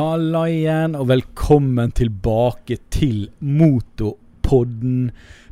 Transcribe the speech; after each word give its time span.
Halla 0.00 0.46
igjen, 0.48 0.94
og 0.96 1.10
velkommen 1.10 1.90
tilbake 1.92 2.78
til 2.94 3.26
Motorpodden. 3.44 5.10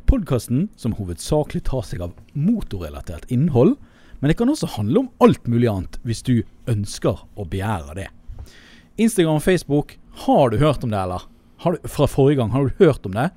Podkasten 0.09 0.63
som 0.79 0.95
hovedsakelig 0.97 1.61
tar 1.67 1.83
seg 1.85 2.01
av 2.01 2.15
motorrelatert 2.33 3.27
innhold. 3.29 3.75
Men 4.17 4.31
det 4.31 4.39
kan 4.39 4.49
også 4.49 4.71
handle 4.73 5.03
om 5.03 5.11
alt 5.21 5.45
mulig 5.45 5.69
annet, 5.69 5.99
hvis 6.01 6.25
du 6.25 6.33
ønsker 6.71 7.21
og 7.35 7.51
begjærer 7.53 7.99
det. 7.99 8.07
Instagram 8.97 9.37
og 9.37 9.45
Facebook, 9.45 9.93
har 10.25 10.49
du 10.49 10.57
hørt 10.63 10.81
om 10.81 10.97
det, 10.97 11.03
eller? 11.03 11.29
Du, 11.61 11.77
fra 11.85 12.09
forrige 12.09 12.41
gang, 12.41 12.49
har 12.55 12.65
du 12.65 12.81
hørt 12.81 13.05
om 13.05 13.13
det? 13.19 13.29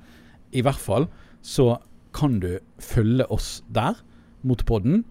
I 0.49 0.65
hvert 0.65 0.81
fall 0.81 1.11
så 1.45 1.75
kan 2.17 2.41
du 2.41 2.55
følge 2.81 3.29
oss 3.29 3.59
der, 3.69 4.01
Motorpodden. 4.41 5.03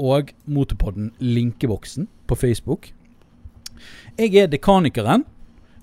Og 0.00 0.32
Motorpodden 0.48 1.12
linkeboksen 1.20 2.08
på 2.24 2.40
Facebook. 2.40 2.94
Jeg 4.18 4.34
er 4.36 4.50
dekanikeren. 4.50 5.24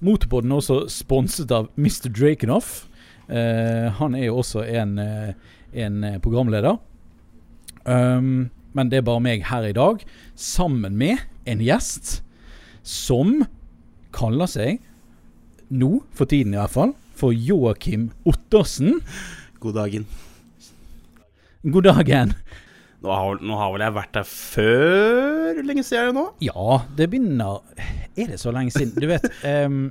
Motorpodden 0.06 0.52
er 0.52 0.60
også 0.60 0.82
sponset 0.92 1.54
av 1.56 1.70
Mr. 1.80 2.10
Drakenoff. 2.12 2.86
Uh, 3.30 3.90
han 3.98 4.16
er 4.18 4.28
jo 4.28 4.42
også 4.44 4.62
en, 4.68 5.00
eh, 5.02 5.32
en 5.74 6.04
eh, 6.04 6.20
programleder. 6.22 6.78
Um, 7.86 8.52
men 8.76 8.92
det 8.92 9.00
er 9.00 9.08
bare 9.08 9.24
meg 9.24 9.48
her 9.50 9.66
i 9.66 9.74
dag, 9.74 10.04
sammen 10.36 10.98
med 11.00 11.24
en 11.50 11.62
gjest 11.64 12.20
som 12.86 13.46
kaller 14.16 14.50
seg, 14.50 14.82
nå 15.70 16.04
for 16.14 16.30
tiden 16.30 16.54
i 16.54 16.60
hvert 16.60 16.76
fall, 16.76 16.94
for 17.16 17.34
Joakim 17.34 18.12
Ottersen. 18.28 19.00
God 19.64 19.80
dagen. 19.80 20.06
God 21.66 21.88
dagen. 21.88 22.36
Nå 23.06 23.14
har, 23.14 23.38
nå 23.46 23.58
har 23.60 23.74
vel 23.76 23.84
jeg 23.86 23.94
vært 24.00 24.16
der 24.18 24.26
før? 24.26 25.60
Lenge 25.62 25.84
siden 25.86 26.00
er 26.02 26.08
det 26.10 26.16
nå? 26.18 26.24
Ja, 26.42 26.80
det 26.98 27.08
begynner 27.12 27.62
Er 28.18 28.32
det 28.32 28.40
så 28.42 28.54
lenge 28.56 28.74
siden? 28.74 28.96
Du 28.98 29.06
vet 29.12 29.28
um, 29.68 29.84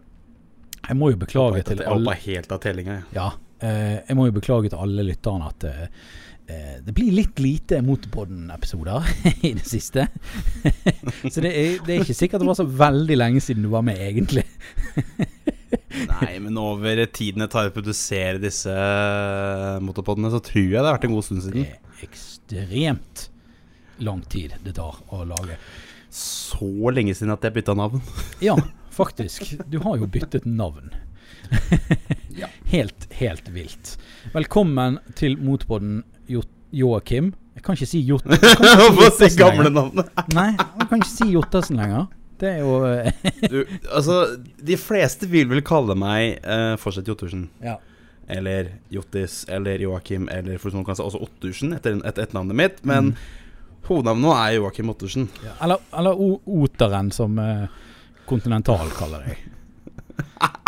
Jeg 0.80 0.98
må 0.98 1.12
jo 1.12 1.20
beklage 1.20 1.62
til 1.62 1.78
alle 1.78 1.86
Jeg 1.86 2.00
hoppa 2.00 2.16
helt 2.24 2.54
av 2.56 2.62
tellinga. 2.64 2.96
jeg. 2.98 3.06
Ja, 3.14 3.28
uh, 3.62 3.96
jeg 4.00 4.18
må 4.18 4.26
jo 4.26 4.34
beklage 4.40 4.72
til 4.72 4.82
alle 4.82 5.06
lytterne 5.06 5.52
at 5.52 5.68
eh, 5.70 6.74
det 6.84 6.92
blir 6.92 7.14
litt 7.14 7.38
lite 7.40 7.78
Motorpodden-episoder 7.86 9.06
i 9.48 9.54
det 9.56 9.64
siste. 9.64 10.08
så 11.32 11.38
det 11.38 11.54
er, 11.54 11.78
det 11.86 11.94
er 11.94 12.02
ikke 12.02 12.18
sikkert 12.18 12.42
det 12.42 12.50
var 12.50 12.58
så 12.58 12.66
veldig 12.66 13.16
lenge 13.16 13.40
siden 13.46 13.64
du 13.64 13.70
var 13.72 13.86
med, 13.86 14.02
egentlig. 14.10 14.44
Nei, 16.10 16.32
men 16.42 16.58
over 16.60 17.00
tiden 17.14 17.44
det 17.44 17.50
tar 17.54 17.68
å 17.70 17.74
produsere 17.74 18.40
disse 18.42 18.72
eh, 18.74 19.78
motorpodene, 19.84 20.30
så 20.32 20.40
tror 20.44 20.64
jeg 20.64 20.74
det 20.78 20.84
har 20.88 20.96
vært 20.98 21.06
en 21.08 21.14
god 21.16 21.26
stund 21.26 21.44
siden. 21.46 21.64
Det 21.64 21.78
er 21.78 22.08
ekstremt 22.08 23.26
lang 24.04 24.22
tid 24.32 24.56
det 24.66 24.74
tar 24.78 24.98
å 25.14 25.22
lage. 25.28 25.56
Så 26.14 26.66
lenge 26.94 27.14
siden 27.16 27.32
at 27.34 27.42
jeg 27.46 27.56
bytta 27.56 27.74
navn. 27.78 28.02
Ja, 28.42 28.54
faktisk. 28.94 29.54
Du 29.70 29.80
har 29.86 29.98
jo 30.02 30.06
byttet 30.10 30.46
navn. 30.46 30.92
Helt, 32.74 33.06
helt 33.20 33.48
vilt. 33.54 33.92
Velkommen 34.34 34.96
til 35.18 35.36
Motorpodden, 35.38 36.00
Jo- 36.30 36.42
Joakim. 36.74 37.32
Jeg 37.54 37.62
kan 37.62 37.76
ikke 37.78 37.86
si 37.86 38.00
Jot... 38.02 38.24
Hva 38.96 39.10
si 39.14 39.28
gamle 39.38 39.70
navnet? 39.70 40.08
Nei, 40.34 40.48
jeg 40.56 40.88
kan 40.90 40.98
ikke 40.98 41.10
si 41.12 41.28
Jottersen 41.30 41.78
lenger. 41.78 42.08
Det 42.40 42.50
er 42.50 42.62
jo 42.62 42.78
eh, 42.88 43.10
Du, 43.52 43.60
altså, 43.92 44.36
de 44.58 44.78
fleste 44.80 45.28
vil 45.30 45.48
vel 45.50 45.62
kalle 45.66 45.96
meg 45.98 46.40
uh, 46.42 46.74
fortsatt 46.80 47.08
Jottersen. 47.10 47.48
Ja. 47.64 47.78
Eller 48.30 48.74
Jottis, 48.92 49.42
eller 49.52 49.82
Joakim, 49.82 50.28
eller 50.32 50.58
for 50.58 50.74
noen 50.74 50.86
kan 50.86 50.96
si 50.96 51.04
også 51.04 51.22
Ottersen, 51.26 51.74
etter 51.76 51.98
et, 52.00 52.18
etternavnet 52.18 52.58
mitt. 52.58 52.84
Men 52.88 53.14
hovednavnet 53.88 54.24
nå 54.24 54.34
er 54.36 54.58
Joakim 54.58 54.92
Ottersen. 54.94 55.28
Ja, 55.44 55.58
eller, 55.66 55.84
eller 55.92 56.20
o 56.20 56.38
Oteren, 56.62 57.12
som 57.14 57.36
Kontinental 58.28 58.88
uh, 58.88 58.94
kaller 58.96 59.28
deg. 59.28 59.44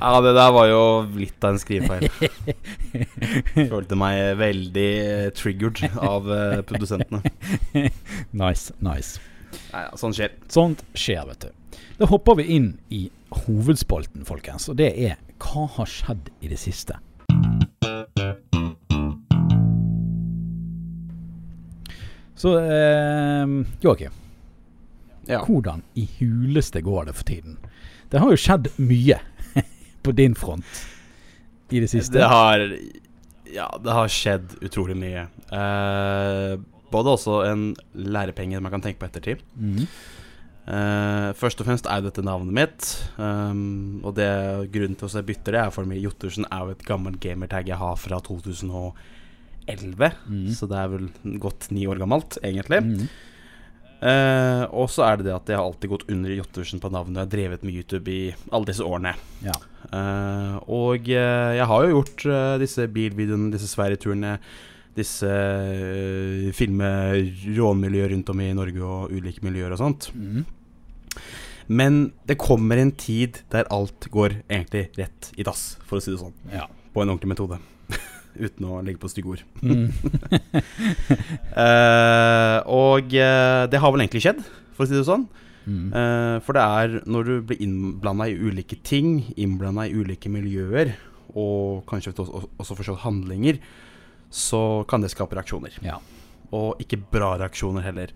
Ja, 0.00 0.20
det 0.20 0.34
der 0.36 0.50
var 0.52 0.66
jo 0.68 0.80
litt 1.16 1.44
av 1.44 1.54
en 1.54 1.60
skrivefeil. 1.60 2.08
Følte 3.72 3.98
meg 3.98 4.34
veldig 4.40 4.90
eh, 5.00 5.28
triggered 5.36 5.96
av 5.96 6.28
eh, 6.32 6.58
produsentene. 6.68 7.22
Nice, 8.36 8.74
nice. 8.84 9.22
Nei, 9.72 9.82
ja, 9.86 9.96
sånn 10.00 10.14
skjer. 10.16 10.34
Sånt 10.52 10.82
skjer, 10.94 11.26
vet 11.30 11.46
du. 11.46 11.78
Da 11.98 12.06
hopper 12.10 12.36
vi 12.40 12.48
inn 12.56 12.70
i 12.92 13.06
hovedspalten, 13.44 14.24
folkens. 14.28 14.68
Og 14.72 14.76
det 14.80 14.92
er 15.10 15.16
Hva 15.42 15.66
har 15.76 15.86
skjedd 15.90 16.30
i 16.40 16.48
det 16.48 16.58
siste? 16.60 16.96
Så 22.34 22.58
eh, 22.58 23.46
Joakim, 23.80 24.12
Ja. 25.26 25.44
hvordan 25.44 25.82
i 25.94 26.08
huleste 26.18 26.80
går 26.80 27.04
det 27.04 27.14
for 27.16 27.24
tiden? 27.24 27.56
Det 28.10 28.20
har 28.20 28.30
jo 28.30 28.36
skjedd 28.38 28.68
mye 28.78 29.18
på 30.04 30.12
din 30.12 30.34
front 30.34 30.64
i 31.70 31.80
det 31.80 31.88
siste. 31.90 32.18
Det 32.18 32.28
har 32.28 32.66
Ja, 33.54 33.70
det 33.82 33.92
har 33.94 34.08
skjedd 34.10 34.56
utrolig 34.60 34.96
mye. 34.98 35.26
Eh, 35.54 36.58
både 36.92 37.16
også 37.16 37.40
en 37.48 37.66
lærepenge 37.94 38.60
man 38.62 38.72
kan 38.74 38.84
tenke 38.84 39.02
på 39.02 39.08
ettertid. 39.10 39.42
Mm. 39.56 39.86
Uh, 40.66 41.30
først 41.38 41.60
og 41.62 41.68
fremst 41.68 41.86
er 41.86 42.00
dette 42.02 42.24
navnet 42.26 42.54
mitt. 42.54 42.88
Um, 43.22 44.02
og 44.02 44.16
det 44.18 44.26
grunnen 44.74 44.98
til 44.98 45.06
at 45.06 45.20
jeg 45.20 45.28
bytter 45.28 45.54
det, 45.54 45.60
er 45.62 45.74
for 45.74 45.86
meg 45.86 46.02
Jottersen 46.02 46.48
er 46.50 46.64
jo 46.64 46.74
et 46.74 46.82
gammelt 46.88 47.20
gamertag 47.22 47.70
jeg 47.70 47.78
har 47.78 47.94
fra 48.02 48.18
2011. 48.26 50.10
Mm. 50.26 50.50
Så 50.58 50.66
det 50.66 50.80
er 50.80 50.90
vel 50.90 51.08
godt 51.42 51.70
ni 51.70 51.86
år 51.86 52.02
gammelt, 52.02 52.40
egentlig. 52.42 52.82
Mm. 52.82 53.06
Uh, 53.96 54.64
og 54.76 54.90
så 54.92 55.06
er 55.06 55.16
det 55.16 55.28
det 55.28 55.36
at 55.36 55.48
jeg 55.48 55.56
har 55.56 55.64
alltid 55.64 55.92
gått 55.94 56.10
under 56.10 56.34
Jottersen 56.34 56.82
på 56.82 56.90
navnet. 56.90 57.14
Jeg 57.14 57.28
har 57.28 57.34
drevet 57.36 57.66
med 57.66 57.78
YouTube 57.78 58.10
i 58.10 58.34
alle 58.50 58.66
disse 58.66 58.84
årene. 58.84 59.14
Ja. 59.46 59.54
Uh, 59.86 60.58
og 60.66 61.06
jeg 61.06 61.70
har 61.70 61.86
jo 61.86 62.00
gjort 62.00 62.26
disse 62.58 62.90
bilvideoene, 62.90 63.52
disse 63.54 63.70
Sverigeturene, 63.70 64.40
disse 64.96 65.28
uh, 65.28 66.48
filme 66.56 66.90
rånmiljøer 67.56 68.14
rundt 68.14 68.32
om 68.32 68.42
i 68.42 68.52
Norge 68.56 68.82
og 68.84 69.12
ulike 69.14 69.44
miljøer 69.46 69.74
og 69.76 69.82
sånt. 69.82 70.10
Mm. 70.16 70.44
Men 71.66 72.00
det 72.26 72.38
kommer 72.38 72.78
en 72.78 72.92
tid 72.94 73.42
der 73.52 73.68
alt 73.74 74.08
går 74.12 74.40
egentlig 74.46 74.86
rett 74.98 75.32
i 75.36 75.46
dass, 75.46 75.74
for 75.86 75.98
å 75.98 76.04
si 76.04 76.12
det 76.14 76.20
sånn. 76.22 76.36
ja. 76.52 76.68
På 76.94 77.02
en 77.02 77.10
ordentlig 77.12 77.34
metode. 77.34 77.58
Uten 78.46 78.68
å 78.68 78.78
legge 78.84 79.00
på 79.02 79.10
stygge 79.12 79.34
ord. 79.34 79.42
Mm. 79.60 79.90
uh, 81.56 82.60
og 82.86 83.10
uh, 83.12 83.64
det 83.68 83.82
har 83.82 83.92
vel 83.92 84.06
egentlig 84.06 84.24
skjedd, 84.24 84.40
for 84.76 84.86
å 84.86 84.88
si 84.88 84.96
det 84.96 85.08
sånn. 85.08 85.26
Mm. 85.66 85.90
Uh, 85.90 86.36
for 86.46 86.56
det 86.56 86.62
er 86.62 86.96
når 87.10 87.26
du 87.26 87.34
blir 87.50 87.62
innblanda 87.64 88.30
i 88.30 88.38
ulike 88.38 88.78
ting, 88.86 89.26
innblanda 89.34 89.88
i 89.88 89.96
ulike 89.96 90.30
miljøer, 90.32 90.94
og 91.36 91.82
kanskje 91.90 92.14
også, 92.14 92.46
også 92.56 92.78
forstått 92.78 93.02
handlinger, 93.02 93.58
så 94.30 94.84
kan 94.88 95.04
det 95.04 95.12
skape 95.12 95.36
reaksjoner. 95.38 95.78
Ja. 95.84 96.00
Og 96.56 96.82
ikke 96.82 97.00
bra 97.12 97.34
reaksjoner 97.40 97.84
heller. 97.86 98.12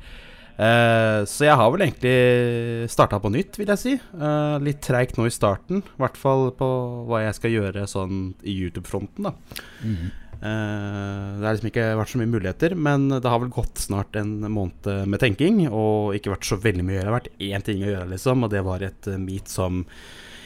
Eh, 0.61 1.23
så 1.31 1.47
jeg 1.47 1.57
har 1.57 1.71
vel 1.73 1.87
egentlig 1.87 2.89
starta 2.93 3.21
på 3.23 3.31
nytt, 3.33 3.57
vil 3.57 3.71
jeg 3.73 3.81
si. 3.81 3.95
Eh, 3.97 4.57
litt 4.65 4.83
treigt 4.85 5.17
nå 5.17 5.25
i 5.29 5.33
starten, 5.33 5.81
i 5.81 6.03
hvert 6.03 6.19
fall 6.21 6.51
på 6.57 6.69
hva 7.09 7.23
jeg 7.25 7.39
skal 7.39 7.55
gjøre 7.55 7.87
sånn 7.89 8.19
i 8.45 8.57
YouTube-fronten, 8.59 9.31
da. 9.31 9.35
Mhm. 9.81 10.11
Eh, 10.41 11.37
det 11.37 11.45
har 11.45 11.53
liksom 11.53 11.69
ikke 11.69 11.97
vært 12.01 12.13
så 12.13 12.19
mye 12.21 12.33
muligheter, 12.33 12.75
men 12.75 13.09
det 13.09 13.29
har 13.29 13.41
vel 13.41 13.53
gått 13.53 13.77
snart 13.77 14.17
en 14.17 14.41
måned 14.49 15.07
med 15.07 15.21
tenking, 15.21 15.67
og 15.69 16.17
ikke 16.17 16.33
vært 16.33 16.49
så 16.49 16.61
veldig 16.61 16.85
mye 16.85 16.97
å 16.97 16.99
gjøre. 16.99 17.05
Det 17.05 17.13
har 17.13 17.21
vært 17.21 17.45
én 17.51 17.65
ting 17.65 17.83
å 17.85 17.91
gjøre, 17.93 18.11
liksom, 18.15 18.45
og 18.45 18.51
det 18.51 18.65
var 18.65 18.85
et 18.85 19.11
meet 19.21 19.49
som 19.49 19.85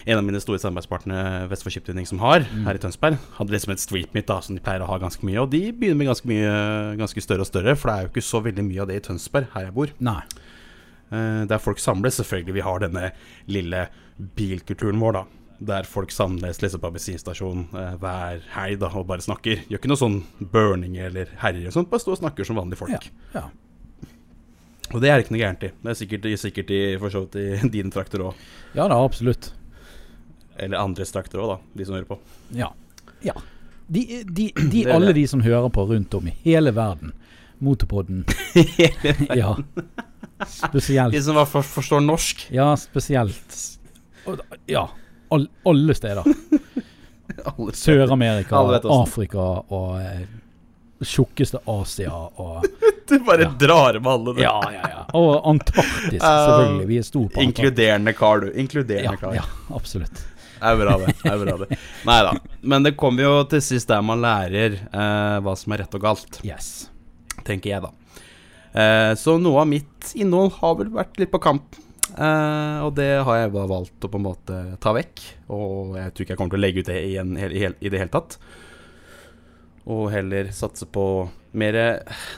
en 0.04 0.18
av 0.20 0.24
mine 0.26 0.40
store 0.42 0.60
samarbeidspartnere, 0.60 1.46
Vestfold 1.48 1.74
Skiptvinning, 1.74 2.06
som 2.08 2.20
har 2.20 2.44
her 2.44 2.76
i 2.76 2.80
Tønsberg. 2.82 3.16
Hadde 3.38 3.54
liksom 3.54 3.72
et 3.72 3.82
street 3.82 4.16
mitt 4.16 4.28
da, 4.28 4.40
som 4.44 4.56
de 4.56 4.62
pleier 4.64 4.84
å 4.84 4.88
ha 4.90 4.98
ganske 5.00 5.24
mye, 5.24 5.40
og 5.40 5.52
de 5.54 5.62
begynner 5.72 6.00
med 6.02 6.10
ganske 6.12 6.28
mye 6.28 6.50
Ganske 7.00 7.22
større 7.24 7.44
og 7.44 7.48
større, 7.48 7.74
for 7.78 7.90
det 7.90 7.94
er 7.94 8.04
jo 8.04 8.10
ikke 8.12 8.24
så 8.24 8.40
veldig 8.44 8.64
mye 8.66 8.82
av 8.84 8.90
det 8.90 8.98
i 9.00 9.04
Tønsberg, 9.06 9.48
her 9.54 9.68
jeg 9.68 9.74
bor. 9.76 9.94
Nei. 10.04 10.20
Eh, 11.14 11.40
der 11.50 11.62
folk 11.62 11.80
samles. 11.82 12.18
Selvfølgelig, 12.20 12.54
vi 12.58 12.66
har 12.66 12.84
denne 12.84 13.08
lille 13.50 13.86
bilkulturen 14.38 15.00
vår, 15.02 15.18
da. 15.18 15.24
Der 15.64 15.88
folk 15.88 16.12
samles 16.12 16.60
liksom 16.62 16.82
på 16.82 16.92
bensinstasjon 16.94 17.66
eh, 17.72 17.96
hver 18.02 18.46
helg 18.54 18.80
da, 18.82 18.92
og 18.92 19.08
bare 19.10 19.24
snakker. 19.24 19.64
Gjør 19.68 19.80
ikke 19.80 19.92
noe 19.92 20.00
sånn 20.00 20.22
burning 20.52 20.96
eller 21.00 21.32
herjer 21.42 21.70
og 21.70 21.76
sånt, 21.78 21.92
bare 21.92 22.04
står 22.04 22.18
og 22.18 22.22
snakker 22.24 22.48
som 22.48 22.60
vanlige 22.60 22.82
folk. 22.84 23.10
Ja. 23.34 23.44
ja. 23.44 24.10
Og 24.92 25.00
det 25.02 25.10
er 25.10 25.22
ikke 25.22 25.34
noe 25.34 25.42
gærent 25.42 25.66
i. 25.66 25.72
Det 25.80 25.90
er 25.90 25.98
sikkert, 25.98 26.30
sikkert 26.40 26.72
i, 26.74 26.80
for 27.02 27.14
så 27.14 27.24
vidt 27.24 27.38
i 27.40 27.70
dine 27.78 27.94
trakter 27.94 28.28
òg. 28.28 28.48
Ja 28.76 28.88
da, 28.90 29.00
absolutt. 29.00 29.52
Eller 30.56 30.78
andres 30.78 31.08
strakter 31.10 31.38
òg, 31.42 31.48
da, 31.54 31.58
de 31.74 31.84
som 31.88 31.94
hører 31.96 32.08
på. 32.08 32.18
Ja. 32.54 32.68
ja. 33.26 33.34
De, 33.86 34.22
de, 34.24 34.52
de, 34.70 34.84
alle 34.94 35.06
det. 35.12 35.20
de 35.22 35.26
som 35.28 35.42
hører 35.42 35.68
på 35.74 35.86
rundt 35.90 36.14
om 36.14 36.28
i 36.30 36.34
hele 36.44 36.70
verden. 36.76 37.12
Motorpodden. 37.58 38.24
ja. 39.34 39.56
Spesielt. 40.46 41.12
De 41.14 41.22
som 41.22 41.38
for, 41.46 41.62
forstår 41.62 42.00
norsk. 42.04 42.46
Ja, 42.52 42.76
spesielt. 42.76 43.58
Ja. 44.66 44.88
All, 45.32 45.48
alle 45.64 45.94
steder. 45.94 46.24
Sør-Amerika. 47.74 48.56
Afrika 48.84 49.44
og 49.72 50.00
eh, 50.02 50.24
tjukkeste 51.04 51.60
Asia 51.70 52.12
og 52.36 52.64
Du 53.08 53.18
bare 53.20 53.42
Ja. 53.44 53.50
drar 53.60 53.98
med 54.00 54.08
alle, 54.12 54.32
du. 54.34 54.40
Ja, 54.42 54.54
ja, 54.72 54.84
ja. 54.88 55.00
Og 55.12 55.42
Antarktis, 55.50 56.22
selvfølgelig. 56.22 56.86
Vi 56.88 56.96
er 56.98 57.02
store 57.04 57.28
på 57.28 57.40
Antarktis. 57.40 57.48
Inkluderende 57.64 58.14
kar, 58.16 58.40
du. 58.40 58.46
Inkluderende 58.62 59.10
Ja, 59.12 59.16
kar. 59.20 59.34
ja, 59.36 59.42
absolutt. 59.76 60.22
Er 60.64 60.78
bra, 60.80 60.96
det. 61.02 61.12
det, 61.20 61.30
er 61.32 61.40
bra 61.44 61.56
det. 61.64 61.78
Nei 62.08 62.18
da. 62.26 62.34
Men 62.72 62.86
det 62.86 62.94
kommer 63.00 63.26
jo 63.26 63.32
til 63.52 63.60
sist 63.64 63.90
der 63.90 64.02
man 64.06 64.22
lærer 64.24 64.78
eh, 64.80 65.36
hva 65.44 65.54
som 65.60 65.74
er 65.76 65.84
rett 65.84 65.96
og 65.98 66.04
galt, 66.06 66.40
Yes. 66.46 66.88
tenker 67.44 67.74
jeg, 67.74 67.84
da. 67.84 67.92
Eh, 68.74 69.12
så 69.20 69.36
noe 69.38 69.60
av 69.62 69.68
mitt 69.70 70.14
innhold 70.18 70.56
har 70.62 70.78
vel 70.80 70.92
vært 70.94 71.20
litt 71.20 71.30
på 71.34 71.42
kamp. 71.44 71.76
Eh, 72.14 72.78
og 72.86 72.92
det 72.98 73.10
har 73.26 73.40
jeg 73.42 73.52
bare 73.54 73.70
valgt 73.70 74.06
å 74.06 74.10
på 74.10 74.20
en 74.20 74.26
måte 74.28 74.58
ta 74.82 74.92
vekk. 74.96 75.22
Og 75.54 75.96
jeg 76.00 76.12
tror 76.14 76.24
ikke 76.26 76.34
jeg 76.34 76.40
kommer 76.40 76.54
til 76.56 76.62
å 76.62 76.64
legge 76.64 76.84
ut 76.84 76.90
det 76.90 77.00
igjen 77.10 77.36
i 77.38 77.90
det 77.90 78.00
hele 78.00 78.12
tatt. 78.14 78.38
Og 79.90 80.06
heller 80.14 80.48
satse 80.56 80.86
på 80.88 81.04
mer 81.54 81.76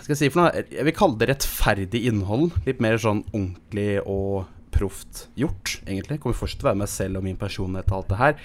Skal 0.02 0.12
jeg 0.12 0.18
si 0.18 0.28
for 0.34 0.42
noe? 0.42 0.64
Jeg 0.66 0.84
vil 0.88 0.96
kalle 0.96 1.20
det 1.20 1.28
rettferdig 1.30 2.02
innhold. 2.10 2.50
Litt 2.66 2.82
mer 2.84 2.98
sånn 3.00 3.22
ordentlig 3.30 4.00
og 4.02 4.48
proft 4.76 5.26
gjort, 5.38 5.78
egentlig. 5.86 6.20
Kommer 6.22 6.36
fortsatt 6.38 6.60
til 6.60 6.68
å 6.68 6.70
være 6.70 6.80
meg 6.82 6.90
selv 6.92 7.20
og 7.20 7.24
min 7.26 7.38
personlighet 7.40 7.90
og 7.90 7.98
alt 7.98 8.10
det 8.12 8.18
her. 8.20 8.36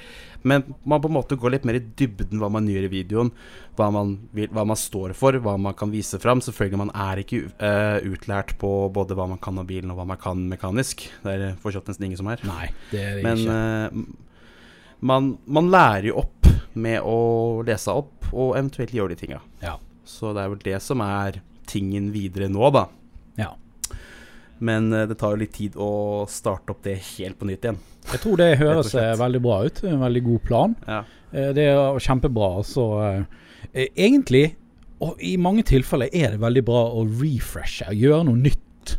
Men 0.48 0.64
man 0.88 1.02
på 1.04 1.10
en 1.12 1.16
måte 1.20 1.38
går 1.38 1.54
litt 1.54 1.68
mer 1.68 1.78
i 1.78 1.84
dybden 2.00 2.42
hva 2.42 2.50
man 2.54 2.70
gjør 2.70 2.88
i 2.88 2.92
videoen. 2.96 3.30
Hva 3.78 3.92
man, 3.94 4.16
vil, 4.36 4.50
hva 4.56 4.66
man 4.68 4.80
står 4.80 5.14
for, 5.18 5.38
hva 5.44 5.58
man 5.62 5.78
kan 5.78 5.94
vise 5.94 6.20
fram. 6.22 6.42
Selvfølgelig, 6.44 6.82
man 6.82 6.94
er 6.96 7.22
ikke 7.22 7.44
uh, 7.62 8.00
utlært 8.10 8.56
på 8.62 8.72
både 8.96 9.18
hva 9.18 9.28
man 9.32 9.42
kan 9.44 9.60
av 9.62 9.70
bilen 9.70 9.94
og 9.94 10.02
hva 10.02 10.08
man 10.14 10.22
kan 10.22 10.42
mekanisk. 10.52 11.06
Det 11.22 11.38
er 11.38 11.62
fortsatt 11.62 11.92
nesten 11.92 12.10
ingen 12.10 12.22
som 12.24 12.32
er. 12.34 12.44
Nei, 12.50 12.72
det 12.94 13.06
er 13.06 13.20
det 13.20 13.26
Men 13.28 13.46
ikke. 13.46 13.62
Uh, 13.62 14.28
man, 15.12 15.36
man 15.50 15.72
lærer 15.74 16.12
jo 16.12 16.20
opp 16.22 16.50
med 16.78 17.02
å 17.04 17.62
lese 17.68 17.94
opp 17.94 18.30
og 18.32 18.56
eventuelt 18.56 18.94
gjøre 18.96 19.16
de 19.16 19.22
tinga. 19.24 19.42
Ja. 19.64 19.78
Så 20.08 20.32
det 20.36 20.44
er 20.44 20.54
vel 20.54 20.64
det 20.64 20.78
som 20.84 21.02
er 21.04 21.42
tingen 21.70 22.12
videre 22.14 22.50
nå, 22.52 22.70
da. 22.74 22.88
ja. 23.40 23.54
Men 24.62 24.92
eh, 24.94 25.08
det 25.10 25.18
tar 25.22 25.34
jo 25.36 25.42
litt 25.42 25.54
tid 25.58 25.76
å 25.82 25.90
starte 26.30 26.74
opp 26.76 26.84
det 26.86 27.00
helt 27.18 27.40
på 27.42 27.48
nytt 27.50 27.66
igjen. 27.66 27.80
Jeg 28.12 28.22
tror 28.24 28.38
det 28.42 28.50
høres 28.62 28.94
eh, 28.98 29.12
veldig 29.20 29.42
bra 29.42 29.60
ut. 29.66 29.84
En 29.90 30.02
veldig 30.04 30.24
god 30.28 30.44
plan. 30.46 30.76
Ja. 30.88 31.00
Eh, 31.34 31.52
Det 31.58 31.66
er 31.74 32.00
kjempebra. 32.06 32.52
Så 32.66 32.86
egentlig, 33.74 34.56
og 35.02 35.22
i 35.24 35.36
mange 35.42 35.64
tilfeller, 35.68 36.10
er 36.14 36.36
det 36.36 36.42
veldig 36.44 36.64
bra 36.68 36.84
å 36.94 37.06
refreshe. 37.10 37.90
Gjøre 37.98 38.26
noe 38.30 38.42
nytt. 38.42 38.98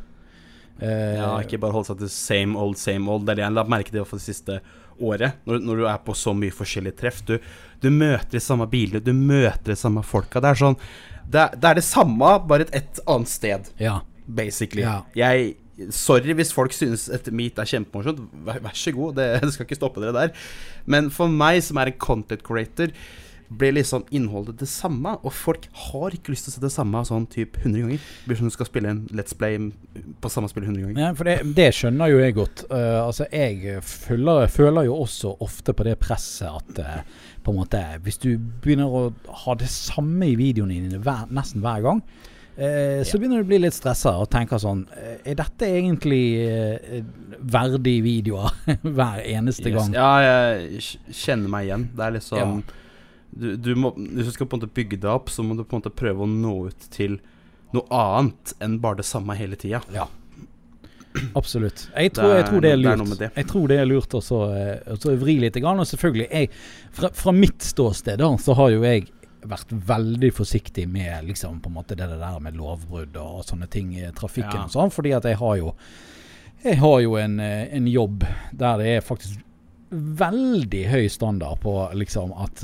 Ja, 0.83 1.37
ikke 1.45 1.61
bare 1.63 1.77
holde 1.77 1.93
seg 1.93 2.01
til 2.01 2.11
same 2.11 2.59
old, 2.59 2.75
same 2.81 3.07
old. 3.13 3.23
Det 3.27 3.37
er 3.37 3.39
det 3.39 3.45
jeg 3.45 3.55
la 3.55 3.63
merke 3.71 3.93
til 3.95 4.03
for 4.09 4.19
det 4.19 4.25
siste 4.27 4.57
året. 5.03 5.37
Når, 5.47 5.61
når 5.63 5.79
du 5.79 5.85
er 5.87 6.01
på 6.03 6.15
så 6.19 6.33
mye 6.35 6.55
forskjellige 6.55 6.99
treff. 6.99 7.21
Du, 7.29 7.37
du 7.85 7.87
møter 7.95 8.35
de 8.35 8.43
samme 8.43 8.67
bilene, 8.71 8.99
du 9.05 9.13
møter 9.15 9.77
de 9.77 9.79
samme 9.79 10.03
folka. 10.07 10.43
Det 10.43 10.51
er 10.51 10.59
sånn 10.65 10.79
Det 11.23 11.39
er 11.45 11.55
det, 11.55 11.69
er 11.71 11.79
det 11.79 11.85
samme, 11.87 12.33
bare 12.51 12.67
et, 12.67 12.75
et 12.83 13.01
annet 13.07 13.31
sted. 13.31 13.71
Ja. 13.79 14.01
Basically. 14.37 14.87
Ja. 14.87 15.03
Jeg 15.17 15.57
Sorry 15.91 16.35
hvis 16.37 16.53
folk 16.55 16.75
synes 16.77 17.09
et 17.11 17.31
meet 17.35 17.57
er 17.59 17.67
kjempemorsomt. 17.67 18.21
Vær, 18.47 18.61
vær 18.63 18.75
så 18.77 18.93
god, 18.95 19.17
det, 19.17 19.27
det 19.43 19.55
skal 19.55 19.67
ikke 19.67 19.79
stoppe 19.81 20.03
dere 20.05 20.13
der. 20.15 20.47
Men 20.87 21.09
for 21.11 21.33
meg 21.33 21.63
som 21.65 21.81
er 21.81 21.91
en 21.91 21.99
content 21.99 22.45
creator, 22.45 22.93
blir 23.59 23.75
liksom 23.77 24.05
innholdet 24.11 24.59
det 24.61 24.69
samme. 24.71 25.15
Og 25.23 25.33
folk 25.35 25.67
har 25.89 26.15
ikke 26.15 26.33
lyst 26.33 26.47
til 26.47 26.53
å 26.53 26.57
se 26.57 26.63
det 26.65 26.73
samme 26.75 27.03
sånn 27.09 27.27
typ 27.31 27.59
100 27.61 27.85
ganger. 27.85 28.01
Det 28.23 28.31
blir 28.31 28.41
som 28.41 28.49
du 28.49 28.55
skal 28.55 28.69
spille 28.69 28.93
en 28.93 29.03
Let's 29.17 29.37
Play 29.39 29.59
på 30.23 30.33
samme 30.33 30.51
spill 30.51 30.67
100 30.67 30.87
ganger. 30.87 31.03
Ja, 31.03 31.13
for 31.19 31.29
det, 31.29 31.39
det 31.59 31.69
skjønner 31.77 32.13
jo 32.13 32.23
jeg 32.23 32.37
godt. 32.39 32.65
Uh, 32.73 33.03
altså 33.05 33.29
Jeg 33.33 33.83
føler, 33.87 34.47
føler 34.53 34.89
jo 34.89 34.99
også 35.05 35.37
ofte 35.45 35.77
på 35.77 35.87
det 35.89 35.99
presset 36.03 36.49
at 36.49 36.83
uh, 36.83 37.31
på 37.43 37.53
en 37.53 37.59
måte 37.59 37.81
Hvis 38.05 38.21
du 38.23 38.31
begynner 38.39 38.89
å 38.89 39.07
ha 39.45 39.57
det 39.59 39.71
samme 39.73 40.31
i 40.31 40.37
videoene 40.39 40.81
dine 40.87 41.03
hver, 41.03 41.27
nesten 41.35 41.65
hver 41.65 41.85
gang, 41.85 42.05
eh, 42.57 43.03
så 43.05 43.15
Ja. 43.15 43.19
begynner 43.21 43.41
du 43.41 43.45
å 43.45 43.49
bli 43.49 43.59
litt 43.59 43.75
stressa 43.75 44.13
og 44.21 44.29
tenker 44.31 44.59
sånn 44.61 44.87
eh, 44.97 45.19
Er 45.33 45.35
dette 45.41 45.67
egentlig 45.67 46.23
eh, 46.47 47.03
verdig 47.41 48.03
videoer 48.05 48.53
hver 48.83 49.23
eneste 49.25 49.69
Yes. 49.71 49.75
gang? 49.79 49.95
Ja, 49.95 50.13
jeg 50.21 50.81
kjenner 51.11 51.49
meg 51.49 51.67
igjen. 51.71 51.89
Det 51.97 52.05
er 52.07 52.17
liksom 52.19 52.63
du, 53.33 53.57
du 53.57 53.75
må, 53.75 53.95
Hvis 53.97 54.27
du 54.27 54.33
skal 54.33 54.47
på 54.47 54.57
en 54.59 54.61
måte 54.63 54.75
bygge 54.77 54.99
deg 55.01 55.09
opp, 55.11 55.31
så 55.33 55.43
må 55.43 55.57
du 55.57 55.65
på 55.65 55.77
en 55.77 55.81
måte 55.83 55.95
prøve 55.97 56.27
å 56.27 56.29
nå 56.29 56.67
ut 56.69 56.91
til 56.93 57.19
noe 57.73 57.87
annet 57.89 58.53
enn 58.61 58.75
bare 58.83 58.99
det 59.01 59.07
samme 59.09 59.33
hele 59.39 59.57
tida. 59.57 59.81
Ja. 59.95 60.05
Absolutt. 61.37 61.87
Jeg 61.97 62.13
tror, 62.17 62.29
Det 62.29 62.39
er 62.39 62.47
tror 62.49 62.61
det 62.61 62.71
er 62.73 62.77
det 62.77 62.91
er 62.93 62.97
lurt. 63.01 63.19
det. 63.19 63.31
Jeg 63.37 63.47
tror 63.49 63.67
det 63.69 63.79
er 63.81 63.87
lurt 63.89 64.15
også, 64.17 64.29
så, 64.29 64.39
eh, 64.53 65.13
å 65.13 65.17
vri 65.21 65.39
litt. 65.41 65.57
Og 65.57 65.87
selvfølgelig, 65.89 66.29
jeg, 66.31 66.51
fra, 66.93 67.09
fra 67.13 67.33
mitt 67.33 67.61
ståsted 67.65 68.19
da, 68.19 68.29
så 68.37 68.55
har 68.57 68.71
jo 68.73 68.83
jeg 68.85 69.09
vært 69.49 69.73
veldig 69.89 70.31
forsiktig 70.37 70.87
med 70.89 71.25
liksom, 71.29 71.61
på 71.65 71.71
en 71.71 71.75
måte 71.81 71.97
det 71.99 72.07
der 72.11 72.41
med 72.41 72.57
lovbrudd 72.57 73.17
og 73.21 73.45
sånne 73.49 73.67
ting 73.73 73.95
i 73.99 74.09
trafikken 74.15 74.61
Ja. 74.63 74.65
og 74.69 74.75
sånn, 74.75 74.93
fordi 74.95 75.13
at 75.17 75.25
jeg 75.25 75.37
har 75.41 75.57
jo 75.59 75.73
jeg 76.63 76.79
har 76.79 77.01
jo 77.03 77.17
en, 77.19 77.41
eh, 77.43 77.65
en 77.75 77.87
jobb 77.91 78.23
der 78.55 78.79
det 78.79 78.87
er 78.97 79.01
faktisk 79.03 79.41
veldig 79.93 80.85
høy 80.89 81.09
standard 81.13 81.59
på 81.61 81.73
liksom 81.99 82.31
at 82.41 82.63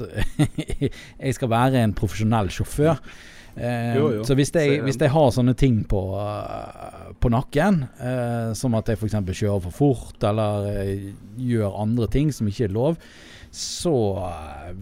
jeg 1.21 1.35
skal 1.37 1.51
være 1.53 1.83
en 1.83 1.93
profesjonell 1.99 2.49
sjåfør. 2.55 3.01
Eh, 3.59 3.97
Jo, 3.99 4.07
jo. 4.15 4.23
Så 4.25 4.37
hvis 4.39 4.53
jeg, 4.55 4.79
hvis 4.87 4.97
jeg 5.03 5.11
har 5.11 5.33
sånne 5.35 5.55
ting 5.59 5.81
på, 5.91 6.01
eh, 6.15 7.11
på 7.21 7.31
nakken, 7.35 7.83
eh, 8.01 8.53
som 8.55 8.77
at 8.79 8.87
jeg 8.89 9.01
f.eks. 9.01 9.19
kjører 9.35 9.65
for 9.67 9.75
fort 9.75 10.25
eller 10.31 10.71
eh, 10.71 11.09
gjør 11.43 11.75
andre 11.83 12.07
ting 12.15 12.31
som 12.33 12.47
ikke 12.49 12.69
er 12.71 12.77
lov, 12.79 12.97
så 13.51 13.95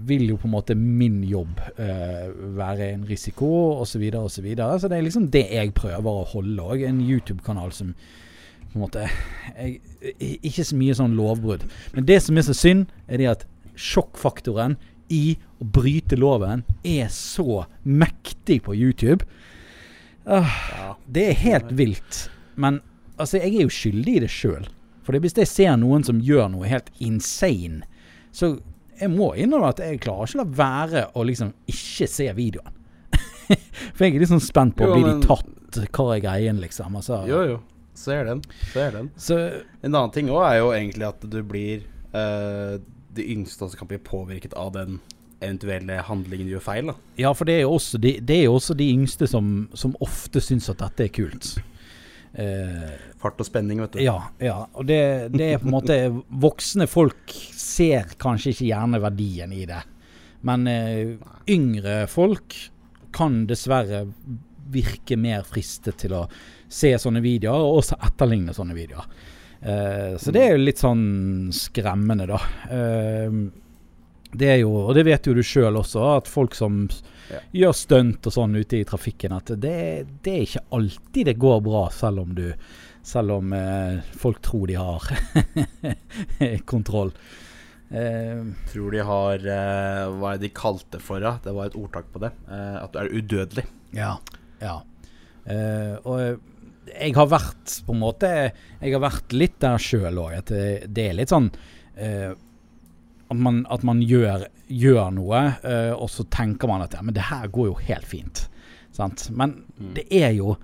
vil 0.06 0.28
jo 0.30 0.36
på 0.40 0.48
en 0.48 0.54
måte 0.56 0.74
min 0.78 1.20
jobb 1.24 1.60
uh, 1.78 2.28
være 2.56 2.90
en 2.92 3.04
risiko 3.08 3.48
osv. 3.80 4.02
osv. 4.10 4.28
Så, 4.36 4.42
videre. 4.44 4.78
så 4.80 4.88
det 4.90 4.98
er 4.98 5.06
liksom 5.06 5.30
det 5.30 5.46
jeg 5.52 5.74
prøver 5.76 6.10
å 6.10 6.26
holde 6.32 6.62
òg. 6.62 6.82
En 6.86 7.00
YouTube-kanal 7.00 7.72
som 7.72 7.94
på 8.66 8.74
en 8.76 8.82
måte 8.82 9.06
jeg, 9.06 9.78
Ikke 10.42 10.64
så 10.66 10.76
mye 10.76 10.96
sånn 10.98 11.16
lovbrudd. 11.16 11.64
Men 11.94 12.08
det 12.08 12.20
som 12.24 12.36
er 12.36 12.46
så 12.48 12.56
synd, 12.56 12.90
er 13.08 13.22
det 13.22 13.30
at 13.30 13.46
sjokkfaktoren 13.76 14.76
i 15.12 15.36
å 15.62 15.66
bryte 15.70 16.18
loven 16.18 16.64
er 16.84 17.08
så 17.12 17.64
mektig 17.84 18.62
på 18.66 18.74
YouTube. 18.74 19.24
Uh, 20.26 20.42
Ja. 20.74 20.96
det 21.06 21.28
er 21.30 21.42
helt 21.44 21.70
vilt. 21.78 22.26
Men 22.56 22.80
altså, 23.16 23.38
jeg 23.38 23.54
er 23.54 23.68
jo 23.68 23.72
skyldig 23.72 24.16
i 24.16 24.24
det 24.26 24.30
sjøl. 24.32 24.66
For 25.06 25.14
hvis 25.22 25.36
jeg 25.38 25.46
ser 25.46 25.76
noen 25.78 26.02
som 26.02 26.18
gjør 26.18 26.48
noe 26.50 26.66
helt 26.66 26.90
insane, 26.98 27.86
så 28.36 28.50
jeg 28.96 29.10
må 29.12 29.30
innrømme 29.36 29.70
at 29.74 29.80
jeg 29.84 30.00
klarer 30.04 30.28
ikke 30.28 30.40
la 30.40 30.48
være 30.58 31.02
å 31.16 31.24
liksom 31.28 31.50
ikke 31.68 32.06
se 32.08 32.26
videoen. 32.36 32.72
For 33.96 34.04
jeg 34.06 34.14
er 34.16 34.22
litt 34.22 34.30
sånn 34.32 34.42
spent 34.44 34.76
på 34.78 34.86
Jo, 34.88 34.94
blir 34.96 35.06
men- 35.08 35.20
de 35.20 35.28
tatt, 35.28 35.80
hva 35.96 36.06
er 36.16 36.22
greien, 36.24 36.60
liksom. 36.62 36.96
Altså, 37.00 37.22
Jo, 37.28 37.42
jo. 37.54 37.58
Ser 37.96 38.26
den. 38.28 38.42
Ser 38.74 38.90
den. 38.92 39.06
Så 39.16 39.36
En 39.80 39.94
annen 39.94 40.12
ting 40.12 40.28
òg 40.28 40.42
er 40.44 40.58
jo 40.60 40.72
egentlig 40.76 41.06
at 41.08 41.22
du 41.32 41.38
blir 41.48 41.84
uh, 42.12 42.76
De 43.16 43.24
yngste 43.32 43.64
som 43.70 43.78
kan 43.80 43.88
bli 43.88 43.96
påvirket 44.04 44.52
av 44.60 44.74
den 44.74 44.98
eventuelle 45.40 45.96
handlingen 46.04 46.48
du 46.48 46.52
gjør 46.56 46.64
feil. 46.66 46.90
da 46.92 46.94
Ja, 47.20 47.30
for 47.36 47.48
det 47.48 47.54
er 47.58 47.64
jo 47.64 47.72
også 47.78 48.00
de, 48.00 48.14
det 48.20 48.36
er 48.42 48.44
jo 48.50 48.56
også 48.58 48.76
de 48.76 48.90
yngste 48.92 49.28
som, 49.28 49.68
som 49.76 49.96
ofte 50.04 50.40
syns 50.44 50.68
at 50.72 50.80
dette 50.84 51.04
er 51.08 51.12
kult. 51.16 51.54
Eh, 52.36 52.96
Fart 53.16 53.40
og 53.40 53.48
spenning, 53.48 53.80
vet 53.80 53.96
du. 53.96 54.00
ja, 54.04 54.16
ja. 54.44 54.58
Og 54.76 54.84
det, 54.88 55.00
det 55.32 55.52
er 55.54 55.60
på 55.62 55.70
en 55.70 55.76
måte 55.78 55.96
Voksne 56.44 56.84
folk 56.90 57.32
ser 57.56 58.12
kanskje 58.20 58.52
ikke 58.52 58.68
gjerne 58.68 59.00
verdien 59.00 59.54
i 59.56 59.64
det. 59.68 59.80
Men 60.46 60.66
eh, 60.68 61.14
yngre 61.50 62.02
folk 62.12 62.54
kan 63.16 63.46
dessverre 63.48 64.04
virke 64.70 65.16
mer 65.16 65.46
fristet 65.46 65.96
til 66.02 66.12
å 66.18 66.26
se 66.68 66.90
sånne 66.98 67.22
videoer, 67.24 67.62
og 67.62 67.80
også 67.80 67.96
etterligne 68.04 68.52
sånne 68.54 68.76
videoer. 68.76 69.06
Eh, 69.60 70.16
så 70.20 70.34
det 70.34 70.42
er 70.42 70.56
jo 70.56 70.64
litt 70.66 70.82
sånn 70.82 71.06
skremmende, 71.54 72.26
da. 72.28 72.40
Eh, 72.68 73.38
det 74.38 74.48
er 74.52 74.58
jo, 74.62 74.70
og 74.88 74.94
det 74.96 75.04
vet 75.08 75.26
jo 75.28 75.34
du 75.36 75.42
sjøl 75.46 75.76
også, 75.80 76.02
at 76.16 76.28
folk 76.30 76.54
som 76.58 76.86
Ja. 77.30 77.40
gjør 77.52 77.72
stunt 77.74 78.26
og 78.28 78.32
sånn 78.36 78.52
ute 78.54 78.78
i 78.78 78.84
trafikken, 78.86 79.32
at 79.34 79.50
det, 79.58 80.06
det 80.22 80.32
er 80.36 80.44
ikke 80.44 80.62
alltid 80.78 81.26
det 81.26 81.38
går 81.42 81.60
bra, 81.66 81.88
selv 81.90 82.20
om 82.22 82.34
du 82.38 82.52
Selv 83.06 83.30
om 83.36 83.52
eh, 83.54 84.00
folk 84.18 84.40
tror 84.42 84.66
de 84.66 84.74
har 84.74 85.04
kontroll. 86.72 87.12
Eh, 87.90 88.40
Tror 88.72 88.90
de 88.96 89.02
har 89.06 89.44
eh, 89.46 90.00
Hva 90.18 90.32
er 90.32 90.40
det 90.40 90.48
de 90.48 90.54
kalte 90.58 90.98
for 91.02 91.22
det? 91.22 91.30
Det 91.44 91.54
var 91.54 91.68
et 91.70 91.76
ordtak 91.78 92.08
på 92.10 92.18
det. 92.24 92.32
Eh, 92.50 92.76
at 92.82 92.90
du 92.92 92.98
er 92.98 93.12
udødelig. 93.14 93.64
Ja. 93.94 94.16
ja. 94.58 94.80
Eh, 95.46 95.94
og 96.02 96.40
jeg 96.96 97.14
har 97.14 97.30
vært 97.30 97.76
på 97.86 97.94
en 97.94 98.02
måte 98.02 98.28
Jeg 98.80 98.92
har 98.96 99.02
vært 99.06 99.32
litt 99.38 99.56
der 99.62 99.78
sjøl 99.82 100.18
òg. 100.24 100.34
At 100.40 100.50
det, 100.50 100.66
det 100.90 101.06
er 101.12 101.16
litt 101.20 101.30
sånn 101.30 101.46
eh, 101.94 102.32
at 103.30 103.38
man, 103.38 103.64
at 103.70 103.82
man 103.86 104.02
gjør, 104.06 104.46
gjør 104.70 105.10
noe, 105.16 105.40
uh, 105.64 105.94
og 105.96 106.08
så 106.12 106.26
tenker 106.30 106.70
man 106.70 106.84
at 106.84 106.94
ja, 106.94 107.02
men 107.02 107.16
det 107.16 107.26
her 107.30 107.48
går 107.50 107.70
jo 107.72 107.78
helt 107.88 108.06
fint. 108.06 108.46
Sant? 108.94 109.28
Men 109.30 109.62
Mm. 109.76 109.92
det 109.94 110.06
er 110.08 110.30
jo 110.32 110.54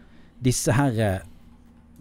disse 0.41 0.73
her 0.73 0.97
eh, 0.99 1.25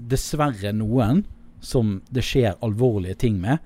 Dessverre 0.01 0.71
noen 0.73 1.25
som 1.59 1.97
det 2.09 2.23
skjer 2.23 2.55
alvorlige 2.63 3.17
ting 3.21 3.35
med, 3.41 3.59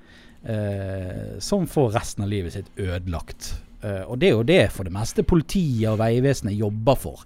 uh, 0.49 1.37
som 1.39 1.67
får 1.69 1.93
resten 1.95 2.25
av 2.25 2.31
livet 2.31 2.55
sitt 2.57 2.71
ødelagt. 2.75 3.53
Uh, 3.83 4.03
og 4.09 4.19
det 4.19 4.27
er 4.27 4.33
jo 4.33 4.47
det 4.49 4.63
for 4.73 4.83
det 4.83 4.91
meste 4.95 5.23
politiet 5.23 5.91
og 5.93 5.99
Vegvesenet 6.01 6.57
jobber 6.57 6.97
for, 6.99 7.21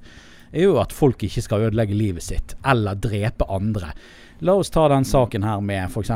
er 0.52 0.68
jo 0.68 0.78
at 0.82 0.94
folk 0.94 1.24
ikke 1.24 1.42
skal 1.46 1.70
ødelegge 1.70 1.98
livet 1.98 2.26
sitt 2.28 2.54
eller 2.68 3.00
drepe 3.00 3.48
andre. 3.50 3.94
La 4.42 4.54
oss 4.56 4.70
ta 4.72 4.86
den 4.88 5.04
saken 5.06 5.44
her 5.44 5.60
med 5.62 5.90
f.eks. 5.92 6.12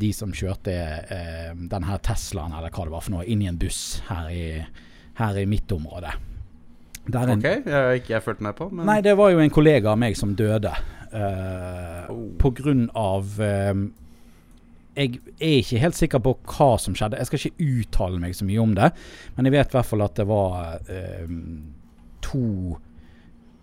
de 0.00 0.08
som 0.16 0.32
kjørte 0.34 0.72
eh, 0.74 1.52
den 1.70 1.84
her 1.86 2.00
Teslaen 2.02 2.52
eller 2.56 2.72
hva 2.74 2.86
det 2.88 2.94
var 2.96 3.04
for 3.04 3.14
noe, 3.14 3.26
inn 3.30 3.44
i 3.44 3.48
en 3.50 3.58
buss 3.60 4.00
her 4.08 4.30
i, 4.34 4.42
her 5.20 5.38
i 5.38 5.46
mitt 5.46 5.70
område. 5.72 6.10
Der 7.10 7.30
en, 7.30 7.38
Ok, 7.38 7.46
jeg 7.66 7.74
har 7.74 7.94
ikke 7.96 8.12
jeg 8.16 8.24
fulgt 8.26 8.42
med 8.44 8.56
på, 8.58 8.66
men 8.74 8.86
Nei, 8.90 8.98
det 9.06 9.14
var 9.18 9.30
jo 9.32 9.38
en 9.42 9.50
kollega 9.54 9.92
av 9.94 9.98
meg 10.02 10.18
som 10.18 10.34
døde. 10.38 10.72
eh, 11.12 12.10
Oh. 12.10 12.24
På 12.42 12.50
grunn 12.58 12.88
av 12.98 13.36
eh, 13.38 13.74
Jeg 14.96 15.20
er 15.38 15.52
ikke 15.60 15.78
helt 15.78 15.94
sikker 15.94 16.18
på 16.24 16.32
hva 16.50 16.72
som 16.82 16.94
skjedde. 16.98 17.18
Jeg 17.22 17.28
skal 17.28 17.38
ikke 17.44 17.66
uttale 17.84 18.18
meg 18.18 18.34
så 18.34 18.44
mye 18.48 18.58
om 18.64 18.72
det, 18.74 18.88
men 19.36 19.46
jeg 19.46 19.54
vet 19.54 19.70
i 19.70 19.76
hvert 19.78 19.86
fall 19.92 20.02
at 20.02 20.16
det 20.18 20.26
var 20.26 20.80
eh, 20.90 21.30
to 22.26 22.42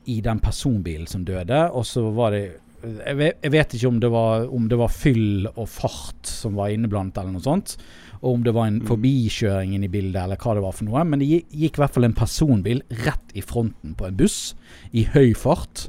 i 0.07 0.21
den 0.23 0.39
personbilen 0.39 1.07
som 1.11 1.25
døde, 1.27 1.65
og 1.75 1.83
så 1.85 2.05
var 2.15 2.31
det 2.31 2.45
jeg 2.87 3.51
vet, 3.51 3.73
ikke 3.77 3.87
om 3.89 3.99
det, 4.03 4.09
var, 4.13 4.47
om 4.53 4.67
det 4.71 4.77
var 4.79 4.91
fyll 4.93 5.47
og 5.55 5.65
fart 5.69 6.27
som 6.29 6.55
var 6.59 6.69
inneblant, 6.73 7.17
eller 7.17 7.31
noe 7.35 7.43
sånt. 7.45 7.77
Og 8.21 8.33
om 8.33 8.43
det 8.43 8.53
var 8.55 8.67
en 8.67 8.79
Mm. 8.81 8.87
forbikjøring 8.89 9.73
inne 9.75 9.85
i 9.85 9.93
bildet, 9.93 10.23
eller 10.23 10.37
hva 10.41 10.53
det 10.57 10.63
var 10.63 10.71
for 10.73 10.85
noe. 10.85 11.03
Men 11.05 11.19
det 11.19 11.27
gikk, 11.29 11.77
i 11.77 11.81
hvert 11.83 11.93
fall 11.93 12.03
en 12.07 12.13
personbil 12.17 12.81
rett 13.05 13.35
i 13.37 13.41
fronten 13.41 13.93
på 13.95 14.07
en 14.07 14.15
buss 14.17 14.55
i 14.93 15.03
høy 15.13 15.33
fart. 15.37 15.87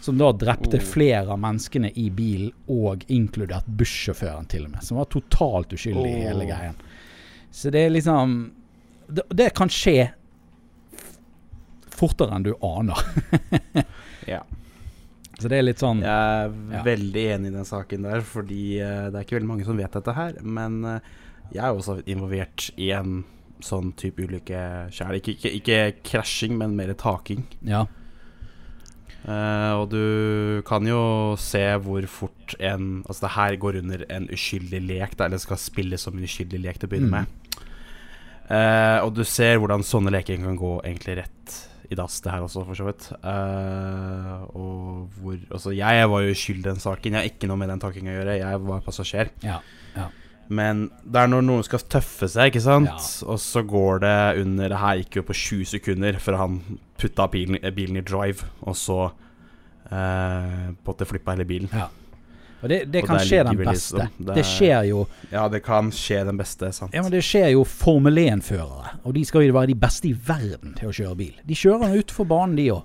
Som 0.00 0.16
da 0.18 0.32
drepte 0.32 0.78
Oh. 0.78 0.84
flere 0.84 1.28
av 1.34 1.38
menneskene 1.38 1.90
i 1.96 2.08
bilen, 2.10 2.52
og 2.68 3.04
inkludert 3.08 3.66
bussjåføren 3.66 4.46
til 4.48 4.64
og 4.64 4.70
med. 4.70 4.82
Som 4.82 4.96
var 4.96 5.04
totalt 5.06 5.72
uskyldig 5.74 6.06
i 6.16 6.22
hele 6.28 6.46
greien. 6.46 6.74
Så 7.52 7.70
det 7.70 7.86
er 7.86 7.90
liksom 7.90 8.52
Det, 9.10 9.22
det 9.34 9.54
kan 9.54 9.68
skje 9.68 10.10
fortere 11.98 12.34
enn 12.36 12.44
du 12.44 12.54
aner. 12.64 12.98
ja. 14.26 14.42
Så 15.38 15.48
det 15.48 15.58
er 15.60 15.62
litt 15.68 15.78
sånn 15.78 16.00
Jeg 16.02 16.08
er 16.10 16.50
Ja. 16.74 16.82
veldig 16.82 17.24
enig 17.36 17.52
i 17.52 17.56
den 17.56 17.64
saken 17.64 18.02
der, 18.02 18.20
fordi 18.26 18.80
eh, 18.82 19.10
det 19.10 19.14
er 19.20 19.24
ikke 19.24 19.36
veldig 19.38 19.48
mange 19.52 19.64
som 19.64 19.76
vet 19.78 19.92
dette 19.92 20.14
her. 20.16 20.32
Men 20.42 20.84
eh, 20.84 21.00
jeg 21.54 21.62
er 21.64 21.72
også 21.78 22.00
involvert 22.06 22.70
i 22.76 22.90
en 22.90 23.20
sånn 23.62 23.92
type 23.98 24.18
ulykke 24.22 24.90
sjøl. 24.94 25.16
Ikke, 25.20 25.34
ikke, 25.38 25.52
ikke 25.60 25.78
krasjing, 26.10 26.58
men 26.58 26.74
mer 26.76 26.92
taking. 26.94 27.44
Ja. 27.62 27.86
Uh, 29.28 29.74
og 29.82 29.90
du 29.90 30.62
kan 30.64 30.86
jo 30.86 31.34
se 31.42 31.60
hvor 31.82 32.04
fort 32.08 32.54
en 32.62 33.02
Altså, 33.02 33.26
det 33.26 33.32
her 33.34 33.56
går 33.60 33.78
under 33.82 34.04
en 34.14 34.28
uskyldig 34.32 34.80
lek, 34.86 35.16
da, 35.18 35.26
eller 35.26 35.38
skal 35.42 35.58
spilles 35.60 36.00
som 36.06 36.16
en 36.16 36.24
uskyldig 36.24 36.60
lek 36.62 36.78
til 36.78 36.88
å 36.88 36.92
begynne 36.92 37.10
Mm. 37.10 37.26
med. 37.26 37.26
Uh, 38.48 39.04
og 39.04 39.12
du 39.18 39.24
ser 39.24 39.58
hvordan 39.58 39.82
sånne 39.84 40.10
leker 40.14 40.38
kan 40.40 40.56
gå 40.56 40.70
egentlig 40.84 41.18
rett 41.18 41.56
i 41.88 41.96
dass, 41.96 42.20
det 42.20 42.32
her 42.32 42.44
også, 42.44 42.64
for 42.68 42.76
så 42.76 42.86
vidt. 42.88 43.08
Uh, 43.22 44.44
og 44.52 45.18
hvor 45.18 45.36
Altså, 45.50 45.72
jeg 45.72 46.10
var 46.10 46.24
jo 46.24 46.34
skyld 46.36 46.60
i 46.60 46.68
den 46.68 46.80
saken. 46.82 47.14
Jeg 47.16 47.20
har 47.20 47.30
ikke 47.30 47.48
noe 47.48 47.60
med 47.60 47.72
den 47.72 47.80
takinga 47.82 48.12
å 48.12 48.16
gjøre. 48.18 48.38
Jeg 48.42 48.64
var 48.68 48.82
passasjer. 48.84 49.30
Ja. 49.44 49.60
Men 50.48 50.86
det 51.04 51.20
er 51.20 51.28
når 51.28 51.44
noen 51.44 51.64
skal 51.66 51.82
tøffe 51.92 52.28
seg, 52.30 52.50
ikke 52.50 52.64
sant? 52.64 52.88
Ja. 52.88 53.28
Og 53.28 53.40
så 53.42 53.62
går 53.68 54.00
det 54.04 54.18
under 54.42 54.72
Det 54.72 54.80
her 54.80 55.00
gikk 55.02 55.18
jo 55.20 55.24
på 55.28 55.36
20 55.36 55.72
sekunder 55.74 56.20
før 56.24 56.38
han 56.40 56.60
putta 57.00 57.28
bilen, 57.28 57.60
bilen 57.76 58.00
i 58.00 58.04
drive, 58.04 58.48
og 58.64 58.76
så 58.76 59.00
uh, 59.12 60.68
på 60.72 60.94
at 60.94 61.02
det 61.02 61.08
flippa 61.10 61.36
hele 61.36 61.48
bilen. 61.48 61.72
ja. 61.72 61.88
Og 62.62 62.68
det, 62.68 62.78
det 62.90 63.04
Og 63.04 63.08
kan 63.12 63.20
skje 63.22 63.44
den 63.46 63.56
beste. 63.60 63.96
liksom. 63.96 64.24
Det 64.26 64.34
Det 64.34 64.42
er- 64.42 64.48
skjer 64.50 64.88
jo 64.88 65.06
Ja, 65.30 65.48
det 65.48 65.62
kan 65.62 65.90
skje 65.94 66.24
den 66.26 66.36
beste, 66.38 66.72
sant. 66.74 66.94
Ja, 66.94 67.02
men 67.02 67.12
det 67.12 67.22
skjer 67.22 67.52
jo 67.52 67.64
Formel 67.64 68.14
1-førere. 68.18 68.98
Og 69.04 69.14
de 69.14 69.24
skal 69.24 69.42
jo 69.46 69.52
være 69.52 69.66
de 69.70 69.74
beste 69.74 70.08
i 70.08 70.12
verden 70.12 70.74
til 70.74 70.88
å 70.88 70.92
kjøre 70.92 71.16
bil. 71.16 71.34
De 71.46 71.54
kjører 71.54 71.94
jo 71.94 72.02
utenfor 72.02 72.26
banen, 72.26 72.56
de 72.56 72.70
òg. 72.72 72.82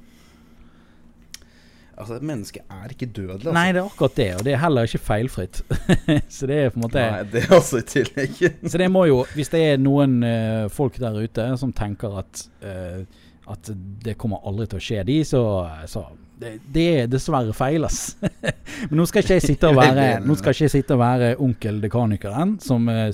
Altså, 1.97 2.15
et 2.17 2.23
menneske 2.25 2.59
er 2.73 2.89
ikke 2.89 3.05
dødelig, 3.13 3.35
altså. 3.45 3.53
Nei, 3.53 3.67
det 3.71 3.81
er 3.83 3.85
akkurat 3.85 4.15
det. 4.17 4.27
Og 4.35 4.43
det 4.47 4.53
er 4.55 4.61
heller 4.63 4.87
ikke 4.89 4.99
feilfritt. 4.99 5.59
så 6.35 6.47
det 6.49 6.57
er 6.57 6.71
på 6.73 6.79
en 6.79 6.85
måte 6.87 7.03
Nei, 7.03 7.23
det 7.29 7.43
er 7.43 7.53
også 7.53 7.83
i 7.83 7.85
tillegg. 7.85 8.39
Så 8.65 8.81
det 8.81 8.87
må 8.91 9.05
jo 9.07 9.19
Hvis 9.35 9.51
det 9.53 9.61
er 9.73 9.77
noen 9.81 10.15
uh, 10.25 10.69
folk 10.73 10.97
der 11.01 11.19
ute 11.21 11.45
som 11.61 11.73
tenker 11.73 12.17
at 12.23 12.47
eh, 12.65 13.03
At 13.51 13.71
det 14.03 14.15
kommer 14.19 14.43
aldri 14.47 14.65
til 14.71 14.79
å 14.79 14.83
skje 14.83 15.01
de, 15.07 15.17
så, 15.27 15.41
så 15.89 16.05
det, 16.39 16.53
det 16.75 16.85
er 17.01 17.09
dessverre 17.11 17.53
feil, 17.55 17.83
ass. 17.87 18.15
Men 18.89 18.97
nå 18.99 19.05
skal 19.09 19.23
ikke 19.23 19.39
jeg 19.39 19.47
sitte 19.49 19.71
og 19.71 19.79
være 19.81 20.05
Nå 20.23 20.33
skal 20.39 20.51
ikke 20.55 20.67
jeg 20.67 20.75
sitte 20.77 20.95
og 20.95 21.03
være 21.03 21.27
onkel 21.43 21.75
dekanikeren 21.83 22.49
som 22.63 22.81
uh, 22.89 23.11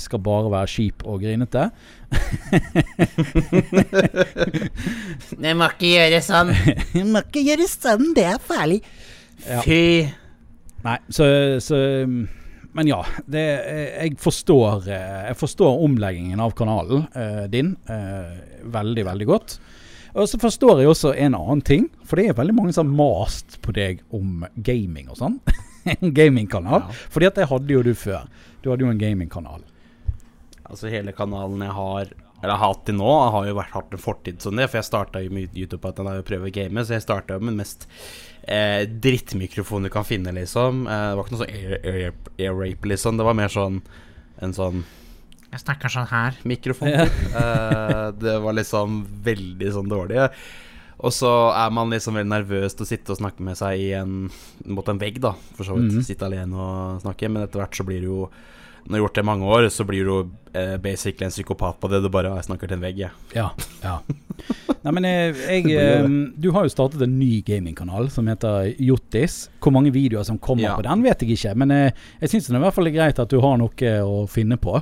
skal 0.00 0.20
bare 0.24 0.52
være 0.52 0.72
kjip 0.72 0.98
og 1.06 1.20
grinete. 1.22 1.64
Det 5.44 5.52
må 5.58 5.64
ikke 5.74 5.90
gjøre 5.90 6.20
sånn. 6.24 6.50
Må 7.12 7.18
ikke 7.26 7.42
gjøre 7.44 7.66
sånn, 7.68 8.06
det 8.16 8.24
er 8.30 8.38
farlig. 8.42 8.80
Ja. 9.44 9.60
Fy. 9.64 9.80
Nei, 10.84 10.98
så, 11.12 11.24
så 11.64 11.76
Men 12.74 12.90
ja, 12.90 13.00
det, 13.30 13.42
jeg 13.94 14.16
forstår 14.18 14.88
eh, 14.90 15.18
Jeg 15.28 15.38
forstår 15.38 15.82
omleggingen 15.84 16.42
av 16.42 16.56
kanalen 16.58 17.04
eh, 17.14 17.44
din 17.50 17.76
eh, 17.90 18.34
veldig, 18.64 19.04
veldig 19.06 19.28
godt. 19.30 19.58
Og 20.14 20.26
så 20.30 20.38
forstår 20.42 20.80
jeg 20.82 20.90
også 20.90 21.12
en 21.18 21.36
annen 21.38 21.62
ting, 21.66 21.86
for 22.06 22.18
det 22.18 22.28
er 22.30 22.38
veldig 22.38 22.54
mange 22.54 22.74
som 22.74 22.90
har 22.90 22.98
mast 22.98 23.60
på 23.62 23.74
deg 23.74 24.02
om 24.14 24.44
gaming 24.54 25.08
og 25.10 25.18
sånn. 25.18 25.38
en 25.94 26.14
gamingkanal. 26.14 26.82
Ja. 26.82 26.98
Fordi 27.14 27.30
at 27.30 27.38
det 27.38 27.48
hadde 27.50 27.74
jo 27.74 27.82
du 27.86 27.92
før. 27.98 28.26
Du 28.62 28.70
hadde 28.72 28.86
jo 28.86 28.90
en 28.90 29.00
gamingkanal. 29.00 29.62
Altså, 30.64 30.88
hele 30.90 31.14
kanalen 31.14 31.62
jeg 31.66 31.74
har 31.76 32.14
Eller 32.44 32.58
har 32.60 32.74
hatt 32.74 32.82
til 32.84 32.98
nå, 32.98 33.08
jeg 33.08 33.32
har 33.34 33.46
jo 33.48 33.54
vært 33.56 33.76
hatt 33.78 33.94
en 33.96 34.02
fortid 34.02 34.42
som 34.44 34.58
det. 34.58 34.66
For 34.68 34.78
jeg 34.82 34.88
starta 34.90 35.22
jo 35.24 35.30
med 35.32 35.54
YouTube 35.56 35.80
på 35.80 35.90
at 35.94 36.02
jeg 36.04 36.26
prøver 36.28 36.50
å 36.50 36.56
game, 36.58 36.84
så 36.84 36.98
jeg 36.98 37.04
starta 37.06 37.38
med 37.40 37.54
den 37.54 37.62
mest 37.62 37.86
eh, 38.44 38.82
drittmikrofonen 38.84 39.88
du 39.88 39.92
kan 39.94 40.04
finne, 40.04 40.34
liksom. 40.36 40.84
Eh, 40.84 41.06
det 41.08 41.14
var 41.16 41.24
ikke 41.24 41.36
noe 41.38 41.46
sånn 41.46 41.56
air, 41.56 41.78
air, 41.80 42.12
air 42.36 42.58
rape, 42.60 42.90
liksom. 42.92 43.16
Det 43.16 43.24
var 43.30 43.38
mer 43.40 43.52
sånn 43.54 43.80
en 44.44 44.52
sånn 44.52 44.84
Jeg 45.54 45.62
snakker 45.62 45.92
sånn 45.94 46.10
her. 46.10 46.36
mikrofon. 46.44 46.92
Eh, 46.94 48.06
det 48.20 48.36
var 48.44 48.54
liksom 48.60 49.00
veldig 49.24 49.72
sånn 49.74 49.88
dårlig. 49.90 50.28
Og 51.04 51.12
så 51.14 51.30
er 51.56 51.72
man 51.74 51.90
liksom 51.90 52.14
veldig 52.18 52.30
nervøs 52.30 52.76
til 52.76 52.84
å 52.84 52.88
sitte 52.88 53.14
og 53.14 53.18
snakke 53.18 53.42
med 53.46 53.56
seg 53.58 53.80
i 53.82 53.88
en, 53.98 54.28
mot 54.70 54.86
en 54.92 55.00
vegg, 55.00 55.18
da, 55.24 55.32
for 55.56 55.66
så 55.66 55.74
vidt. 55.78 55.94
Mhm. 55.96 56.04
Sitte 56.06 56.28
alene 56.28 56.54
og 56.58 57.00
snakke. 57.02 57.30
Men 57.32 57.46
etter 57.46 57.62
hvert 57.64 57.74
så 57.80 57.86
blir 57.88 58.04
det 58.04 58.10
jo 58.12 58.28
Når 58.84 58.90
du 58.90 58.94
har 58.98 59.02
gjort 59.06 59.14
det 59.16 59.22
i 59.24 59.28
mange 59.30 59.46
år, 59.48 59.66
så 59.72 59.84
blir 59.88 60.04
du 60.04 60.14
eh, 60.52 60.74
basically 60.76 61.24
en 61.24 61.32
psykopat 61.32 61.78
på 61.80 61.88
det. 61.88 62.02
Du 62.04 62.10
bare 62.12 62.34
«Jeg 62.36 62.44
snakker 62.50 62.68
til 62.68 62.76
en 62.76 62.82
vegg, 62.84 62.98
jeg. 63.00 63.10
Ja. 63.32 63.46
ja. 63.80 63.94
Nei, 64.84 64.92
men 64.92 65.06
jeg, 65.08 65.32
jeg 65.48 65.62
Det 65.64 65.70
blir 65.70 65.80
eh, 65.80 66.18
Du 66.44 66.50
har 66.52 66.66
jo 66.66 66.72
startet 66.74 67.00
en 67.06 67.14
ny 67.16 67.38
gamingkanal 67.46 68.10
som 68.12 68.28
heter 68.28 68.74
Jottis. 68.84 69.46
Hvor 69.64 69.72
mange 69.72 69.92
videoer 69.94 70.26
som 70.28 70.36
kommer 70.38 70.66
Ja. 70.68 70.76
på 70.76 70.84
den, 70.84 71.02
vet 71.06 71.24
jeg 71.24 71.38
ikke. 71.38 71.54
Men 71.64 71.72
jeg, 71.72 71.94
jeg 72.20 72.34
syns 72.34 72.50
det 72.50 72.56
er 72.58 72.60
i 72.60 72.64
hvert 72.66 72.76
fall 72.76 72.92
greit 72.92 73.24
at 73.24 73.32
du 73.32 73.40
har 73.40 73.56
noe 73.62 73.96
å 74.04 74.20
finne 74.28 74.60
på. 74.60 74.76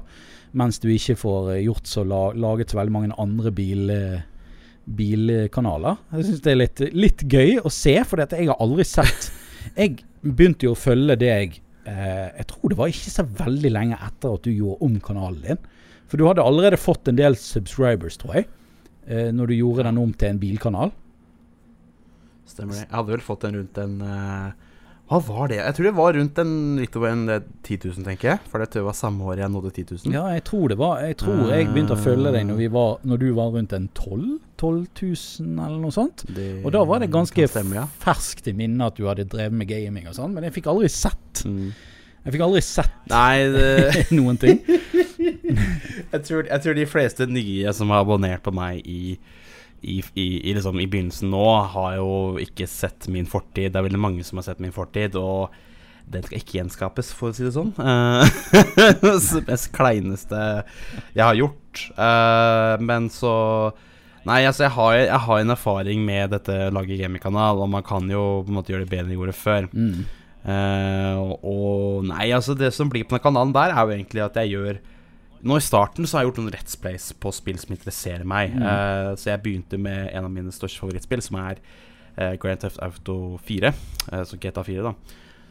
Mens 0.58 0.82
du 0.82 0.90
ikke 0.92 1.16
får 1.22 1.54
eh, 1.54 1.62
gjort 1.68 1.86
så 1.88 2.02
la, 2.04 2.24
laget 2.34 2.74
så 2.74 2.82
veldig 2.82 2.92
mange 2.98 3.14
andre 3.22 3.54
bil, 3.54 3.86
eh, 3.94 4.20
bilkanaler. 4.98 6.00
Jeg 6.18 6.26
syns 6.28 6.42
det 6.44 6.52
er 6.52 6.60
litt, 6.60 6.82
litt 6.92 7.22
gøy 7.30 7.60
å 7.62 7.70
se, 7.72 7.94
for 8.08 8.20
jeg 8.26 8.50
har 8.50 8.58
aldri 8.60 8.84
sett 8.88 9.30
Jeg 9.78 10.02
begynte 10.26 10.66
jo 10.66 10.74
å 10.74 10.78
følge 10.78 11.14
deg 11.22 11.60
eh, 11.86 12.28
Jeg 12.38 12.46
tror 12.50 12.72
det 12.72 12.78
var 12.78 12.92
ikke 12.92 13.12
så 13.14 13.24
veldig 13.26 13.72
lenge 13.72 13.98
etter 13.98 14.34
at 14.36 14.46
du 14.46 14.50
gjorde 14.52 14.88
om 14.88 14.98
kanalen 15.04 15.44
din. 15.46 15.62
For 16.10 16.20
du 16.20 16.26
hadde 16.28 16.44
allerede 16.44 16.80
fått 16.80 17.08
en 17.08 17.16
del 17.16 17.38
subscribers, 17.40 18.18
tror 18.20 18.40
jeg. 18.40 18.48
Eh, 19.06 19.30
når 19.34 19.50
du 19.50 19.54
gjorde 19.56 19.86
den 19.88 20.00
om 20.02 20.12
til 20.12 20.32
en 20.32 20.42
bilkanal. 20.42 20.92
Stemmer 22.46 22.76
det. 22.76 22.84
Jeg 22.84 22.96
hadde 22.98 23.14
vel 23.14 23.24
fått 23.24 23.46
den 23.46 23.58
rundt 23.60 23.80
en 23.80 23.96
eh, 24.06 24.71
Hva 25.10 25.18
var 25.26 25.50
det? 25.50 25.58
Jeg 25.58 25.74
tror 25.76 25.86
det 25.88 25.94
var 25.98 26.14
rundt 26.16 26.38
en 26.40 26.52
litt 26.78 26.94
over 26.96 27.10
en 27.12 27.24
eh, 27.28 27.42
10 27.66 27.78
000, 27.90 28.04
tenker 28.06 28.30
jeg. 28.30 28.42
For 28.48 28.62
det 28.64 28.84
var 28.86 28.96
samme 28.96 29.26
år 29.28 29.42
jeg 29.42 29.52
nådde 29.52 29.72
10 29.74 29.84
000. 30.06 30.14
Ja, 30.14 30.22
jeg 30.32 30.44
tror 30.48 30.72
det 30.72 30.78
var 30.80 31.02
Jeg 31.04 31.18
tror 31.20 31.42
jeg 31.52 31.68
begynte 31.72 31.98
å 31.98 32.00
følge 32.00 32.32
deg 32.32 32.46
når, 32.48 32.60
vi 32.62 32.70
var, 32.72 32.96
når 33.04 33.20
du 33.20 33.28
var 33.36 33.52
rundt 33.56 33.74
en 33.76 33.90
12 33.98 34.38
12 34.62 34.86
000 35.42 35.64
eller 35.66 35.80
noe 35.82 35.94
sånt. 35.94 36.22
Det 36.30 36.48
Og 36.62 36.70
da 36.74 36.84
var 36.86 37.02
det 37.02 37.10
ganske 37.12 37.48
stemme, 37.50 37.80
ja. 37.80 37.86
ferskt 38.04 38.46
i 38.46 38.54
minne 38.56 38.86
at 38.86 38.98
du 38.98 39.08
hadde 39.08 39.26
drevet 39.26 39.56
med 39.58 39.66
gaming 39.70 40.06
og 40.06 40.14
sånn, 40.14 40.36
men 40.36 40.46
jeg 40.46 40.54
fikk 40.60 40.70
aldri 40.72 40.90
sett 40.92 41.18
Mm. 41.42 41.72
Jeg 42.22 42.34
fikk 42.36 42.42
aldri 42.44 42.60
sett 42.62 43.08
Nei, 43.10 43.48
det 43.50 44.02
noen 44.14 44.36
ting. 44.38 44.60
jeg, 46.12 46.20
tror, 46.22 46.44
jeg 46.46 46.62
tror 46.62 46.76
de 46.78 46.84
fleste 46.86 47.26
nye 47.26 47.72
som 47.74 47.90
har 47.90 48.04
abonnert 48.04 48.44
på 48.44 48.52
meg 48.54 48.84
i, 48.86 49.16
i, 49.82 49.98
i, 50.14 50.26
i, 50.50 50.54
liksom, 50.54 50.80
i 50.80 50.88
begynnelsen 50.90 51.30
nå, 51.32 51.44
har 51.74 51.98
jo 51.98 52.38
ikke 52.42 52.68
sett 52.70 53.08
min 53.12 53.28
fortid. 53.28 53.72
Det 53.72 53.80
er 53.80 53.86
veldig 53.88 54.00
mange 54.02 54.24
som 54.26 54.40
har 54.40 54.46
sett 54.46 54.62
min 54.62 54.74
fortid, 54.74 55.18
og 55.18 55.54
den 56.12 56.24
skal 56.26 56.38
ikke 56.38 56.58
gjenskapes, 56.58 57.12
for 57.16 57.30
å 57.30 57.36
si 57.36 57.46
det 57.46 57.54
sånn. 57.54 57.72
Eh, 57.78 58.42
det 59.02 59.44
mest 59.48 59.72
kleineste 59.74 60.42
jeg 61.14 61.24
har 61.24 61.38
gjort. 61.38 61.86
Eh, 61.96 62.74
men 62.82 63.10
så 63.12 63.34
Nei, 64.22 64.44
altså, 64.46 64.68
jeg 64.68 64.74
har, 64.76 64.92
jeg 65.00 65.18
har 65.24 65.40
en 65.42 65.50
erfaring 65.50 66.02
med 66.06 66.30
dette 66.30 66.56
laget 66.70 67.00
gamingkanal, 67.00 67.58
og 67.58 67.70
man 67.72 67.82
kan 67.82 68.06
jo 68.06 68.44
på 68.46 68.52
en 68.52 68.58
måte 68.60 68.70
gjøre 68.70 68.84
det 68.84 68.92
bedre 68.92 69.08
enn 69.08 69.14
jeg 69.16 69.18
gjorde 69.18 69.34
før. 69.34 69.66
Mm. 69.74 70.04
Uh, 70.42 71.32
og 71.46 72.06
nei, 72.06 72.28
altså 72.34 72.54
det 72.58 72.72
som 72.74 72.90
blir 72.90 73.02
på 73.06 73.16
den 73.16 73.22
kanalen 73.24 73.54
der, 73.54 73.74
er 73.74 73.82
jo 73.82 73.96
egentlig 73.96 74.22
at 74.22 74.38
jeg 74.38 74.52
gjør 74.54 74.78
Nå 75.42 75.56
i 75.58 75.64
starten 75.64 76.06
så 76.06 76.16
har 76.16 76.22
jeg 76.22 76.30
gjort 76.30 76.38
noen 76.38 76.52
Let's 76.54 76.76
Plays 76.78 77.08
på 77.18 77.32
spill 77.34 77.58
som 77.58 77.74
interesserer 77.74 78.22
meg. 78.28 78.52
Mm. 78.54 78.62
Uh, 78.62 79.08
så 79.18 79.32
jeg 79.32 79.42
begynte 79.42 79.80
med 79.80 80.12
en 80.12 80.28
av 80.28 80.30
mine 80.30 80.54
største 80.54 80.78
favorittspill, 80.78 81.22
som 81.24 81.40
er 81.42 81.58
uh, 82.18 82.34
Grand 82.42 82.62
Theft 82.62 82.78
Auto 82.84 83.40
4. 83.48 83.72
Uh, 84.12 84.22
så 84.28 84.38
GTA 84.38 84.62
4, 84.68 84.84
da. 84.86 84.94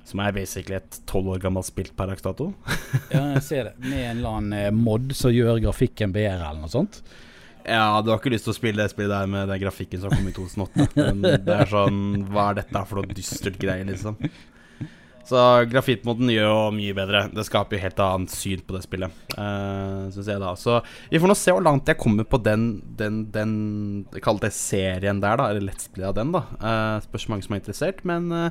Som 0.08 0.22
er 0.24 0.32
basically 0.36 0.78
et 0.80 1.02
tolv 1.10 1.34
år 1.34 1.42
gammelt 1.44 1.68
spilt 1.68 1.92
per 1.98 2.10
dags 2.10 2.24
dato. 2.24 2.54
Ja, 3.12 3.26
jeg 3.36 3.44
ser 3.46 3.68
det. 3.70 3.74
Med 3.84 4.00
en 4.00 4.16
eller 4.16 4.38
annen 4.38 4.56
eh, 4.58 4.72
mod 4.74 5.12
som 5.16 5.34
gjør 5.34 5.60
grafikken 5.62 6.16
bedre, 6.16 6.40
eller 6.40 6.64
noe 6.64 6.72
sånt. 6.72 7.04
Ja, 7.62 8.00
du 8.02 8.10
har 8.10 8.18
ikke 8.18 8.32
lyst 8.34 8.48
til 8.48 8.56
å 8.56 8.58
spille 8.58 8.82
det 8.82 8.90
spillet 8.90 9.14
der 9.14 9.30
med 9.30 9.52
den 9.52 9.62
grafikken 9.62 10.02
som 10.02 10.14
kom 10.16 10.26
i 10.26 10.34
2008. 10.34 10.88
Men 11.12 11.22
det 11.46 11.54
er 11.54 11.70
sånn 11.70 12.00
Hva 12.32 12.48
er 12.50 12.64
dette 12.64 12.82
for 12.90 12.98
noe 12.98 13.14
dystert 13.14 13.60
greier, 13.62 13.86
liksom? 13.92 14.18
Så 15.28 15.42
grafittmoden 15.72 16.32
gjør 16.34 16.48
jo 16.50 16.60
mye 16.76 16.96
bedre. 16.98 17.24
Det 17.34 17.46
skaper 17.48 17.78
jo 17.78 17.84
helt 17.84 18.02
annet 18.04 18.34
syn 18.34 18.64
på 18.66 18.76
det 18.76 18.84
spillet, 18.86 19.24
uh, 19.38 20.10
syns 20.14 20.30
jeg 20.32 20.42
da. 20.42 20.52
Så 20.60 20.80
vi 21.12 21.22
får 21.22 21.32
nå 21.32 21.38
se 21.38 21.56
hvor 21.56 21.66
langt 21.66 21.90
jeg 21.90 22.00
kommer 22.02 22.28
på 22.28 22.42
den, 22.42 22.70
den, 23.00 23.24
den 23.34 23.56
Kall 24.24 24.42
det 24.42 24.54
serien 24.58 25.22
der, 25.24 25.40
da. 25.40 25.50
Eller 25.52 25.68
Let's 25.70 25.92
Play 25.92 26.10
av 26.10 26.18
den, 26.18 26.34
da. 26.36 26.46
Uh, 26.58 26.98
spørs 27.06 27.28
hvor 27.28 27.36
mange 27.36 27.48
som 27.48 27.56
er 27.58 27.62
interessert. 27.64 28.04
Men 28.08 28.32
uh, 28.34 28.50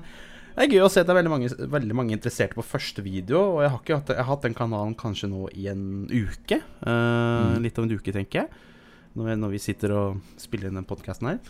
det 0.55 0.67
er 0.67 0.75
gøy 0.75 0.85
å 0.85 0.91
se 0.93 1.03
at 1.03 1.09
det 1.09 1.15
er 1.15 1.21
veldig 1.21 1.33
mange, 1.33 1.51
veldig 1.75 1.97
mange 1.97 2.17
interesserte 2.17 2.59
på 2.59 2.67
første 2.67 3.05
video. 3.07 3.43
Og 3.57 3.65
jeg 3.65 3.75
har, 3.75 3.83
ikke 3.83 4.01
hatt, 4.01 4.15
jeg 4.15 4.23
har 4.23 4.31
hatt 4.33 4.47
den 4.49 4.59
kanalen 4.59 4.97
kanskje 4.99 5.31
nå 5.31 5.47
i 5.57 5.71
en 5.73 5.87
uke. 6.11 6.61
Uh, 6.85 7.57
Litt 7.63 7.79
over 7.79 7.89
en 7.89 7.97
uke, 7.99 8.15
tenker 8.15 8.45
jeg. 8.45 8.67
Når 9.19 9.27
vi, 9.27 9.41
når 9.43 9.55
vi 9.57 9.63
sitter 9.63 9.95
og 9.97 10.39
spiller 10.39 10.71
inn 10.71 10.79
den 10.79 10.87
podkasten 10.87 11.33
her. 11.33 11.41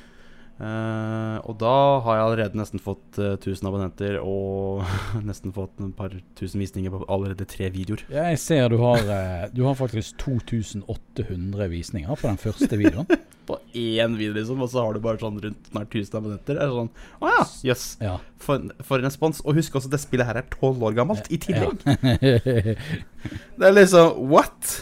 Eh, 0.61 1.37
og 1.49 1.57
da 1.61 1.75
har 2.05 2.19
jeg 2.19 2.25
allerede 2.27 2.59
nesten 2.61 2.83
fått 2.85 3.17
uh, 3.17 3.33
1000 3.39 3.65
abonnenter 3.71 4.19
og 4.21 4.83
nesten 5.29 5.55
fått 5.57 5.81
en 5.81 5.95
par 5.97 6.13
tusen 6.37 6.61
visninger 6.61 6.93
på 6.93 7.01
allerede 7.09 7.47
tre 7.49 7.71
videoer. 7.73 8.03
Jeg 8.13 8.41
ser 8.43 8.69
du 8.69 8.77
har, 8.83 9.01
uh, 9.09 9.47
du 9.55 9.63
har 9.65 9.79
faktisk 9.79 10.21
2800 10.21 11.71
visninger 11.73 12.13
på 12.13 12.29
den 12.29 12.41
første 12.43 12.81
videoen. 12.81 13.09
På 13.51 13.57
én 13.75 14.13
video, 14.15 14.35
liksom, 14.37 14.61
og 14.63 14.69
så 14.71 14.85
har 14.85 14.95
du 14.95 15.01
bare 15.03 15.19
sånn 15.19 15.41
rundt 15.43 15.71
nær 15.75 15.87
1000 15.89 16.19
abonnenter. 16.21 16.61
Er 16.61 16.71
sånn 16.71 16.91
Å 17.19 17.31
ja, 17.33 17.41
jøss. 17.67 17.87
Ja. 17.99 18.13
For, 18.39 18.69
for 18.87 19.01
en 19.01 19.09
respons. 19.09 19.41
Og 19.43 19.57
husk 19.59 19.75
også, 19.81 19.91
det 19.91 19.99
spillet 19.99 20.29
her 20.29 20.39
er 20.39 20.47
tolv 20.53 20.85
år 20.87 20.95
gammelt 21.01 21.27
i 21.35 21.41
tillegg. 21.41 21.83
Ja. 21.83 22.77
Det 23.59 23.67
er 23.67 23.75
liksom 23.75 24.23
What? 24.31 24.77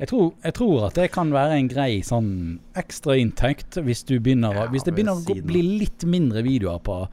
Jeg 0.00 0.08
tror, 0.08 0.32
jeg 0.42 0.54
tror 0.54 0.86
at 0.88 0.94
det 0.94 1.10
kan 1.12 1.30
være 1.30 1.58
en 1.58 1.68
grei 1.68 2.00
sånn 2.02 2.58
ekstra 2.74 3.14
inntekt 3.20 3.76
hvis 3.84 4.02
begynner, 4.20 4.54
Ja, 4.54 4.66
hvis 4.72 4.84
det 4.84 4.94
begynner 4.96 5.14
å 5.20 5.24
gå- 5.24 5.46
bli 5.46 5.62
litt 5.78 6.04
mindre 6.04 6.42
videoer 6.42 6.80
på 6.82 7.08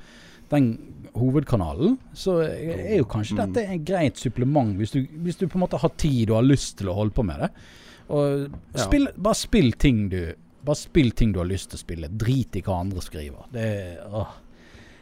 den 0.50 0.78
hovedkanalen, 1.14 1.98
så 2.14 2.40
er 2.48 2.98
jo 2.98 3.06
kanskje 3.06 3.36
Mm. 3.38 3.54
dette 3.54 3.70
et 3.70 3.86
greit 3.86 4.16
supplement 4.18 4.76
hvis 4.78 4.92
du, 4.92 5.06
hvis 5.24 5.38
du 5.38 5.48
på 5.48 5.56
en 5.56 5.62
måte 5.68 5.78
har 5.80 5.90
tid 5.98 6.30
og 6.30 6.38
har 6.38 6.44
lyst 6.56 6.78
til 6.78 6.88
å 6.88 6.96
holde 6.96 7.14
på 7.14 7.24
med 7.26 7.40
det. 7.40 7.50
Og 8.10 8.50
Ja. 8.76 8.84
bare 9.18 9.36
spill 9.36 9.72
ting 9.74 10.10
du 10.10 10.34
Bare 10.62 10.76
spill 10.76 11.12
ting 11.12 11.32
du 11.32 11.40
har 11.40 11.46
lyst 11.48 11.70
til 11.70 11.78
å 11.78 11.84
spille. 11.86 12.10
Drit 12.18 12.54
i 12.58 12.62
hva 12.62 12.82
andre 12.82 13.00
skriver. 13.00 13.46
Det 13.50 13.98
åh. 14.12 14.28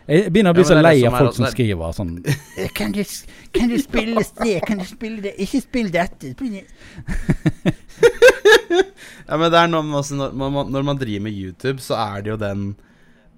Jeg 0.07 0.31
begynner 0.31 0.53
å 0.53 0.55
bli 0.55 0.63
Ja, 0.63 0.69
så 0.69 0.75
lei 0.81 0.95
av 1.07 1.17
folk 1.19 1.35
som 1.35 1.45
er- 1.45 1.51
skriver 1.51 1.91
sånn 1.95 2.11
Kan 2.77 2.93
du, 2.95 3.01
kan 3.53 3.67
du 3.71 3.77
spille 3.83 4.23
det? 4.43 4.61
Kan 4.67 4.79
du 4.79 4.85
spille 4.87 5.21
det? 5.25 5.33
Ikke 5.43 5.59
spill 5.61 5.91
dette. 5.91 6.33
Ja, 9.27 9.35
men 9.35 9.51
det 9.51 9.59
er 9.59 9.67
noe 9.67 9.83
med 9.83 10.11
når, 10.15 10.31
man, 10.39 10.69
når 10.71 10.83
man 10.87 10.99
driver 10.99 11.23
med 11.25 11.35
YouTube, 11.35 11.81
så 11.83 11.97
er 11.99 12.21
det 12.23 12.31
jo 12.31 12.37
den 12.39 12.61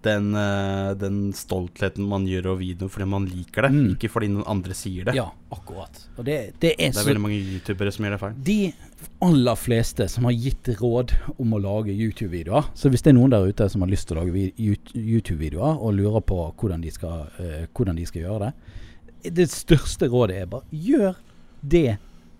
den, 0.02 0.30
eh, 0.36 0.94
den 0.96 1.34
stoltheten 1.36 2.06
man 2.08 2.26
gjør 2.26 2.54
over 2.54 2.60
videoen 2.64 2.90
fordi 2.90 3.08
man 3.12 3.26
liker 3.28 3.62
det, 3.68 3.72
Mm. 3.74 3.90
ikke 3.98 4.10
fordi 4.10 4.30
noen 4.32 4.48
andre 4.48 4.74
sier 4.74 5.06
det. 5.06 5.16
Ja, 5.16 5.26
akkurat. 5.52 6.00
Og 6.18 6.24
det, 6.26 6.54
det 6.62 6.72
er 6.80 6.92
Det 6.92 6.98
er 7.02 7.10
veldig 7.10 7.22
mange 7.22 7.40
youtubere 7.42 7.92
som 7.92 8.06
gjør 8.06 8.12
det 8.16 8.20
feil. 8.20 8.34
de 8.44 8.74
aller 9.22 9.56
fleste 9.56 10.08
som 10.10 10.24
har 10.24 10.32
gitt 10.34 10.64
råd 10.80 11.12
om 11.40 11.52
å 11.54 11.60
lage 11.62 11.92
YouTube-videoer 11.96 12.70
Så 12.76 12.90
hvis 12.90 13.02
det 13.04 13.12
er 13.12 13.20
noen 13.20 13.30
der 13.32 13.48
ute 13.48 13.70
som 13.70 13.82
har 13.82 13.90
lyst 13.90 14.08
til 14.08 14.18
å 14.18 14.24
lage 14.24 14.52
YouTube-videoer 14.58 15.80
og 15.82 15.94
lurer 15.98 16.22
på 16.22 16.40
hvordan 16.56 16.82
de, 16.82 16.92
skal, 16.92 17.28
eh, 17.40 17.66
hvordan 17.76 17.96
de 18.00 18.06
skal 18.06 18.22
gjøre 18.22 18.52
det 19.24 19.34
Det 19.36 19.50
største 19.52 20.08
rådet 20.10 20.42
er 20.42 20.46
bare 20.46 20.64
gjør 20.72 21.16
det 21.62 21.98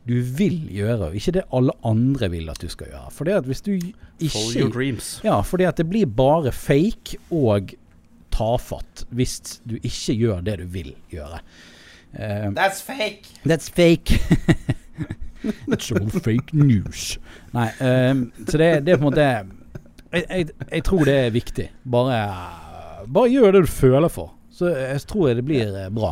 du 0.10 0.18
vil 0.22 0.62
gjøre, 0.74 1.10
og 1.10 1.18
ikke 1.18 1.36
det 1.38 1.46
alle 1.56 1.76
andre 1.86 2.30
vil 2.34 2.50
at 2.52 2.62
du 2.62 2.70
skal 2.72 2.90
gjøre. 2.92 3.12
For 3.14 3.30
det 3.30 3.38
at 3.40 3.50
hvis 3.50 3.62
du 3.66 3.76
Follow 3.76 4.56
your 4.56 4.68
ikke 4.68 4.74
dreams. 4.74 5.12
Ja, 5.24 5.40
fordi 5.42 5.68
at 5.70 5.78
det 5.78 5.86
blir 5.90 6.06
bare 6.06 6.52
fake 6.52 7.20
og 7.32 7.74
tafatt 8.36 9.06
hvis 9.16 9.40
du 9.70 9.78
ikke 9.80 10.16
gjør 10.18 10.42
det 10.46 10.60
du 10.60 10.66
vil 10.74 10.94
gjøre. 11.14 11.40
Uh, 12.14 12.50
That's 12.58 12.82
fake! 12.82 13.30
That's 13.46 13.70
fake. 13.70 14.20
It's 15.68 15.92
all 15.92 16.10
fake 16.10 16.54
news. 16.54 17.20
Nei, 17.54 17.70
ehm, 17.80 18.32
så 18.48 18.58
det, 18.60 18.70
det 18.86 18.94
er 18.94 18.98
på 19.00 19.06
en 19.06 19.08
måte 19.08 19.28
jeg, 20.12 20.26
jeg, 20.26 20.50
jeg 20.72 20.84
tror 20.84 21.06
det 21.08 21.16
er 21.16 21.30
viktig. 21.32 21.68
Bare, 21.92 22.18
bare 23.08 23.32
gjør 23.32 23.56
det 23.56 23.62
du 23.64 23.72
føler 23.72 24.12
for. 24.12 24.34
Så 24.52 24.74
jeg 24.74 25.06
tror 25.08 25.34
det 25.38 25.46
blir 25.48 25.70
eh, 25.70 25.92
bra. 25.94 26.12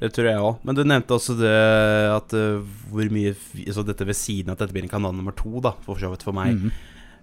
Det 0.00 0.12
tror 0.16 0.30
jeg 0.30 0.40
òg. 0.40 0.62
Men 0.64 0.78
du 0.78 0.84
nevnte 0.86 1.16
også 1.16 1.36
det 1.36 1.56
at 2.14 2.32
uh, 2.32 2.62
hvor 2.88 3.10
mye 3.12 3.34
Så 3.36 3.66
altså 3.66 3.84
dette 3.90 4.06
ved 4.08 4.16
siden 4.16 4.48
av 4.48 4.56
at 4.56 4.64
dette 4.64 4.76
blir 4.76 4.86
en 4.86 4.92
kanal 4.92 5.12
nummer 5.16 5.36
to, 5.36 5.60
da, 5.64 5.74
for 5.84 6.00
så 6.00 6.08
vidt 6.12 6.24
for 6.24 6.36
meg. 6.36 6.56
Mm. 6.56 6.72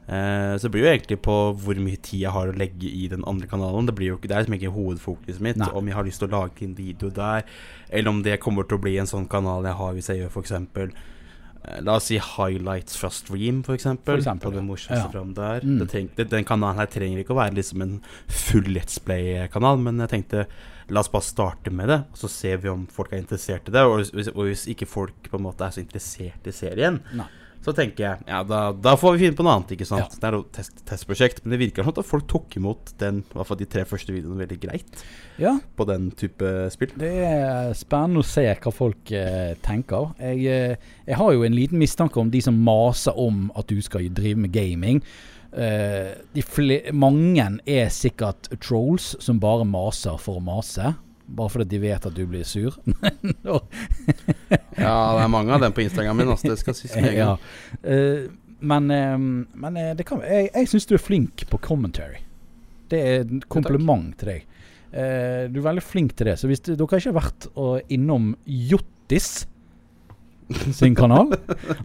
Uh, 0.08 0.54
så 0.56 0.68
det 0.68 0.72
blir 0.72 0.86
jo 0.86 0.92
egentlig 0.94 1.18
på 1.26 1.34
hvor 1.60 1.82
mye 1.84 2.00
tid 2.00 2.22
jeg 2.22 2.32
har 2.32 2.48
å 2.48 2.56
legge 2.56 2.88
i 2.88 3.10
den 3.12 3.26
andre 3.28 3.50
kanalen. 3.50 3.90
Det 3.90 3.98
blir 3.98 4.14
jo 4.14 4.20
ikke, 4.20 4.30
det 4.30 4.38
er 4.38 4.46
liksom 4.46 4.60
ikke 4.60 4.76
hovedfokuset 4.78 5.44
mitt. 5.44 5.60
Nei. 5.60 5.74
Om 5.74 5.90
jeg 5.90 5.98
har 5.98 6.08
lyst 6.08 6.24
til 6.24 6.30
å 6.30 6.36
lage 6.38 6.64
en 6.64 6.78
video 6.78 7.12
der, 7.12 7.44
eller 7.90 8.14
om 8.14 8.24
det 8.24 8.40
kommer 8.44 8.68
til 8.70 8.80
å 8.80 8.86
bli 8.86 8.96
en 9.02 9.10
sånn 9.10 9.28
kanal 9.32 9.68
jeg 9.68 9.80
har 9.82 9.98
hvis 9.98 10.12
jeg 10.14 10.22
gjør 10.22 10.38
f.eks. 10.38 10.56
Uh, 10.62 11.82
la 11.84 11.98
oss 11.98 12.08
si 12.08 12.22
highlights 12.22 13.02
fra 13.02 13.10
stream, 13.12 13.66
f.eks. 13.66 13.90
For 14.06 14.22
eksempel, 14.22 14.54
det 14.56 14.64
morsomste 14.70 15.02
Ja. 15.02 15.12
fram 15.12 15.34
der. 15.36 15.66
Mm. 15.66 15.82
Det 15.82 15.90
treng, 15.92 16.10
det, 16.16 16.30
den 16.32 16.48
kanalen 16.48 16.80
her 16.80 16.94
trenger 16.94 17.26
ikke 17.26 17.36
å 17.36 17.42
være 17.42 17.58
liksom 17.58 17.84
en 17.84 18.00
full 18.30 18.70
Let's 18.78 19.02
Play-kanal, 19.04 19.82
men 19.82 20.00
jeg 20.06 20.14
tenkte 20.14 20.48
La 20.90 21.02
oss 21.04 21.10
bare 21.12 21.26
starte 21.28 21.72
med 21.74 21.90
det, 21.92 21.98
og 22.14 22.22
så 22.22 22.30
ser 22.32 22.62
vi 22.64 22.70
om 22.72 22.86
folk 22.88 23.12
er 23.12 23.20
interessert 23.24 23.68
i 23.68 23.74
det. 23.76 23.82
Og 23.84 24.06
hvis, 24.14 24.30
og 24.32 24.46
hvis 24.48 24.68
ikke 24.72 24.88
folk 24.88 25.28
på 25.32 25.36
en 25.40 25.44
måte 25.50 25.66
er 25.68 25.76
så 25.76 25.82
interessert 25.84 26.48
i 26.48 26.54
serien, 26.56 27.02
Nei. 27.20 27.26
så 27.66 27.74
tenker 27.76 28.06
jeg 28.06 28.24
ja, 28.30 28.40
da, 28.48 28.62
da 28.72 28.94
får 28.96 29.18
vi 29.18 29.26
finne 29.26 29.36
på 29.36 29.44
noe 29.44 29.58
annet. 29.58 29.74
ikke 29.76 29.88
sant? 29.90 30.06
Ja. 30.16 30.22
Det 30.22 30.30
er 30.30 30.38
jo 30.38 30.46
test, 30.56 30.80
testprosjekt. 30.88 31.42
Men 31.44 31.56
det 31.58 31.60
virker 31.66 31.84
sånn 31.84 31.98
at 32.00 32.08
folk 32.08 32.28
tok 32.32 32.56
imot 32.62 32.94
den, 33.04 33.20
i 33.28 33.36
hvert 33.36 33.50
fall 33.52 33.60
de 33.60 33.68
tre 33.76 33.84
første 33.90 34.16
videoene 34.16 34.40
veldig 34.46 34.60
greit 34.64 35.04
Ja, 35.44 35.58
på 35.76 35.88
den 35.92 36.08
type 36.16 36.54
spill. 36.72 36.96
det 37.04 37.12
er 37.28 37.74
spennende 37.76 38.24
å 38.24 38.30
se 38.32 38.48
hva 38.48 38.72
folk 38.74 39.12
eh, 39.12 39.58
tenker. 39.68 40.14
Jeg, 40.24 40.46
eh, 40.48 40.94
jeg 41.10 41.20
har 41.20 41.34
jo 41.36 41.44
en 41.44 41.58
liten 41.60 41.84
mistanke 41.84 42.24
om 42.24 42.32
de 42.32 42.40
som 42.48 42.56
maser 42.64 43.20
om 43.20 43.50
at 43.60 43.68
du 43.68 43.82
skal 43.84 44.08
drive 44.08 44.40
med 44.40 44.56
gaming. 44.56 45.04
De 45.52 46.44
fle 46.44 46.76
mange 46.92 47.46
er 47.66 47.88
sikkert 47.94 48.50
trolls 48.62 49.14
som 49.24 49.40
bare 49.42 49.66
maser 49.66 50.20
for 50.22 50.42
å 50.42 50.44
mase. 50.44 50.92
Bare 51.28 51.52
fordi 51.52 51.68
de 51.74 51.80
vet 51.84 52.06
at 52.08 52.16
du 52.16 52.24
blir 52.30 52.44
sur. 52.48 52.76
Ja, 54.78 55.18
det 55.18 55.24
er 55.24 55.32
mange 55.32 55.54
av 55.56 55.64
dem 55.64 55.74
på 55.74 55.84
Instagram 55.84 56.22
min. 56.22 56.30
Altså, 56.32 56.52
det 56.52 56.60
skal 56.62 56.76
sies 56.78 56.94
med 56.96 57.18
ja. 57.18 57.34
Eh, 57.82 58.28
men 58.60 58.92
uh, 58.94 59.18
men 59.18 59.80
det 59.98 60.06
kan, 60.08 60.22
jeg, 60.26 60.52
jeg 60.54 60.70
syns 60.72 60.88
du 60.90 60.96
er 60.98 61.04
flink 61.04 61.44
på 61.50 61.60
commentary. 61.62 62.22
Det 62.88 63.02
er 63.04 63.26
en 63.26 63.42
kompliment 63.52 64.14
til 64.20 64.32
deg. 64.32 64.46
Du 64.88 65.58
er 65.60 65.66
veldig 65.66 65.84
flink 65.84 66.14
til 66.16 66.30
det. 66.30 66.38
Så 66.40 66.48
hvis 66.48 66.62
du, 66.64 66.72
dere 66.72 66.88
ikke 66.88 67.12
har 67.12 67.18
vært 67.18 67.48
innom 67.92 68.30
Jottis 68.48 69.44
sin 70.80 70.96
kanal, 70.96 71.34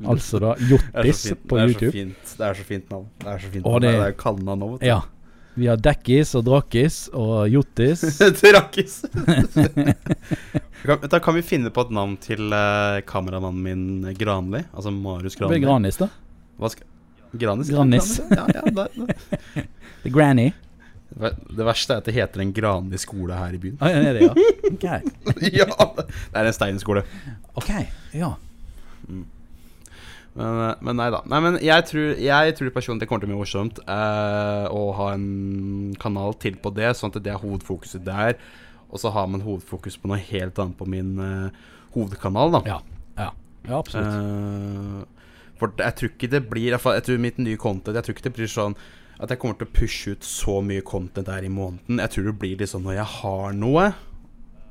altså 0.07 0.39
da 0.43 0.53
Det 0.59 0.69
Jottis 0.71 1.23
på 1.51 1.57
det 1.59 1.65
YouTube 1.73 1.93
fint. 1.97 2.35
Det 2.39 2.47
er 2.47 2.55
så 2.61 2.65
fint 2.69 2.91
navn. 2.93 3.09
Det 3.19 3.27
er 3.33 3.39
så 3.43 3.51
fint 3.51 3.65
navn. 3.67 3.81
det- 3.83 3.93
Det 3.97 4.07
er 4.07 4.13
kallenavn 4.21 4.59
nå, 4.63 4.69
vet 4.75 4.81
du. 4.81 4.87
Ja. 4.87 5.01
Vi 5.55 5.67
har 5.69 5.77
Dekkis 5.77 6.31
og 6.39 6.45
Drakis 6.47 6.99
og 7.13 7.49
Jottis. 7.53 8.01
Drakkis! 8.41 9.03
Kan- 10.83 11.03
da 11.11 11.19
kan 11.21 11.35
vi 11.37 11.43
finne 11.45 11.71
på 11.71 11.85
et 11.85 11.91
navn 11.95 12.17
til 12.23 12.49
uh, 12.53 13.01
kameramannen 13.07 13.63
min 13.63 14.15
Granli. 14.19 14.63
Altså 14.73 14.91
Marius 14.95 15.37
Det 15.37 15.49
blir 15.51 15.61
Granis, 15.63 15.99
da. 16.01 16.09
Hva 16.59 16.71
skal 16.73 16.89
Granis? 17.39 17.71
Granis. 17.71 18.09
Ja, 18.31 18.47
ja, 18.55 18.63
det, 18.67 18.89
det. 18.97 19.67
Det 20.03 20.11
er 20.11 20.15
Granny. 20.17 20.49
det 21.13 21.65
verste 21.69 21.93
er 21.95 22.01
at 22.01 22.09
det 22.09 22.15
heter 22.17 22.41
en 22.43 22.53
Granli 22.57 22.99
skole 23.01 23.37
her 23.37 23.53
i 23.55 23.61
byen. 23.63 23.77
Ah, 23.81 23.93
er 23.93 24.17
det, 24.17 24.23
ja. 24.27 24.33
Ok. 24.73 24.87
ja, 25.53 25.69
det 25.69 26.41
er 26.41 26.49
en 26.51 26.57
steinskole. 26.57 27.05
ok, 27.61 27.71
ja. 28.17 28.33
Men, 29.09 30.59
eh, 30.69 30.75
men 30.81 30.99
nei 30.99 31.11
da. 31.13 31.23
Nei, 31.29 31.41
men 31.45 31.59
jeg 31.65 31.87
tror, 31.91 32.11
jeg 32.23 32.57
tror 32.59 32.75
personlig 32.75 33.05
det 33.05 33.11
kommer 33.11 33.25
til 33.25 33.31
å 33.31 33.35
bli 33.35 33.41
morsomt 33.43 33.83
eh, 33.85 34.67
å 34.73 34.83
ha 34.99 35.13
en 35.17 35.95
kanal 36.03 36.37
til 36.43 36.57
på 36.63 36.73
det, 36.77 36.95
sånn 36.99 37.13
at 37.13 37.21
det 37.25 37.35
er 37.35 37.43
hovedfokuset 37.43 38.05
der. 38.07 38.39
Og 38.93 39.01
så 39.01 39.13
har 39.13 39.29
man 39.33 39.45
hovedfokus 39.45 39.97
på 40.01 40.11
noe 40.11 40.21
helt 40.21 40.59
annet 40.61 40.77
på 40.79 40.89
min 40.89 41.17
eh, 41.21 41.69
hovedkanal, 41.95 42.59
da. 42.59 42.63
Ja, 42.69 42.81
ja. 43.19 43.31
ja 43.69 43.79
absolutt. 43.79 44.17
Eh, 44.17 45.23
for 45.61 45.77
jeg 45.79 45.99
tror 45.99 46.11
ikke 46.11 46.33
det 46.33 46.43
blir 46.51 46.75
Jeg 46.75 47.03
tror 47.07 47.21
mitt 47.23 47.37
nye 47.39 47.59
content 47.61 47.95
Jeg 47.95 48.03
tror 48.03 48.17
ikke 48.17 48.25
det 48.25 48.35
blir 48.35 48.51
sånn 48.51 48.75
at 49.23 49.31
jeg 49.31 49.39
kommer 49.39 49.55
til 49.55 49.69
å 49.69 49.75
pushe 49.77 50.15
ut 50.17 50.25
så 50.27 50.57
mye 50.67 50.83
content 50.83 51.29
der 51.29 51.45
i 51.47 51.51
måneden. 51.53 52.01
Jeg 52.01 52.11
tror 52.11 52.25
det 52.27 52.33
blir 52.41 52.57
litt 52.59 52.73
sånn 52.73 52.83
når 52.83 52.97
jeg 52.97 53.11
har 53.21 53.53
noe, 53.55 53.85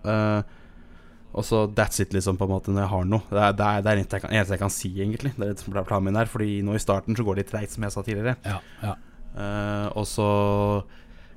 eh, 0.03 0.41
og 1.31 1.45
så 1.47 1.63
that's 1.71 2.01
it, 2.03 2.11
liksom, 2.11 2.35
på 2.39 2.47
en 2.47 2.51
måte, 2.51 2.73
når 2.73 2.83
jeg 2.83 2.91
har 2.91 3.05
noe. 3.07 3.23
Det 3.29 3.39
er 3.39 3.53
det, 3.55 3.67
er, 3.67 3.83
det 3.83 3.91
er 3.91 4.01
eneste 4.01 4.17
jeg 4.17 4.25
kan, 4.25 4.33
eneste 4.35 4.57
jeg 4.57 4.63
kan 4.63 4.73
si, 4.75 4.89
egentlig. 4.97 5.31
Det 5.37 5.45
er 5.45 5.53
det 5.53 5.63
som 5.63 5.77
er 5.77 5.87
planen 5.87 6.09
min 6.09 6.19
her. 6.19 6.31
Fordi 6.31 6.57
nå 6.67 6.75
i 6.75 6.83
starten 6.83 7.15
så 7.15 7.23
går 7.27 7.37
det 7.37 7.45
litt 7.45 7.53
treigt, 7.53 7.75
som 7.75 7.87
jeg 7.87 7.95
sa 7.95 8.03
tidligere. 8.03 8.35
Ja, 8.43 8.57
ja. 8.83 8.97
Uh, 9.31 9.87
og 9.95 10.03
så 10.11 10.27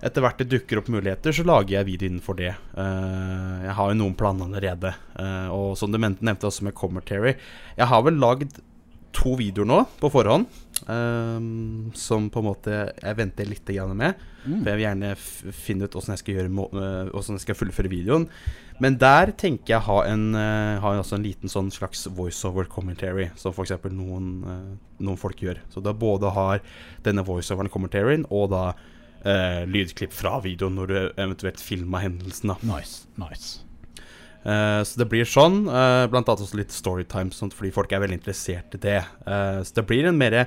etter 0.05 0.25
hvert 0.25 0.41
det 0.43 0.51
dukker 0.51 0.81
opp 0.81 0.91
muligheter, 0.91 1.33
så 1.33 1.47
lager 1.47 1.77
jeg 1.79 1.89
video 1.89 2.11
innenfor 2.11 2.37
det. 2.41 2.51
Uh, 2.75 3.63
jeg 3.65 3.77
har 3.79 3.93
jo 3.93 3.99
noen 4.01 4.17
planer 4.19 4.51
allerede. 4.51 4.93
Uh, 5.15 5.49
og 5.55 5.69
som 5.79 5.95
du 5.95 6.01
nevnte 6.03 6.51
også 6.51 6.67
med 6.67 6.75
commentary 6.77 7.37
Jeg 7.79 7.87
har 7.89 8.03
vel 8.05 8.19
lagd 8.19 8.59
to 9.15 9.37
videoer 9.39 9.71
nå 9.71 9.85
på 10.01 10.11
forhånd. 10.11 10.51
Eh, 10.83 11.49
som 11.99 12.31
på 12.31 12.43
en 12.43 12.49
måte 12.49 12.79
jeg 12.91 13.19
venter 13.19 13.49
litt 13.49 13.75
med. 13.95 14.23
For 14.45 14.69
jeg 14.69 14.77
vil 14.77 14.85
gjerne 14.85 15.11
finne 15.57 15.87
ut 15.87 15.97
åssen 15.97 16.13
jeg 16.13 16.21
skal 16.21 16.37
gjøre 16.37 16.53
må 16.53 16.67
eh, 16.77 17.09
Hvordan 17.09 17.39
jeg 17.39 17.45
skal 17.47 17.57
fullføre 17.57 17.93
videoen. 17.93 18.29
Men 18.83 18.99
der 19.01 19.33
tenker 19.39 19.77
jeg 19.77 19.87
ha 19.87 19.99
en 20.11 20.35
uh, 20.35 20.83
Ha 20.83 20.97
også 20.99 21.19
en 21.19 21.25
liten 21.25 21.51
sånn 21.51 21.71
slags 21.71 22.09
voiceover 22.11 22.67
commentary, 22.67 23.29
som 23.39 23.55
f.eks. 23.55 23.77
Noen, 23.95 24.33
uh, 24.43 24.97
noen 24.99 25.21
folk 25.21 25.41
gjør. 25.41 25.63
Så 25.73 25.83
da 25.85 25.95
både 25.95 26.33
har 26.35 26.65
denne 27.07 27.25
voiceoveren 27.27 27.71
commentaryen, 27.73 28.27
og 28.35 28.51
da 28.53 28.65
uh, 28.75 29.63
lydklipp 29.71 30.13
fra 30.15 30.41
videoen 30.45 30.77
når 30.81 30.91
du 30.91 30.99
eventuelt 31.13 31.63
filma 31.63 32.03
hendelsen. 32.05 32.53
da 32.53 32.59
Nice. 32.75 33.07
nice. 33.21 33.63
Eh, 34.45 34.81
så 34.85 35.01
det 35.01 35.09
blir 35.09 35.29
sånn. 35.29 35.65
eh, 35.69 36.05
blant 36.13 36.29
annet 36.29 36.45
også 36.45 36.61
litt 36.61 36.75
storytime, 36.75 37.33
sånt, 37.33 37.57
fordi 37.57 37.73
folk 37.73 37.93
er 37.93 38.05
veldig 38.05 38.21
interessert 38.21 38.77
i 38.77 38.83
det. 38.83 39.01
Eh, 39.27 39.61
så 39.65 39.81
det 39.81 39.87
blir 39.89 40.07
en 40.07 40.19
mer 40.19 40.47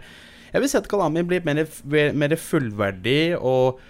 Jeg 0.53 0.61
vil 0.61 0.69
si 0.69 0.77
at 0.77 0.87
kanalen 0.87 1.13
min 1.13 1.27
blir 1.27 1.43
mer, 1.43 1.67
mer 2.15 2.35
fullverdig 2.39 3.35
og 3.35 3.81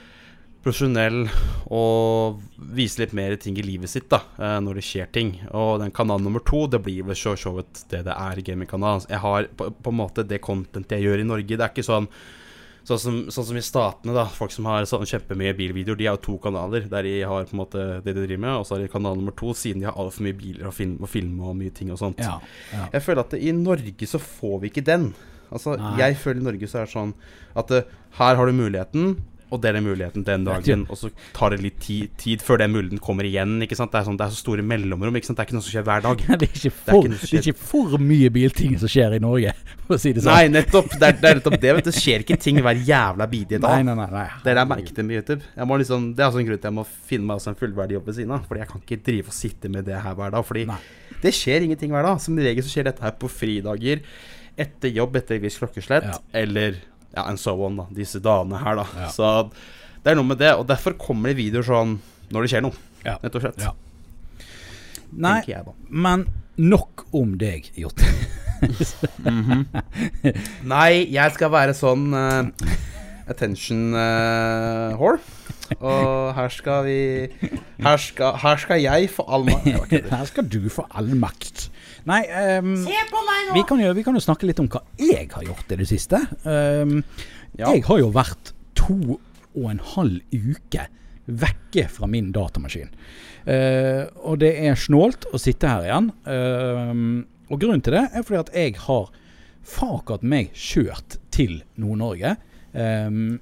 profesjonell 0.63 1.29
og 1.69 2.41
viser 2.57 3.03
litt 3.03 3.13
mer 3.13 3.35
ting 3.37 3.55
i 3.61 3.61
livet 3.61 3.87
sitt 3.87 4.09
da 4.09 4.23
når 4.59 4.79
det 4.79 4.83
skjer 4.83 5.11
ting. 5.13 5.29
Og 5.53 5.77
den 5.79 5.91
kanal 5.91 6.19
nummer 6.19 6.41
to, 6.41 6.65
det 6.65 6.81
blir 6.81 7.05
vel 7.05 7.15
så 7.15 7.35
showet 7.37 7.85
det 7.91 8.01
det 8.09 8.15
er, 8.15 8.41
gamingkanal. 8.41 9.05
Jeg 9.07 9.21
har 9.21 9.47
på, 9.55 9.69
på 9.69 9.93
en 9.93 9.99
måte 10.01 10.25
det 10.25 10.41
content 10.41 10.91
jeg 10.91 11.05
gjør 11.05 11.21
i 11.21 11.29
Norge. 11.29 11.55
Det 11.55 11.61
er 11.61 11.69
ikke 11.69 11.85
sånn 11.85 12.09
Sånn 12.87 12.99
som, 13.01 13.15
sånn 13.35 13.47
som 13.49 13.57
i 13.59 13.63
Statene, 13.65 14.13
da. 14.15 14.23
Folk 14.31 14.53
som 14.53 14.67
har 14.69 14.85
sånn 14.87 15.03
kjempemye 15.09 15.51
bilvideoer. 15.57 15.97
De 15.99 16.05
har 16.07 16.15
jo 16.15 16.23
to 16.23 16.35
kanaler 16.45 16.85
der 16.87 17.03
de 17.03 17.15
har 17.27 17.47
på 17.49 17.55
en 17.57 17.59
måte 17.59 17.81
det 18.05 18.13
de 18.13 18.21
driver 18.21 18.43
med. 18.45 18.53
Og 18.61 18.67
så 18.67 18.77
har 18.77 18.85
de 18.85 18.91
kanal 18.93 19.17
nummer 19.19 19.35
to, 19.35 19.51
siden 19.57 19.83
de 19.83 19.89
har 19.89 19.97
altfor 19.99 20.23
mye 20.23 20.37
biler 20.39 20.69
og 20.69 20.75
film, 20.77 20.93
og 21.03 21.11
film, 21.11 21.33
og 21.43 21.57
mye 21.59 21.73
ting 21.75 21.91
og 21.91 21.99
sånt. 21.99 22.21
Ja, 22.23 22.37
ja. 22.71 22.85
Jeg 22.95 23.03
føler 23.03 23.25
at 23.25 23.35
det, 23.35 23.41
i 23.43 23.51
Norge 23.55 24.07
så 24.07 24.21
får 24.23 24.61
vi 24.63 24.71
ikke 24.71 24.85
den. 24.87 25.09
Altså, 25.51 25.75
Nei. 25.79 25.95
jeg 25.99 26.19
føler 26.21 26.39
i 26.39 26.47
Norge 26.47 26.69
så 26.71 26.79
er 26.79 26.87
det 26.87 26.93
sånn 26.95 27.11
at 27.59 27.73
eh, 27.75 27.91
her 28.21 28.39
har 28.39 28.47
du 28.47 28.55
muligheten, 28.55 29.17
og 29.49 29.61
det 29.63 29.69
er 29.69 29.77
den 29.77 29.85
muligheten 29.87 30.25
den 30.27 30.43
dagen. 30.47 30.81
Og 30.91 30.97
så 30.99 31.09
tar 31.35 31.53
det 31.53 31.61
litt 31.63 31.77
tid, 31.83 32.09
tid 32.19 32.41
før 32.43 32.59
den 32.59 32.73
muligheten 32.73 32.99
kommer 33.03 33.23
igjen. 33.27 33.57
Det, 33.61 33.69
er 33.71 33.77
sånn, 33.79 34.17
det 34.19 34.25
er 34.25 34.33
så 34.35 34.41
store 34.41 34.65
mellomrom. 34.67 35.15
Ikke 35.15 35.29
sant? 35.29 35.37
Det 35.39 35.45
er 35.45 35.49
ikke 35.49 35.57
noe 35.57 35.65
som 35.67 35.75
skjer 35.75 35.85
hver 35.87 36.03
dag. 36.03 36.23
Det 36.27 36.49
er, 36.49 36.51
ikke 36.51 36.71
er 36.71 36.75
for, 36.83 37.07
ikke 37.07 37.29
det 37.31 37.39
er 37.39 37.47
ikke 37.53 37.67
for 37.69 38.03
mye 38.03 38.31
bilting 38.35 38.75
som 38.81 38.91
skjer 38.91 39.15
i 39.17 39.21
Norge, 39.23 39.53
for 39.87 39.95
å 39.95 40.01
si 40.01 40.11
det 40.15 40.23
sånn. 40.25 40.33
Nei, 40.35 40.49
nettopp! 40.51 40.89
Det 40.97 41.07
er, 41.07 41.15
det 41.21 41.29
er 41.31 41.39
nettopp 41.39 41.57
det. 41.63 41.73
Vet 41.77 41.87
du. 41.87 41.91
Det 41.91 41.95
skjer 42.01 42.25
ikke 42.25 42.37
ting 42.43 42.59
hver 42.65 42.81
jævla 42.89 43.27
bidige 43.31 43.61
dag. 43.63 43.83
nei, 43.87 43.95
nei, 43.95 44.09
nei. 44.11 44.25
Det 44.43 44.51
er 44.51 44.59
det 44.59 44.63
jeg 44.65 44.71
merket 44.73 45.01
med 45.07 45.19
YouTube. 45.21 45.47
Liksom, 45.83 46.09
det 46.17 46.25
er 46.25 46.27
også 46.31 46.41
en 46.43 46.49
grunn 46.49 46.59
til 46.59 46.65
at 46.67 46.69
jeg 46.71 46.77
må 46.77 46.85
finne 47.07 47.29
meg 47.31 47.47
en 47.47 47.59
fullverdig 47.63 47.97
jobb 47.97 48.09
ved 48.11 48.19
siden 48.19 48.35
av. 48.35 48.43
Fordi 48.49 48.63
jeg 48.63 48.71
kan 48.73 48.83
ikke 48.83 48.99
drive 49.07 49.31
og 49.31 49.37
sitte 49.37 49.71
med 49.71 49.87
det 49.87 50.01
her 50.03 50.17
hver 50.19 50.35
dag. 50.35 50.45
Fordi 50.51 50.67
det 51.23 51.33
skjer 51.37 51.65
ingenting 51.67 51.95
hver 51.95 52.07
dag. 52.09 52.19
Som 52.23 52.37
regel 52.43 52.65
så 52.67 52.73
skjer 52.75 52.89
dette 52.91 53.05
her 53.07 53.15
på 53.21 53.31
fridager, 53.31 54.03
etter 54.57 54.93
jobb, 54.93 55.15
etter 55.19 55.37
et 55.37 55.43
visst 55.47 55.61
klokkeslett, 55.61 56.07
Ja. 56.11 56.19
eller 56.43 56.79
ja, 57.17 57.25
and 57.25 57.41
so 57.41 57.55
on, 57.65 57.79
da. 57.81 57.87
Disse 57.97 58.21
dagene 58.23 58.59
her, 58.61 58.77
da. 58.83 58.87
Ja. 59.01 59.09
Så 59.13 59.31
det 60.03 60.13
er 60.13 60.19
noe 60.19 60.29
med 60.29 60.39
det. 60.41 60.53
Og 60.59 60.67
derfor 60.69 60.95
kommer 61.01 61.31
det 61.33 61.39
videoer 61.41 61.65
sånn 61.67 61.97
når 62.31 62.45
det 62.45 62.53
skjer 62.53 62.65
noe, 62.67 62.77
Ja. 63.07 63.15
rett 63.23 63.37
og 63.39 63.45
slett. 63.45 63.61
Ja. 63.63 63.73
Nei, 65.17 65.37
jeg, 65.47 65.63
men 65.89 66.25
nok 66.59 67.05
om 67.15 67.37
deg, 67.39 67.69
Jot. 67.79 68.01
Nei, 70.73 70.91
jeg 71.13 71.33
skal 71.37 71.51
være 71.53 71.75
sånn 71.77 72.09
uh, 72.11 72.49
attention 73.31 73.93
uh, 73.95 74.97
whore. 74.99 75.21
Og 75.77 76.31
her 76.37 76.51
skal 76.53 76.85
vi 76.87 76.97
Her 77.83 77.97
skal, 77.99 78.37
her 78.39 78.59
skal 78.61 78.79
jeg 78.81 79.09
få 79.11 79.25
all 79.27 79.43
makt. 79.47 79.91
Her 80.13 80.23
skal 80.29 80.47
du 80.47 80.69
få 80.71 80.85
all 80.95 81.09
makt. 81.19 81.67
Nei, 82.05 82.21
ehm, 82.29 82.75
vi, 83.53 83.63
kan 83.67 83.79
jo, 83.81 83.93
vi 83.97 84.03
kan 84.05 84.15
jo 84.15 84.21
snakke 84.23 84.47
litt 84.47 84.59
om 84.59 84.67
hva 84.71 84.83
jeg 85.01 85.29
har 85.33 85.43
gjort 85.43 85.71
i 85.73 85.79
det 85.79 85.87
siste. 85.89 86.21
Um, 86.43 87.03
Ja. 87.57 87.71
Jeg 87.73 87.87
har 87.87 87.97
jo 87.97 88.11
vært 88.13 88.51
to 88.77 89.17
og 89.57 89.63
en 89.71 89.79
halv 89.81 90.19
uke 90.29 90.83
vekke 91.25 91.87
fra 91.89 92.05
min 92.07 92.29
datamaskin. 92.35 92.91
Uh, 93.47 94.05
og 94.21 94.37
det 94.43 94.51
er 94.61 94.77
snålt 94.77 95.25
å 95.33 95.39
sitte 95.41 95.71
her 95.71 95.87
igjen. 95.87 96.11
Uh, 96.27 97.23
og 97.49 97.61
grunnen 97.63 97.81
til 97.81 97.95
det 97.97 98.03
er 98.11 98.25
fordi 98.27 98.41
at 98.43 98.53
jeg 98.53 98.75
har 98.83 99.09
fakat 99.67 100.23
meg 100.23 100.51
kjørt 100.53 101.17
til 101.33 101.63
Nord-Norge. 101.81 102.35
Um, 102.77 103.39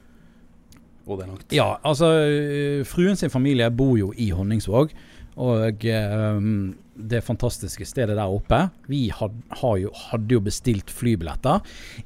og 1.05 1.19
det 1.19 1.25
er 1.25 1.29
langt. 1.29 1.51
ja, 1.53 1.67
altså 1.85 2.07
øh, 2.25 2.85
Fruen 2.85 3.15
sin 3.15 3.29
familie 3.29 3.67
bor 3.69 3.97
jo 3.99 4.13
i 4.17 4.31
Honningsvåg. 4.33 4.89
Og 5.35 5.85
um, 5.91 6.75
det 6.95 7.19
fantastiske 7.27 7.83
stedet 7.87 8.15
der 8.15 8.31
oppe 8.31 8.61
Vi 8.87 9.09
had, 9.11 9.33
har 9.59 9.79
jo, 9.81 9.89
hadde 10.11 10.37
jo 10.37 10.43
bestilt 10.45 10.91
flybilletter 10.93 11.59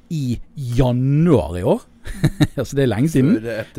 i 0.10 0.40
januar 0.56 1.60
i 1.60 1.66
år. 1.68 1.84
altså 2.58 2.78
det 2.78 2.86
er 2.86 2.90
lenge 2.90 3.12
siden. 3.14 3.36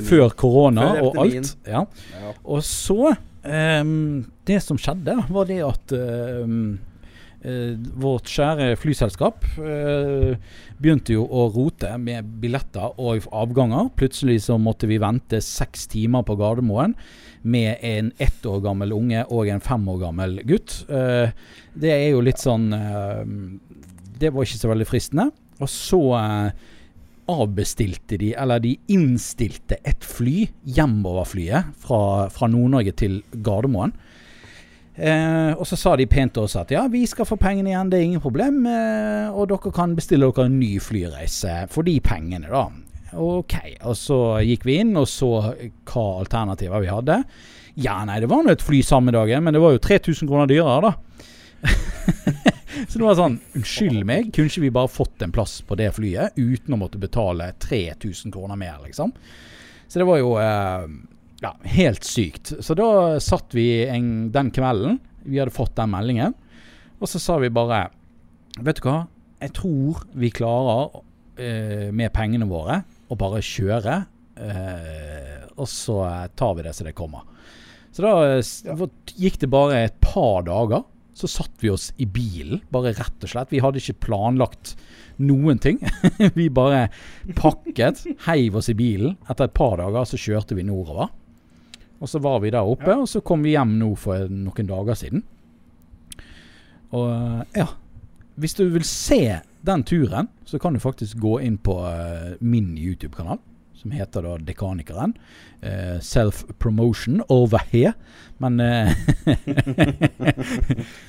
Før 0.07 0.31
korona 0.39 0.93
og 1.03 1.19
alt. 1.25 1.57
Ja. 1.67 1.83
Ja. 2.15 2.37
Og 2.45 2.63
så 2.67 3.17
um, 3.17 4.23
Det 4.47 4.61
som 4.63 4.79
skjedde, 4.79 5.19
var 5.35 5.51
det 5.51 5.59
at 5.67 5.97
um, 5.99 6.79
eh, 7.43 7.75
vårt 8.01 8.31
kjære 8.31 8.75
flyselskap 8.81 9.45
eh, 9.59 10.37
begynte 10.81 11.15
jo 11.17 11.25
å 11.27 11.49
rote 11.55 11.91
med 11.99 12.29
billetter 12.43 12.95
og 13.01 13.27
avganger. 13.35 13.91
Plutselig 13.99 14.45
så 14.47 14.59
måtte 14.61 14.91
vi 14.91 15.01
vente 15.03 15.43
seks 15.45 15.89
timer 15.91 16.27
på 16.27 16.39
Gardermoen 16.41 16.95
med 17.43 17.77
en 17.81 18.13
ett 18.19 18.47
år 18.47 18.61
gammel 18.65 18.93
unge 18.93 19.25
og 19.33 19.49
en 19.49 19.63
fem 19.65 19.87
år 19.89 20.03
gammel 20.05 20.41
gutt. 20.49 20.83
Eh, 20.89 21.33
det 21.75 21.95
er 21.95 22.09
jo 22.11 22.25
litt 22.25 22.43
sånn 22.43 22.73
eh, 22.77 23.23
Det 24.21 24.33
var 24.35 24.45
ikke 24.45 24.61
så 24.61 24.73
veldig 24.73 24.89
fristende. 24.89 25.31
Og 25.61 25.71
så 25.71 26.01
eh, 26.19 26.69
avbestilte 27.31 28.19
de, 28.21 28.33
eller 28.35 28.63
de 28.63 28.75
innstilte 28.93 29.79
et 29.87 30.05
fly, 30.05 30.49
hjemoverflyet, 30.77 31.75
fra, 31.81 32.29
fra 32.33 32.49
Nord-Norge 32.51 32.95
til 32.99 33.21
Gardermoen. 33.33 33.95
Eh, 35.01 35.53
og 35.55 35.65
så 35.69 35.79
sa 35.79 35.95
de 35.97 36.09
pent 36.11 36.35
til 36.37 36.45
oss 36.45 36.59
at 36.61 36.73
ja, 36.75 36.83
vi 36.93 37.07
skal 37.09 37.29
få 37.29 37.39
pengene 37.41 37.71
igjen, 37.73 37.91
det 37.93 38.01
er 38.01 38.09
ingen 38.09 38.25
problem. 38.25 38.65
Eh, 38.69 39.31
og 39.33 39.49
dere 39.53 39.73
kan 39.75 39.97
bestille 39.97 40.29
dere 40.29 40.49
en 40.51 40.59
ny 40.61 40.75
flyreise 40.83 41.65
for 41.73 41.87
de 41.87 41.97
pengene, 42.05 42.51
da. 42.51 42.67
Ok. 43.17 43.57
Og 43.89 43.97
så 43.99 44.19
gikk 44.47 44.67
vi 44.69 44.81
inn 44.83 44.95
og 44.99 45.09
så 45.11 45.31
hva 45.41 46.05
alternativer 46.21 46.83
vi 46.85 46.93
hadde. 46.93 47.23
Ja, 47.81 48.01
nei, 48.07 48.19
det 48.23 48.31
var 48.31 48.45
nå 48.45 48.53
et 48.53 48.65
fly 48.65 48.83
samme 48.85 49.13
dagen, 49.15 49.45
men 49.45 49.55
det 49.55 49.63
var 49.63 49.75
jo 49.75 49.83
3000 49.83 50.29
kroner 50.29 50.51
dyrere, 50.51 50.91
da. 50.91 50.97
så 52.89 52.97
det 52.97 53.05
var 53.05 53.19
sånn 53.19 53.35
Unnskyld 53.59 54.05
meg, 54.09 54.31
kunne 54.33 54.49
ikke 54.49 54.63
vi 54.65 54.73
bare 54.73 54.89
fått 54.91 55.23
en 55.25 55.35
plass 55.35 55.59
på 55.67 55.77
det 55.77 55.91
flyet 55.93 56.39
uten 56.41 56.75
å 56.75 56.81
måtte 56.81 57.01
betale 57.01 57.51
3000 57.61 58.33
kroner 58.35 58.59
mer, 58.61 58.81
liksom? 58.87 59.13
Så 59.91 60.01
det 60.01 60.07
var 60.09 60.21
jo 60.21 60.35
eh, 60.41 60.87
ja, 61.43 61.55
helt 61.75 62.07
sykt. 62.07 62.55
Så 62.63 62.77
da 62.79 63.19
satt 63.23 63.57
vi 63.57 63.85
en, 63.89 64.31
den 64.35 64.53
kvelden, 64.55 65.01
vi 65.27 65.41
hadde 65.41 65.55
fått 65.55 65.77
den 65.79 65.93
meldingen, 65.93 66.37
og 67.01 67.09
så 67.09 67.21
sa 67.23 67.41
vi 67.41 67.53
bare 67.53 67.89
Vet 68.61 68.81
du 68.81 68.87
hva, 68.89 69.05
jeg 69.41 69.53
tror 69.57 70.01
vi 70.19 70.29
klarer 70.35 70.99
eh, 71.41 71.89
med 71.95 72.11
pengene 72.13 72.49
våre 72.51 72.81
å 73.11 73.19
bare 73.19 73.43
kjøre, 73.45 73.97
eh, 74.39 75.43
og 75.57 75.69
så 75.69 75.99
tar 76.39 76.57
vi 76.57 76.65
det 76.67 76.75
som 76.77 76.87
det 76.89 76.97
kommer. 76.99 77.27
Så 77.91 78.05
da 78.07 78.39
gikk 79.19 79.41
det 79.43 79.51
bare 79.51 79.85
et 79.89 80.01
par 80.05 80.45
dager. 80.47 80.87
Så 81.21 81.29
satt 81.29 81.53
vi 81.61 81.69
oss 81.69 81.91
i 82.01 82.07
bilen, 82.09 82.63
bare 82.73 82.95
rett 82.97 83.25
og 83.27 83.29
slett. 83.29 83.51
Vi 83.53 83.61
hadde 83.61 83.81
ikke 83.83 84.07
planlagt 84.07 84.77
noen 85.21 85.59
ting. 85.61 85.81
vi 86.39 86.47
bare 86.55 86.87
pakket, 87.37 88.07
heiv 88.29 88.57
oss 88.57 88.71
i 88.73 88.77
bilen. 88.79 89.19
Etter 89.29 89.51
et 89.51 89.57
par 89.57 89.77
dager 89.83 90.07
så 90.09 90.21
kjørte 90.21 90.57
vi 90.57 90.65
nordover. 90.65 91.11
Og 92.01 92.09
så 92.09 92.23
var 92.25 92.39
vi 92.41 92.55
der 92.55 92.65
oppe, 92.65 92.95
og 92.95 93.09
så 93.11 93.21
kom 93.21 93.43
vi 93.45 93.53
hjem 93.53 93.75
nå 93.83 93.91
for 94.01 94.31
noen 94.33 94.71
dager 94.71 94.97
siden. 94.97 95.27
Og 96.97 97.45
ja 97.55 97.69
Hvis 98.41 98.57
du 98.59 98.65
vil 98.73 98.87
se 98.89 99.21
den 99.67 99.85
turen, 99.85 100.29
så 100.45 100.59
kan 100.59 100.75
du 100.75 100.81
faktisk 100.81 101.19
gå 101.21 101.41
inn 101.45 101.59
på 101.59 101.77
uh, 101.85 102.37
min 102.41 102.79
YouTube-kanal, 102.79 103.39
som 103.77 103.93
heter 103.97 104.25
da 104.25 104.37
Dekanikeren. 104.45 105.15
Uh, 105.65 105.99
Self-promotion 106.05 107.23
over 107.29 107.63
here. 107.73 107.93
Men 108.39 108.61
uh, 108.61 108.89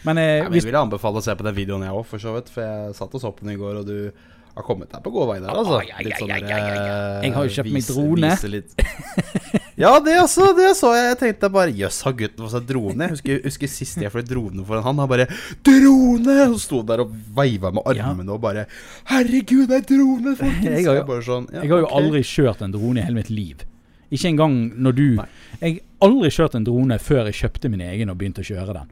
Men 0.05 0.17
uh, 0.17 0.23
Ja, 0.23 0.43
men 0.43 0.51
hvis 0.51 0.63
jeg 0.65 0.71
vil 0.71 0.81
anbefale 0.81 1.21
å 1.21 1.25
se 1.25 1.35
på 1.35 1.47
den 1.47 1.57
videoen, 1.57 1.87
jeg 1.87 1.95
òg, 1.95 2.05
for 2.07 2.23
så 2.23 2.35
vidt. 2.35 2.51
For 2.51 2.65
jeg 2.65 2.99
satt 2.99 3.15
og 3.17 3.23
så 3.23 3.33
på 3.35 3.45
den 3.45 3.55
i 3.55 3.59
går, 3.61 3.81
og 3.81 3.87
du 3.87 4.11
har 4.55 4.63
kommet 4.67 4.91
deg 4.91 5.03
på 5.03 5.11
god 5.13 5.29
vei 5.31 5.39
der, 5.39 5.49
altså. 5.55 5.79
Ah, 5.79 5.85
ja, 5.87 6.01
Litt 6.03 6.19
sånn 6.19 6.31
der, 6.31 6.43
eh, 6.43 7.25
Jeg 7.25 7.33
har 7.35 7.47
jo 7.47 7.55
kjøpt 7.57 7.71
meg 7.71 7.87
drone. 7.87 8.31
Ja, 9.81 9.95
det 10.03 10.13
også. 10.21 10.51
Det 10.53 10.75
så 10.77 10.91
jeg. 10.93 11.05
Jeg 11.09 11.17
tenkte 11.17 11.49
bare 11.53 11.73
Jøss, 11.73 12.01
har 12.05 12.13
gutten 12.13 12.43
fått 12.43 12.53
seg 12.53 12.67
drone? 12.69 13.07
Jeg 13.07 13.15
husker, 13.15 13.39
husker 13.47 13.71
sist 13.71 14.01
jeg 14.03 14.13
fløy 14.13 14.25
drone 14.29 14.65
foran 14.67 14.83
han. 14.85 14.99
Han 15.01 15.09
bare 15.09 15.25
'Drone!' 15.65 16.51
Og 16.51 16.59
sto 16.61 16.81
der 16.85 17.01
og 17.01 17.15
veiva 17.35 17.71
med 17.73 17.87
armene 17.89 18.35
og 18.35 18.41
bare 18.43 18.67
'Herregud, 19.09 19.67
det 19.71 19.79
er 19.79 19.87
drone, 19.95 20.35
folkens!' 20.35 20.63
Jeg 20.63 20.85
har 20.85 20.93
jo- 20.93 20.99
Jeg 21.01 21.07
bare 21.07 21.25
sånn, 21.25 21.47
ja, 21.51 21.61
Jeg 21.61 21.69
har 21.71 21.79
jo 21.79 21.85
okay. 21.87 21.97
aldri 21.97 22.21
kjørt 22.21 22.61
en 22.61 22.71
drone 22.71 22.97
i 22.99 23.01
hele 23.01 23.15
mitt 23.15 23.29
liv. 23.29 23.57
Ikke 24.11 24.27
engang 24.29 24.73
når 24.77 24.95
du 24.95 25.07
Nei. 25.15 25.25
Jeg 25.61 25.73
har 25.73 26.09
aldri 26.09 26.29
kjørt 26.29 26.55
en 26.55 26.63
drone 26.63 26.99
før 26.99 27.25
jeg 27.25 27.33
kjøpte 27.41 27.69
min 27.71 27.81
egen 27.81 28.09
og 28.09 28.17
begynte 28.17 28.43
å 28.43 28.45
kjøre 28.45 28.73
den. 28.73 28.87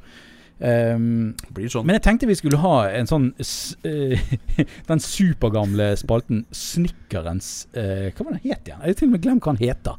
Ehm, 0.59 1.37
Blir 1.55 1.71
sånn. 1.71 1.85
men 1.87 1.95
jeg 1.95 2.03
tenkte 2.03 2.27
vi 2.27 2.35
skulle 2.35 2.57
ha 2.59 2.89
en 2.91 3.07
sånn 3.07 3.29
uh, 3.31 3.85
eh, 3.87 4.19
Den 4.89 4.99
supergamle 4.99 5.93
spalten 5.95 6.41
Snikkerens 6.51 7.69
uh, 7.77 8.09
Hva 8.11 8.25
var 8.25 8.35
den 8.35 8.41
het 8.43 8.67
igjen? 8.67 8.81
Jeg 8.83 8.91
har 8.91 8.97
til 8.99 9.07
og 9.07 9.13
med 9.13 9.23
glemt 9.23 9.45
hva 9.45 9.53
den 9.55 9.69
heter. 9.69 9.95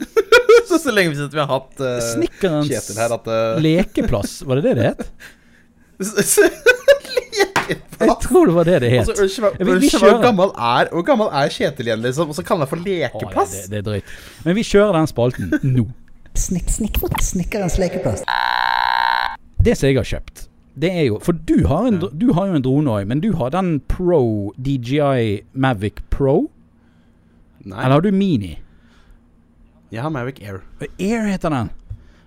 så, 0.70 0.78
så 0.80 0.94
lenge 0.96 1.18
siden 1.18 1.34
vi 1.34 1.42
har 1.42 1.52
hatt 1.52 1.84
uh, 1.84 1.98
Snikkerens 2.14 2.72
Kjetil 2.72 3.02
her 3.02 3.16
at 3.18 3.28
uh, 3.28 3.60
lekeplass, 3.60 4.38
var 4.48 4.60
det 4.60 4.70
det 4.70 4.74
det 4.80 4.88
het? 4.88 5.04
Jeg 8.00 8.14
tror 8.24 8.48
det 8.48 8.54
var 8.56 8.64
det 8.64 8.78
det 8.82 8.88
het. 8.94 9.10
Altså, 9.12 9.50
hvor 10.00 10.22
gammel 10.22 10.50
er 10.56 10.88
Hvor 10.90 11.04
gammel 11.06 11.28
er 11.28 11.52
Kjetil 11.52 11.90
igjen, 11.90 12.00
liksom? 12.02 12.32
Og 12.32 12.38
så 12.38 12.42
kaller 12.46 12.64
han 12.64 12.72
for 12.72 12.80
lekeplass? 12.82 13.52
det, 13.66 13.68
det 13.70 13.82
er 13.82 13.86
drøyt. 13.90 14.14
Men 14.46 14.56
vi 14.56 14.64
kjører 14.64 14.96
den 14.96 15.10
spalten 15.10 15.52
nå. 15.60 15.84
Snikk, 16.40 16.72
snikk, 16.72 16.96
snikkerens 17.20 17.76
lekeplass. 17.78 18.24
Det 19.64 19.74
som 19.76 19.88
jeg 19.90 19.96
har 19.98 20.04
kjøpt, 20.08 20.46
det 20.80 20.88
er 20.94 21.02
jo 21.08 21.18
For 21.20 21.32
du 21.36 21.66
har, 21.68 21.86
en, 21.90 21.98
du 22.00 22.30
har 22.32 22.46
jo 22.48 22.54
en 22.56 22.62
drone 22.64 22.90
òg, 22.94 23.04
men 23.10 23.20
du 23.20 23.32
har 23.36 23.50
den 23.52 23.74
Pro 23.90 24.52
DJI 24.56 25.42
Mavic 25.52 26.00
Pro? 26.10 26.46
Nei, 27.64 27.84
Eller 27.84 27.94
har 27.98 28.02
du 28.06 28.12
Mini? 28.12 28.54
jeg 29.90 30.02
har 30.02 30.10
Mavic 30.14 30.38
Air. 30.40 30.60
Air 31.00 31.26
heter 31.26 31.48
den. 31.50 31.70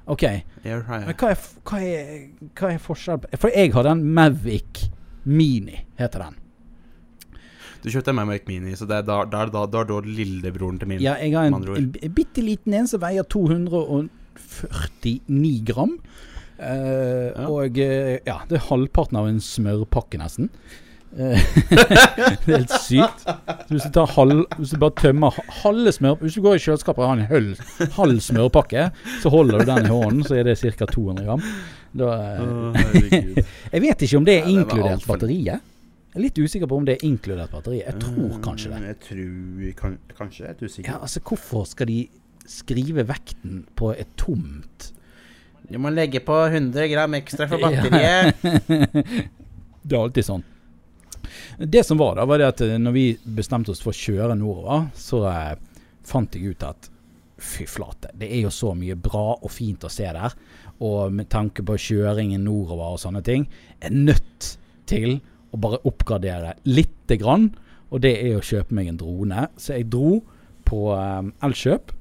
OK. 0.05 0.23
Air 0.23 0.83
Men 0.89 1.13
hva 1.15 1.29
er, 1.31 1.37
hva 1.63 1.79
er, 1.79 2.27
hva 2.59 2.71
er 2.73 2.77
forskjell 2.83 3.19
For 3.39 3.49
jeg 3.55 3.71
har 3.73 3.83
den 3.87 4.03
Mavic 4.13 4.89
Mini, 5.23 5.85
heter 5.99 6.19
den. 6.25 6.35
Du 7.83 7.89
kjøpte 7.91 8.09
en 8.11 8.15
Mavic 8.19 8.41
Mini, 8.47 8.75
så 8.75 8.85
det 8.87 8.95
er 8.97 9.01
da, 9.07 9.23
da, 9.27 9.45
da, 9.51 9.65
da 9.67 9.83
da 9.87 9.99
lillebroren 10.03 10.79
til 10.79 10.87
min. 10.91 11.01
Ja, 11.03 11.13
jeg 11.19 11.33
har 11.35 11.43
en, 11.47 11.53
en 11.79 12.13
bitte 12.15 12.41
liten 12.43 12.73
en 12.75 12.87
som 12.87 12.99
veier 13.03 13.23
249 13.23 15.65
gram. 15.71 15.97
Eh, 16.63 17.27
Ja. 17.33 17.47
Og 17.49 17.77
eh, 17.81 18.19
ja, 18.27 18.39
det 18.49 18.57
er 18.59 18.65
halvparten 18.69 19.17
av 19.19 19.27
en 19.29 19.39
smørpakke, 19.43 20.19
nesten. 20.21 20.49
Eh, 21.13 21.37
det 21.69 21.83
er 22.25 22.37
helt 22.47 22.71
sykt. 22.81 23.25
Hvis 23.69 23.85
du, 23.93 23.99
halv, 24.15 24.45
hvis 24.57 24.71
du 24.73 24.79
bare 24.81 24.95
tømmer 24.97 25.35
halve 25.61 25.91
smør 25.93 26.15
Hvis 26.23 26.33
du 26.39 26.41
går 26.41 26.55
i 26.57 26.63
kjøleskapet 26.63 27.03
og 27.03 27.11
har 27.11 27.19
en 27.21 27.27
halv, 27.29 27.59
halv 27.99 28.21
smørpakke, 28.25 28.87
så 29.21 29.29
holder 29.33 29.61
du 29.61 29.69
den 29.69 29.85
i 29.85 29.93
hånden, 29.93 30.23
så 30.25 30.39
er 30.39 30.47
det 30.49 30.57
ca. 30.63 30.87
200 30.89 31.27
gram. 31.27 31.43
Da, 31.93 32.07
jeg 33.73 33.81
vet 33.83 34.01
ikke 34.07 34.17
om 34.17 34.25
det 34.25 34.39
er 34.39 34.47
Ja, 34.47 34.55
inkludert 34.57 35.05
batteriet. 35.05 35.69
Jeg 36.13 36.19
er 36.21 36.25
litt 36.27 36.37
usikker 36.41 36.69
på 36.69 36.77
om 36.77 36.85
det 36.85 36.95
er 36.99 37.05
inkludert 37.07 37.49
batteriet. 37.53 37.87
Jeg 37.89 38.01
tror 38.01 38.33
kanskje 38.45 38.69
det. 38.73 38.81
Mm, 38.81 38.89
Jeg 38.89 38.97
tror 39.07 39.77
kan, 39.81 39.95
Kanskje, 40.17 40.43
jeg 40.45 40.55
er 40.57 40.65
usikker. 40.65 40.91
Ja, 40.91 40.99
altså 41.01 41.21
Hvorfor 41.25 41.63
skal 41.69 41.89
de 41.89 41.99
skrive 42.49 43.05
vekten 43.09 43.63
på 43.79 43.93
et 43.97 44.09
tomt 44.19 44.91
Du 45.69 45.77
må 45.81 45.91
legge 45.93 46.21
på 46.23 46.35
100 46.45 46.87
gram 46.91 47.13
ekstra 47.19 47.47
for 47.51 47.61
batteriet. 47.63 48.41
Det 49.83 49.97
er 49.97 49.99
alltid 49.99 50.27
sånn. 50.27 50.43
Det 51.57 51.81
som 51.83 51.99
var 51.99 52.15
da, 52.15 52.25
var 52.27 52.39
det 52.39 52.47
at 52.47 52.61
eh, 52.63 52.79
når 52.79 52.93
vi 52.95 53.05
bestemte 53.35 53.73
oss 53.73 53.81
for 53.83 53.91
å 53.91 53.97
kjøre 53.97 54.35
nordover, 54.39 54.87
så 54.95 55.23
eh, 55.27 55.55
fant 56.07 56.35
jeg 56.35 56.53
ut 56.53 56.63
at 56.67 56.89
fy 57.43 57.65
flate, 57.67 58.13
det 58.15 58.29
er 58.31 58.45
jo 58.45 58.51
så 58.53 58.71
mye 58.77 58.95
bra 58.95 59.33
og 59.35 59.51
fint 59.51 59.83
å 59.83 59.91
se 59.91 60.07
der. 60.07 60.35
Og 60.83 61.11
med 61.15 61.27
tanke 61.31 61.65
på 61.67 61.75
kjøringen 61.79 62.45
nordover 62.47 62.95
og 62.95 63.01
sånne 63.03 63.23
ting, 63.25 63.45
er 63.83 63.91
nødt 63.91 64.53
til 64.89 65.17
å 65.53 65.59
bare 65.61 65.81
oppgradere 65.87 66.55
lite 66.69 67.19
grann. 67.19 67.51
Og 67.93 68.01
det 68.05 68.15
er 68.23 68.37
å 68.37 68.45
kjøpe 68.45 68.73
meg 68.75 68.89
en 68.89 68.99
drone. 69.01 69.47
Så 69.59 69.75
jeg 69.77 69.91
dro 69.93 70.21
på 70.67 70.85
eh, 70.95 71.31
Elkjøp. 71.45 71.93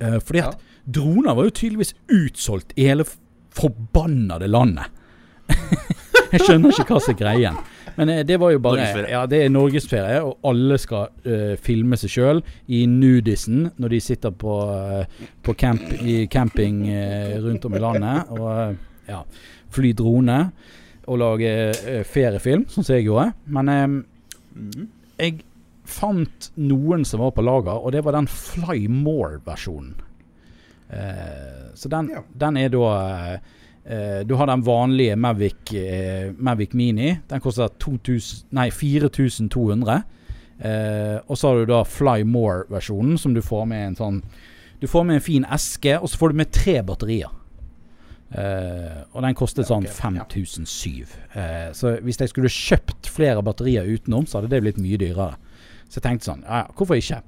Eh, 0.00 0.18
fordi 0.20 0.42
at 0.44 0.58
droner 0.86 1.34
var 1.34 1.48
jo 1.48 1.54
tydeligvis 1.54 1.94
utsolgt 2.12 2.74
i 2.76 2.88
hele 2.88 3.06
forbannede 3.54 4.48
landet. 4.50 4.90
jeg 6.32 6.40
skjønner 6.42 6.72
ikke 6.72 6.86
hva 6.88 7.00
som 7.02 7.14
er 7.14 7.18
greien. 7.20 7.58
Men 7.94 8.10
eh, 8.10 8.22
det 8.26 8.40
var 8.42 8.50
jo 8.50 8.62
bare 8.64 8.86
Ja, 9.10 9.24
det 9.30 9.44
er 9.44 9.52
norgesferie, 9.52 10.22
og 10.24 10.40
alle 10.48 10.78
skal 10.82 11.12
uh, 11.28 11.54
filme 11.62 11.98
seg 12.00 12.10
sjøl 12.10 12.40
i 12.66 12.84
nudisen 12.90 13.68
når 13.78 13.94
de 13.94 14.00
sitter 14.02 14.34
på, 14.34 14.56
uh, 14.66 15.28
på 15.44 15.54
camp, 15.60 15.84
i 16.02 16.24
camping 16.32 16.82
uh, 16.90 17.36
rundt 17.44 17.68
om 17.68 17.76
i 17.76 17.82
landet. 17.84 18.32
Og 18.34 19.10
ja, 19.10 19.20
fly 19.74 19.92
drone 19.94 20.40
og 21.04 21.20
lage 21.20 21.50
feriefilm, 22.08 22.64
sånn 22.72 22.86
som 22.86 22.96
jeg 22.96 23.10
gjorde. 23.10 23.34
Men 23.52 23.68
Mhm. 24.54 24.86
jeg 25.18 25.42
fant 25.84 26.50
noen 26.56 27.04
som 27.04 27.20
var 27.20 27.32
på 27.34 27.44
lager, 27.44 27.74
og 27.74 27.92
det 27.92 28.04
var 28.06 28.16
den 28.16 28.28
Fly 28.30 28.86
More-versjonen. 28.88 29.94
Eh, 30.90 31.74
så 31.74 31.88
den, 31.88 32.10
Ja. 32.12 32.22
den 32.34 32.56
er 32.56 32.68
da 32.68 32.88
eh, 33.34 33.38
eh, 33.84 34.24
Du 34.24 34.34
har 34.36 34.46
den 34.46 34.62
vanlige 34.62 35.16
Mavic, 35.16 35.72
Mavic 36.38 36.74
Mini. 36.74 37.18
Den 37.28 37.40
koster 37.40 37.68
2000, 37.68 38.46
nei, 38.52 38.70
4200. 38.70 40.02
Eh, 40.60 41.20
og 41.26 41.36
så 41.36 41.48
har 41.48 41.56
du 41.56 41.66
da 41.66 41.82
Fly 41.84 42.22
More-versjonen, 42.22 43.18
som 43.18 43.34
du 43.34 43.42
får 43.42 43.66
med 43.66 43.86
en 43.86 43.96
sånn 43.96 44.20
Du 44.80 44.86
får 44.86 45.04
med 45.04 45.16
en 45.16 45.24
fin 45.24 45.44
eske, 45.44 45.96
og 45.98 46.08
så 46.08 46.18
får 46.18 46.28
du 46.28 46.34
med 46.36 46.52
tre 46.52 46.82
batterier. 46.82 47.30
Uh, 48.34 49.04
og 49.14 49.22
den 49.22 49.36
kostet 49.38 49.68
sånn 49.68 49.84
ok, 49.86 49.92
ja. 49.92 50.24
5007. 50.26 51.12
Uh, 51.36 51.70
så 51.76 51.92
hvis 52.02 52.18
jeg 52.18 52.32
skulle 52.32 52.50
kjøpt 52.50 53.06
flere 53.06 53.44
batterier 53.46 53.86
utenom, 53.86 54.26
så 54.26 54.40
hadde 54.40 54.50
det 54.50 54.60
blitt 54.64 54.80
mye 54.82 54.98
dyrere. 54.98 55.36
Så 55.86 56.00
jeg 56.00 56.06
tenkte 56.08 56.26
sånn, 56.32 56.42
ja, 56.42 56.64
ja, 56.64 56.74
hvorfor 56.74 56.98
ikke? 56.98 57.20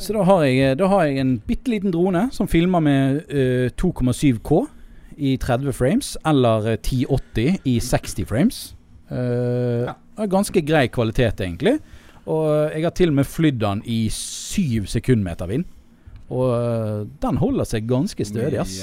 Så 0.00 0.14
da 0.16 0.22
har 0.24 0.44
jeg, 0.46 0.76
da 0.80 0.86
har 0.88 1.04
jeg 1.08 1.18
en 1.20 1.34
bitte 1.46 1.72
liten 1.72 1.92
drone 1.92 2.28
som 2.32 2.48
filmer 2.48 2.80
med 2.80 3.18
uh, 3.32 3.68
2,7K 3.76 4.62
i 5.22 5.34
30 5.36 5.74
frames, 5.76 6.14
eller 6.26 6.70
eh, 6.72 6.78
1080 6.78 7.58
i 7.68 7.74
60 7.84 8.24
frames. 8.30 8.62
Uh, 9.10 9.84
Ja. 9.90 9.96
Ganske 10.28 10.60
grei 10.64 10.86
kvalitet, 10.92 11.40
egentlig. 11.40 11.78
Og 12.28 12.70
jeg 12.72 12.84
har 12.84 12.92
til 12.94 13.08
og 13.10 13.14
med 13.16 13.26
flydd 13.26 13.58
den 13.60 13.80
i 13.88 14.06
7 14.12 14.86
sekundmeter 14.86 15.48
vind. 15.50 15.64
Og 16.32 16.48
uh, 16.52 17.06
den 17.20 17.36
holder 17.40 17.64
seg 17.68 17.88
ganske 17.90 18.24
stødig, 18.24 18.58
ass. 18.62 18.78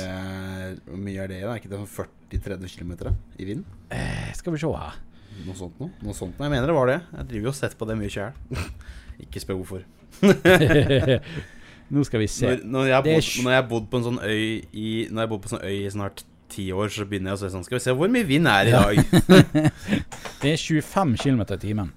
Hvor 0.86 0.98
mye 1.02 1.22
er 1.24 1.32
det? 1.32 1.42
da? 1.42 1.54
Er 1.56 1.62
ikke 1.62 1.72
det 1.72 1.80
sånn 1.80 2.10
40-30 2.36 2.76
km 2.78 2.92
i 3.40 3.48
vind? 3.48 3.64
Eh, 3.94 4.30
Skal 4.38 4.54
vi 4.54 4.62
se 4.62 4.70
her. 4.70 5.00
Noe 5.46 5.56
sånt 5.56 5.80
noe? 5.80 5.90
Noe 6.04 6.14
sånt 6.18 6.36
noe. 6.38 6.46
Jeg 6.46 6.52
mener 6.54 6.68
det 6.70 6.76
var 6.76 6.90
det. 6.92 7.00
Jeg 7.16 7.30
driver 7.32 7.50
jo 7.50 7.54
og 7.54 7.58
sett 7.62 7.78
på 7.80 7.88
det 7.90 7.96
mye 7.98 8.12
sjøl. 8.12 8.36
ikke 9.26 9.42
spør 9.42 9.62
hvorfor. 9.62 9.86
Nå 11.94 12.04
skal 12.06 12.22
vi 12.22 12.28
se. 12.30 12.46
Når, 12.46 12.66
når, 12.66 12.86
jeg 12.86 12.96
har 13.56 13.68
bodd, 13.70 13.88
på 13.90 13.98
en 13.98 14.06
sånn 14.06 14.20
øy 14.22 14.62
i 14.78 14.90
Når 15.10 15.24
jeg 15.24 15.30
bodd 15.32 15.42
på 15.42 15.50
en 15.50 15.54
sånn 15.56 15.64
øy 15.66 15.78
i 15.78 15.90
snart 15.94 16.22
ti 16.50 16.68
år, 16.74 16.92
så 16.94 17.06
begynner 17.10 17.34
jeg 17.34 17.40
å 17.40 17.42
se 17.42 17.50
sånn 17.54 17.66
Skal 17.66 17.80
vi 17.80 17.86
se 17.86 17.96
hvor 17.98 18.12
mye 18.14 18.28
vind 18.30 18.50
er 18.50 18.70
i 18.70 18.76
dag? 18.76 19.02
Det 20.42 20.54
er 20.54 20.62
25 20.62 21.18
km 21.20 21.42
i 21.44 21.58
timen. 21.62 21.90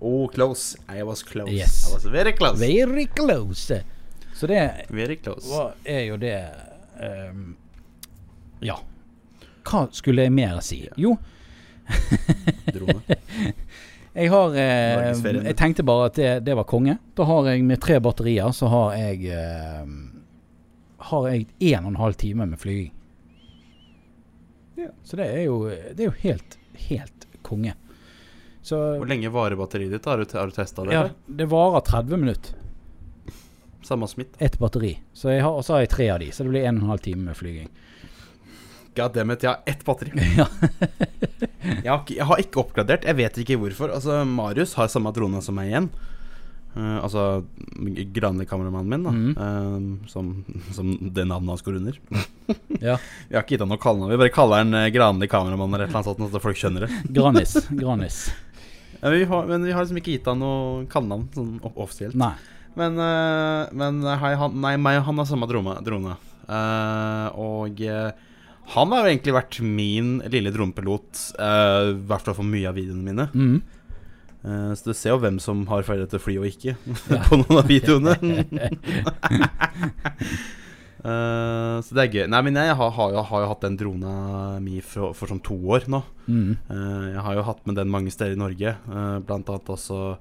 Oh, 0.00 0.28
close. 0.28 0.78
I 0.88 1.02
was 1.02 1.22
close. 1.22 1.52
Yes. 1.52 1.84
I 1.88 1.94
was 1.94 2.04
very 2.04 2.32
close. 2.32 2.58
Very 2.60 3.06
close. 3.06 3.82
Så 4.34 4.46
det 4.50 4.86
Very 4.90 5.16
close. 5.16 5.46
hva 5.48 5.70
er 5.84 6.06
jo 6.08 6.16
det 6.20 6.38
um, 7.00 7.54
Ja. 8.62 8.78
Hva 9.64 9.86
skulle 9.92 10.26
jeg 10.26 10.32
mer 10.34 10.60
si? 10.64 10.82
Jo, 11.00 11.16
Drone. 12.74 13.00
jeg 14.14 14.30
har 14.30 14.54
eh, 14.54 15.12
Jeg 15.50 15.56
tenkte 15.58 15.82
bare 15.86 16.06
at 16.10 16.18
det, 16.18 16.32
det 16.46 16.54
var 16.54 16.66
konge. 16.70 16.96
Da 17.18 17.26
har 17.26 17.48
jeg 17.50 17.64
med 17.66 17.80
tre 17.82 17.98
batterier, 18.02 18.52
så 18.54 18.70
har 18.70 18.94
jeg 18.98 19.26
eh, 19.34 19.86
Har 21.10 21.30
jeg 21.32 21.48
en 21.74 21.88
og 21.88 21.90
en 21.92 22.02
halv 22.02 22.18
time 22.20 22.46
med 22.46 22.60
flyging. 22.62 22.92
Ja. 24.78 24.90
Så 25.06 25.18
det 25.18 25.26
er 25.30 25.42
jo 25.46 25.64
Det 25.68 26.00
er 26.00 26.08
jo 26.12 26.14
helt, 26.22 26.58
helt 26.88 27.26
konge. 27.42 27.74
Så 28.64 28.78
Hvor 28.96 29.08
lenge 29.10 29.28
varer 29.28 29.58
batteriet 29.60 29.92
ditt? 29.92 30.06
Har 30.08 30.22
du, 30.22 30.24
har 30.32 30.48
du 30.48 30.54
testa 30.56 30.84
det? 30.86 30.94
ja, 30.94 31.08
det 31.26 31.46
varer 31.50 31.82
30 31.84 32.16
minutter. 32.16 32.54
Samme 33.84 34.06
som 34.08 34.22
mitt. 34.22 34.38
Ett 34.40 34.58
batteri. 34.58 34.94
Så 35.12 35.28
jeg 35.34 35.42
har, 35.44 35.52
og 35.52 35.64
så 35.66 35.74
har 35.74 35.82
jeg 35.84 35.90
tre 35.92 36.06
av 36.14 36.22
de, 36.22 36.30
så 36.32 36.46
det 36.46 36.54
blir 36.54 36.64
en 36.64 36.78
og 36.78 36.86
en 36.86 36.94
halv 36.94 37.02
time 37.04 37.26
med 37.26 37.36
flyging. 37.36 37.68
God 38.94 39.14
damn 39.14 39.32
it, 39.34 39.42
jeg 39.42 39.50
har 39.50 39.62
ett 39.66 39.84
batteri. 39.84 40.12
Ja. 40.38 40.46
jeg, 41.64 41.88
har 41.88 42.00
ikke, 42.02 42.14
jeg 42.18 42.26
har 42.28 42.40
ikke 42.42 42.60
oppgradert. 42.60 43.04
Jeg 43.08 43.16
vet 43.16 43.38
ikke 43.40 43.56
hvorfor. 43.60 43.90
Altså, 43.96 44.18
Marius 44.28 44.74
har 44.78 44.90
samme 44.92 45.12
drone 45.16 45.40
som 45.44 45.56
meg 45.56 45.70
igjen. 45.70 45.86
Uh, 46.74 46.98
altså 47.06 47.22
Granli-kameramannen 48.14 48.90
min, 48.90 49.04
da. 49.06 49.12
Mm. 49.14 49.34
Uh, 49.38 50.08
som, 50.10 50.30
som 50.74 50.90
det 51.14 51.24
navnet 51.30 51.54
hans 51.54 51.64
går 51.64 51.78
under. 51.78 51.98
ja. 52.82 52.96
Vi 53.30 53.36
har 53.38 53.44
ikke 53.44 53.54
gitt 53.56 53.64
han 53.64 53.70
noe 53.72 53.80
kallenavn. 53.80 54.12
Vi 54.12 54.20
bare 54.20 54.34
kaller 54.34 54.60
han 54.64 54.76
uh, 54.76 54.88
Granli-kameramann 54.92 55.72
eller 55.72 55.86
et 55.86 55.94
eller 55.94 56.02
annet 56.02 56.10
sånt, 56.20 56.34
så 56.34 56.42
folk 56.44 56.60
skjønner 56.60 56.86
det. 56.86 57.00
Granis. 57.16 57.56
Granis. 57.70 58.20
Ja, 59.00 59.12
vi 59.14 59.24
har, 59.30 59.48
men 59.48 59.64
vi 59.64 59.72
har 59.74 59.86
liksom 59.86 60.02
ikke 60.02 60.18
gitt 60.18 60.28
han 60.30 60.42
noe 60.42 60.84
kallenavn 60.92 61.26
sånn 61.34 61.56
off- 61.64 61.80
offisielt. 61.86 62.18
Nei. 62.20 62.34
Men, 62.76 62.98
uh, 63.00 63.70
men 63.72 64.02
hei, 64.20 64.34
han, 64.40 64.60
nei, 64.60 64.74
meg 64.82 65.00
og 65.00 65.08
han 65.08 65.22
har 65.22 65.30
samme 65.30 65.48
drone. 65.50 65.78
drone. 65.86 66.18
Eh, 66.44 67.28
og 67.40 67.78
eh, 67.80 68.10
han 68.72 68.92
har 68.94 69.04
jo 69.04 69.12
egentlig 69.12 69.36
vært 69.36 69.60
min 69.60 70.16
lille 70.32 70.52
dronepilot, 70.54 71.22
i 71.36 71.44
uh, 71.44 71.92
hvert 72.08 72.26
fall 72.28 72.38
for 72.38 72.48
mye 72.48 72.70
av 72.70 72.78
videoene 72.78 73.04
mine. 73.04 73.26
Mm. 73.34 73.58
Uh, 74.44 74.72
så 74.76 74.90
du 74.90 74.96
ser 74.96 75.14
jo 75.14 75.20
hvem 75.22 75.38
som 75.40 75.62
har 75.70 75.84
ferdighet 75.86 76.14
til 76.14 76.20
å 76.20 76.24
fly 76.24 76.36
og 76.40 76.48
ikke, 76.48 76.76
på 77.28 77.40
noen 77.42 77.60
av 77.60 77.68
videoene. 77.68 78.16
uh, 81.04 81.76
så 81.84 81.90
det 81.92 82.06
er 82.06 82.16
gøy. 82.16 82.24
Nei, 82.32 82.42
men 82.48 82.60
jeg 82.62 82.78
har, 82.80 82.94
har, 82.98 83.14
jo, 83.18 83.26
har 83.30 83.44
jo 83.44 83.52
hatt 83.52 83.66
den 83.68 83.78
drona 83.80 84.14
mi 84.64 84.80
for, 84.80 85.12
for 85.18 85.30
sånn 85.30 85.44
to 85.44 85.58
år 85.76 85.88
nå. 85.92 86.00
Mm. 86.24 86.56
Eh, 86.56 87.04
jeg 87.12 87.24
har 87.26 87.36
jo 87.36 87.44
hatt 87.48 87.66
med 87.68 87.76
den 87.78 87.92
mange 87.92 88.12
steder 88.12 88.36
i 88.36 88.40
Norge, 88.40 88.72
eh, 88.72 89.18
blant 89.28 89.50
annet 89.52 89.72
også 89.76 90.16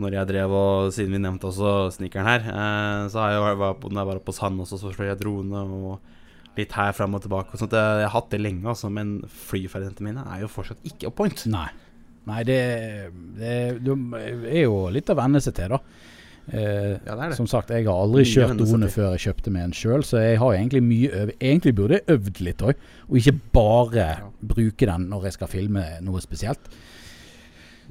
når 0.00 0.16
jeg 0.16 0.28
drev 0.30 0.54
og 0.56 0.92
Siden 0.94 1.12
vi 1.12 1.20
nevnte 1.20 1.48
også 1.50 1.90
sneakeren 1.96 2.28
her, 2.28 2.46
eh, 2.48 3.08
så 3.12 3.24
har 3.24 3.34
jeg 3.34 3.58
på, 3.80 3.90
når 3.90 4.00
jeg 4.00 4.10
var 4.10 4.20
oppe 4.20 4.32
hos 4.32 4.42
han 4.44 4.60
også, 4.60 4.80
så 4.80 4.92
fløy 4.94 5.10
jeg 5.10 5.20
drone 5.20 5.64
og 5.64 6.16
litt 6.60 6.76
her 6.78 6.94
fram 6.96 7.16
og 7.18 7.24
tilbake. 7.24 7.54
Og 7.56 7.62
sånt. 7.62 7.74
Jeg, 7.76 8.04
har 8.06 8.14
hatt 8.14 8.30
det 8.32 8.42
lenge, 8.44 8.66
altså, 8.70 8.90
men 8.92 9.18
flyferdighetene 9.48 10.12
mine 10.12 10.26
er 10.28 10.44
jo 10.44 10.52
fortsatt 10.52 10.84
ikke 10.86 11.10
on 11.10 11.16
point. 11.18 11.44
Nei. 11.50 11.68
Nei, 12.28 12.40
det, 12.46 12.60
det, 13.40 13.52
det 13.82 13.98
er 14.52 14.64
jo 14.66 14.84
litt 14.92 15.10
å 15.10 15.16
venne 15.18 15.40
seg 15.42 15.56
til, 15.56 15.72
da. 15.74 15.80
Eh, 16.50 16.98
Ja, 17.06 17.14
det 17.14 17.22
er 17.24 17.28
det. 17.32 17.38
Som 17.38 17.48
sagt, 17.50 17.70
jeg 17.72 17.86
har 17.86 17.96
aldri 18.04 18.24
Mye 18.24 18.32
kjørt 18.32 18.60
drone 18.60 18.90
før 18.90 19.12
jeg 19.14 19.24
kjøpte 19.28 19.52
meg 19.54 19.68
en 19.68 19.76
sjøl, 19.76 20.04
så 20.06 20.22
jeg 20.22 20.38
har 20.42 20.56
egentlig 20.56 20.82
mye 20.84 21.10
øv 21.22 21.32
Egentlig 21.38 21.74
burde 21.78 21.98
jeg 22.00 22.16
øvd 22.16 22.40
litt 22.46 22.64
òg, 22.66 22.86
og 23.08 23.20
ikke 23.20 23.36
bare 23.54 24.06
bruke 24.40 24.88
den 24.88 25.08
når 25.12 25.28
jeg 25.28 25.38
skal 25.38 25.52
filme 25.52 25.84
noe 26.06 26.22
spesielt. 26.24 26.72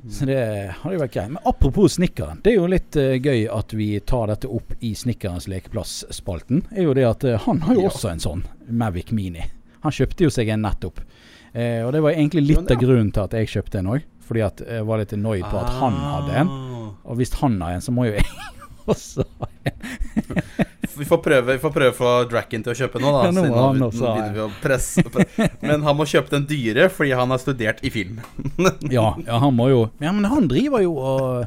Så 0.08 0.26
det 0.30 0.38
hadde 0.80 0.96
jo 0.96 1.02
vært 1.02 1.14
greit. 1.16 1.32
Men 1.34 1.44
apropos 1.50 1.96
snikkeren. 1.98 2.40
Det 2.44 2.54
er 2.54 2.56
jo 2.60 2.68
litt 2.72 2.96
uh, 2.96 3.18
gøy 3.20 3.48
at 3.52 3.74
vi 3.76 3.88
tar 4.00 4.28
dette 4.32 4.48
opp 4.48 4.72
i 4.80 4.94
Snikkerens 4.96 5.48
lekeplass-spalten. 5.52 6.64
Er 6.72 6.88
jo 6.88 6.94
det 6.98 7.06
at 7.10 7.26
uh, 7.28 7.36
Han 7.48 7.60
har 7.66 7.76
jo 7.76 7.84
Ja. 7.88 7.90
også 7.92 8.12
en 8.14 8.24
sånn 8.24 8.44
Mavic 8.70 9.12
Mini. 9.12 9.44
Han 9.84 9.92
kjøpte 9.96 10.24
jo 10.28 10.32
seg 10.34 10.52
en 10.54 10.64
nettopp. 10.64 11.02
Uh, 11.56 11.82
og 11.88 11.92
det 11.96 12.04
var 12.06 12.14
egentlig 12.16 12.46
litt 12.48 12.70
Ja, 12.70 12.78
av 12.78 12.82
grunnen 12.84 13.12
til 13.16 13.26
at 13.26 13.36
jeg 13.40 13.52
kjøpte 13.58 13.82
en 13.82 13.92
òg. 13.98 14.08
Fordi 14.30 14.44
at 14.46 14.62
jeg 14.62 14.86
var 14.86 15.02
litt 15.02 15.14
annoyed 15.18 15.48
på 15.50 15.58
at 15.58 15.72
han 15.82 15.96
hadde 15.98 16.36
en. 16.44 16.52
Ah. 16.54 16.90
Og 17.10 17.18
hvis 17.18 17.34
han 17.42 17.56
har 17.66 17.74
en, 17.80 17.82
så 17.82 17.92
må 17.96 18.06
jo 18.06 18.14
jeg 18.20 18.28
også 18.94 19.26
ha. 19.42 19.49
Vi 21.00 21.06
får 21.08 21.18
prøve, 21.24 21.54
vi 21.56 21.62
får 21.62 21.72
prøve 21.72 21.92
å 21.94 21.96
få 21.96 22.10
Dracken 22.28 22.64
til 22.66 22.74
å 22.74 22.76
kjøpe 22.76 23.00
noe, 23.00 23.12
da. 23.14 23.20
Ja, 23.30 23.32
noe 23.36 23.52
han 23.56 23.84
også 23.86 24.10
har. 24.18 24.40
å 24.44 24.48
presse, 24.60 25.04
Men 25.64 25.86
han 25.86 25.96
må 25.96 26.04
kjøpe 26.10 26.34
den 26.34 26.48
dyre 26.50 26.90
fordi 26.92 27.14
han 27.16 27.32
har 27.32 27.40
studert 27.40 27.80
i 27.88 27.92
film. 27.94 28.20
Ja, 28.92 29.14
ja, 29.24 29.38
han 29.40 29.56
må 29.56 29.70
jo 29.72 29.82
Ja, 30.04 30.12
men 30.12 30.28
han 30.28 30.50
driver 30.52 30.84
jo 30.84 30.96
og 31.00 31.46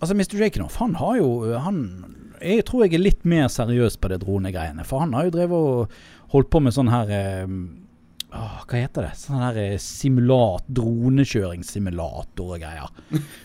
Altså, 0.00 0.14
Mr. 0.16 0.36
Jakenoff, 0.40 0.76
han 0.80 0.94
har 1.00 1.18
jo 1.20 1.30
Han 1.60 1.80
Jeg 2.40 2.64
tror 2.68 2.84
jeg 2.86 2.96
er 2.98 3.04
litt 3.04 3.24
mer 3.28 3.48
seriøs 3.52 3.96
på 4.00 4.08
det 4.12 4.20
dronegreiene. 4.22 4.84
For 4.88 5.02
han 5.04 5.12
har 5.16 5.28
jo 5.28 5.34
drevet 5.34 5.56
og 5.72 6.30
holdt 6.32 6.48
på 6.52 6.60
med 6.64 6.72
sånn 6.76 6.92
her 6.92 7.10
eh, 7.12 7.48
åh, 8.32 8.60
Hva 8.66 8.78
heter 8.78 9.06
det? 9.08 9.14
Sånn 9.18 9.42
her 9.42 9.58
eh, 9.60 9.76
simulat 9.82 10.68
Dronekjøringssimulator 10.76 12.54
og 12.54 12.62
greier. 12.62 12.92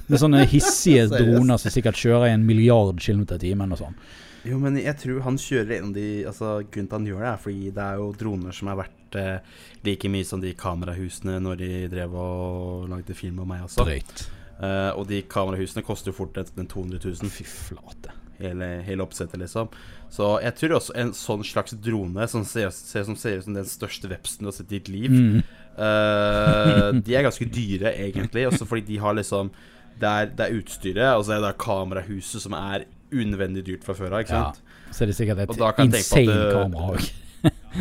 Med 0.08 0.22
sånne 0.22 0.46
hissige 0.54 1.08
droner 1.12 1.62
som 1.62 1.74
sikkert 1.74 2.00
kjører 2.00 2.30
i 2.30 2.36
en 2.36 2.46
milliard 2.48 3.00
kilometer 3.02 3.40
i 3.40 3.50
timen 3.50 3.76
og 3.76 3.82
sånn. 3.82 3.98
Jo, 4.46 4.60
men 4.62 4.78
jeg 4.78 4.94
tror 5.02 5.24
han 5.26 5.40
kjører 5.42 5.80
en 5.80 5.88
av 5.90 5.96
de 5.96 6.10
Altså, 6.30 6.50
grunnen 6.70 6.90
til 6.90 7.00
han 7.00 7.08
gjør 7.10 7.24
det, 7.24 7.30
er 7.32 7.40
fordi 7.42 7.72
det 7.74 7.86
er 7.86 8.02
jo 8.02 8.10
droner 8.20 8.54
som 8.56 8.70
er 8.70 8.80
verdt 8.84 9.18
eh, 9.22 9.62
like 9.88 10.12
mye 10.14 10.28
som 10.28 10.44
de 10.44 10.54
kamerahusene 10.58 11.40
når 11.42 11.62
de 11.64 11.72
drev 11.94 12.14
og 12.22 12.90
lagde 12.92 13.18
film 13.18 13.42
om 13.42 13.50
meg 13.56 13.66
også. 13.66 13.88
Drøyt. 13.88 14.28
Eh, 14.62 14.92
og 14.94 15.08
de 15.10 15.24
kamerahusene 15.30 15.84
koster 15.86 16.14
jo 16.14 16.20
fort 16.20 16.38
en 16.42 16.70
200 16.70 17.02
000. 17.02 17.34
Fy 17.34 17.48
flate. 17.50 18.14
Hele, 18.40 18.70
hele 18.88 19.04
oppsettet, 19.06 19.40
liksom. 19.42 19.70
Så 20.12 20.42
jeg 20.44 20.56
tror 20.60 20.76
også 20.78 20.96
en 21.02 21.12
sånn 21.18 21.44
slags 21.44 21.74
drone 21.84 22.28
som 22.32 22.44
ser, 22.48 22.70
ser, 22.76 23.04
som 23.08 23.16
ser 23.20 23.38
ut 23.40 23.44
som 23.48 23.54
den 23.58 23.66
største 23.70 24.10
vepsen 24.12 24.46
du 24.46 24.50
har 24.52 24.56
sett 24.58 24.72
i 24.72 24.80
ditt 24.80 24.90
liv, 24.94 25.12
Mm. 25.12 25.44
uh, 25.78 26.92
de 27.06 27.16
er 27.16 27.26
ganske 27.28 27.48
dyre, 27.52 27.92
egentlig. 28.00 28.46
Også 28.50 28.68
fordi 28.68 28.86
de 28.94 28.98
har 29.04 29.14
liksom 29.18 29.52
Det 29.96 30.08
er, 30.12 30.26
det 30.36 30.44
er 30.50 30.56
utstyret, 30.60 31.16
og 31.16 31.24
så 31.24 31.38
er 31.38 31.44
det 31.46 31.54
kamerahuset 31.58 32.42
som 32.44 32.52
er 32.58 32.84
unødvendig 33.16 33.62
dyrt 33.64 33.84
fra 33.88 33.94
før 33.96 34.12
av, 34.18 34.26
ikke 34.26 34.36
Ja. 34.42 34.50
Så 34.92 35.04
er 35.04 35.08
det 35.08 35.16
sikkert 35.16 35.40
et 35.40 35.54
insane 35.86 36.26
det- 36.26 36.52
kamera 36.54 36.90
òg. 36.96 37.12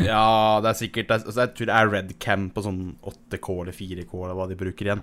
Ja, 0.05 0.61
det 0.61 0.69
er 0.71 0.75
sikkert 0.79 1.09
det 1.09 1.15
er, 1.15 1.25
altså 1.27 1.41
Jeg 1.41 1.55
tror 1.57 1.67
det 1.71 1.75
er 1.75 1.91
Redcam 1.91 2.51
på 2.53 2.63
sånn 2.63 2.81
8K 3.03 3.49
eller 3.63 3.73
4K, 3.73 4.13
eller 4.25 4.35
hva 4.39 4.47
de 4.51 4.57
bruker 4.61 4.85
igjen. 4.91 5.03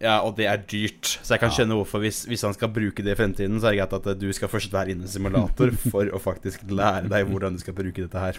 Ja, 0.00 0.14
og 0.24 0.32
det 0.38 0.46
er 0.48 0.62
dyrt. 0.64 1.10
Så 1.20 1.34
jeg 1.34 1.42
kan 1.42 1.52
skjønne 1.52 1.76
hvorfor 1.76 2.00
hvis, 2.00 2.22
hvis 2.24 2.40
han 2.46 2.54
skal 2.56 2.70
bruke 2.72 3.04
det 3.04 3.12
i 3.12 3.18
fremtiden, 3.18 3.58
så 3.60 3.68
er 3.68 3.74
det 3.76 3.80
greit 3.82 3.96
at 3.98 4.20
du 4.20 4.30
skal 4.32 4.48
først 4.48 4.72
være 4.72 4.94
inne 4.94 5.04
i 5.04 5.12
simulator 5.12 5.74
for 5.92 6.08
å 6.08 6.20
faktisk 6.22 6.62
lære 6.72 7.10
deg 7.12 7.26
hvordan 7.28 7.58
du 7.58 7.60
skal 7.60 7.76
bruke 7.76 8.06
dette 8.06 8.22
her. 8.22 8.38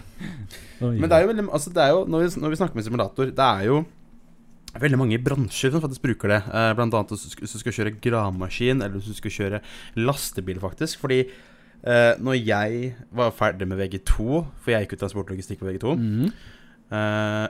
Men 0.82 1.06
det 1.06 1.14
er 1.14 1.22
jo 1.22 1.30
veldig 1.30 1.44
altså 1.54 1.70
det 1.74 1.84
er 1.84 1.92
jo, 1.94 2.00
når, 2.10 2.24
vi, 2.24 2.40
når 2.42 2.54
vi 2.54 2.58
snakker 2.58 2.80
med 2.80 2.86
simulator, 2.88 3.30
det 3.30 3.46
er 3.46 3.68
jo 3.68 3.76
veldig 4.82 4.98
mange 4.98 5.20
bransjer 5.22 5.70
som 5.74 5.84
faktisk 5.84 6.02
bruker 6.08 6.32
det. 6.34 6.40
Eh, 6.50 6.72
blant 6.80 6.96
annet 6.98 7.14
hvis 7.14 7.54
du 7.54 7.58
skal- 7.60 7.76
kjøre 7.78 7.94
gravemaskin, 8.02 8.82
eller 8.82 8.98
hvis 8.98 9.12
du 9.12 9.20
skal 9.20 9.36
kjøre 9.36 9.60
lastebil, 10.00 10.58
faktisk. 10.64 10.98
Fordi 11.04 11.20
eh, 11.28 12.14
når 12.18 12.40
jeg 12.40 12.96
var 13.14 13.30
ferdig 13.38 13.70
med 13.70 13.78
VG2, 13.78 14.18
for 14.58 14.74
jeg 14.74 14.88
gikk 14.88 14.96
ut 14.96 15.04
transportlogistikk 15.06 15.62
på 15.62 15.70
VG2, 15.70 15.94
mm 15.94 16.26
Eh, 16.26 16.61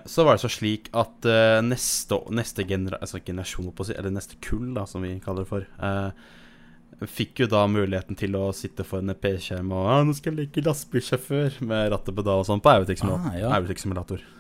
så 0.07 0.27
var 0.27 0.37
det 0.37 0.45
så 0.45 0.51
slik 0.53 0.91
at 0.95 1.27
eh, 1.27 1.59
neste, 1.67 2.19
neste 2.31 2.67
genera 2.69 3.01
altså 3.03 3.19
generasjon, 3.25 3.73
på 3.75 3.89
eller 3.91 4.15
neste 4.15 4.39
kull, 4.45 4.69
da, 4.77 4.87
som 4.87 5.03
vi 5.03 5.17
kaller 5.25 5.43
det 5.43 5.51
for, 5.51 5.67
eh, 5.83 7.07
fikk 7.11 7.43
jo 7.43 7.49
da 7.51 7.65
muligheten 7.67 8.19
til 8.19 8.37
å 8.39 8.53
sitte 8.55 8.87
foran 8.87 9.11
en 9.11 9.19
PC-skjerm 9.19 9.73
og 9.75 9.89
ah, 9.91 10.05
'Nå 10.05 10.15
skal 10.15 10.37
jeg 10.37 10.47
leke 10.47 10.63
lastebilsjåfør' 10.63 11.59
med 11.67 11.91
ratt 11.91 12.09
og 12.13 12.19
pedal 12.21 12.45
og 12.45 12.47
sånn 12.47 12.63
på 12.63 12.71
Eurotex-simulator. 12.71 14.23
Ah, 14.23 14.31
ja. 14.31 14.39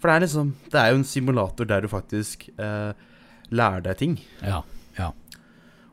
For 0.00 0.08
det 0.08 0.14
er 0.16 0.24
liksom 0.24 0.54
Det 0.72 0.80
er 0.80 0.88
jo 0.90 1.00
en 1.02 1.04
simulator 1.04 1.68
der 1.68 1.80
du 1.84 1.88
faktisk 1.88 2.48
eh, 2.56 2.92
lærer 3.50 3.84
deg 3.84 3.96
ting. 3.98 4.20
Ja. 4.40 4.62
ja. 4.96 5.12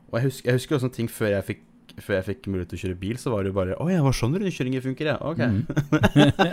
Og 0.08 0.20
jeg 0.20 0.30
husker, 0.30 0.48
jeg 0.48 0.60
husker 0.62 0.76
også 0.78 0.92
ting 0.94 1.10
før 1.12 1.34
jeg 1.34 1.44
fikk 1.44 1.64
før 2.04 2.16
jeg 2.18 2.26
fikk 2.28 2.48
mulighet 2.50 2.72
til 2.72 2.78
å 2.78 2.82
kjøre 2.84 2.98
bil, 3.00 3.18
så 3.20 3.32
var 3.32 3.44
det 3.44 3.52
jo 3.52 3.56
bare 3.58 3.76
'Å 3.76 3.88
ja, 3.90 4.02
var 4.04 4.16
sånn 4.16 4.36
rundkjøringer 4.38 4.84
funker, 4.84 5.10
ja'. 5.12 5.18
Ok. 5.20 5.38
Mm. 5.38 5.62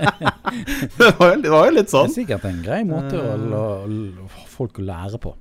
det, 0.99 1.09
var 1.19 1.33
jo, 1.33 1.41
det 1.41 1.53
var 1.53 1.69
jo 1.69 1.75
litt 1.75 1.89
Det 1.89 1.95
sånn. 1.95 2.09
er 2.09 2.17
sikkert 2.17 2.47
en 2.49 2.61
grei 2.65 2.81
måte 2.87 3.19
å 3.19 3.37
la 3.53 3.63
folk 4.51 4.79
å 4.79 4.87
lære 4.89 5.21
på. 5.21 5.35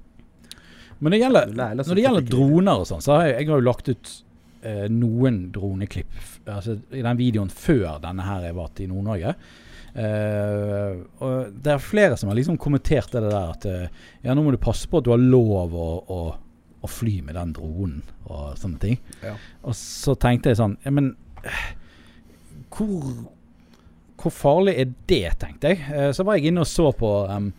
Men 1.01 1.12
det 1.12 1.21
gjelder, 1.25 1.51
når 1.55 1.95
det 1.95 2.07
gjelder 2.07 2.31
droner 2.31 2.81
og 2.81 2.88
sånn, 2.88 3.03
så 3.05 3.19
har 3.19 3.27
jeg, 3.29 3.37
jeg 3.43 3.51
har 3.51 3.61
jo 3.61 3.67
lagt 3.67 3.90
ut 3.90 4.14
eh, 4.62 4.87
noen 4.93 5.43
droneklipp 5.53 6.14
altså, 6.49 6.79
i 6.95 7.03
den 7.05 7.21
videoen 7.21 7.53
før 7.53 8.01
denne 8.03 8.25
her 8.25 8.49
jeg 8.49 8.57
var 8.57 8.73
til 8.77 8.90
Nord-Norge. 8.93 9.35
Uh, 9.95 11.05
og 11.23 11.53
det 11.62 11.71
er 11.71 11.83
flere 11.83 12.17
som 12.19 12.27
har 12.27 12.35
liksom 12.35 12.57
kommentert 12.59 13.12
det 13.14 13.21
der 13.29 13.37
at 13.53 13.67
uh, 13.71 14.01
ja, 14.25 14.35
nå 14.35 14.43
må 14.43 14.51
du 14.51 14.59
passe 14.59 14.88
på 14.90 14.99
at 14.99 15.07
du 15.07 15.12
har 15.12 15.23
lov 15.23 15.77
å, 15.79 15.90
å, 16.11 16.17
å 16.85 16.90
fly 16.90 17.18
med 17.25 17.38
den 17.38 17.55
dronen 17.57 18.03
og 18.29 18.59
sånne 18.61 18.81
ting. 18.83 18.99
Ja. 19.25 19.35
Og 19.64 19.77
så 19.79 20.14
tenkte 20.20 20.53
jeg 20.53 20.61
sånn 20.61 20.77
Ja, 20.85 20.92
men 20.94 21.14
hvor 22.75 23.25
hvor 24.25 24.33
farlig 24.33 24.77
er 24.81 24.92
det, 25.11 25.35
tenkte 25.42 25.73
jeg. 25.75 25.83
Eh, 25.92 26.11
Så 26.16 26.25
var 26.25 26.38
jeg 26.38 26.53
inne 26.53 26.62
og 26.64 26.70
så 26.70 26.90
på 26.97 27.11
um, 27.29 27.51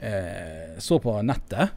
eh, 0.00 0.78
Så 0.82 0.98
på 1.02 1.14
nettet. 1.22 1.76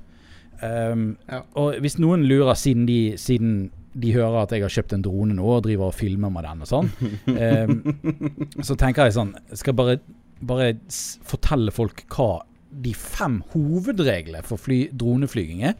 Um, 0.64 1.18
Ja. 1.28 1.44
Og 1.60 1.80
hvis 1.84 2.00
noen 2.00 2.24
lurer, 2.26 2.56
siden 2.56 2.88
de, 2.88 3.18
siden 3.20 3.70
de 3.94 4.14
hører 4.16 4.44
at 4.44 4.56
jeg 4.56 4.64
har 4.64 4.74
kjøpt 4.74 4.96
en 4.96 5.04
drone 5.06 5.36
nå 5.38 5.46
og 5.46 5.66
driver 5.68 5.92
og 5.92 5.94
filmer 5.98 6.32
med 6.34 6.48
den 6.48 6.64
og 6.64 6.70
sånn, 6.72 6.90
um, 7.28 8.64
så 8.64 8.78
tenker 8.80 9.06
jeg 9.06 9.18
sånn 9.20 9.36
skal 9.54 9.76
bare, 9.78 10.00
bare 10.42 10.72
fortelle 10.90 11.74
folk 11.76 12.06
hva 12.16 12.42
de 12.74 12.96
fem 12.98 13.42
hovedreglene 13.52 14.42
for 14.48 14.58
fly, 14.58 14.88
droneflyging 14.98 15.62
er. 15.70 15.76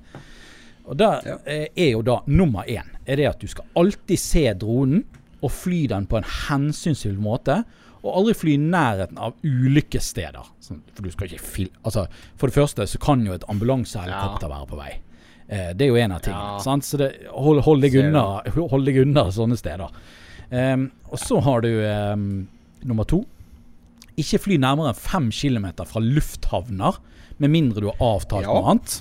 Og 0.86 0.98
der 1.00 1.22
Ja. 1.26 1.38
eh, 1.46 1.68
er 1.76 1.92
jo 1.94 2.02
da 2.02 2.20
nummer 2.28 2.64
én 2.68 2.90
er 3.08 3.16
det 3.16 3.26
at 3.28 3.40
du 3.40 3.48
skal 3.48 3.66
alltid 3.76 4.20
se 4.20 4.54
dronen 4.54 5.04
og 5.44 5.52
fly 5.52 5.88
den 5.88 6.06
på 6.08 6.18
en 6.18 6.24
hensynsfull 6.50 7.18
måte. 7.20 7.64
Og 8.04 8.16
aldri 8.20 8.34
fly 8.36 8.54
i 8.54 8.58
nærheten 8.58 9.18
av 9.18 9.34
ulykkessteder. 9.44 10.44
Sånn, 10.64 10.82
for 10.94 11.04
du 11.04 11.12
skal 11.12 11.28
ikke 11.30 11.40
fil 11.40 11.70
altså, 11.86 12.08
For 12.38 12.48
det 12.48 12.56
første 12.58 12.88
så 12.88 13.00
kan 13.00 13.26
jo 13.26 13.34
et 13.34 13.44
ambulansehelikopter 13.50 14.50
være 14.52 14.68
på 14.68 14.80
vei. 14.80 14.92
Eh, 15.50 15.74
det 15.74 15.86
er 15.86 15.88
jo 15.92 15.96
en 16.00 16.12
av 16.12 16.22
tingene. 16.24 16.58
Ja. 16.58 16.64
Sant? 16.64 16.84
Så 16.88 16.98
det, 17.00 17.10
hold, 17.32 17.62
hold, 17.64 17.82
deg 17.82 17.96
unna, 18.00 18.42
hold 18.74 18.86
deg 18.86 18.98
unna 19.06 19.26
sånne 19.32 19.58
steder. 19.60 19.90
Um, 20.54 20.92
og 21.10 21.18
så 21.20 21.40
har 21.42 21.62
du 21.62 21.70
um, 22.14 22.48
nummer 22.84 23.08
to. 23.10 23.24
Ikke 24.20 24.38
fly 24.40 24.58
nærmere 24.62 24.92
enn 24.94 25.00
fem 25.00 25.32
kilometer 25.34 25.88
fra 25.90 26.00
lufthavner, 26.04 27.00
med 27.40 27.50
mindre 27.50 27.82
du 27.82 27.88
har 27.90 27.98
avtalt 28.04 28.44
Ja. 28.46 28.54
noe 28.54 28.70
annet. 28.76 29.00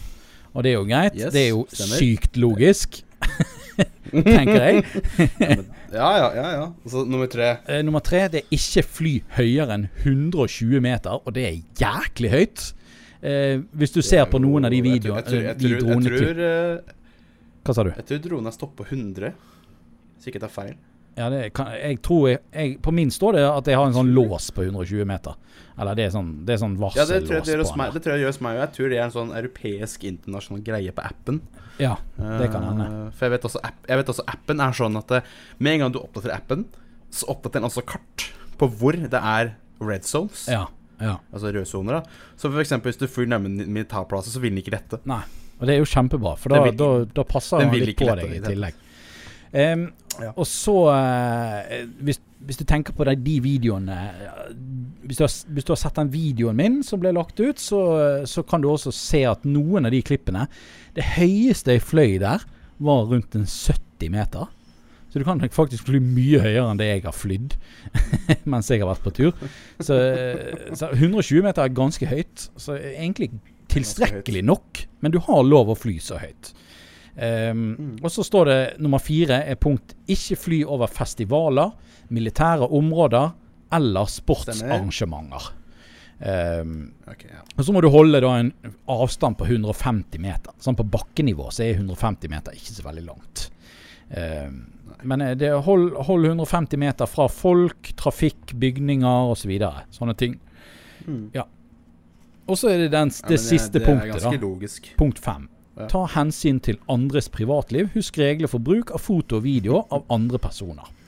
Og 0.55 0.63
det 0.65 0.73
er 0.73 0.77
jo 0.77 0.85
greit. 0.85 1.15
Yes, 1.17 1.33
det 1.33 1.43
er 1.47 1.51
jo 1.55 1.63
stemmer. 1.73 1.97
sykt 2.03 2.37
logisk, 2.37 2.99
tenker 4.13 4.59
jeg. 4.67 4.83
Ja, 5.93 6.11
ja, 6.19 6.29
ja. 6.37 6.47
ja. 6.59 6.67
Altså, 6.85 7.05
nummer 7.09 7.27
tre. 7.33 7.49
Eh, 7.69 7.81
nummer 7.87 8.01
tre, 8.05 8.27
det 8.33 8.43
er 8.43 8.57
ikke 8.59 8.85
fly 8.85 9.13
høyere 9.39 9.79
enn 9.79 9.87
120 10.05 10.81
meter, 10.85 11.19
og 11.25 11.33
det 11.37 11.47
er 11.49 11.57
jæklig 11.81 12.33
høyt. 12.35 12.67
Eh, 13.23 13.61
hvis 13.79 13.95
du 13.95 14.01
ser 14.05 14.27
på 14.29 14.41
noen 14.43 14.67
av 14.67 14.75
de 14.75 14.81
Jeg 14.83 14.85
tror- 14.85 14.93
videoene 14.93 15.21
Jeg 15.23 15.29
tror, 15.31 15.43
jeg 15.47 15.59
tror, 15.63 16.03
jeg 16.03 16.19
tror, 16.19 16.41
eh, 16.43 16.95
Hva 17.63 17.75
sa 17.77 17.83
du? 17.87 17.91
Jeg 17.95 18.07
tror 18.09 18.19
dronen 18.25 18.47
er 18.51 18.57
stoppet 18.57 18.77
på 18.83 18.87
100, 18.91 19.33
hvis 20.19 20.27
ikke 20.33 20.43
er 20.43 20.51
feil. 20.53 20.75
Ja, 21.17 21.29
det 21.29 21.53
kan, 21.53 21.67
jeg 21.77 21.99
tror 22.01 22.29
jeg, 22.31 22.39
jeg, 22.57 22.77
På 22.81 22.93
min 22.95 23.11
står 23.13 23.35
det 23.37 23.43
at 23.45 23.67
jeg 23.69 23.77
har 23.77 23.87
en 23.87 23.93
sånn 23.97 24.13
lås 24.17 24.47
på 24.55 24.65
120 24.65 25.05
meter. 25.09 25.35
Eller 25.77 25.97
det 25.97 26.07
er 26.07 26.13
sånn, 26.15 26.31
det 26.47 26.55
er 26.55 26.61
sånn 26.63 26.77
Ja, 26.97 27.05
det 27.09 27.23
tror 27.27 27.37
jeg 27.39 27.45
det 27.45 27.53
gjør 27.55 27.63
hos 27.65 27.77
meg, 27.77 27.93
tror 27.93 28.17
jeg 28.17 28.73
tror 28.77 28.89
det 28.93 28.99
er 28.99 29.05
en 29.05 29.15
sånn 29.15 29.33
europeisk 29.37 30.05
internasjonal 30.09 30.63
greie 30.65 30.93
på 30.93 31.05
appen. 31.05 31.41
Ja, 31.81 31.97
det 32.17 32.51
kan 32.53 32.65
hende. 32.65 32.87
Uh, 32.89 33.11
For 33.17 33.27
jeg 33.29 33.35
vet, 33.37 33.49
også 33.49 33.61
app, 33.65 33.81
jeg 33.89 34.01
vet 34.01 34.13
også 34.13 34.25
appen 34.29 34.61
er 34.61 34.77
sånn 34.77 34.97
at 35.01 35.09
det, 35.09 35.23
med 35.59 35.73
en 35.77 35.85
gang 35.85 35.95
du 35.97 36.01
oppdaterer 36.03 36.37
appen, 36.37 36.67
så 37.13 37.29
oppdaterer 37.33 37.61
den 37.65 37.71
også 37.71 37.85
kart 37.89 38.27
på 38.61 38.69
hvor 38.79 38.97
det 38.97 39.21
er 39.21 39.55
red 39.83 40.05
zones. 40.09 40.47
Ja, 40.49 40.67
ja. 41.03 41.17
Altså 41.33 41.51
røde 41.53 41.67
soner. 41.67 42.01
da 42.01 42.03
Så 42.37 42.51
for 42.53 42.61
eksempel 42.63 42.93
hvis 42.93 43.01
du 43.01 43.09
flyr 43.11 43.27
nærme 43.33 43.51
militærplasser, 43.51 44.31
så 44.33 44.41
vil 44.41 44.53
den 44.55 44.63
ikke 44.63 44.77
rette. 44.77 45.01
Nei. 45.09 45.23
Og 45.59 45.67
det 45.69 45.75
er 45.77 45.83
jo 45.83 45.89
kjempebra, 45.89 46.37
for 46.39 46.53
da, 46.53 46.63
vil- 46.65 46.77
da, 46.79 46.91
da 47.21 47.25
passer 47.27 47.63
den 47.63 47.73
litt 47.75 47.99
på 47.99 48.09
deg 48.19 48.37
i 48.39 48.41
tillegg. 48.43 48.79
Em, 49.53 49.91
Ja. 50.21 50.33
Og 50.37 50.45
så 50.45 50.75
uh, 50.93 51.85
hvis, 52.05 52.19
hvis 52.45 52.59
du 52.61 52.67
tenker 52.69 52.93
på 52.93 53.05
de, 53.09 53.15
de 53.17 53.39
videoene 53.41 53.95
eh, 53.97 54.51
hvis 55.09 55.19
du, 55.19 55.23
har, 55.25 55.33
hvis 55.57 55.65
du 55.65 55.73
har 55.73 55.81
sett 55.81 55.97
den 55.97 56.11
videoen 56.13 56.59
min 56.59 56.81
som 56.85 57.01
ble 57.01 57.15
lagt 57.17 57.41
ut, 57.41 57.61
så, 57.61 57.81
så 58.29 58.45
kan 58.45 58.61
du 58.63 58.69
også 58.71 58.93
se 58.95 59.23
at 59.29 59.47
noen 59.49 59.89
av 59.89 59.95
de 59.95 60.03
klippene 60.05 60.45
Det 60.95 61.07
høyeste 61.17 61.79
jeg 61.79 61.85
fløy 61.85 62.19
der, 62.23 62.45
var 62.83 63.07
rundt 63.09 63.37
en 63.39 63.47
70 63.49 64.13
meter. 64.13 64.51
Så 65.13 65.21
du 65.21 65.25
kan 65.25 65.41
faktisk 65.53 65.89
fly 65.89 66.01
mye 66.03 66.41
høyere 66.41 66.67
enn 66.71 66.81
det 66.81 66.89
jeg 66.89 67.05
har 67.05 67.17
flydd 67.17 67.57
mens 68.53 68.71
jeg 68.73 68.81
har 68.83 68.89
vært 68.93 69.05
på 69.05 69.15
tur. 69.17 69.49
Så, 69.81 69.97
så 70.77 70.89
120 70.93 71.45
meter 71.45 71.65
er 71.65 71.77
ganske 71.77 72.09
høyt. 72.09 72.47
Så 72.57 72.77
egentlig 72.77 73.31
tilstrekkelig 73.73 74.45
nok, 74.49 74.85
men 75.01 75.13
du 75.13 75.21
har 75.25 75.45
lov 75.47 75.73
å 75.73 75.79
fly 75.79 75.99
så 76.03 76.21
høyt. 76.21 76.53
Ehm, 77.17 77.99
Og 78.03 78.11
så 78.11 78.25
står 78.25 78.49
det 78.49 78.61
nummer 78.81 78.99
fire 79.03 79.43
er 79.45 79.59
punkt 79.61 79.95
ikke 80.09 80.37
fly 80.37 80.63
over 80.65 80.89
festivaler, 80.89 81.73
militære 82.09 82.69
områder 82.73 83.33
eller 83.73 84.09
sportsarrangementer. 84.09 85.53
Um, 86.23 86.93
okay, 87.09 87.33
ja. 87.33 87.41
og 87.59 87.65
så 87.67 87.73
må 87.75 87.81
du 87.83 87.89
holde 87.91 88.21
da 88.23 88.29
en 88.39 88.53
avstand 88.93 89.35
på 89.41 89.49
150 89.49 90.21
meter. 90.23 90.55
Sånn 90.63 90.77
på 90.79 90.87
bakkenivå 90.87 91.49
så 91.51 91.65
er 91.65 91.81
150 91.81 92.31
meter 92.31 92.55
ikke 92.55 92.77
så 92.77 92.85
veldig 92.87 93.03
langt. 93.09 93.49
Um, 94.13 94.61
men 95.03 95.25
eh, 95.25 95.33
det 95.35 95.51
hold, 95.67 95.97
hold 96.07 96.29
150 96.29 96.79
meter 96.79 97.11
fra 97.11 97.27
folk, 97.33 97.91
trafikk, 97.99 98.53
bygninger 98.55 99.33
osv. 99.33 99.43
Så 99.43 99.51
videre. 99.51 99.83
Sånne 99.91 100.15
ting. 100.15 100.39
Mm. 101.09 101.25
Og 102.47 102.59
så 102.59 102.71
er 102.71 102.85
det 102.85 102.93
den, 102.93 103.11
Ja, 103.11 103.29
det 103.33 103.41
siste 103.43 103.81
det 103.81 103.87
punktet, 103.89 104.23
da. 104.23 104.31
logisk. 104.39 104.93
Punkt 104.99 105.19
fem. 105.19 105.49
Ja. 105.77 105.87
Ta 105.89 106.03
hensyn 106.17 106.59
til 106.61 106.77
andres 106.93 107.31
privatliv. 107.33 107.89
Husk 107.95 108.19
regler 108.21 108.51
for 108.51 108.61
bruk 108.61 108.91
av 108.93 109.01
foto 109.01 109.39
og 109.41 109.47
video 109.47 109.85
av 109.93 110.05
andre 110.13 110.39
personer. 110.43 110.91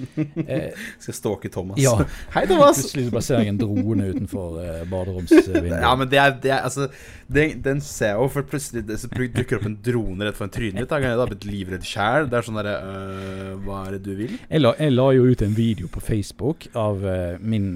Eh, 0.00 0.70
Skal 1.02 1.12
stalke 1.14 1.48
Thomas. 1.52 1.76
ja. 1.82 1.92
Hei, 2.34 2.46
Thomas! 2.48 2.78
Plutselig 2.80 3.02
så 3.04 3.12
bare 3.12 3.24
ser 3.26 3.42
jeg 3.42 3.50
en 3.52 3.58
drone 3.60 4.06
utenfor 4.14 4.54
eh, 4.62 4.78
baderomsvinduet. 4.88 5.74
Ja, 5.82 5.90
men 5.98 6.08
det 6.08 6.20
er, 6.22 6.30
det 6.40 6.52
er 6.54 6.62
altså 6.64 6.86
det, 7.28 7.44
Den 7.66 7.82
ser 7.84 8.14
jeg 8.14 8.22
jo, 8.22 8.28
for 8.32 8.48
plutselig 8.48 8.86
det, 8.88 8.96
så 9.02 9.10
dukker 9.12 9.58
opp 9.58 9.66
en 9.68 9.76
drone 9.84 10.24
rett 10.24 10.38
foran 10.38 10.54
trynet 10.54 10.80
ditt. 10.80 10.88
Da 10.88 11.02
kan 11.02 11.10
jeg 11.12 11.20
da 11.20 11.28
blitt 11.28 11.44
livredd 11.50 11.84
sjæl. 11.84 12.30
Det 12.32 12.38
er 12.40 12.48
sånn 12.48 12.60
derre 12.62 12.74
øh, 12.80 13.52
Hva 13.66 13.82
er 13.90 13.98
det 13.98 14.02
du 14.08 14.12
vil? 14.22 14.34
Jeg 14.48 14.64
la, 14.64 14.72
jeg 14.80 14.96
la 14.96 15.08
jo 15.18 15.28
ut 15.28 15.44
en 15.44 15.56
video 15.58 15.92
på 15.92 16.00
Facebook 16.08 16.70
av 16.80 17.04
eh, 17.04 17.36
min, 17.44 17.68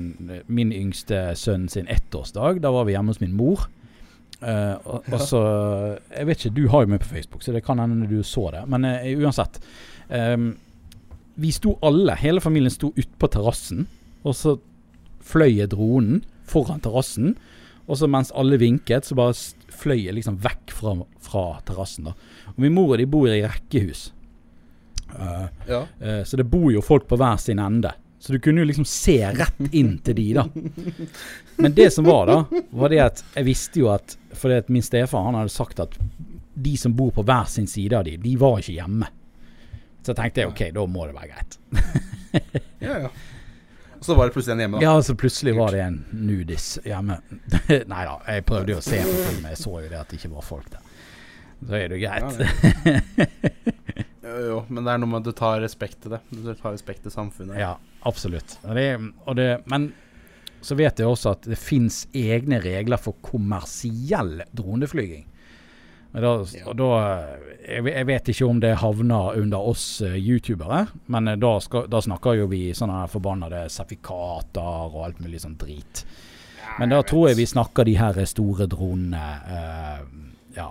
min 0.48 0.72
yngste 0.72 1.26
sønn 1.36 1.68
sin 1.68 1.90
ettårsdag. 1.92 2.64
Da 2.64 2.72
var 2.72 2.88
vi 2.88 2.96
hjemme 2.96 3.12
hos 3.12 3.20
min 3.20 3.36
mor. 3.36 3.68
Eh, 4.40 4.74
og, 4.84 5.06
og 5.12 5.22
så 5.22 5.40
Jeg 6.10 6.26
vet 6.28 6.42
ikke, 6.42 6.54
du 6.56 6.64
har 6.72 6.84
jo 6.84 6.92
meg 6.92 7.02
på 7.04 7.10
Facebook, 7.14 7.44
så 7.44 7.54
det 7.54 7.64
kan 7.64 7.80
hende 7.80 8.08
du 8.10 8.22
så 8.26 8.48
det. 8.54 8.64
Men 8.70 8.86
uh, 8.88 9.08
uansett. 9.22 9.60
Um, 10.08 10.54
vi 11.40 11.50
sto 11.54 11.74
alle, 11.82 12.14
hele 12.20 12.42
familien 12.42 12.70
sto 12.70 12.92
utpå 12.94 13.30
terrassen, 13.34 13.88
og 14.22 14.36
så 14.38 14.54
fløy 15.24 15.56
jeg 15.56 15.72
dronen 15.72 16.22
foran 16.46 16.82
terrassen. 16.84 17.34
Og 17.88 17.98
så 18.00 18.08
mens 18.08 18.32
alle 18.38 18.56
vinket, 18.60 19.04
så 19.04 19.16
bare 19.18 19.34
fløy 19.74 20.06
jeg 20.06 20.16
liksom 20.16 20.38
vekk 20.44 20.72
fra, 20.72 20.94
fra 21.20 21.44
terrassen. 21.66 22.06
da. 22.08 22.14
Og 22.54 22.62
min 22.64 22.72
mor 22.76 22.94
og 22.94 23.02
de 23.02 23.08
bor 23.10 23.28
i 23.28 23.42
rekkehus. 23.42 24.10
Uh, 25.14 25.46
Ja. 25.68 25.84
Så 26.26 26.38
det 26.38 26.46
bor 26.50 26.70
jo 26.72 26.82
folk 26.84 27.08
på 27.08 27.18
hver 27.20 27.36
sin 27.40 27.60
ende. 27.62 27.92
Så 28.24 28.32
du 28.32 28.38
kunne 28.40 28.62
jo 28.62 28.64
liksom 28.64 28.86
se 28.88 29.18
rett 29.36 29.74
inn 29.76 29.98
til 30.00 30.14
de, 30.16 30.22
da. 30.32 30.44
Men 31.60 31.74
det 31.76 31.90
som 31.92 32.06
var, 32.08 32.30
da, 32.30 32.62
var 32.70 32.88
det 32.88 33.00
at 33.04 33.20
jeg 33.34 33.44
visste 33.44 33.82
jo 33.82 33.90
at 33.92 34.14
Fordi 34.32 34.62
at 34.62 34.70
min 34.72 34.82
stefar 34.82 35.26
han 35.26 35.36
hadde 35.36 35.52
sagt 35.52 35.82
at 35.84 35.98
de 36.54 36.72
som 36.80 36.94
bor 36.96 37.10
på 37.12 37.20
hver 37.26 37.44
sin 37.52 37.66
side 37.68 37.98
av 37.98 38.06
de, 38.08 38.14
de 38.16 38.32
var 38.40 38.62
ikke 38.62 38.78
hjemme. 38.78 39.10
Så 40.00 40.14
jeg 40.14 40.16
tenkte 40.22 40.40
jeg 40.40 40.52
ok, 40.54 40.62
da 40.72 40.86
må 40.88 41.04
det 41.10 41.18
være 41.18 41.30
greit. 41.34 41.58
ja, 42.80 42.96
ja. 43.04 43.12
Og 43.98 44.08
så 44.08 44.16
var 44.16 44.30
det 44.30 44.36
plutselig 44.38 44.54
en 44.56 44.64
hjemme, 44.64 44.80
da. 44.80 44.86
Ja, 44.86 44.96
så 45.04 45.18
plutselig 45.20 45.54
var 45.60 45.76
det 45.76 45.84
en 45.84 46.00
nudis 46.16 46.70
hjemme. 46.84 47.20
Nei 47.92 48.02
da, 48.08 48.16
jeg 48.24 48.46
prøvde 48.48 48.72
jo 48.72 48.80
å 48.80 48.86
se 48.88 49.04
på 49.04 49.20
filmen, 49.20 49.50
jeg 49.52 49.60
så 49.66 49.76
jo 49.84 49.92
det 49.92 50.00
at 50.00 50.08
det 50.08 50.22
ikke 50.22 50.32
var 50.32 50.48
folk 50.48 50.72
der. 50.72 50.92
Så 51.60 51.76
er 51.76 51.92
det 51.92 52.00
jo 52.00 52.08
greit. 52.08 53.64
Jo, 54.24 54.38
jo, 54.40 54.54
men 54.72 54.86
det 54.86 54.92
er 54.94 55.00
noe 55.02 55.10
med 55.10 55.20
at 55.20 55.26
du 55.28 55.36
tar 55.36 55.58
respekt 55.60 55.98
til 56.02 56.14
det. 56.14 56.20
Du 56.32 56.46
tar 56.48 56.72
respekt 56.72 57.02
til 57.04 57.12
samfunnet. 57.12 57.58
Ja, 57.60 57.74
absolutt. 58.08 58.58
Og 58.64 58.74
det, 58.78 58.88
og 59.24 59.36
det, 59.38 59.50
men 59.70 59.92
så 60.64 60.76
vet 60.78 61.00
jeg 61.00 61.08
også 61.08 61.34
at 61.34 61.46
det 61.48 61.60
fins 61.60 62.04
egne 62.16 62.60
regler 62.64 63.00
for 63.00 63.18
kommersiell 63.24 64.38
droneflyging. 64.56 65.26
Da, 66.14 66.30
og 66.44 66.76
da 66.78 66.88
jeg, 67.66 67.88
jeg 67.90 68.06
vet 68.06 68.28
ikke 68.30 68.46
om 68.46 68.60
det 68.62 68.76
havner 68.78 69.34
under 69.40 69.66
oss 69.72 69.98
eh, 70.06 70.14
youtubere, 70.14 70.84
men 71.10 71.32
eh, 71.32 71.38
da, 71.42 71.56
skal, 71.60 71.88
da 71.90 71.98
snakker 72.04 72.38
jo 72.38 72.46
vi 72.52 72.68
sånne 72.76 73.00
forbannede 73.10 73.64
sertifikater 73.74 74.94
og 74.94 75.00
alt 75.08 75.18
mulig 75.24 75.42
sånn 75.42 75.58
drit. 75.58 76.04
Men 76.78 76.94
da 76.94 77.02
tror 77.06 77.32
jeg 77.32 77.40
vi 77.40 77.48
snakker 77.50 77.86
de 77.86 77.98
her 77.98 78.24
store 78.30 78.68
dronene 78.70 79.26
Uh, 79.44 80.00
Ja. 80.54 80.68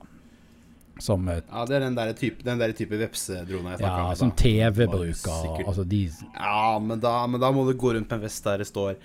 Som 1.03 1.27
Ja, 1.27 1.65
det 1.67 1.75
er 1.75 1.83
den 1.83 1.97
der 1.97 2.13
type, 2.15 2.45
den 2.45 2.61
der 2.61 2.71
type 2.75 2.95
vepsedrone 2.99 3.73
jeg 3.73 3.81
snakker 3.81 3.97
ja, 3.99 4.05
om. 4.13 4.19
som. 4.21 4.31
TV-bruker. 4.39 5.65
Altså 5.67 5.83
de 5.83 6.05
Ja, 6.37 6.79
men 6.79 7.01
da, 7.03 7.17
men 7.27 7.43
da 7.43 7.51
må 7.51 7.65
du 7.67 7.73
gå 7.75 7.91
rundt 7.97 8.07
med 8.07 8.21
en 8.21 8.23
vest 8.23 8.47
der 8.47 8.63
det 8.63 8.69
står 8.69 8.95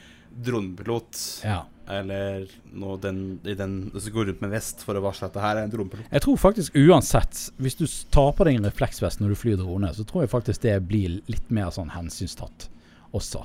dronepilot. 0.44 1.18
Ja. 1.42 1.64
Eller 1.88 2.46
noe 2.76 2.98
den, 3.00 3.40
i 3.48 3.54
den 3.56 3.88
Du 3.88 3.96
skal 4.00 4.12
gå 4.12 4.24
rundt 4.28 4.42
med 4.44 4.52
vest 4.52 4.82
for 4.84 4.98
å 4.98 5.02
varsle 5.02 5.30
at 5.30 5.36
det 5.36 5.42
her 5.42 5.56
er 5.56 5.66
en 5.66 5.72
dronepilot. 5.72 6.06
Jeg 6.12 6.24
tror 6.24 6.40
faktisk 6.40 6.76
uansett, 6.78 7.44
hvis 7.58 7.78
du 7.80 7.86
tar 8.14 8.34
på 8.36 8.46
deg 8.46 8.60
en 8.60 8.68
refleksvest 8.68 9.22
når 9.22 9.34
du 9.34 9.40
flyr 9.42 9.58
drone, 9.60 9.90
så 9.96 10.06
tror 10.06 10.26
jeg 10.26 10.34
faktisk 10.34 10.66
det 10.66 10.76
blir 10.88 11.18
litt 11.32 11.50
mer 11.54 11.72
sånn 11.74 11.94
hensynstatt 11.96 12.68
også. 13.16 13.42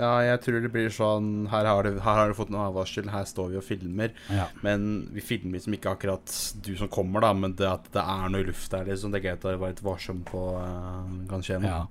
Ja, 0.00 0.10
jeg 0.24 0.40
tror 0.44 0.62
det 0.64 0.70
blir 0.72 0.92
sånn 0.94 1.26
Her 1.52 1.66
har 1.68 1.84
du, 1.84 1.98
her 2.00 2.18
har 2.22 2.30
du 2.30 2.36
fått 2.38 2.52
en 2.52 2.60
advarsel, 2.62 3.10
her 3.12 3.26
står 3.28 3.52
vi 3.52 3.58
og 3.60 3.66
filmer. 3.66 4.14
Ja. 4.32 4.46
Men 4.64 4.88
vi 5.12 5.24
filmer 5.24 5.58
liksom 5.58 5.76
ikke 5.76 5.92
akkurat 5.92 6.34
du 6.64 6.72
som 6.78 6.90
kommer, 6.92 7.24
da, 7.24 7.34
men 7.36 7.56
det 7.58 7.68
at 7.68 7.90
det 7.94 8.04
er 8.04 8.32
noe 8.32 8.44
i 8.44 8.48
lufta 8.48 8.80
her, 8.80 8.88
liksom. 8.88 9.12
Det 9.12 9.20
er 9.20 9.26
greit 9.28 9.44
å 9.44 9.52
være 9.52 9.74
litt 9.74 9.84
varsom 9.84 10.22
på 10.28 10.44
uh, 10.56 11.04
kan 11.30 11.44
skje 11.44 11.60
noe. 11.60 11.80
ja. 11.80 11.82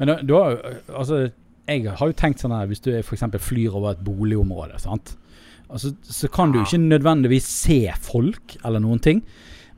Men 0.00 0.14
du, 0.24 0.32
har 0.36 0.54
jo 0.54 0.74
Altså, 0.96 1.18
jeg 1.68 1.84
har 1.98 2.08
jo 2.08 2.16
tenkt 2.16 2.40
sånn 2.40 2.54
her 2.54 2.68
hvis 2.70 2.82
du 2.84 2.92
f.eks. 3.02 3.26
flyr 3.44 3.76
over 3.76 3.92
et 3.92 4.04
boligområde, 4.06 4.80
sant. 4.80 5.14
Altså, 5.70 5.92
så 6.02 6.30
kan 6.32 6.50
du 6.50 6.60
jo 6.60 6.66
ikke 6.66 6.80
nødvendigvis 6.82 7.46
se 7.46 7.82
folk 8.02 8.56
eller 8.64 8.82
noen 8.82 9.02
ting. 9.04 9.20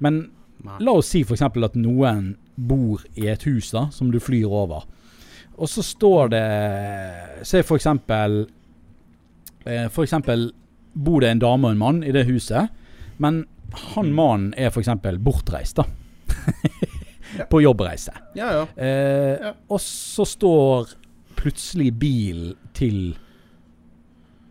Men 0.02 0.24
la 0.62 0.94
oss 1.00 1.10
si 1.12 1.24
f.eks. 1.26 1.42
at 1.42 1.78
noen 1.78 2.34
bor 2.56 3.02
i 3.18 3.28
et 3.32 3.44
hus 3.48 3.72
da, 3.74 3.88
som 3.92 4.12
du 4.12 4.20
flyr 4.22 4.46
over. 4.48 4.86
Og 5.58 5.68
så 5.68 5.82
står 5.84 6.28
det 6.32 6.42
Se 7.46 7.60
for 7.62 7.76
eksempel 7.76 8.46
eh, 9.66 9.88
For 9.92 10.02
eksempel 10.06 10.48
bor 10.94 11.20
det 11.24 11.30
en 11.32 11.38
dame 11.42 11.68
og 11.68 11.72
en 11.74 11.78
mann 11.80 12.02
i 12.04 12.12
det 12.12 12.26
huset, 12.28 12.68
men 13.18 13.44
han 13.92 14.10
Mm. 14.10 14.14
mannen 14.14 14.54
er 14.60 14.68
f.eks. 14.68 14.88
bortreist, 15.24 15.76
da. 15.76 15.84
På 17.50 17.62
jobbreise. 17.62 18.12
Ja, 18.36 18.50
ja. 18.52 18.66
Eh, 18.76 19.38
Ja. 19.40 19.52
Og 19.72 19.80
så 19.80 20.26
står 20.28 20.90
plutselig 21.36 21.94
bilen 21.98 22.54
til 22.76 23.16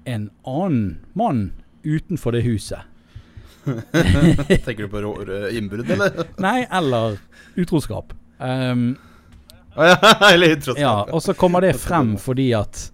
en 0.06 0.30
annen 0.48 0.98
mann 1.14 1.52
utenfor 1.86 2.32
det 2.34 2.42
huset. 2.48 2.82
Tenker 4.66 4.88
du 4.88 4.90
på 4.90 5.02
innbrudd, 5.54 5.90
eller? 5.94 6.26
Nei, 6.42 6.66
eller 6.74 7.20
utroskap. 7.56 8.14
Um, 8.40 8.96
ja, 10.78 10.96
og 11.12 11.22
så 11.24 11.34
kommer 11.38 11.64
det 11.64 11.76
frem 11.80 12.16
fordi 12.20 12.50
at 12.58 12.92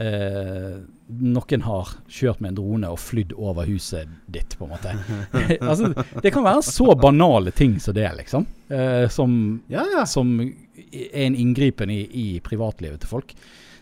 eh, 0.00 0.80
noen 1.12 1.64
har 1.66 1.92
kjørt 2.08 2.40
med 2.42 2.52
en 2.52 2.58
drone 2.58 2.90
og 2.92 3.00
flydd 3.02 3.34
over 3.36 3.68
huset 3.68 4.10
ditt, 4.32 4.56
på 4.58 4.66
en 4.66 4.72
måte. 4.74 4.94
altså, 5.60 5.92
det 6.22 6.32
kan 6.34 6.46
være 6.46 6.64
så 6.66 6.94
banale 6.98 7.52
ting 7.54 7.78
som 7.80 7.94
det, 7.96 8.08
liksom. 8.18 8.46
Eh, 8.68 9.08
som, 9.12 9.62
Ja, 9.72 9.84
ja. 9.98 10.06
som 10.08 10.38
er 10.42 11.26
en 11.26 11.36
inngripen 11.38 11.90
i, 11.92 12.02
i 12.08 12.26
privatlivet 12.44 13.02
til 13.04 13.12
folk. 13.12 13.34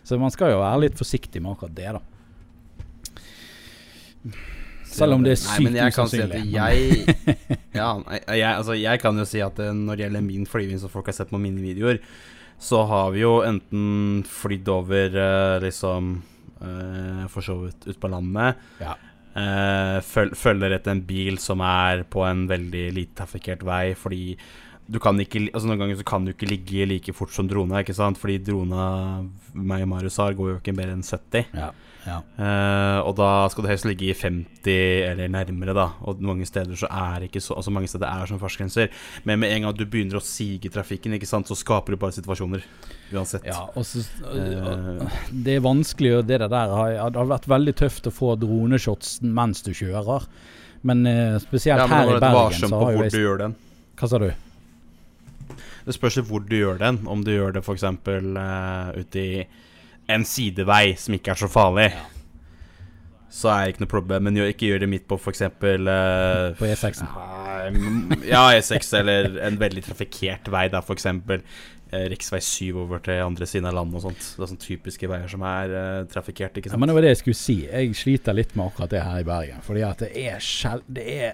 Så 0.03 0.17
man 0.19 0.33
skal 0.33 0.55
jo 0.55 0.61
være 0.63 0.87
litt 0.87 0.97
forsiktig 0.99 1.41
med 1.41 1.55
akkurat 1.55 1.77
det, 1.77 1.91
da. 1.97 2.01
Selv 4.91 5.15
om 5.15 5.23
det 5.23 5.35
er 5.35 5.39
sykt 5.39 5.65
men 5.65 5.77
jeg 5.79 5.95
kan 5.95 6.09
si 6.11 6.19
jeg, 6.19 7.05
ja, 7.79 7.89
jeg, 8.35 8.49
altså, 8.49 8.75
jeg 8.77 9.01
kan 9.01 9.21
jo 9.21 9.27
si 9.27 9.41
at 9.43 9.61
eh, 9.63 9.71
når 9.75 9.97
det 9.97 10.05
gjelder 10.05 10.25
min 10.25 10.49
flyving 10.49 10.81
som 10.81 10.91
folk 10.91 11.07
har 11.11 11.17
sett 11.17 11.31
på 11.31 11.39
mine 11.41 11.63
videoer, 11.63 12.01
så 12.61 12.83
har 12.89 13.13
vi 13.15 13.23
jo 13.23 13.37
enten 13.45 14.25
flydd 14.27 14.67
over 14.69 15.15
eh, 15.17 15.55
liksom 15.63 16.11
eh, 16.61 17.23
For 17.31 17.45
så 17.45 17.55
vidt 17.63 17.87
ut 17.87 18.01
på 18.01 18.11
landet. 18.11 18.59
Ja. 18.83 18.97
føl, 20.03 20.33
følger 20.35 20.73
etter 20.75 20.91
en 20.91 21.05
bil 21.07 21.37
som 21.39 21.61
er 21.63 22.03
på 22.11 22.25
en 22.27 22.43
veldig 22.49 22.89
lite 22.91 23.15
trafikkert 23.21 23.63
vei, 23.63 23.93
fordi 23.95 24.35
du 24.91 24.97
kan 24.99 25.15
ikke, 25.23 25.45
altså 25.53 25.69
Noen 25.69 25.79
ganger 25.79 26.01
så 26.01 26.05
kan 26.07 26.25
du 26.25 26.33
ikke 26.33 26.49
ligge 26.49 26.87
like 26.89 27.13
fort 27.15 27.31
som 27.31 27.47
drona, 27.47 27.79
ikke 27.79 27.95
sant? 27.95 28.19
Fordi 28.19 28.41
drona 28.43 29.21
meg 29.55 29.85
og 29.85 29.91
Marius 29.93 30.19
har, 30.19 30.35
går 30.35 30.49
jo 30.51 30.57
ikke 30.59 30.75
mer 30.75 30.91
enn 30.91 31.05
70. 31.05 31.47
Ja, 31.55 31.69
ja. 32.07 32.17
Uh, 32.33 32.99
og 33.05 33.15
da 33.19 33.29
skal 33.53 33.65
du 33.65 33.69
helst 33.69 33.85
ligge 33.85 34.07
i 34.09 34.15
50 34.17 34.71
eller 35.11 35.29
nærmere, 35.29 35.75
da. 35.77 35.87
Og 36.07 36.21
mange 36.25 36.47
steder 36.49 36.77
så 36.79 36.89
er 36.89 37.27
ikke 37.27 37.41
så 37.43 37.53
Altså 37.59 37.73
mange 37.73 37.89
steder 37.91 38.07
er 38.09 38.25
som 38.29 38.39
fartsgrenser. 38.41 38.89
Men 39.23 39.39
med 39.43 39.53
en 39.53 39.67
gang 39.67 39.77
du 39.77 39.85
begynner 39.85 40.17
å 40.17 40.23
sige 40.25 40.71
trafikken, 40.73 41.13
ikke 41.13 41.29
sant, 41.29 41.49
så 41.49 41.57
skaper 41.57 41.93
du 41.93 42.01
bare 42.01 42.15
situasjoner. 42.15 42.65
Uansett. 43.13 43.45
Ja, 43.45 43.67
og 43.75 43.85
så 43.85 44.01
Eh, 44.31 45.07
Det 45.31 45.55
er 45.55 45.63
vanskelig, 45.63 46.15
og 46.17 46.27
det 46.27 46.39
der 46.39 46.51
har, 46.75 46.93
det 47.11 47.19
har 47.19 47.29
vært 47.29 47.49
veldig 47.49 47.73
tøft 47.75 48.07
å 48.07 48.13
få 48.13 48.35
droneshots 48.39 49.19
mens 49.21 49.61
du 49.65 49.71
kjører. 49.73 50.27
Men 50.87 51.05
uh, 51.05 51.37
spesielt 51.41 51.77
ja, 51.77 51.87
men 51.87 51.97
her 51.99 52.09
i 52.09 52.15
er 52.15 52.23
Bergen 52.23 52.71
så 52.71 52.79
har 52.81 52.95
jo 52.95 53.03
jeg 53.05 53.13
du 53.13 53.19
gjør 53.21 53.41
den. 53.43 53.57
Hva 53.99 54.09
sa 54.09 54.21
du? 54.21 54.31
Det 55.85 55.93
spørs 55.93 56.21
hvor 56.25 56.41
du 56.45 56.55
gjør 56.57 56.79
den. 56.81 57.01
Om 57.05 57.21
du 57.25 57.33
gjør 57.35 57.53
det 57.57 57.61
f.eks. 57.61 57.85
Uh, 57.85 58.89
ute 58.97 59.21
i 59.21 59.43
en 60.15 60.25
sidevei 60.27 60.95
som 60.99 61.15
ikke 61.17 61.31
er 61.33 61.39
så 61.41 61.49
farlig, 61.51 61.89
Ja. 61.91 62.07
så 63.31 63.47
er 63.53 63.65
det 63.65 63.73
ikke 63.75 63.83
noe 63.85 63.91
problem. 63.93 64.23
Men 64.27 64.39
ikke 64.43 64.67
gjør 64.71 64.79
det 64.83 64.89
midt 64.91 65.05
på 65.07 65.17
f.eks. 65.19 65.41
Uh, 65.41 66.55
På 66.59 66.65
E6-en. 66.67 67.07
ja, 68.27 68.41
E6 68.57 68.89
eller 68.99 69.37
en 69.47 69.59
veldig 69.61 69.83
trafikkert 69.85 70.49
vei, 70.51 70.65
da 70.73 70.81
f.eks. 70.83 71.05
Uh, 71.91 72.05
Riksvei 72.11 72.39
7 72.39 72.77
over 72.85 73.01
til 73.03 73.19
andre 73.19 73.45
siden 73.47 73.67
av 73.67 73.75
landet 73.75 73.97
og 73.99 74.05
sånt. 74.09 74.19
Det 74.35 74.43
er 74.45 74.51
sånne 74.53 74.63
typiske 74.63 75.09
veier 75.11 75.31
som 75.31 75.41
er 75.47 75.73
uh, 75.75 76.03
trafikkert, 76.11 76.59
ikke 76.59 76.71
Ja, 76.71 76.79
men 76.79 76.87
det 76.91 76.95
var 76.95 77.03
det 77.07 77.13
jeg 77.15 77.21
skulle 77.23 77.39
si. 77.39 77.57
Jeg 77.67 77.95
sliter 77.99 78.35
litt 78.37 78.53
med 78.55 78.69
akkurat 78.69 78.93
det 78.93 79.01
her 79.03 79.23
i 79.23 79.27
Bergen. 79.27 79.63
Fordi 79.65 79.83
at 79.87 80.03
det 80.05 80.11
er 80.27 80.39
sjelden 80.43 80.95
Det 80.99 81.07
er 81.27 81.33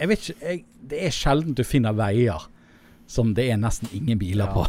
Jeg 0.00 0.08
vet 0.08 0.24
ikke 0.30 0.48
jeg, 0.48 0.64
Det 0.92 1.02
er 1.06 1.12
sjelden 1.16 1.54
du 1.58 1.64
finner 1.68 1.92
veier 1.96 2.48
som 3.12 3.34
det 3.36 3.44
er 3.52 3.58
nesten 3.60 3.90
ingen 3.92 4.20
biler 4.20 4.48
Ja. 4.48 4.52
på. 4.54 4.64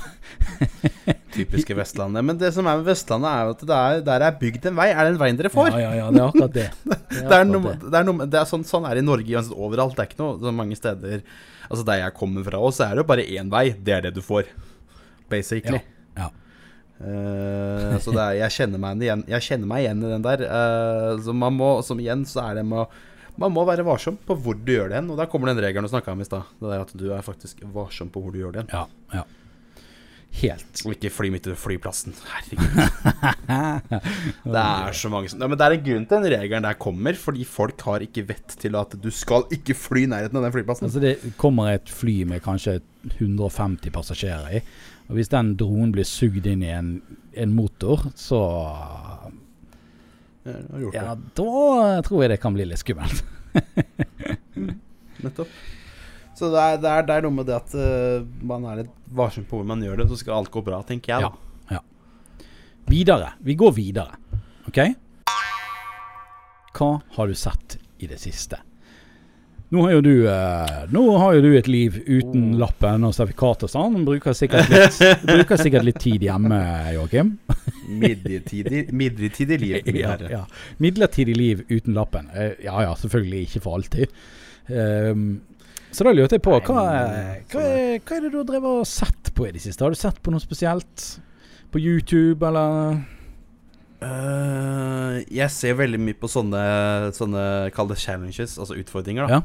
Typiske 1.33 1.75
Vestlandet. 1.77 2.25
Men 2.27 2.37
det 2.37 2.51
som 2.53 2.67
er 2.67 2.77
med 2.77 2.85
Vestlandet, 2.85 3.29
er 3.31 3.47
jo 3.47 3.53
at 3.55 3.63
det 3.69 3.77
er, 3.77 4.01
der 4.09 4.25
er 4.27 4.35
bygd 4.41 4.67
en 4.69 4.75
vei. 4.77 4.89
Er 4.91 5.07
det 5.07 5.13
en 5.13 5.21
vei 5.21 5.31
dere 5.39 5.51
får? 5.53 5.71
Ja, 5.71 5.79
ja, 5.79 5.93
ja, 6.01 6.09
det 6.11 6.21
er 6.21 6.27
akkurat 6.27 6.57
det. 6.57 6.67
Det 6.83 6.93
er, 6.93 7.23
Det 7.23 7.23
er 7.23 7.39
akkurat 7.39 7.51
noe, 7.53 7.73
det. 7.73 7.89
det 7.93 7.99
er 7.99 8.05
noe, 8.09 8.27
er 8.27 8.49
sånn, 8.49 8.65
sånn 8.67 8.85
er 8.89 8.97
det 8.97 9.03
i 9.03 9.07
Norge 9.07 9.43
overalt. 9.55 9.95
Det 9.95 10.03
er 10.03 10.11
ikke 10.11 10.21
noe 10.23 10.37
så 10.41 10.53
mange 10.53 10.77
steder 10.77 11.23
Altså 11.69 11.85
Der 11.87 12.01
jeg 12.01 12.13
kommer 12.19 12.43
fra 12.45 12.59
også, 12.59 12.81
så 12.81 12.85
er 12.85 12.97
det 12.97 13.03
jo 13.05 13.09
bare 13.13 13.25
én 13.25 13.49
vei. 13.49 13.63
Det 13.71 13.93
er 13.95 14.01
det 14.05 14.11
du 14.17 14.21
får, 14.21 14.49
basically. 15.31 15.79
Ja. 16.19 16.27
Uh, 17.03 17.95
så 18.03 18.13
det 18.15 18.27
jeg, 18.37 18.53
kjenner 18.53 19.01
igjen, 19.01 19.23
jeg 19.27 19.43
kjenner 19.47 19.69
meg 19.71 19.85
igjen 19.85 20.03
i 20.03 20.11
den 20.11 20.25
der. 20.27 20.43
Uh, 20.45 21.15
så 21.23 21.33
man 21.35 21.55
må, 21.57 21.71
som 21.87 21.99
igjen, 22.03 22.27
så 22.29 22.43
er 22.45 22.59
det 22.59 22.67
med 22.67 22.83
å 22.83 22.87
Man 23.41 23.53
må 23.53 23.63
være 23.65 23.85
varsom 23.85 24.17
på 24.27 24.35
hvor 24.37 24.57
du 24.57 24.73
gjør 24.75 24.91
det 24.91 24.99
hen. 25.01 25.13
Og 25.13 25.19
der 25.19 25.29
kommer 25.31 25.49
den 25.51 25.61
regelen 25.63 25.87
du 25.87 25.91
snakka 25.91 26.13
om 26.13 26.21
i 26.21 26.27
stad. 26.27 26.51
Det 26.61 26.73
er 26.73 26.83
at 26.83 26.91
du 26.97 27.07
er 27.13 27.23
faktisk 27.25 27.63
varsom 27.73 28.11
på 28.13 28.21
hvor 28.21 28.33
du 28.33 28.41
gjør 28.43 28.53
det 28.57 28.65
hen. 28.65 28.75
Ja, 28.75 28.85
ja. 29.21 29.25
Helt. 30.33 30.81
Og 30.81 30.95
ikke 30.95 31.11
fly 31.13 31.29
midt 31.29 31.45
i 31.51 31.53
flyplassen. 31.57 32.15
Herregud. 32.25 32.79
Det 34.53 34.61
er 34.63 34.95
så 34.97 35.11
mange 35.11 35.29
som 35.29 35.43
ja, 35.43 35.47
Men 35.49 35.59
det 35.59 35.65
er 35.65 35.75
en 35.75 35.83
grunn 35.85 36.07
til 36.09 36.23
den 36.23 36.33
regelen 36.33 36.65
der 36.65 36.77
kommer, 36.81 37.17
fordi 37.19 37.45
folk 37.45 37.83
har 37.85 38.01
ikke 38.05 38.23
vett 38.31 38.55
til 38.59 38.77
at 38.79 38.95
du 38.97 39.11
skal 39.13 39.45
ikke 39.53 39.75
fly 39.77 40.07
i 40.07 40.09
nærheten 40.09 40.39
av 40.39 40.47
den 40.47 40.55
flyplassen. 40.55 40.87
Altså 40.89 41.03
Det 41.03 41.35
kommer 41.37 41.75
et 41.75 41.91
fly 41.91 42.23
med 42.29 42.41
kanskje 42.45 42.79
150 43.19 43.93
passasjerer 43.93 44.57
i. 44.57 44.63
Og 45.11 45.19
Hvis 45.19 45.29
den 45.29 45.53
dronen 45.59 45.93
blir 45.93 46.07
sugd 46.07 46.47
inn 46.49 46.65
i 46.65 46.73
en, 46.73 46.95
en 47.37 47.53
motor, 47.53 48.07
så 48.17 48.41
Ja, 50.43 50.89
Ja, 50.93 51.13
da 51.15 52.01
tror 52.03 52.25
jeg 52.25 52.33
det 52.33 52.41
kan 52.43 52.55
bli 52.55 52.65
litt 52.67 52.81
skummelt. 52.81 53.23
Nettopp. 55.23 55.47
Så 56.33 56.49
det 56.49 56.59
er, 56.59 56.77
det, 56.81 56.89
er, 56.89 57.05
det 57.07 57.15
er 57.15 57.25
noe 57.27 57.37
med 57.37 57.47
det 57.47 57.55
at 57.55 57.73
uh, 57.77 58.25
man 58.43 58.65
er 58.71 58.81
litt 58.81 58.93
varsom 59.13 59.45
på 59.47 59.59
hvor 59.59 59.67
man 59.69 59.83
gjør 59.85 60.01
det, 60.01 60.09
så 60.09 60.17
skal 60.19 60.41
alt 60.41 60.51
gå 60.51 60.63
bra, 60.65 60.81
tenker 60.87 61.13
jeg. 61.13 61.29
da. 61.29 61.79
Videre. 62.89 63.29
Vi 63.39 63.55
går 63.55 63.71
videre. 63.77 64.17
OK? 64.67 64.79
Hva 66.73 66.89
har 67.15 67.29
du 67.29 67.35
sett 67.37 67.77
i 68.03 68.09
det 68.09 68.19
siste? 68.19 68.59
Nå 69.73 69.81
har 69.87 69.91
jo 69.95 70.01
du, 70.05 70.11
eh, 70.29 70.83
nå 70.93 71.03
har 71.17 71.33
jo 71.33 71.41
du 71.41 71.51
et 71.57 71.67
liv 71.71 71.95
uten 72.05 72.51
Oh. 72.53 72.57
lappen 72.61 73.03
og 73.07 73.13
sertifikat 73.17 73.63
og 73.65 73.71
sånn. 73.73 73.95
Bruker 74.05 74.35
sikkert 74.37 74.69
litt, 74.69 74.99
bruker 75.29 75.57
sikkert 75.57 75.87
litt 75.87 75.97
tid 76.03 76.21
hjemme, 76.27 76.59
Joakim. 76.93 77.31
Midlertidig, 78.03 78.83
midlertidig 78.93 79.57
liv. 79.63 79.89
Ja, 79.97 80.13
ja. 80.29 80.43
Midlertidig 80.83 81.35
liv 81.39 81.63
uten 81.73 81.97
lappen. 81.97 82.29
Eh, 82.35 82.53
Ja 82.67 82.83
ja, 82.85 82.93
selvfølgelig 82.99 83.47
ikke 83.47 83.63
for 83.65 83.79
alltid. 83.79 84.13
Ehm, 84.69 85.25
så 85.93 86.05
da 86.07 86.13
lurte 86.13 86.37
jeg 86.37 86.45
på, 86.45 86.53
hva, 86.69 86.83
Nei, 86.85 87.41
hva, 87.51 87.63
er- 87.65 87.99
hva 88.05 88.15
er 88.17 88.21
det 88.27 88.31
du 88.31 88.37
har 88.43 88.47
drevet 88.49 88.79
og 88.83 88.87
sett 88.89 89.33
på 89.35 89.47
i 89.49 89.51
det 89.57 89.61
siste? 89.65 89.81
Har 89.85 89.89
du 89.93 89.99
sett 89.99 90.21
på 90.23 90.31
noe 90.33 90.41
spesielt? 90.43 91.07
På 91.73 91.81
YouTube, 91.81 92.45
eller? 92.45 93.01
Uh, 94.03 95.21
jeg 95.31 95.47
ser 95.53 95.77
veldig 95.79 95.99
mye 96.03 96.17
på 96.19 96.27
sånne, 96.31 96.61
sånne 97.15 97.43
kall 97.75 97.87
det 97.91 97.99
challenges, 98.01 98.57
altså 98.59 98.75
utfordringer. 98.79 99.27
da 99.29 99.37
Ja. 99.39 99.41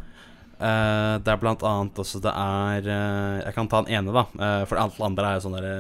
Eh, 0.59 1.14
det 1.22 1.30
er 1.30 1.38
blant 1.38 1.62
annet 1.62 1.98
også 2.02 2.18
det 2.18 2.32
er 2.34 2.86
uh, 2.90 3.36
Jeg 3.44 3.54
kan 3.54 3.68
ta 3.70 3.84
den 3.84 3.94
ene, 3.94 4.14
da. 4.14 4.24
Uh, 4.34 4.64
for 4.66 4.80
alle 4.82 5.06
andre 5.06 5.28
er 5.28 5.36
jo 5.38 5.44
sånn 5.46 5.54
derre 5.54 5.74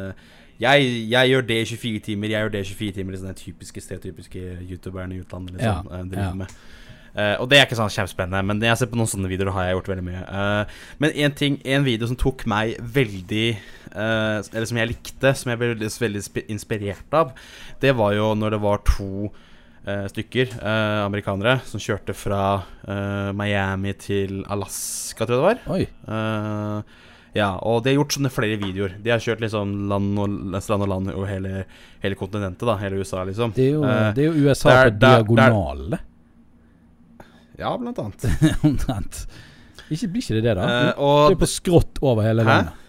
jeg, 0.58 0.86
jeg 1.10 1.30
gjør 1.30 1.44
det 1.46 1.56
i 1.62 1.66
24 1.70 1.98
timer, 2.02 2.32
jeg 2.32 2.42
gjør 2.42 2.50
det 2.50 2.60
i 2.64 2.66
24 2.66 2.94
timer. 2.96 3.14
Liksom 3.14 3.28
den 3.30 3.36
typiske 3.38 3.82
stereotypiske 3.82 4.40
youtuberne 4.66 5.14
i 5.14 5.20
utlandet 5.22 5.54
liksom, 5.54 5.86
Ja, 5.86 6.00
driver 6.02 6.24
ja. 6.24 6.32
med. 6.34 6.56
Og 7.38 7.46
det 7.50 7.60
er 7.60 7.68
ikke 7.68 7.78
sånn 7.78 7.92
kjempespennende, 7.94 8.40
men 8.46 8.64
jeg 8.66 8.80
ser 8.80 8.90
på 8.90 8.98
noen 8.98 9.10
sånne 9.10 9.30
videoer 9.30 9.52
har 9.54 9.68
jeg 9.68 9.76
gjort 9.76 9.90
veldig 9.92 10.04
mye. 10.08 10.24
Men 10.98 11.14
en 11.14 11.36
ting, 11.38 11.60
en 11.62 11.86
video 11.86 12.10
som 12.10 12.18
tok 12.18 12.42
meg 12.50 12.74
veldig 12.82 13.46
Eller 13.94 14.66
som 14.66 14.82
jeg 14.82 14.90
likte, 14.96 15.32
som 15.38 15.54
jeg 15.54 15.62
ble 15.62 15.70
veldig, 15.76 15.92
veldig 16.02 16.44
inspirert 16.50 17.14
av, 17.22 17.30
det 17.78 17.94
var 18.02 18.18
jo 18.18 18.32
når 18.42 18.56
det 18.56 18.62
var 18.66 18.82
to 18.90 19.30
stykker, 20.10 20.54
eh, 20.60 21.00
amerikanere, 21.06 21.58
som 21.68 21.80
kjørte 21.82 22.14
fra 22.16 22.40
eh, 22.86 23.28
Miami 23.36 23.92
til 24.00 24.40
Alaska, 24.50 25.26
tror 25.26 25.36
jeg 25.36 25.38
det 25.38 25.46
var. 25.48 25.60
Oi. 25.76 25.84
Eh, 26.14 26.96
ja, 27.38 27.50
og 27.68 27.82
de 27.84 27.92
har 27.92 27.98
gjort 28.00 28.16
sånne 28.16 28.30
flere 28.32 28.56
videoer. 28.58 28.96
De 29.04 29.12
har 29.12 29.20
kjørt 29.22 29.42
liksom 29.44 29.74
land 29.90 30.18
og, 30.18 30.36
land 30.56 30.82
og 30.82 30.88
land 30.90 31.10
over 31.12 31.28
hele, 31.30 31.64
hele 32.02 32.16
kontinentet, 32.18 32.64
da. 32.66 32.74
Hele 32.80 32.98
USA, 33.02 33.22
liksom. 33.28 33.52
Det 33.54 33.66
er 33.68 33.72
jo, 33.76 33.82
Eh, 33.84 34.12
det 34.16 34.24
er 34.24 34.30
jo 34.32 34.48
USA 34.48 34.74
der- 34.90 34.90
på 34.96 34.98
diagonale. 35.36 36.00
Ja, 37.58 37.72
blant 37.78 37.98
annet. 37.98 38.26
Omtrent. 38.68 39.24
Ikke, 39.90 40.08
blir 40.12 40.22
ikke 40.22 40.36
det 40.38 40.44
det, 40.44 40.54
da? 40.58 40.66
Eh, 40.68 41.28
det 41.30 41.36
er 41.36 41.40
på 41.40 41.48
skrått 41.50 41.98
over 42.04 42.22
hele 42.26 42.44
landet. 42.46 42.84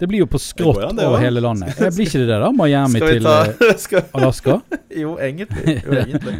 Det 0.00 0.06
blir 0.08 0.22
jo 0.22 0.26
på 0.32 0.38
skrått 0.40 0.80
an, 0.86 1.00
over 1.04 1.20
hele 1.20 1.42
landet. 1.44 1.76
Jeg 1.76 1.92
Blir 1.92 2.08
ikke 2.08 2.22
det 2.22 2.28
der, 2.30 2.40
da? 2.40 2.50
Miami 2.56 3.02
til 3.02 3.26
ta 3.26 3.34
eh, 3.52 4.06
Alaska? 4.16 4.60
Jo, 5.02 5.18
egentlig. 5.20 5.74
Jo, 5.84 5.96
egentlig. 6.00 6.38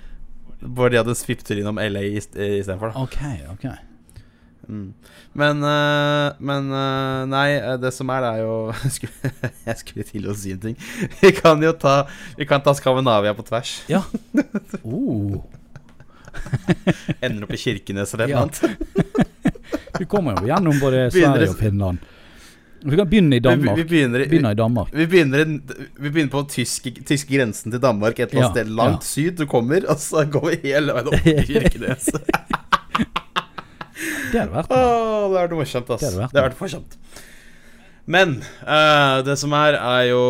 Bare 0.76 0.94
de 0.94 0.98
hadde 1.02 1.14
svipptur 1.18 1.60
innom 1.60 1.76
LA 1.76 2.06
istedenfor, 2.16 2.94
da. 2.94 3.02
OK, 3.04 3.18
OK. 3.52 3.66
Mm. 4.66 4.86
Men, 5.36 5.60
eh, 5.62 6.32
men 6.38 6.72
eh, 6.74 7.20
Nei, 7.30 7.44
eh, 7.60 7.76
det 7.78 7.92
som 7.94 8.08
er, 8.10 8.24
det 8.24 8.30
er 8.32 8.40
jo 8.42 8.56
Jeg 9.68 9.76
skulle, 9.78 10.06
til 10.08 10.26
å 10.26 10.34
si 10.34 10.56
en 10.56 10.64
ting. 10.64 10.80
Vi 11.20 11.30
kan 11.36 11.62
jo 11.62 11.70
ta 11.76 12.00
Vi 12.40 12.48
kan 12.48 12.64
ta 12.64 12.74
Skandinavia 12.74 13.36
på 13.36 13.44
tvers. 13.46 13.76
Ja. 13.92 14.02
Oh. 14.82 15.44
Ender 17.20 17.44
opp 17.46 17.52
i 17.54 17.60
Kirkenes 17.60 18.16
eller 18.16 18.26
et 18.26 18.34
Ja. 18.34 18.42
annet. 18.42 18.64
Du 20.00 20.04
kommer 20.08 20.40
jo 20.40 20.48
gjennom 20.48 20.80
både 20.80 21.06
Sverige 21.12 21.52
og 21.52 21.60
Finland. 21.60 22.02
Vi 22.86 22.96
kan 23.00 23.08
begynne 23.10 23.34
i 23.34 23.38
Vi, 23.38 23.40
vi, 23.40 23.44
Danmark. 23.48 23.76
begynner, 23.88 24.20
i- 24.24 24.28
Begynner 24.30 24.50
i 24.54 24.58
Danmark. 24.60 24.88
Vi 24.94 25.06
begynner, 25.10 25.44
vi 25.98 26.08
begynner 26.10 26.30
på 26.32 26.42
tysk, 26.52 26.86
tyske 27.08 27.32
grensen 27.36 27.72
til 27.74 27.80
Danmark, 27.82 28.18
et 28.20 28.30
eller 28.30 28.46
annet 28.46 28.56
Ja, 28.56 28.62
sted 28.62 28.74
langt 28.76 29.04
syd. 29.04 29.36
Du 29.40 29.46
kommer, 29.50 29.82
og 29.90 29.98
så 29.98 30.24
går 30.30 30.50
vi 30.52 30.60
hele 30.70 30.94
veien 30.94 31.10
opp 31.10 31.22
til 31.24 31.42
Kirkenes. 31.50 32.10
Det 34.32 34.40
hadde 34.42 34.52
vært 34.52 34.70
Åh, 34.74 34.76
det 34.76 35.38
hadde 35.38 35.38
vært 35.38 35.54
morsomt, 35.56 35.90
ass. 35.94 36.00
Det 36.02 36.08
hadde 36.10 36.20
vært 36.20 36.32
Det 36.34 36.40
hadde 36.42 36.50
vært 36.50 36.62
morsomt. 36.64 36.96
Men 38.06 38.34
uh, 38.62 39.18
det 39.26 39.34
som 39.40 39.50
er, 39.58 39.74
er 39.82 40.02
jo 40.12 40.20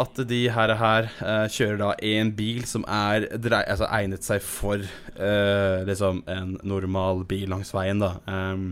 at 0.00 0.20
de 0.30 0.38
her, 0.54 0.70
her 0.80 1.08
uh, 1.20 1.44
kjører 1.52 1.76
da 1.82 1.88
én 2.00 2.22
en 2.22 2.30
bil 2.38 2.62
som 2.68 2.86
er 2.88 3.26
drei, 3.36 3.60
altså 3.68 3.88
egnet 3.92 4.24
seg 4.24 4.40
for 4.44 4.80
uh, 4.80 5.82
liksom 5.88 6.22
en 6.30 6.54
normal 6.64 7.24
bil 7.28 7.50
langs 7.52 7.74
veien, 7.76 8.00
da. 8.00 8.14
Um, 8.30 8.70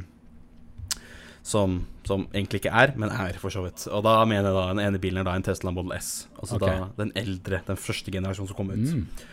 som, 1.47 1.82
som 2.07 2.27
egentlig 2.33 2.63
ikke 2.63 2.75
er, 2.75 2.93
men 2.99 3.11
er, 3.13 3.39
for 3.43 3.53
så 3.53 3.65
vidt. 3.65 3.87
Og 3.91 4.05
da 4.07 4.19
mener 4.29 4.51
jeg 4.51 4.57
da 4.57 4.67
den 4.71 4.83
ene 4.85 5.01
bilen 5.03 5.23
er 5.23 5.29
da 5.29 5.37
en 5.39 5.47
Tesla 5.47 5.73
Model 5.75 5.97
S. 5.99 6.11
Altså 6.39 6.59
okay. 6.61 6.83
da 6.83 7.03
den 7.03 7.13
eldre, 7.19 7.63
den 7.67 7.81
første 7.81 8.15
generasjonen 8.15 8.51
som 8.53 8.59
kom 8.59 8.71
ut. 8.75 8.85
mm. 8.85 9.33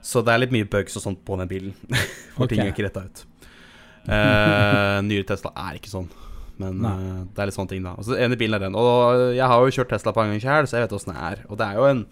Så 0.00 0.22
det 0.24 0.32
er 0.32 0.40
litt 0.40 0.54
mye 0.54 0.68
bugs 0.70 0.96
og 0.96 1.04
sånt 1.04 1.20
på 1.28 1.36
den 1.36 1.48
bilen. 1.50 1.74
For 2.36 2.48
ting 2.50 2.62
er 2.62 2.72
ikke 2.72 2.86
retta 2.86 3.04
ut. 3.04 3.22
Uh, 4.08 4.98
nyere 5.08 5.28
Tesla 5.28 5.52
er 5.68 5.76
ikke 5.76 5.92
sånn. 5.92 6.08
Men 6.60 6.84
eh, 6.84 7.20
det 7.32 7.40
er 7.40 7.48
litt 7.48 7.56
sånne 7.56 7.72
ting, 7.72 7.84
da. 7.86 7.94
Og 7.96 8.04
så 8.04 8.18
ene 8.20 8.36
bilen 8.40 8.58
er 8.58 8.66
den. 8.66 8.76
Og 8.76 9.30
jeg 9.36 9.46
har 9.48 9.62
jo 9.64 9.74
kjørt 9.76 9.94
Tesla 9.94 10.12
på 10.16 10.24
en 10.24 10.34
gang 10.34 10.42
sjøl, 10.42 10.68
så 10.68 10.76
jeg 10.76 10.86
vet 10.86 10.96
åssen 10.96 11.14
det 11.14 11.22
er. 11.24 11.44
Og 11.48 11.60
det 11.60 11.68
er 11.68 11.78
jo 11.78 11.86
en 11.88 12.02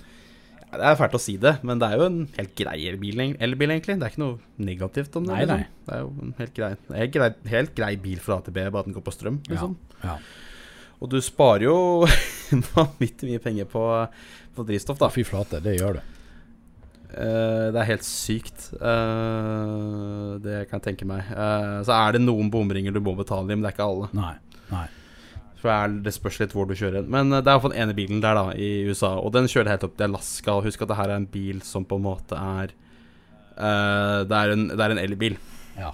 Det 0.68 0.84
er 0.84 0.98
fælt 0.98 1.16
å 1.16 1.20
si 1.22 1.34
det, 1.40 1.54
men 1.64 1.80
det 1.80 1.88
er 1.88 2.00
jo 2.00 2.06
en 2.10 2.18
helt 2.34 2.52
grei 2.58 2.76
elbil, 2.90 3.22
elbil 3.40 3.72
egentlig. 3.72 3.96
Det 3.96 4.04
er 4.04 4.12
ikke 4.12 4.20
noe 4.20 4.66
negativt 4.68 5.16
om 5.16 5.24
det. 5.24 5.32
Nei, 5.32 5.46
liksom. 5.46 5.62
nei. 5.62 5.86
Det 5.86 5.94
er 5.96 6.02
jo 6.02 6.10
en 6.26 6.34
helt 6.42 6.54
grei, 6.58 6.68
helt 6.98 7.14
grei, 7.14 7.30
helt 7.54 7.72
grei 7.78 7.94
bil 8.02 8.20
fra 8.24 8.38
AtB, 8.42 8.52
bare 8.58 8.82
at 8.82 8.90
den 8.90 8.96
går 8.98 9.06
på 9.06 9.14
strøm. 9.16 9.40
Liksom. 9.48 9.78
Ja. 10.02 10.18
Og 10.98 11.10
du 11.14 11.18
sparer 11.24 11.68
jo 11.68 11.78
vanvittig 12.74 13.30
mye 13.30 13.42
penger 13.42 13.70
på, 13.70 13.86
på 14.54 14.68
drivstoff, 14.68 15.00
da. 15.00 15.10
Fy 15.14 15.24
flate, 15.26 15.62
det 15.64 15.78
gjør 15.78 16.00
du. 16.00 16.14
Uh, 17.08 17.72
det 17.72 17.80
er 17.80 17.88
helt 17.94 18.04
sykt. 18.04 18.68
Uh, 18.76 20.36
det 20.44 20.66
kan 20.68 20.82
jeg 20.82 20.90
tenke 20.90 21.08
meg. 21.08 21.24
Uh, 21.32 21.80
så 21.86 21.96
er 21.96 22.18
det 22.18 22.24
noen 22.26 22.52
bomringer 22.52 22.92
du 22.92 23.00
må 23.00 23.16
betale 23.16 23.48
i, 23.48 23.56
men 23.56 23.64
det 23.64 23.72
er 23.72 23.78
ikke 23.78 23.88
alle. 23.88 24.10
Nei. 24.18 24.34
Nei. 24.68 24.86
For 25.58 25.94
det, 26.04 26.14
spørs 26.14 26.38
litt 26.38 26.54
hvor 26.54 26.68
du 26.68 26.76
kjører. 26.78 27.06
Men 27.10 27.32
eh, 27.32 27.42
det 27.42 27.50
er 27.50 27.56
iallfall 27.56 27.74
den 27.74 27.82
ene 27.82 27.96
bilen 27.96 28.20
der, 28.22 28.38
da, 28.38 28.52
i 28.54 28.86
USA. 28.86 29.16
Og 29.18 29.32
den 29.34 29.48
kjører 29.50 29.74
helt 29.74 29.86
opp 29.88 29.96
til 29.98 30.06
Alaska. 30.06 30.54
Og 30.54 30.68
husk 30.68 30.84
at 30.84 30.92
det 30.92 30.98
her 31.00 31.12
er 31.12 31.20
en 31.20 31.30
bil 31.30 31.62
som 31.66 31.86
på 31.88 31.98
en 31.98 32.06
måte 32.06 32.38
er 32.38 32.74
uh, 33.58 34.20
Det 34.28 34.38
er 34.38 34.54
en, 34.54 34.68
det 34.70 34.84
er 34.84 34.94
en 34.94 35.02
elbil. 35.02 35.38
Ja. 35.78 35.92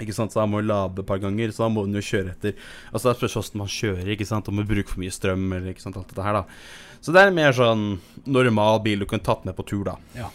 Ikke 0.00 0.16
sant, 0.16 0.32
Så 0.32 0.42
han 0.42 0.50
må 0.50 0.62
du 0.62 0.70
lade 0.70 1.02
et 1.02 1.06
par 1.06 1.20
ganger, 1.22 1.52
så 1.52 1.66
da 1.66 1.72
må 1.72 1.84
den 1.84 1.98
jo 1.98 2.04
kjøre 2.04 2.32
etter 2.32 2.54
Altså 2.88 3.10
Det 3.10 3.18
spørs 3.18 3.34
hvordan 3.36 3.60
man 3.60 3.72
kjører, 3.74 4.12
ikke 4.14 4.28
sant 4.28 4.48
om 4.48 4.56
man 4.56 4.68
bruker 4.68 4.94
for 4.94 5.02
mye 5.02 5.12
strøm 5.12 5.44
eller 5.52 5.74
ikke 5.74 5.84
sant, 5.84 5.98
alt 6.00 6.08
dette 6.08 6.24
her, 6.24 6.38
da. 6.40 6.96
Så 7.04 7.12
det 7.12 7.20
er 7.20 7.30
en 7.30 7.36
mer 7.36 7.52
sånn 7.56 7.84
normal 8.28 8.80
bil 8.84 9.02
du 9.02 9.08
kunne 9.08 9.24
tatt 9.24 9.44
med 9.48 9.56
på 9.58 9.66
tur, 9.68 9.84
da. 9.90 9.98
Ja. 10.16 10.30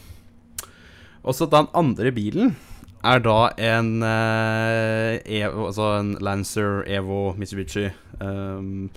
Og 1.26 1.34
så 1.34 1.50
den 1.50 1.70
andre 1.74 2.14
bilen 2.14 2.54
er 3.06 3.22
da 3.26 3.40
en 3.62 3.92
uh, 4.04 5.16
Evo, 5.26 5.68
Altså 5.70 5.90
en 6.00 6.16
Lancer 6.24 6.84
Evo 6.92 7.34
Mitsubishi. 7.40 7.90
Um, 8.20 8.90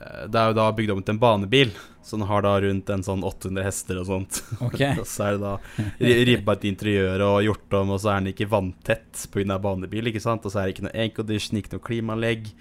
eh, 0.00 0.26
det 0.30 0.40
er 0.40 0.50
jo 0.50 0.58
da 0.58 0.68
bygd 0.76 0.92
om 0.94 1.02
til 1.02 1.16
en 1.16 1.22
banebil, 1.22 1.72
så 2.04 2.18
den 2.18 2.28
har 2.28 2.44
da 2.46 2.54
rundt 2.64 2.92
en 2.92 3.04
sånn 3.06 3.24
800 3.26 3.66
hester 3.66 4.00
og 4.00 4.08
sånt. 4.08 4.40
Okay. 4.70 4.96
og 5.02 5.08
så 5.08 5.28
er 5.28 5.38
det 5.38 5.42
da 5.44 5.54
ri- 6.02 6.20
ribba 6.30 6.56
et 6.58 6.68
interiør 6.70 7.26
og 7.28 7.40
gjort 7.48 7.78
om, 7.80 7.94
og 7.96 8.02
så 8.02 8.14
er 8.14 8.22
den 8.22 8.34
ikke 8.34 8.50
vanntett 8.52 9.26
pga. 9.34 9.58
banebil, 9.62 10.12
ikke 10.12 10.22
sant. 10.24 10.46
Og 10.46 10.54
så 10.54 10.62
er 10.62 10.68
det 10.68 10.76
ikke 10.76 10.88
noe 10.88 10.96
aircondition, 11.06 11.60
ikke 11.60 11.76
noe 11.76 11.86
klimaanlegg. 11.90 12.52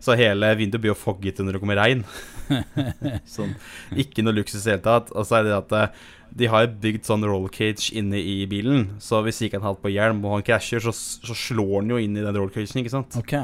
Så 0.00 0.16
hele 0.16 0.54
vinduet 0.56 0.80
blir 0.80 0.94
jo 0.94 0.98
fogget 0.98 1.42
når 1.44 1.58
det 1.58 1.62
kommer 1.62 1.80
regn. 1.80 2.06
sånn, 3.36 3.54
ikke 3.98 4.24
noe 4.24 4.36
luksus 4.36 4.62
i 4.62 4.64
det 4.68 4.74
hele 4.76 4.84
tatt. 4.86 5.12
Og 5.14 5.26
så 5.28 5.40
er 5.40 5.48
det 5.48 5.56
at 5.56 5.74
eh, 5.76 6.04
de 6.42 6.50
har 6.50 6.68
bygd 6.82 7.08
sånn 7.08 7.26
roll 7.26 7.48
cage 7.52 7.90
inne 7.96 8.20
i 8.20 8.44
bilen, 8.50 8.92
så 9.02 9.22
hvis 9.26 9.42
ikke 9.42 9.58
han 9.58 9.66
har 9.66 9.74
hatt 9.74 9.82
på 9.84 9.92
hjelm 9.92 10.22
og 10.24 10.38
han 10.38 10.46
krasjer, 10.46 10.82
så, 10.84 10.94
så 10.94 11.36
slår 11.36 11.80
han 11.80 11.90
jo 11.94 11.98
inn 12.02 12.18
i 12.18 12.24
den 12.26 12.38
roll 12.38 12.52
cagen, 12.54 12.82
ikke 12.82 12.94
sant. 12.94 13.18
Ok. 13.18 13.34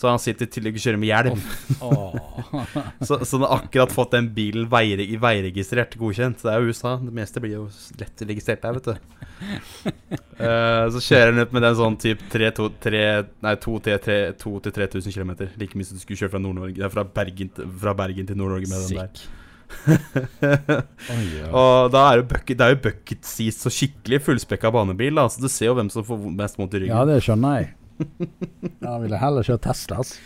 Så 0.00 0.08
han 0.08 0.20
sitter 0.22 0.48
i 0.48 0.52
tillegg 0.54 0.78
og 0.78 0.80
kjører 0.80 1.00
med 1.00 1.10
hjelm. 1.10 1.40
Oh. 1.84 2.14
Så, 3.04 3.18
så 3.24 3.36
han 3.36 3.42
har 3.44 3.58
akkurat 3.58 3.92
fått 3.92 4.14
den 4.14 4.30
bilen 4.32 4.64
veire, 4.72 5.04
veiregistrert, 5.20 5.96
godkjent. 6.00 6.40
Det 6.40 6.52
er 6.52 6.62
jo 6.62 6.72
USA. 6.72 6.94
Det 7.00 7.12
meste 7.14 7.40
blir 7.42 7.58
jo 7.58 7.64
lett 8.00 8.22
registrert 8.24 8.62
der, 8.64 8.78
vet 8.78 8.88
du. 8.88 9.18
uh, 10.40 10.86
så 10.94 11.02
kjører 11.04 11.34
han 11.34 11.42
ut 11.44 11.52
med 11.56 11.64
den 11.66 11.76
sånn 11.76 11.98
type 12.00 12.30
3, 12.32 12.48
2, 12.56 12.68
3, 12.86 13.02
nei, 13.44 13.54
2 13.64 13.74
til 13.86 14.00
3 14.06 14.16
2 14.40 14.54
til 14.66 14.74
3000 14.78 15.16
km. 15.16 15.34
Like 15.60 15.76
mye 15.76 15.88
som 15.90 16.00
du 16.00 16.04
skulle 16.04 16.20
kjøre 16.22 16.32
fra 16.32 16.70
er 16.70 16.94
fra 16.96 17.04
Bergen, 17.20 17.52
fra 17.84 17.94
Bergen 18.00 18.30
til 18.30 18.40
Nord-Norge 18.40 18.72
med 18.72 18.86
den 18.86 19.02
der. 19.02 19.26
oh, 21.10 21.20
yeah. 21.34 21.52
Og 21.52 21.92
da 21.94 22.06
er 22.08 22.22
jo 22.22 22.24
bucket, 22.32 22.56
det 22.58 22.66
er 22.66 22.72
jo 22.74 22.80
bucket 22.88 23.28
seat 23.28 23.60
så 23.60 23.72
skikkelig 23.72 24.22
fullspekka 24.30 24.72
banebil. 24.74 25.20
Da. 25.20 25.28
Så 25.28 25.44
du 25.44 25.52
ser 25.52 25.70
jo 25.70 25.76
hvem 25.78 25.92
som 25.92 26.08
får 26.08 26.24
mest 26.40 26.58
vondt 26.60 26.78
i 26.78 26.86
ryggen. 26.86 26.96
ja, 26.96 27.04
det 27.08 27.20
skjønner 27.26 27.60
jeg. 27.60 27.70
Da 28.84 28.98
ville 29.00 29.14
jeg 29.16 29.22
heller 29.22 29.46
kjørt 29.46 29.62
Tesla. 29.66 30.00
altså. 30.02 30.20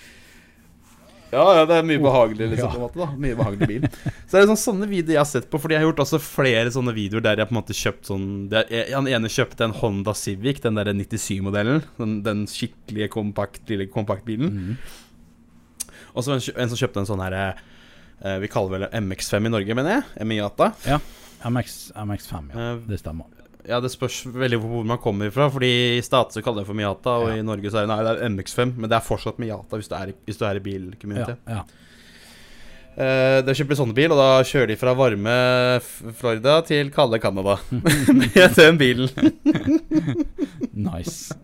Ja, 1.35 1.45
ja, 1.59 1.63
det 1.67 1.75
er 1.81 1.87
mye 1.89 1.99
behagelig 1.99 2.47
liksom, 2.53 2.75
måte 2.79 3.01
da 3.01 3.07
Mye 3.19 3.35
behagelig 3.35 3.67
bil 3.67 3.87
Så 4.31 4.37
er 4.37 4.45
det 4.45 4.51
sånn, 4.53 4.61
sånne 4.61 4.87
videoer 4.87 5.17
jeg 5.17 5.19
har 5.19 5.27
sett 5.27 5.49
på 5.51 5.59
Fordi 5.59 5.75
jeg 5.75 5.83
har 5.83 5.89
gjort 5.89 6.03
også 6.05 6.21
flere 6.23 6.71
sånne 6.71 6.93
videoer 6.95 7.25
Der 7.25 7.41
jeg 7.43 7.49
på 7.51 7.57
en 7.57 7.59
måte 7.59 7.75
kjøpt 7.75 8.07
sånn 8.07 8.27
der 8.53 8.69
Han 8.93 9.09
ene 9.11 9.31
kjøpte 9.33 9.67
en 9.67 9.75
Honda 9.81 10.15
Civic 10.15 10.61
Den 10.63 10.79
der 10.79 10.93
97-modellen 10.95 11.83
den, 11.99 12.13
den 12.23 12.45
skikkelige 12.51 13.11
kompakt, 13.17 13.65
lille 13.73 13.89
kompaktbilen 13.91 14.53
Mm. 14.55 14.77
Og 16.15 16.23
så 16.23 16.37
en, 16.37 16.45
en 16.63 16.71
som 16.71 16.79
kjøpte 16.79 17.03
en 17.03 17.09
sånn 17.11 17.25
her 17.25 17.35
eh, 17.43 18.37
Vi 18.45 18.53
kaller 18.53 18.77
vel 18.77 18.87
det 18.87 18.93
MX-5 19.03 19.49
i 19.49 19.55
Norge, 19.57 19.75
mener 19.81 20.05
jeg 20.15 20.29
Miata 20.31 20.71
MX, 21.51 21.75
MX5, 21.99 22.53
ja. 22.55 22.69
Eh, 22.77 22.79
Det 22.93 23.01
stemmer. 23.03 23.27
Ja, 23.69 23.79
det 23.81 23.91
spørs 23.95 24.23
veldig 24.29 24.59
hvor 24.61 24.85
man 24.87 25.01
kommer 25.01 25.31
fra. 25.33 25.49
Fordi 25.53 25.71
i 25.99 26.03
staten 26.05 26.37
så 26.37 26.43
kaller 26.45 26.63
det 26.63 26.69
for 26.69 26.77
Miata 26.77 27.17
Og 27.23 27.31
Ja. 27.31 27.39
i 27.41 27.47
Norge 27.47 27.71
så 27.73 27.81
er 27.81 27.87
det, 27.87 27.95
nei, 27.95 28.03
det 28.05 28.13
er 28.13 28.29
MX-5 28.35 28.75
Men 28.77 28.91
det 28.91 28.99
er 28.99 29.07
fortsatt 29.07 29.41
Miata 29.41 29.81
hvis 29.81 29.89
du 29.89 29.97
er 29.97 30.13
hvis 30.27 30.41
du 30.41 30.45
er 30.45 30.61
i 30.61 30.65
bilcommunity 30.65 31.33
ja. 31.33 31.59
ja. 31.61 31.65
Uh, 32.95 33.41
de 33.43 33.51
kjøper 33.59 33.75
sånne 33.75 33.95
bil, 33.97 34.13
og 34.15 34.21
da 34.21 34.45
kjører 34.47 34.69
de 34.71 34.77
fra 34.79 34.93
varme 34.95 35.33
Florida 36.15 36.61
til 36.63 36.93
kalde 36.95 37.19
Canada 37.19 37.57
med 38.21 38.55
den 38.55 38.79
bilen. 38.79 39.11
Nice. 40.71 41.35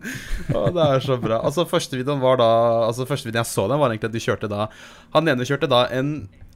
Å, 0.55 0.69
det 0.71 0.85
er 0.85 1.03
så 1.03 1.17
bra. 1.19 1.41
Altså 1.43 1.65
Første 1.67 1.99
videoen 1.99 2.23
var 2.23 2.39
da 2.39 2.47
Altså 2.85 3.03
første 3.09 3.27
videoen 3.27 3.43
jeg 3.43 3.51
så 3.51 3.67
den, 3.67 3.81
var 3.83 3.91
egentlig 3.91 4.13
at 4.13 4.15
de 4.15 4.23
kjørte 4.23 4.51
da 4.51 4.69
Han 5.11 5.27
ene 5.27 5.47
kjørte 5.47 5.67
da 5.71 5.83
en 5.91 6.13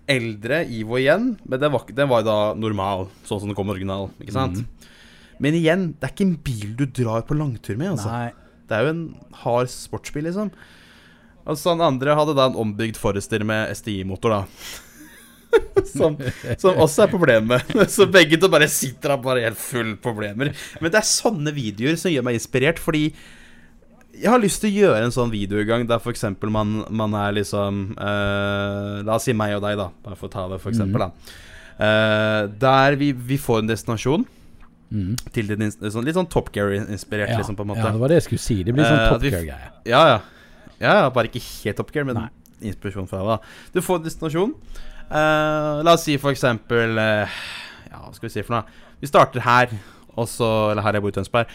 eldre 0.07 0.61
Ivo 0.70 0.99
igjen, 1.01 1.32
men 1.43 1.59
den 1.59 1.72
var, 1.74 1.88
den 1.97 2.09
var 2.11 2.24
da 2.24 2.39
normal, 2.55 3.07
sånn 3.26 3.41
som 3.41 3.49
den 3.49 3.57
kom 3.57 3.72
original. 3.74 4.11
Ikke 4.22 4.36
sant? 4.36 4.63
Men 5.43 5.57
igjen, 5.57 5.91
det 5.99 6.07
er 6.07 6.15
ikke 6.15 6.27
en 6.29 6.39
bil 6.45 6.73
du 6.79 6.86
drar 6.88 7.25
på 7.27 7.38
langtur 7.38 7.77
med. 7.79 7.95
Altså. 7.95 8.11
Nei. 8.11 8.31
Det 8.65 8.77
er 8.77 8.88
jo 8.88 8.95
en 8.95 9.05
hard 9.43 9.69
sportsbil, 9.71 10.25
liksom. 10.29 10.49
Altså 11.45 11.75
Den 11.75 11.86
andre 11.86 12.15
hadde 12.17 12.33
da 12.38 12.47
en 12.49 12.57
ombygd 12.57 12.97
Forester 12.97 13.43
med 13.45 13.69
STI-motor, 13.77 14.33
da. 14.33 14.83
som, 15.95 16.17
som 16.57 16.81
også 16.81 17.05
er 17.05 17.11
problemet. 17.11 17.73
Så 17.93 18.07
begge 18.11 18.39
to 18.41 18.49
bare 18.51 18.67
sitter 18.71 19.13
der 19.13 19.21
bare 19.21 19.45
helt 19.45 19.61
full 19.61 19.93
problemer. 20.01 20.53
Men 20.81 20.91
det 20.91 21.01
er 21.01 21.09
sånne 21.09 21.53
videoer 21.55 21.99
som 22.01 22.13
gjør 22.13 22.25
meg 22.27 22.39
inspirert, 22.39 22.81
fordi 22.81 23.09
jeg 24.15 24.31
har 24.31 24.39
lyst 24.39 24.61
til 24.63 24.71
å 24.71 24.79
gjøre 24.86 25.03
en 25.03 25.13
sånn 25.13 25.31
videogang 25.33 25.83
der 25.88 25.99
f.eks. 25.99 26.23
Man, 26.47 26.77
man 26.88 27.17
er 27.19 27.33
liksom 27.36 27.81
uh, 27.99 29.03
La 29.03 29.17
oss 29.17 29.27
si 29.27 29.36
meg 29.36 29.57
og 29.57 29.65
deg, 29.65 29.75
da. 29.79 29.89
Bare 30.05 30.17
for 30.19 30.31
å 30.31 30.33
ta 30.33 30.45
det, 30.51 30.61
for 30.63 30.71
eksempel, 30.71 31.03
da. 31.03 31.41
Eh, 31.75 32.41
der 32.55 32.95
vi, 32.95 33.09
vi 33.11 33.36
får 33.36 33.59
en 33.59 33.67
destinasjon 33.67 34.21
Mhm. 34.91 35.15
til 35.33 35.47
den, 35.47 35.71
sånn, 35.71 36.05
litt 36.05 36.15
sånn 36.15 36.29
Top 36.29 36.51
Gear-inspirert, 36.53 37.29
Ja. 37.29 37.38
liksom, 37.39 37.55
på 37.57 37.61
en 37.61 37.67
måte. 37.73 37.83
ja, 37.83 37.91
det 37.91 37.99
var 37.99 38.07
det 38.07 38.15
jeg 38.21 38.23
skulle 38.29 38.39
si. 38.39 38.63
Det 38.63 38.73
blir 38.73 38.86
sånn 38.86 38.99
Eh, 39.05 39.09
Top 39.09 39.21
Gear-greie. 39.21 39.71
Ja, 39.86 40.07
ja. 40.07 40.19
Ja, 40.79 40.93
ja, 41.01 41.09
bare 41.09 41.27
ikke 41.29 41.41
helt 41.63 41.77
Top 41.77 41.91
Gear, 41.91 42.05
men 42.05 42.15
Nei. 42.15 42.29
inspirasjon 42.61 43.07
fra 43.07 43.17
det. 43.19 43.25
da 43.25 43.38
Du 43.73 43.81
får 43.81 43.95
en 43.95 44.03
destinasjon. 44.03 44.53
Eh, 45.11 45.83
la 45.83 45.93
oss 45.93 46.03
si 46.03 46.17
for 46.17 46.31
eksempel 46.31 46.97
eh, 46.97 47.27
Ja, 47.91 47.97
hva 48.01 48.13
skal 48.15 48.27
vi 48.29 48.33
si 48.33 48.41
for 48.41 48.55
noe? 48.55 48.63
Vi 49.01 49.07
starter 49.07 49.39
her, 49.41 49.69
og 50.17 50.27
så 50.27 50.71
Eller 50.71 50.81
her 50.81 50.93
jeg 50.93 51.01
bor 51.01 51.09
i 51.09 51.11
Tønsberg. 51.11 51.47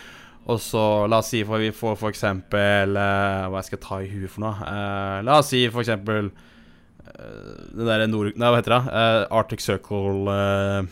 Og 0.49 0.59
så 0.59 1.09
la 1.09 1.19
oss 1.19 1.29
si 1.29 1.43
for 1.45 1.59
vi 1.59 1.71
får 1.71 1.97
for 1.99 2.11
eksempel 2.11 2.97
eh, 2.97 3.49
Hva 3.51 3.57
jeg 3.61 3.65
skal 3.65 3.79
ta 3.79 3.99
i 4.01 4.09
huet 4.09 4.31
for 4.31 4.41
noe? 4.41 4.55
Eh, 4.67 5.23
la 5.23 5.39
oss 5.39 5.49
si 5.49 5.69
for 5.69 5.81
eksempel 5.83 6.31
Den 6.31 7.77
det 7.77 7.87
derre 7.87 8.07
nord... 8.09 8.33
Nei, 8.39 8.49
hva 8.51 8.57
heter 8.63 8.77
det? 8.79 8.93
Eh, 8.95 9.27
Arctic 9.37 9.61
Circle 9.61 10.31
eh, 10.31 10.79
eh, 10.79 10.85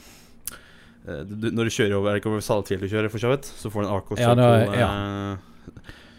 du, 1.29 1.51
Når 1.51 1.65
du 1.69 1.71
kjører 1.75 1.95
over 1.99 2.11
Er 2.11 2.17
det 2.17 2.23
ikke 2.23 2.31
over 2.33 2.41
Saltfjell 2.45 2.81
du 2.83 2.89
kjører, 2.89 3.11
for 3.13 3.19
så 3.23 3.31
vidt? 3.33 3.47
Så 3.59 3.71
får 3.73 3.83
du 3.83 3.87
en 3.89 3.95
Arctic 3.97 4.19
Ja, 4.23 4.35
da- 4.35 5.33
eh, 5.33 5.37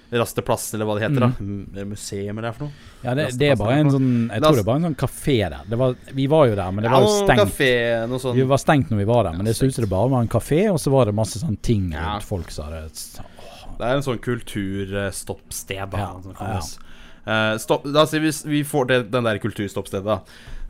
Rasteplass, 0.09 0.73
eller 0.73 0.87
hva 0.89 0.95
det 0.97 1.03
heter. 1.05 1.19
da 1.21 1.29
Eller 1.39 1.85
Museum, 1.85 2.37
eller 2.39 2.41
hva 2.41 2.41
det 2.41 2.49
er 2.49 2.57
for 2.57 2.65
noe. 2.65 2.73
Ja, 3.03 3.13
det, 3.13 3.25
det 3.37 3.49
er 3.51 3.59
bare 3.59 3.75
en 3.83 3.91
sånn 3.93 4.07
Jeg 4.31 4.41
tror 4.41 4.55
det 4.57 4.63
er 4.63 4.69
bare 4.71 4.79
en 4.81 4.87
sånn 4.89 4.95
kafé 4.97 5.35
der. 5.53 5.59
Det 5.69 5.77
var, 5.77 5.93
vi 6.17 6.25
var 6.31 6.47
jo 6.49 6.55
der, 6.57 6.71
men 6.73 6.83
det 6.87 6.91
var 6.91 7.03
jo 7.05 7.11
Ja, 7.11 7.19
stengt. 7.27 7.43
Kafé, 7.43 7.69
noe 8.09 8.19
sånt. 8.23 8.35
Vi 8.39 8.47
var 8.49 8.57
stengt 8.57 8.89
når 8.89 8.97
vi 9.03 9.05
var 9.11 9.23
der, 9.27 9.37
men 9.37 9.45
Ja, 9.45 9.51
det 9.51 9.57
så 9.59 9.67
ut 9.69 9.75
som 9.77 9.85
det 9.85 9.91
bare 9.91 10.09
var 10.09 10.21
en 10.25 10.31
kafé, 10.33 10.61
og 10.73 10.79
så 10.81 10.89
var 10.95 11.05
det 11.05 11.13
masse 11.13 11.37
sånne 11.43 11.61
ting 11.61 11.91
Ja. 11.93 12.15
rundt 12.15 12.25
folk 12.25 12.49
som 12.51 12.65
hadde 12.65 12.89
Det 12.89 13.85
er 13.85 13.95
en 13.95 14.01
sånn 14.03 14.17
kulturstoppsted, 14.19 15.89
da. 15.91 15.97
Ja, 15.97 16.19
ja. 16.41 16.61
Eh, 17.29 17.57
stopp, 17.61 17.83
da 17.93 18.05
vi 18.09 18.31
vi 18.49 18.63
får 18.65 18.87
det, 18.87 19.11
den 19.11 19.23
der 19.23 19.37
kulturstoppstedet, 19.37 20.05
da. 20.05 20.19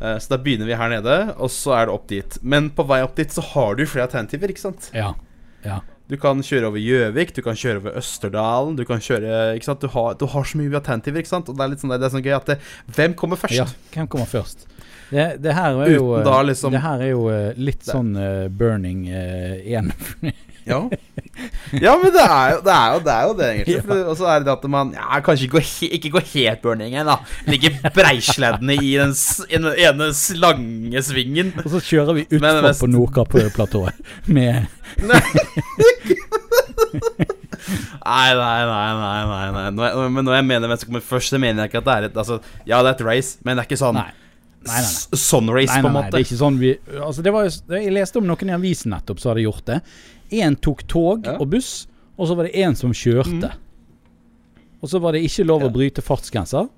Eh, 0.01 0.17
så 0.21 0.31
da 0.33 0.37
begynner 0.41 0.69
vi 0.69 0.77
her 0.79 0.91
nede, 0.93 1.15
og 1.37 1.51
så 1.51 1.75
er 1.77 1.87
det 1.89 1.95
opp 1.95 2.07
dit. 2.11 2.37
Men 2.41 2.69
på 2.75 2.85
vei 2.87 3.01
opp 3.03 3.15
dit 3.19 3.31
så 3.35 3.43
har 3.53 3.75
du 3.75 3.85
flere 3.85 4.07
alternativer, 4.07 4.51
ikke 4.53 4.63
sant? 4.69 4.89
Ja. 4.95 5.13
ja. 5.65 5.81
Du 6.09 6.15
kan 6.17 6.39
kjøre 6.41 6.71
over 6.71 6.81
Gjøvik, 6.81 7.35
du 7.35 7.43
kan 7.45 7.57
kjøre 7.59 7.83
over 7.83 7.99
Østerdalen, 7.99 8.77
du 8.79 8.81
kan 8.87 8.97
kjøre 8.97 9.53
Ikke 9.59 9.67
sant? 9.67 9.83
Du 9.83 9.91
har, 9.93 10.15
du 10.17 10.25
har 10.31 10.47
så 10.47 10.57
mye 10.57 10.71
alternativer, 10.73 11.21
ikke 11.21 11.29
sant? 11.35 11.51
Og 11.51 11.57
det 11.59 11.65
er 11.65 11.73
litt 11.75 11.83
sånn, 11.83 11.93
det 11.93 12.07
er 12.07 12.13
sånn 12.15 12.25
gøy 12.25 12.33
at 12.39 12.49
det, 12.49 12.55
Hvem 12.95 13.13
kommer 13.19 13.37
først? 13.37 13.59
ja. 13.59 13.67
Hvem 13.93 14.07
kommer 14.09 14.29
først? 14.31 14.65
Det, 15.09 15.25
det 15.41 15.53
her 15.57 15.77
er 15.83 15.91
jo 15.93 16.09
da 16.25 16.39
liksom- 16.45 16.73
Det 16.73 16.81
her 16.81 17.01
er 17.01 17.11
jo 17.11 17.29
eh, 17.33 17.53
litt 17.57 17.85
sånn 17.85 18.11
uh, 18.17 18.47
burning 18.49 19.05
én. 19.09 19.91
Ja. 20.67 20.79
ja, 21.85 21.93
men 22.01 22.11
det 22.13 22.23
er 22.23 22.51
jo 22.55 22.59
det, 22.65 22.73
er 22.73 22.93
jo, 22.93 22.99
det, 23.05 23.13
er 23.13 23.23
jo 23.29 23.33
det 23.39 23.47
egentlig. 23.53 23.77
For, 23.87 24.01
og 24.11 24.17
så 24.19 24.27
er 24.33 24.43
det 24.45 24.51
at 24.53 24.65
man 24.69 24.91
ja, 24.97 25.19
kanskje 25.25 25.47
ikke 25.49 25.89
ikke 25.97 26.11
går 26.17 26.25
helt 26.33 26.61
burningen, 26.65 27.07
da. 27.09 27.15
Ligger 27.49 27.77
breisleddene 27.95 28.75
i 28.83 28.91
den 28.99 29.15
ene 29.79 30.09
lange 30.41 31.03
svingen. 31.05 31.53
og 31.63 31.69
så 31.73 31.81
kjører 31.89 32.13
vi 32.19 32.27
utfor 32.29 32.61
mest- 32.67 32.83
på 32.83 32.91
Nordkapplatået 32.91 33.93
med 34.27 34.67
Nei, 34.99 35.21
Nei, 37.99 38.33
nei, 38.33 38.61
nei, 38.65 38.93
nei, 38.97 39.25
nei, 39.29 39.49
nei. 39.53 39.65
Når 39.75 39.85
jeg, 39.85 40.11
men 40.15 40.25
når 40.25 40.37
jeg 40.39 40.45
mener 40.47 40.71
hvem 40.71 40.79
som 40.81 40.89
kommer 40.89 41.03
først, 41.05 41.33
så 41.33 41.39
mener 41.41 41.63
jeg 41.63 41.69
ikke 41.71 41.81
at 41.83 41.87
det 41.89 41.93
er 41.95 42.07
et 42.09 42.17
Altså, 42.17 42.39
ja, 42.65 42.79
det 42.81 42.89
er 42.91 42.95
et 42.97 43.05
race, 43.05 43.37
men 43.45 43.57
det 43.57 43.63
er 43.63 43.69
ikke 43.69 43.79
sånn 43.81 43.99
Nei. 43.99 44.09
Nei, 44.65 44.73
nei, 44.75 44.81
nei. 44.81 44.89
s- 44.89 45.07
Sånn 45.13 45.45
Nei, 45.45 45.65
på 45.65 45.67
nei, 45.67 45.77
en 45.77 45.83
nei, 45.83 45.91
måte. 45.93 46.11
det 46.11 46.19
er 46.19 46.25
ikke 46.25 46.39
sånn 46.41 46.57
vi 46.59 46.77
Altså, 46.99 47.23
det 47.23 47.31
var 47.31 47.43
Jeg 47.79 47.93
leste 47.93 48.17
om 48.17 48.25
noen 48.27 48.49
i 48.49 48.55
avisen 48.57 48.91
nettopp 48.91 49.19
som 49.19 49.31
hadde 49.31 49.45
gjort 49.45 49.65
det. 49.65 49.81
Én 50.31 50.55
tok 50.59 50.85
tog 50.87 51.25
Ja. 51.25 51.37
og 51.39 51.49
buss, 51.49 51.87
og 52.17 52.27
så 52.27 52.35
var 52.35 52.43
det 52.45 52.53
én 52.55 52.75
som 52.75 52.91
kjørte. 52.91 53.51
Og 54.81 54.89
så 54.89 54.99
var 55.01 55.13
det 55.13 55.23
ikke 55.23 55.45
lov 55.47 55.61
å 55.63 55.71
bryte 55.73 56.01
fartsgrenser. 56.03 56.69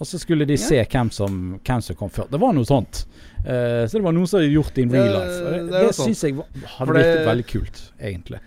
Og 0.00 0.06
så 0.06 0.18
skulle 0.18 0.46
de 0.46 0.54
Ja. 0.54 0.56
se 0.66 0.84
hvem 0.84 1.10
som, 1.12 1.60
hvem 1.62 1.82
som 1.82 1.96
kom 1.96 2.08
før. 2.10 2.28
Det 2.30 2.40
var 2.40 2.52
noe 2.52 2.64
sånt. 2.64 3.04
Uh, 3.40 3.84
så 3.86 3.92
det 3.92 4.02
var 4.02 4.12
noen 4.12 4.26
som 4.26 4.40
hadde 4.40 4.52
gjort 4.52 4.74
det 4.74 4.82
in 4.82 4.90
real 4.90 5.12
life. 5.12 5.44
Det 5.44 5.70
det 5.70 5.70
det 5.70 5.94
sånn. 5.94 6.06
syns 6.08 6.20
jeg 6.22 6.34
var- 6.36 6.46
hadde 6.78 6.92
det- 6.94 7.04
virket 7.04 7.26
veldig 7.26 7.46
kult, 7.46 7.90
egentlig. 8.00 8.40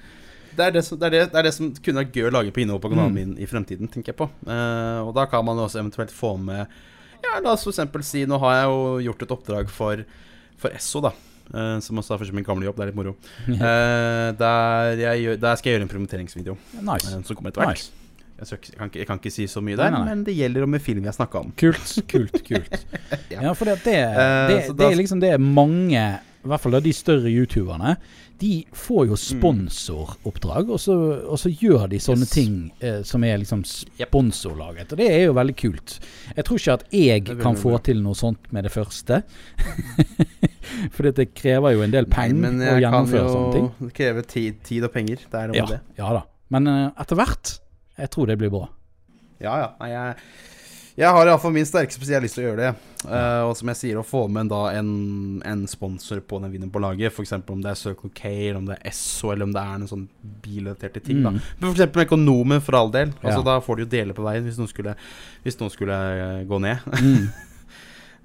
Det 0.56 0.66
er 0.68 0.72
det, 0.72 0.84
som, 0.86 0.98
det, 1.00 1.06
er 1.08 1.10
det, 1.10 1.32
det 1.32 1.36
er 1.40 1.44
det 1.44 1.54
som 1.54 1.72
kunne 1.74 2.06
vært 2.06 2.12
gøy 2.14 2.30
å 2.30 2.32
lage 2.32 2.52
på 2.54 2.62
innhold 2.62 2.82
på 2.82 2.90
kanalen 2.92 3.12
Mm. 3.12 3.14
min 3.16 3.38
i 3.40 3.46
fremtiden, 3.46 3.88
tenker 3.90 4.14
jeg 4.14 4.18
på. 4.18 4.30
Uh, 4.48 5.08
og 5.08 5.14
da 5.16 5.26
kan 5.26 5.44
man 5.46 5.58
også 5.58 5.80
eventuelt 5.82 6.12
få 6.12 6.38
med 6.40 6.68
Ja, 7.24 7.40
la 7.40 7.56
oss 7.56 7.66
eksempel 7.72 8.04
si 8.06 8.26
Nå 8.30 8.40
har 8.44 8.58
jeg 8.58 8.72
jo 8.72 8.82
gjort 9.10 9.26
et 9.26 9.36
oppdrag 9.38 9.72
for, 9.72 10.04
for 10.60 10.76
Esso, 10.76 11.02
da. 11.04 11.14
Uh, 11.54 11.78
som 11.84 12.00
også 12.00 12.16
er 12.16 12.22
for 12.22 12.36
min 12.36 12.46
gamle 12.48 12.66
jobb. 12.66 12.78
Det 12.78 12.86
er 12.86 12.92
litt 12.92 13.00
moro. 13.00 13.18
Uh, 13.48 14.30
der, 14.40 15.04
gjør, 15.20 15.42
der 15.42 15.60
skal 15.60 15.70
jeg 15.70 15.78
gjøre 15.78 15.88
en 15.88 15.92
promoteringsvideo 15.92 16.56
Nice. 16.80 17.12
Uh, 17.12 17.20
som 17.20 17.36
kommer 17.36 17.54
etter 17.54 17.66
hvert. 17.66 17.84
nice. 17.84 18.00
Jeg, 18.34 18.48
skal, 18.50 18.60
jeg, 18.72 18.78
kan 18.80 18.90
jeg 18.98 19.08
kan 19.08 19.20
ikke 19.22 19.32
si 19.32 19.46
så 19.48 19.62
mye 19.64 19.78
der, 19.78 19.92
nei, 19.94 20.00
nei. 20.02 20.10
men 20.10 20.24
det 20.28 20.34
gjelder 20.36 20.66
om 20.66 20.76
en 20.76 20.82
film 20.84 21.06
jeg 21.06 21.16
snakka 21.16 21.44
om. 21.46 21.52
Kult, 21.60 21.94
kult, 22.10 22.40
kult. 22.50 22.78
Ja. 23.32 23.44
ja, 23.46 23.54
for 23.56 23.70
det, 23.70 23.78
det, 23.86 23.98
det, 24.50 24.58
det 24.80 24.88
er 24.90 24.98
liksom 25.00 25.22
det 25.24 25.32
mange 25.40 26.02
I 26.02 26.50
hvert 26.52 26.64
fall 26.64 26.80
de 26.84 26.92
større 26.96 27.32
youtuberne 27.32 27.94
De 28.40 28.66
får 28.76 29.06
jo 29.08 29.14
Mm. 29.16 29.40
sponsoroppdrag, 29.40 30.70
og, 30.74 30.80
så, 30.80 30.96
og 31.30 31.38
så 31.40 31.50
gjør 31.54 31.88
de 31.90 32.00
sånne 32.02 32.26
Yes. 32.26 32.30
ting 32.34 32.72
eh, 32.82 33.02
som 33.04 33.24
er 33.24 33.38
liksom 33.40 33.62
sponsorlaget. 33.64 34.92
Og 34.92 34.98
det 35.00 35.08
er 35.12 35.26
jo 35.28 35.34
veldig 35.38 35.56
kult. 35.56 36.00
Jeg 36.36 36.46
tror 36.46 36.58
ikke 36.60 36.74
at 36.74 36.84
jeg 36.92 37.24
kan 37.40 37.56
få 37.56 37.78
til 37.84 38.02
noe 38.04 38.16
sånt 38.16 38.52
med 38.52 38.64
det 38.66 38.72
første. 38.74 39.22
For 40.94 41.06
det 41.12 41.30
krever 41.38 41.76
jo 41.76 41.84
en 41.86 41.92
del 41.94 42.06
penger 42.12 42.40
men 42.42 42.60
å 42.60 42.64
jeg 42.66 42.84
kan 42.84 42.84
gjennomføre 42.84 43.32
sånne 43.32 43.54
ting. 43.54 43.68
Det 43.88 43.94
krever 44.00 44.28
tid, 44.28 44.62
tid 44.66 44.84
og 44.88 44.94
penger. 44.96 45.24
Det 45.30 45.40
er 45.40 45.48
noe 45.52 45.58
Ja, 45.60 45.66
med 45.68 45.76
det. 45.78 45.82
ja 46.02 46.14
da. 46.18 46.24
Men 46.54 46.68
eh, 46.68 46.90
etter 47.02 47.16
hvert 47.20 47.60
Jeg 47.98 48.10
tror 48.10 48.26
det 48.28 48.38
blir 48.42 48.50
bra. 48.50 48.68
Ja, 49.44 49.54
ja. 49.60 49.68
Nei, 49.80 49.90
jeg, 49.94 50.16
jeg 50.94 51.10
har 51.10 51.26
iallfall 51.26 51.54
min 51.56 51.66
sterke 51.66 52.22
lyst 52.22 52.38
til 52.38 52.44
å 52.44 52.48
gjøre 52.52 52.60
det. 52.68 52.90
Uh, 53.04 53.50
og 53.50 53.56
som 53.58 53.70
jeg 53.72 53.80
sier, 53.80 53.98
å 53.98 54.06
få 54.06 54.28
med 54.32 54.52
da 54.52 54.62
en, 54.78 54.92
en 55.42 55.64
sponsor 55.68 56.22
på 56.22 56.38
den 56.44 56.54
videoen 56.54 56.72
på 56.74 56.82
laget, 56.84 57.10
f.eks. 57.10 57.34
om 57.40 57.64
det 57.64 57.72
er 57.72 57.80
Circle 57.80 58.12
K, 58.14 58.30
eller 58.30 58.60
om 58.62 58.68
det 58.70 58.78
er 58.78 58.92
Esso, 58.92 59.32
eller 59.34 59.50
om 59.50 59.56
det 59.56 59.64
er 59.64 59.82
noen 59.82 59.90
sånn 59.90 60.06
bilrelaterte 60.44 61.02
ting. 61.04 61.24
da 61.26 61.34
Mm. 61.34 61.40
Men 61.60 61.74
f.eks. 61.74 61.98
Økonomen, 62.06 62.62
for 62.62 62.78
all 62.78 62.94
del. 62.94 63.16
Altså 63.24 63.42
Ja. 63.42 63.48
Da 63.48 63.58
får 63.66 63.80
du 63.80 63.84
jo 63.86 63.90
dele 63.90 64.14
på 64.14 64.26
veien 64.26 64.46
hvis 64.46 64.62
noen 64.62 64.70
skulle, 64.70 64.94
hvis 65.42 65.58
noen 65.60 65.74
skulle 65.74 65.98
eh, 65.98 66.46
gå 66.46 66.62
ned. 66.62 66.86
Mm. 66.94 67.26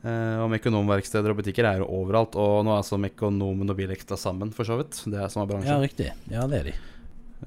Uh, 0.05 0.37
og 0.45 0.53
Mekonomverksteder 0.53 1.33
og 1.33 1.41
butikker 1.41 1.65
er 1.65 1.81
jo 1.81 1.89
overalt. 2.03 2.37
Og 2.37 2.67
nå 2.69 2.75
er 2.75 2.83
altså 2.83 3.01
Mekonomen 3.01 3.73
og 3.73 3.81
Bilekstra 3.81 4.21
sammen, 4.21 4.53
for 4.53 4.69
så 4.69 4.77
vidt. 4.83 5.01
Det 5.09 5.17
er 5.17 5.33
samme 5.33 5.49
bransje. 5.49 5.73
Ja, 5.73 5.81
riktig. 5.81 6.13
Ja, 6.29 6.45
det 6.51 6.61
er 6.61 6.71
de. 6.71 6.79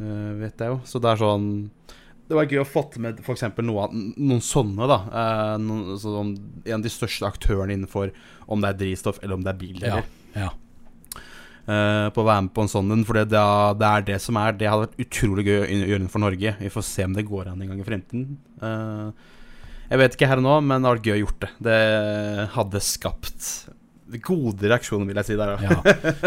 Uh, 0.02 0.32
vet 0.42 0.58
jeg 0.58 0.74
jo. 0.74 0.82
Så 0.90 1.04
det 1.04 1.14
er 1.14 1.22
sånn 1.22 1.52
Det 2.32 2.38
var 2.40 2.48
gøy 2.48 2.62
å 2.64 2.68
få 2.72 2.86
med 3.04 3.20
f.eks. 3.20 3.44
Noe, 3.68 3.90
noen 3.92 4.40
sånne, 4.46 4.88
da. 4.88 4.98
Eh, 5.12 5.54
noen, 5.60 5.98
sånn, 6.00 6.30
en 6.64 6.78
av 6.80 6.86
de 6.86 6.92
største 6.94 7.28
aktørene 7.28 7.76
innenfor 7.76 8.14
om 8.52 8.64
det 8.64 8.70
er 8.72 8.78
drivstoff 8.86 9.20
eller 9.22 9.36
om 9.36 9.44
det 9.44 9.52
er 9.52 9.60
bil. 9.60 9.82
Ja. 9.84 10.00
Ja. 10.40 10.50
eh, 11.68 12.08
på 12.16 12.24
å 12.24 12.28
være 12.28 12.46
med 12.48 12.54
på 12.56 12.64
en 12.66 12.72
sånn 12.72 12.92
en. 12.96 13.04
For 13.08 13.20
det, 13.20 13.26
det, 13.34 13.42
er- 13.42 13.76
det 13.82 13.90
er 13.92 14.08
det 14.14 14.20
som 14.24 14.40
er. 14.40 14.56
Det 14.58 14.70
hadde 14.72 14.88
vært 14.88 15.04
utrolig 15.06 15.46
gøy 15.50 15.60
å 15.66 15.90
gjøre 15.92 16.10
for 16.14 16.24
Norge. 16.24 16.56
Vi 16.62 16.72
får 16.74 16.88
se 16.88 17.06
om 17.10 17.18
det 17.18 17.28
går 17.28 17.52
an 17.52 17.62
en 17.66 17.74
gang 17.74 17.84
i 17.84 17.88
fremtiden. 17.88 18.38
Eh, 18.62 19.30
jeg 19.92 20.00
vet 20.00 20.16
ikke 20.16 20.30
her 20.32 20.40
og 20.40 20.46
nå, 20.48 20.56
men 20.64 20.78
det 20.80 20.88
hadde 20.88 21.00
vært 21.02 21.10
gøy 21.12 21.18
å 21.18 21.22
gjort 21.26 21.44
det. 21.44 21.52
Det 21.68 21.80
hadde 22.56 22.82
skapt 22.88 23.50
gode 24.24 24.68
reaksjoner, 24.72 25.08
vil 25.08 25.20
jeg 25.22 25.28
si 25.30 25.36
der. 25.40 25.52
Ja. 25.64 25.82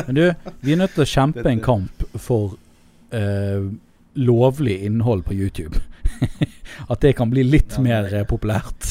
Men 0.06 0.16
du, 0.16 0.22
vi 0.64 0.72
er 0.76 0.78
nødt 0.80 0.94
til 0.96 1.04
å 1.04 1.08
kjempe 1.08 1.44
en 1.48 1.60
kamp 1.64 2.04
for 2.20 2.54
eh, 3.12 3.64
lovlig 4.20 4.78
innhold 4.86 5.24
på 5.26 5.36
YouTube. 5.36 5.80
At 6.92 7.00
det 7.00 7.12
kan 7.16 7.30
bli 7.30 7.44
litt 7.46 7.76
Ja, 7.78 7.82
mer 7.84 8.08
eh, 8.14 8.26
populært 8.28 8.90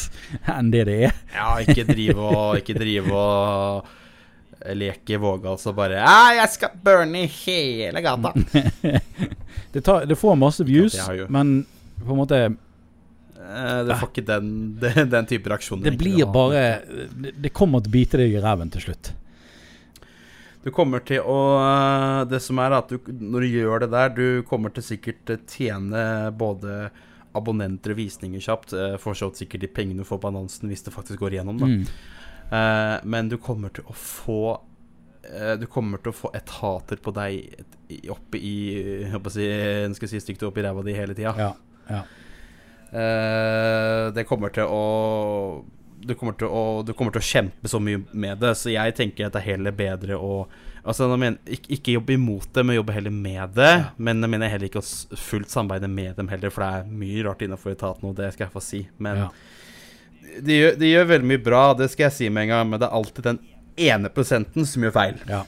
enn 0.49 0.71
det 0.73 0.85
det 0.89 0.95
er. 1.09 1.17
Ja, 1.35 1.49
ikke 1.61 1.85
drive 1.89 2.23
og 2.23 2.55
Ikke 2.61 2.75
drive 2.77 3.13
og 3.13 3.91
leke 4.79 5.17
vågals 5.19 5.65
og 5.67 5.75
bare 5.75 5.99
Ja, 5.99 6.19
jeg 6.39 6.51
skal 6.53 6.75
burne 6.83 7.25
hele 7.27 8.03
gata. 8.05 8.33
Det, 9.73 9.81
tar, 9.81 10.05
det 10.05 10.15
får 10.15 10.35
masse 10.37 10.61
views, 10.67 10.93
men 11.33 11.63
på 11.97 12.13
en 12.13 12.19
måte 12.19 12.37
Det 12.45 13.87
Du 13.87 13.91
får 13.97 14.09
ikke 14.11 14.23
den, 14.27 14.51
den, 14.81 15.09
den 15.09 15.25
type 15.29 15.49
reaksjoner. 15.49 15.87
Det 15.89 15.97
blir 15.97 16.27
bare 16.29 16.61
Det, 16.85 17.33
det 17.41 17.51
kommer 17.57 17.81
til 17.81 17.89
å 17.89 17.95
bite 17.97 18.21
deg 18.21 18.37
i 18.37 18.43
ræven 18.43 18.69
til 18.73 18.85
slutt. 18.85 19.09
Du 20.63 20.69
kommer 20.71 21.03
til 21.03 21.25
å 21.25 21.39
Det 22.29 22.39
som 22.43 22.61
er 22.63 22.77
at 22.77 22.93
du, 22.93 22.99
når 23.09 23.43
du 23.43 23.55
gjør 23.57 23.83
det 23.83 23.89
der, 23.95 24.13
du 24.15 24.27
kommer 24.47 24.71
til 24.73 24.85
sikkert 24.85 25.33
tjene 25.51 26.31
både 26.37 26.85
abonnenter 27.37 27.93
og 27.93 27.97
visninger 27.99 28.43
kjapt. 28.43 28.73
Uh, 28.77 28.95
får 29.01 29.17
så 29.19 29.29
sikkert 29.37 29.63
de 29.65 29.69
pengene 29.71 30.03
du 30.03 30.07
får 30.07 30.21
på 30.23 30.29
annonsen 30.31 30.69
hvis 30.71 30.85
det 30.85 30.93
faktisk 30.95 31.19
går 31.23 31.37
igjennom. 31.37 31.59
Da. 31.61 31.69
Mm. 31.69 31.83
Uh, 32.53 32.97
men 33.09 33.29
du 33.31 33.37
kommer 33.41 33.73
til 33.73 33.85
å 33.89 33.95
få 33.97 34.39
uh, 34.57 35.53
Du 35.61 35.65
kommer 35.71 36.01
til 36.03 36.11
å 36.13 36.17
få 36.17 36.31
etater 36.37 36.99
på 37.01 37.13
deg 37.15 37.59
et, 37.59 37.77
i- 37.95 38.01
oppe 38.13 38.37
i 38.37 38.55
å 39.13 39.21
si, 39.33 39.47
skal 39.97 40.11
si 40.11 40.21
stygt 40.21 40.43
opp 40.45 40.57
i 40.59 40.65
ræva 40.65 40.83
di 40.85 40.93
hele 40.97 41.15
tida. 41.17 41.33
Ja. 41.39 41.53
ja. 41.89 42.03
Det 44.13 44.27
kommer 44.29 44.53
til 44.53 44.69
å 44.69 44.81
du 46.03 46.13
kommer, 46.19 46.35
til 46.37 46.51
å, 46.51 46.83
du 46.85 46.91
kommer 46.93 47.13
til 47.15 47.23
å 47.23 47.25
kjempe 47.25 47.69
så 47.71 47.79
mye 47.81 48.01
med 48.11 48.41
det, 48.43 48.51
så 48.59 48.69
jeg 48.73 48.93
tenker 48.97 49.27
at 49.27 49.33
det 49.37 49.41
er 49.41 49.53
heller 49.53 49.75
bedre 49.77 50.17
å 50.19 50.43
Altså, 50.83 51.07
mener, 51.15 51.39
ikke, 51.47 51.69
ikke 51.77 51.95
jobbe 51.95 52.17
imot 52.17 52.49
det, 52.55 52.65
men 52.67 52.75
jobbe 52.75 52.95
heller 52.95 53.13
med 53.15 53.55
det. 53.55 53.71
Ja. 53.71 53.91
Men 53.97 54.23
jeg 54.23 54.33
mener 54.33 54.51
heller 54.51 54.67
ikke 54.67 54.81
å 54.83 55.19
fullt 55.19 55.53
samarbeide 55.53 55.87
med 55.91 56.17
dem 56.19 56.31
heller, 56.31 56.51
for 56.51 56.65
det 56.65 56.71
er 56.81 56.97
mye 57.03 57.27
rart 57.27 57.45
innenfor 57.45 57.75
etaten, 57.75 58.09
og 58.09 58.17
det 58.19 58.33
skal 58.35 58.47
jeg 58.47 58.55
få 58.55 58.63
si. 58.63 58.81
Men 59.03 59.21
ja. 59.25 59.29
de, 60.39 60.57
gjør, 60.59 60.75
de 60.81 60.91
gjør 60.91 61.07
veldig 61.13 61.31
mye 61.31 61.43
bra, 61.45 61.63
det 61.79 61.87
skal 61.93 62.09
jeg 62.09 62.17
si 62.17 62.27
med 62.33 62.47
en 62.47 62.55
gang, 62.55 62.67
men 62.73 62.83
det 62.83 62.89
er 62.89 62.99
alltid 62.99 63.29
den 63.31 63.39
ene 63.91 64.11
prosenten 64.13 64.67
som 64.69 64.83
gjør 64.85 64.97
feil. 64.99 65.23
ja. 65.31 65.45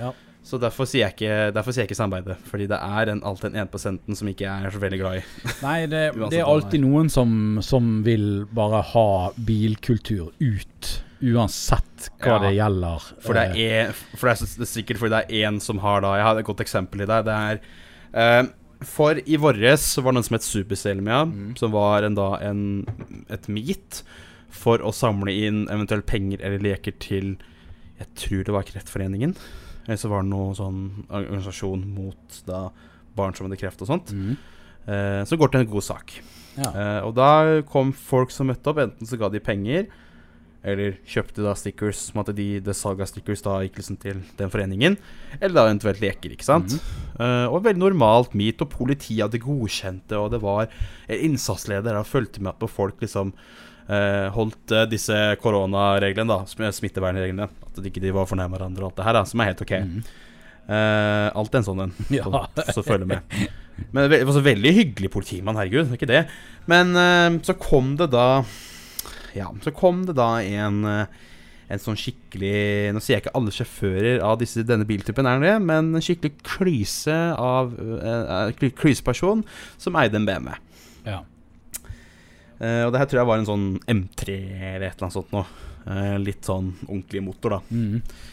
ja. 0.00 0.16
Så 0.50 0.58
derfor 0.58 0.88
sier 0.88 1.04
jeg 1.04 1.14
ikke, 1.14 1.34
derfor 1.54 1.74
sier 1.74 1.84
jeg 1.84 1.90
ikke 1.90 1.98
samarbeide, 1.98 2.34
fordi 2.48 2.66
det 2.70 2.78
er 2.80 3.10
en, 3.12 3.20
alltid 3.28 3.52
den 3.52 3.60
ene 3.60 3.70
prosenten 3.70 4.16
som 4.18 4.30
ikke 4.30 4.46
jeg 4.46 4.66
er 4.66 4.74
så 4.74 4.80
veldig 4.82 4.98
glad 4.98 5.20
i. 5.20 5.22
Nei, 5.66 5.76
det, 5.90 6.00
det 6.32 6.40
er 6.40 6.48
alltid 6.48 6.82
noen 6.82 7.12
som, 7.12 7.60
som 7.62 8.00
vil 8.06 8.46
bare 8.56 8.80
ha 8.94 9.06
bilkultur 9.36 10.32
ut, 10.40 10.90
uansett 11.22 12.08
hva 12.20 12.36
Ja, 12.36 12.38
det 12.46 12.54
gjelder. 12.56 13.04
For 13.20 13.36
det 13.36 13.44
Eh, 13.56 13.88
er, 13.88 13.92
for 14.16 14.28
det 14.30 14.34
er, 14.40 14.46
det 14.60 14.66
er 14.66 14.70
sikkert 14.72 14.98
fordi 15.02 15.12
det 15.16 15.20
er 15.28 15.50
én 15.50 15.60
som 15.60 15.78
har 15.82 16.00
da 16.04 16.14
Jeg 16.16 16.24
har 16.24 16.38
et 16.40 16.46
godt 16.48 16.60
eksempel 16.64 17.02
i 17.04 17.06
det. 17.10 17.20
Det 17.28 17.36
er 17.36 17.60
uh, 18.44 18.48
For 18.86 19.20
i 19.20 19.36
våres 19.36 19.80
så 19.94 20.00
var 20.02 20.12
det 20.12 20.20
noen 20.20 20.24
som 20.30 20.34
het 20.38 20.46
Superselmia, 20.46 21.24
Mm. 21.28 21.54
som 21.60 21.72
var 21.72 22.02
en, 22.02 22.14
da 22.16 22.30
en, 22.40 22.86
et 23.28 23.48
meet 23.48 24.02
for 24.50 24.78
å 24.82 24.90
samle 24.92 25.30
inn 25.30 25.66
eventuelt 25.70 26.06
penger 26.06 26.40
eller 26.42 26.58
leker 26.58 26.96
til 26.98 27.36
Jeg 28.00 28.08
tror 28.16 28.44
det 28.44 28.52
var 28.56 28.62
Kreftforeningen. 28.64 29.34
Eller 29.86 29.96
så 30.00 30.08
var 30.08 30.22
det 30.22 30.30
noe 30.30 30.54
sånn 30.56 31.04
organisasjon 31.10 31.84
mot 31.94 32.40
da 32.46 32.70
barn 33.16 33.34
som 33.34 33.46
hadde 33.48 33.58
kreft 33.60 33.82
og 33.82 33.88
sånt. 33.92 34.12
mm. 34.12 34.36
Uh, 34.88 35.22
som 35.28 35.36
går 35.38 35.50
til 35.52 35.60
en 35.60 35.68
god 35.70 35.84
sak. 35.84 36.12
Ja. 36.56 36.70
Uh, 36.72 37.00
og 37.06 37.14
da 37.14 37.60
kom 37.68 37.92
folk 37.92 38.30
som 38.32 38.48
møtte 38.48 38.70
opp, 38.72 38.78
enten 38.80 39.06
så 39.06 39.18
ga 39.20 39.28
de 39.28 39.38
penger, 39.44 39.86
eller 40.60 40.98
kjøpte 41.08 41.44
da 41.44 41.54
stickers, 41.56 42.02
som 42.10 42.20
at 42.20 42.30
de, 42.36 42.46
det 42.60 42.74
salget 42.76 43.06
av 43.06 43.08
stickers 43.08 43.42
da 43.44 43.56
gikk 43.64 43.78
liksom 43.80 43.96
til 44.02 44.20
den 44.36 44.52
foreningen, 44.52 44.98
eller 45.38 45.56
da 45.56 45.64
eventuelt 45.70 46.02
leker, 46.02 46.34
ikke 46.34 46.46
sant. 46.46 46.76
Eh, 47.16 47.46
og 47.48 47.64
veldig 47.64 47.80
normalt 47.80 48.36
meet, 48.36 48.60
og 48.60 48.72
politiet 48.74 49.24
hadde 49.24 49.40
godkjent 49.40 50.04
det, 50.12 50.18
og 50.20 50.30
det 50.34 50.42
var 50.44 50.68
en 50.68 51.24
innsatsleder 51.30 51.96
som 51.96 52.08
fulgte 52.08 52.44
med 52.44 52.60
på 52.60 52.68
folk 52.68 53.00
liksom 53.00 53.32
uh, 53.32 54.28
holdt 54.36 54.76
uh, 54.76 54.84
disse 54.90 55.16
koronareglene, 55.40 56.28
da, 56.28 56.44
sm- 56.50 56.68
smittevernreglene, 56.76 57.48
at 57.48 57.80
de 57.80 57.92
ikke 57.92 58.12
var 58.16 58.28
fornærma 58.28 58.58
hverandre 58.58 58.84
og 58.84 58.90
alt 58.90 59.00
det 59.00 59.08
her, 59.08 59.16
da, 59.16 59.24
som 59.32 59.40
er 59.40 59.52
helt 59.54 59.64
ok. 59.64 59.76
Mm. 59.80 60.00
Uh, 60.70 61.26
alt 61.40 61.56
en 61.56 61.66
sånn 61.66 61.86
en. 61.86 61.94
Ja. 62.20 62.28
Så, 62.68 62.84
følger 62.84 63.08
med. 63.08 63.40
Men 63.96 64.12
det 64.12 64.20
var 64.28 64.36
så 64.36 64.44
veldig 64.44 64.74
hyggelig 64.76 65.08
politimann, 65.14 65.56
herregud. 65.56 65.88
er 65.88 65.96
Ikke 65.96 66.10
det. 66.10 66.26
Men 66.68 66.92
så 67.42 67.54
kom 67.56 67.94
det 67.96 68.10
da 68.12 68.42
Ja, 69.36 69.50
så 69.62 69.72
kom 69.74 70.04
det 70.08 70.16
da 70.18 70.32
en 70.42 70.84
eh, 70.88 71.20
en 71.70 71.82
sånn 71.82 71.98
skikkelig 71.98 72.90
Nå 72.94 73.02
sier 73.02 73.16
jeg 73.16 73.24
ikke 73.24 73.36
alle 73.38 73.54
sjåfører 73.54 74.24
av 74.26 74.40
disse, 74.40 74.64
denne 74.66 74.86
biltypen 74.88 75.28
er 75.28 75.42
det, 75.42 75.54
men 75.62 75.92
en 75.94 76.04
skikkelig 76.04 76.34
klyse 76.46 77.18
av 77.38 77.76
uh, 77.78 78.50
Klyseperson 78.80 79.44
som 79.78 79.98
eide 80.00 80.18
en 80.18 80.26
BMW. 80.26 80.56
Ja. 81.06 81.20
Uh, 82.58 82.82
og 82.88 82.92
det 82.92 83.02
her 83.02 83.10
tror 83.10 83.22
jeg 83.22 83.30
var 83.30 83.40
en 83.40 83.48
sånn 83.48 83.68
M3 83.86 84.36
eller 84.74 84.88
et 84.88 84.98
eller 84.98 85.06
annet 85.06 85.18
sånt 85.20 85.32
noe. 85.36 85.46
Uh, 85.86 86.18
litt 86.20 86.44
sånn 86.44 86.74
ordentlig 86.88 87.24
motor, 87.24 87.58
da. 87.58 87.62
Mm. 87.70 88.28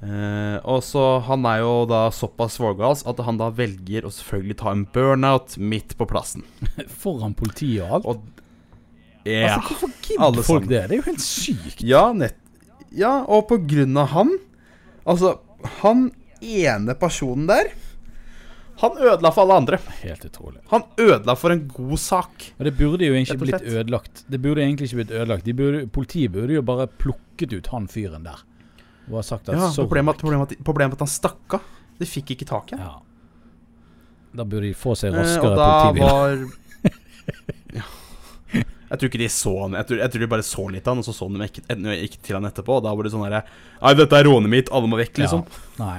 Og 0.00 0.78
så 0.80 1.02
Han 1.26 1.44
er 1.44 1.58
jo 1.60 1.82
da 1.84 2.06
såpass 2.08 2.54
vågals 2.56 3.02
at 3.04 3.18
han 3.20 3.36
da 3.36 3.50
velger 3.52 4.06
å 4.08 4.12
selvfølgelig 4.16 4.56
ta 4.62 4.70
en 4.72 4.86
burnout 4.94 5.58
midt 5.60 5.92
på 6.00 6.06
plassen. 6.08 6.46
Foran 7.02 7.36
politiet 7.36 7.84
og 7.84 7.98
alt. 7.98 8.08
Og 8.08 8.39
Ja. 9.30 9.54
altså, 9.56 9.68
hvorfor 9.68 9.90
gidder 10.02 10.42
folk 10.46 10.68
det? 10.68 10.82
Det 10.88 10.96
er 10.96 11.00
jo 11.02 11.06
helt 11.10 11.24
sykt. 11.24 11.82
Ja, 11.86 12.04
nett 12.12 12.36
Ja, 12.92 13.12
og 13.28 13.46
på 13.48 13.58
grunn 13.70 13.96
av 13.96 14.08
han 14.16 14.32
Altså, 15.06 15.38
han 15.82 16.10
ene 16.42 16.94
personen 16.98 17.46
der 17.46 17.70
Han 18.80 18.96
ødela 18.96 19.30
for 19.32 19.42
alle 19.44 19.56
andre. 19.60 19.78
Helt 20.00 20.22
utrolig. 20.24 20.60
Han 20.70 20.82
ødela 20.96 21.34
for 21.36 21.52
en 21.52 21.66
god 21.68 21.98
sak. 22.00 22.46
Og 22.58 22.64
det 22.64 22.72
burde 22.78 23.04
jo 23.04 23.12
egentlig 23.12 23.38
blitt 23.42 23.60
ødelagt. 23.68 24.22
Det 24.30 24.40
burde 24.40 24.62
egentlig 24.64 24.86
ikke 24.88 25.02
blitt 25.02 25.10
ødelagt. 25.12 25.44
De 25.44 25.52
burde, 25.52 25.82
politiet 25.92 26.32
burde 26.32 26.54
jo 26.56 26.62
bare 26.64 26.86
plukket 26.88 27.52
ut 27.58 27.66
han 27.74 27.86
fyren 27.92 28.24
der. 28.24 28.40
Og 29.10 29.18
ha 29.18 29.22
sagt 29.22 29.50
at 29.50 29.54
Ja, 29.58 29.68
problemet, 29.76 30.14
at- 30.16 30.22
problemet, 30.22 30.52
at- 30.56 30.64
problemet 30.64 30.92
at 30.96 30.98
han 31.04 31.08
stakk 31.12 31.58
av. 31.58 31.60
De 32.00 32.06
fikk 32.08 32.30
ikke 32.38 32.46
tak 32.48 32.72
i 32.72 32.76
ham. 32.76 32.86
Ja. 32.86 32.96
Da 34.34 34.44
burde 34.44 34.62
de 34.70 34.72
få 34.72 34.96
seg 34.96 35.12
Eh, 35.12 35.18
raskere 35.18 35.50
og 35.50 35.56
da 35.58 35.92
politibiler. 35.92 36.08
var. 36.08 36.52
Jeg 38.90 38.98
tror 38.98 39.10
ikke 39.10 39.22
de 39.22 39.28
så 39.30 39.52
han 39.62 39.74
jeg 39.78 39.86
tror, 39.86 39.98
jeg 40.02 40.10
tror 40.12 40.22
de 40.24 40.30
bare 40.34 40.44
så 40.46 40.62
litt 40.74 40.86
av 40.88 40.94
han, 40.96 41.02
og 41.02 41.06
så 41.06 41.14
så 41.14 41.28
de 41.30 41.46
ikke, 41.46 41.62
ikke 42.10 42.22
til 42.26 42.38
han 42.38 42.48
etterpå. 42.48 42.78
Og 42.80 42.86
da 42.86 42.94
var 42.94 43.06
det 43.06 43.12
sånn 43.14 43.26
herre 43.26 43.44
Nei, 43.80 43.92
dette 44.00 44.18
er 44.18 44.26
rånet 44.26 44.50
mitt, 44.52 44.72
alle 44.74 44.90
må 44.90 44.98
vekk, 45.00 45.20
liksom. 45.22 45.44
Ja. 45.46 45.84
Nei. 45.84 45.98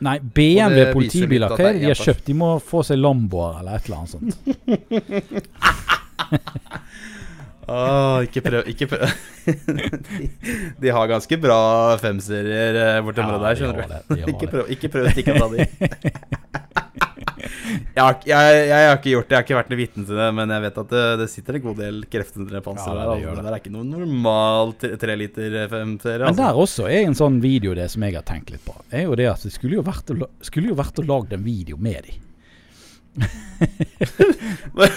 Nei, 0.00 0.16
BMW 0.18 0.92
politibiler, 0.96 1.52
hva 1.52 1.68
er 1.68 1.76
det 1.76 1.82
de 1.84 1.90
har 1.92 1.98
kjøpt? 2.00 2.24
De 2.30 2.34
må 2.40 2.54
få 2.64 2.80
seg 2.88 2.96
Lamboer 3.02 3.58
eller 3.60 3.76
et 3.76 3.84
eller 3.84 3.98
annet 4.00 4.12
sånt. 4.14 4.30
Åh, 7.68 8.18
ikke 8.26 8.40
prøv 8.46 8.70
Ikke 8.72 8.88
prøv. 8.90 9.12
de, 9.44 10.30
de 10.82 10.94
har 10.96 11.10
ganske 11.10 11.36
bra 11.42 11.60
femserier 12.00 12.80
eh, 12.80 13.00
borti 13.04 13.22
området 13.22 13.44
der, 13.44 13.60
skjønner 13.60 13.76
du. 13.76 13.84
de 14.16 14.20
Ikke 14.32 14.48
prøv, 14.50 14.64
ikke 14.72 14.92
prøv 14.96 15.04
å 15.04 15.12
stikke 15.14 15.36
av 15.36 15.52
de. 15.54 15.68
Jeg 16.90 18.02
har, 18.02 18.16
jeg, 18.26 18.54
jeg 18.68 18.86
har 18.88 18.96
ikke 18.98 19.12
gjort 19.12 19.28
det, 19.28 19.34
jeg 19.34 19.38
har 19.38 19.44
ikke 19.46 19.56
vært 19.58 19.70
noe 19.72 19.78
vitne 19.80 20.04
til 20.08 20.18
det, 20.20 20.26
men 20.36 20.52
jeg 20.54 20.62
vet 20.64 20.78
at 20.82 20.90
det, 20.94 21.02
det 21.20 21.26
sitter 21.32 21.58
en 21.58 21.64
god 21.64 21.78
del 21.80 22.00
krefter 22.12 22.42
under 22.44 22.64
panseret 22.64 23.00
Ja, 23.00 23.04
det 23.04 23.10
Altså. 23.10 23.28
Det 23.30 23.36
det. 23.36 23.44
der 23.46 23.56
er 23.56 23.60
ikke 23.62 23.72
noe 23.74 23.86
normal 23.88 24.72
treliter-fem-serie. 24.80 26.24
Men 26.24 26.28
Altså. 26.32 26.40
der 26.42 26.60
også 26.64 26.88
er 26.90 27.06
en 27.06 27.18
sånn 27.18 27.38
video 27.42 27.74
det 27.78 27.88
som 27.92 28.02
jeg 28.06 28.16
har 28.18 28.26
tenkt 28.28 28.50
litt 28.54 28.64
på. 28.66 28.74
Er 28.90 29.06
jo 29.06 29.14
det 29.18 29.28
at 29.30 29.44
det 29.46 29.52
skulle 29.54 29.78
jo 29.80 29.86
vært 29.86 30.10
å, 30.14 30.28
skulle 30.44 30.72
jo 30.72 30.78
vært 30.78 30.98
å 31.02 31.06
lage 31.06 31.38
en 31.38 31.44
video 31.46 31.78
med 31.80 32.04
de. 32.08 32.16
Det 33.20 34.88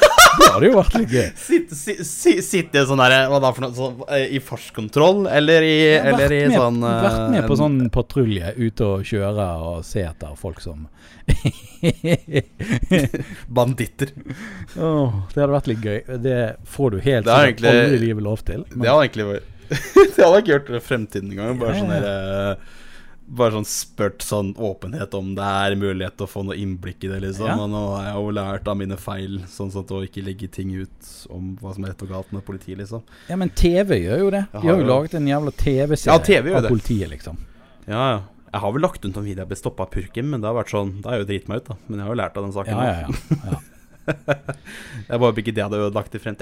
hadde 0.54 0.68
jo 0.70 0.76
vært 0.78 0.94
litt 1.00 1.12
gøy. 1.12 1.26
Sitte 1.40 1.76
sit, 1.76 2.00
sit, 2.08 2.40
sit 2.46 2.76
i 2.78 2.84
sånn 2.88 3.02
derre 3.02 3.26
Hva 3.32 3.40
da 3.44 3.50
for 3.56 3.62
noe? 3.66 3.74
Sånn, 3.76 3.98
eh, 4.08 4.28
I 4.38 4.40
fartskontroll, 4.44 5.20
eller 5.28 5.62
i, 5.68 5.74
ja, 5.96 6.02
har 6.06 6.12
eller 6.14 6.32
i 6.38 6.42
med, 6.48 6.56
sånn 6.60 6.80
eh, 6.88 7.02
vært 7.08 7.24
med 7.34 7.44
på 7.50 7.56
sånn 7.60 7.78
patrulje, 7.94 8.48
ute 8.60 8.82
og 8.88 9.04
kjøre 9.10 9.48
og 9.68 9.78
se 9.88 10.02
etter 10.08 10.32
folk 10.40 10.60
som 10.64 10.80
Banditter. 13.48 14.10
Oh, 14.78 15.12
Det 15.34 15.40
hadde 15.42 15.54
vært 15.56 15.68
litt 15.72 15.84
gøy. 15.84 16.00
Det 16.24 16.38
får 16.76 16.88
du 16.96 16.98
helt 17.04 17.26
Det 17.28 17.34
er 17.34 17.38
sikkert 17.52 17.68
aldri 17.74 17.96
i 17.98 18.00
livet 18.08 18.24
lov 18.30 18.40
til. 18.48 18.60
Det 18.70 18.88
hadde 18.88 19.04
egentlig 19.08 19.28
vært 19.32 19.46
Det 19.74 20.22
hadde 20.22 20.40
ikke 20.44 20.54
gjort 20.54 20.70
fremtiden 20.86 21.28
engang. 21.34 21.52
Bare 21.62 21.74
Ja, 21.74 21.80
sånn 21.82 21.94
ja. 21.96 22.00
der, 22.04 22.18
eh, 22.54 22.58
Bare 23.24 23.56
sånn 23.56 23.68
spurt 23.70 24.24
sånn 24.26 24.52
åpenhet 24.60 25.14
om 25.16 25.30
det 25.38 25.46
er 25.48 25.78
mulighet 25.80 26.18
til 26.20 26.26
å 26.26 26.30
få 26.30 26.44
noe 26.44 26.58
innblikk 26.60 27.06
i 27.08 27.12
det, 27.12 27.22
liksom. 27.24 27.48
Ja. 27.48 27.56
Og 27.64 27.72
nå 27.72 27.84
har 27.94 28.10
jeg 28.10 28.18
jo 28.18 28.34
lært 28.36 28.68
av 28.68 28.78
mine 28.82 28.98
feil, 29.00 29.40
sånn 29.50 29.72
at 29.80 29.94
å 29.96 30.02
ikke 30.04 30.26
legge 30.26 30.50
ting 30.52 30.74
ut 30.76 31.14
om 31.34 31.54
hva 31.62 31.72
som 31.76 31.88
er 31.88 31.94
rett 31.94 32.04
og 32.04 32.12
galt 32.12 32.36
med 32.36 32.44
politiet, 32.46 32.82
liksom. 32.82 33.06
Ja, 33.32 33.40
men 33.40 33.54
TV 33.56 34.02
gjør 34.04 34.26
jo 34.26 34.30
det. 34.36 34.44
De 34.52 34.66
har 34.68 34.84
jo 34.84 34.92
laget 34.92 35.18
en 35.20 35.32
jævla 35.32 35.56
TV-serie 35.64 36.14
Ja, 36.14 36.20
TV 36.28 36.54
av 36.54 36.68
det. 36.68 36.74
politiet, 36.76 37.10
liksom. 37.16 37.40
Ja, 37.88 38.04
ja. 38.04 38.22
Jeg 38.54 38.62
har 38.62 38.74
vel 38.76 38.84
lagt 38.86 39.02
ut 39.02 39.16
noen 39.16 39.26
videoer 39.26 39.48
jeg 39.48 39.50
ble 39.50 39.58
stoppa 39.58 39.88
av 39.88 39.94
purken, 39.96 40.28
men 40.30 40.44
det 40.44 40.46
har 40.46 40.54
vært 40.54 40.70
sånn 40.70 40.92
Da 41.02 41.10
har 41.10 41.16
jeg 41.18 41.24
jo 41.24 41.30
driti 41.32 41.50
meg 41.50 41.64
ut, 41.64 41.72
da. 41.72 41.78
Men 41.88 41.98
jeg 41.98 42.06
har 42.06 42.12
jo 42.12 42.20
lært 42.20 42.36
av 42.38 42.44
den 42.46 42.54
saken. 42.54 42.74
Ja, 42.78 42.84
ja, 42.86 43.08
ja. 43.08 43.54
ja. 43.54 43.62
Jeg 45.08 45.20
bare 45.20 45.32
ikke 45.40 45.54
det 45.56 45.62
jeg 45.62 45.70
hadde 45.70 45.80
ødelagt 45.80 46.16
i 46.16 46.20
til 46.20 46.36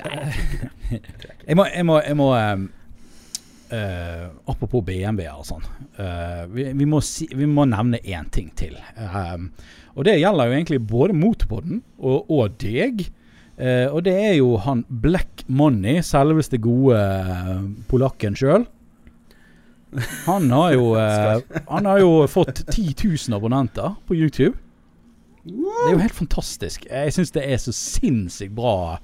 Jeg 1.48 1.58
må, 1.58 1.66
jeg 1.70 1.86
må, 1.86 1.98
jeg 2.02 2.18
må 2.18 2.30
ehm, 2.34 2.64
eh, 3.76 4.28
Apropos 4.52 4.84
BMW-er 4.86 5.40
og 5.40 5.48
sånn. 5.48 5.64
Uh, 5.98 6.44
vi, 6.52 6.68
vi, 6.78 6.88
må 6.90 7.02
si, 7.06 7.28
vi 7.34 7.48
må 7.50 7.66
nevne 7.70 8.02
én 8.04 8.30
ting 8.34 8.52
til. 8.58 8.76
Ehm, 9.00 9.50
og 9.96 10.06
det 10.08 10.20
gjelder 10.20 10.50
jo 10.50 10.58
egentlig 10.58 10.82
både 10.90 11.18
Motorpodden 11.18 11.82
og, 12.00 12.30
og 12.32 12.58
deg. 12.62 13.06
Uh, 13.62 13.88
og 13.92 14.04
det 14.08 14.16
er 14.18 14.36
jo 14.40 14.56
han 14.66 14.84
Black 14.90 15.46
Money, 15.48 16.02
selveste 16.06 16.60
gode 16.62 17.00
polakken 17.92 18.38
sjøl. 18.38 18.68
Han 20.24 20.48
har 20.56 20.76
jo 20.78 20.94
Han 21.74 21.88
har 21.90 22.00
jo 22.00 22.12
fått 22.32 22.62
10 22.70 22.94
000 23.28 23.36
abonnenter 23.36 23.98
på 24.08 24.16
YouTube. 24.16 24.56
Det 25.44 25.88
er 25.90 25.96
jo 25.96 26.02
helt 26.04 26.16
fantastisk. 26.16 26.86
Jeg 26.86 27.14
syns 27.16 27.34
det 27.34 27.44
er 27.44 27.60
så 27.60 27.74
sinnssykt 27.76 28.54
bra. 28.56 29.00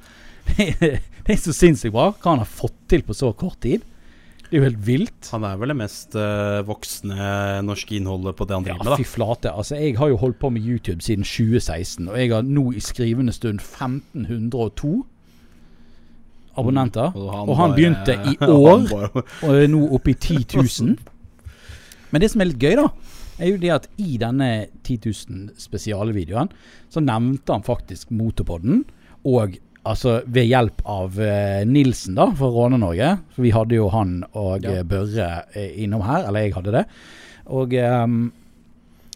det 0.57 0.99
er 1.33 1.39
så 1.41 1.53
sinnssykt 1.55 1.95
bra 1.95 2.11
hva 2.13 2.33
han 2.35 2.43
har 2.43 2.49
fått 2.49 2.77
til 2.91 3.03
på 3.03 3.15
så 3.17 3.33
kort 3.35 3.59
tid. 3.65 3.83
Det 4.49 4.55
er 4.55 4.61
jo 4.61 4.67
helt 4.69 4.85
vilt. 4.87 5.27
Han 5.33 5.43
er 5.43 5.57
vel 5.59 5.67
det 5.73 5.75
mest 5.75 6.15
uh, 6.15 6.61
voksne 6.63 7.17
norske 7.67 7.97
innholdet 7.97 8.35
på 8.39 8.45
det 8.47 8.55
han 8.55 8.63
Ja, 8.69 8.77
driver 8.77 8.93
med, 8.93 9.01
fy 9.01 9.09
flate. 9.11 9.51
Altså, 9.51 9.75
jeg 9.75 9.97
har 9.99 10.07
jo 10.13 10.17
holdt 10.21 10.39
på 10.39 10.49
med 10.55 10.63
YouTube 10.63 11.01
siden 11.03 11.25
2016, 11.27 12.07
og 12.07 12.15
jeg 12.17 12.31
har 12.31 12.41
nå 12.47 12.63
i 12.71 12.79
skrivende 12.79 13.33
stund 13.35 13.59
1502 13.59 14.93
abonnenter. 16.57 17.11
Mm, 17.13 17.21
Og 17.21 17.57
han 17.57 17.69
bare- 17.69 17.75
begynte 17.75 18.13
i 18.31 18.37
år. 18.47 18.87
bare- 18.89 19.23
Og 19.43 19.55
er 19.63 19.67
nå 19.67 19.83
oppe 19.93 20.09
i 20.11 20.13
10 20.13 20.45
000. 20.55 20.97
Men 22.11 22.21
det 22.21 22.31
som 22.31 22.41
er 22.41 22.45
litt 22.45 22.59
gøy, 22.63 22.75
da, 22.79 22.87
er 23.39 23.51
jo 23.51 23.57
det 23.61 23.69
at 23.75 23.87
i 23.97 24.17
denne 24.17 24.67
10 24.83 24.97
000 25.05 25.49
spesialvideoen, 25.57 26.49
så 26.89 27.03
nevnte 27.03 27.51
han 27.53 27.63
faktisk 27.67 28.09
Motorpodden. 28.11 28.85
Og 29.27 29.57
altså 29.87 30.17
ved 30.25 30.47
hjelp 30.49 30.81
av 30.89 31.17
eh, 31.23 31.61
Nilsen 31.67 32.17
da, 32.17 32.27
fra 32.37 32.49
Råne-Norge. 32.53 33.13
For 33.35 33.45
vi 33.45 33.53
hadde 33.55 33.77
jo 33.79 33.87
han 33.93 34.19
og 34.33 34.65
Ja. 34.67 34.77
eh, 34.79 34.83
Børre 34.87 35.29
eh, 35.55 35.71
innom 35.83 36.03
her, 36.05 36.27
eller 36.27 36.45
jeg 36.47 36.53
hadde 36.57 36.75
det. 36.75 36.85
Og 37.47 37.73
um, 37.79 38.19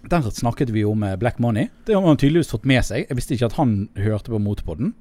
der 0.10 0.30
snakket 0.32 0.72
vi 0.74 0.86
jo 0.86 0.94
med 0.96 1.20
Black 1.20 1.38
Money. 1.44 1.68
Det 1.86 1.94
har 1.98 2.02
han 2.08 2.18
tydeligvis 2.18 2.50
fått 2.54 2.66
med 2.66 2.82
seg. 2.88 3.06
Jeg 3.10 3.18
visste 3.20 3.36
ikke 3.36 3.50
at 3.52 3.58
han 3.60 3.90
hørte 4.00 4.32
på 4.32 4.40
Motorpodden. 4.42 4.94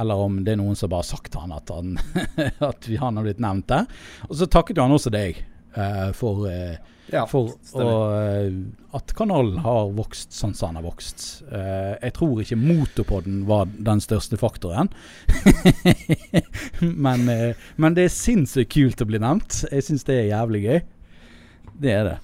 Eller 0.00 0.16
om 0.24 0.38
det 0.44 0.54
er 0.54 0.56
noen 0.62 0.74
som 0.78 0.88
bare 0.88 1.04
har 1.04 1.10
sagt 1.12 1.32
til 1.34 1.42
han 1.44 1.52
at 1.52 1.68
han, 1.68 1.98
at 2.72 2.88
han 2.98 3.18
har 3.20 3.26
blitt 3.26 3.42
nevnt 3.44 3.68
der. 3.68 3.84
Og 4.30 4.38
så 4.40 4.48
takket 4.48 4.80
jo 4.80 4.86
han 4.86 4.96
også 4.96 5.12
deg 5.12 5.42
for, 6.18 6.46
eh, 6.50 6.76
Ja, 7.12 7.26
for 7.28 7.50
å, 7.74 7.86
eh, 8.16 8.52
at 8.96 9.12
kanalen 9.18 9.58
har 9.64 9.90
vokst 9.92 10.32
sånn 10.32 10.54
som 10.56 10.72
den 10.74 10.78
har 10.82 10.86
vokst. 10.90 11.42
Eh, 11.52 11.98
jeg 12.02 12.12
tror 12.16 12.40
ikke 12.40 12.56
Motorpodden 12.60 13.42
var 13.48 13.66
den 13.66 14.00
største 14.00 14.38
faktoren. 14.40 14.88
men, 16.80 17.28
eh, 17.28 17.54
men 17.76 17.94
det 17.96 18.06
er 18.08 18.14
sinnssykt 18.14 18.72
kult 18.74 19.02
å 19.04 19.08
bli 19.08 19.20
nevnt. 19.22 19.62
Jeg 19.72 19.86
syns 19.88 20.04
det 20.08 20.18
er 20.20 20.30
jævlig 20.32 20.62
gøy. 20.66 20.80
Det 21.82 21.94
er 21.98 22.04
det. 22.10 22.18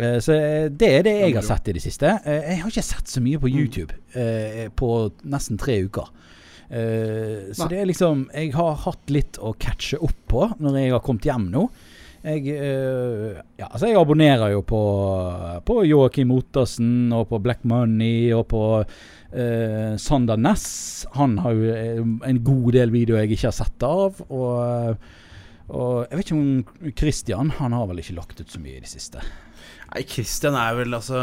Eh, 0.00 0.18
Så 0.24 0.34
eh, 0.36 0.68
det 0.72 0.90
er 0.98 1.06
det 1.06 1.14
jeg 1.20 1.34
har 1.36 1.46
sett 1.46 1.68
i 1.68 1.76
det 1.76 1.84
siste. 1.84 2.14
Eh, 2.24 2.40
Jeg 2.54 2.62
har 2.62 2.70
ikke 2.72 2.86
sett 2.90 3.12
så 3.12 3.22
mye 3.24 3.40
på 3.42 3.50
YouTube 3.52 3.94
eh, 4.16 4.68
på 4.76 4.90
nesten 5.28 5.58
tre 5.60 5.80
uker. 5.86 6.08
Eh, 6.70 7.50
Så 7.56 7.68
det 7.70 7.80
er 7.82 7.88
liksom 7.90 8.28
Jeg 8.34 8.52
har 8.54 8.76
hatt 8.84 9.10
litt 9.10 9.38
å 9.42 9.54
catche 9.58 9.98
opp 10.00 10.16
på 10.30 10.44
når 10.60 10.78
jeg 10.84 10.92
har 10.94 11.00
kommet 11.04 11.26
hjem 11.28 11.48
nå. 11.52 11.68
Jeg, 12.20 12.52
eh, 12.52 13.38
ja, 13.56 13.64
altså 13.70 13.88
jeg 13.88 13.96
abonnerer 13.96 14.50
jo 14.52 14.60
på, 14.68 14.80
på 15.64 15.76
Joakim 15.88 16.34
Ottersen 16.34 17.08
og 17.16 17.30
på 17.30 17.38
Black 17.40 17.62
Money 17.64 18.28
og 18.36 18.44
på 18.52 18.60
uh, 18.84 19.94
Sander 19.96 20.36
Ness. 20.36 21.06
Han 21.16 21.38
har 21.40 21.56
jo 21.56 21.72
eh, 21.72 22.02
en 22.28 22.42
god 22.44 22.76
del 22.76 22.92
videoer 22.92 23.24
jeg 23.24 23.38
ikke 23.38 23.48
har 23.48 23.56
sett 23.56 23.88
av. 23.88 24.20
Og, 24.28 25.00
og 25.72 25.96
jeg 26.10 26.20
vet 26.20 26.26
ikke 26.28 26.38
om 26.42 26.94
Christian 26.98 27.54
Han 27.56 27.72
har 27.78 27.88
vel 27.88 28.02
ikke 28.04 28.18
lagt 28.18 28.40
ut 28.42 28.52
så 28.52 28.60
mye 28.60 28.76
i 28.76 28.84
det 28.84 28.92
siste. 28.92 29.24
Nei, 29.90 30.04
Christian 30.06 30.54
er 30.60 30.76
vel 30.76 30.92
altså 31.00 31.18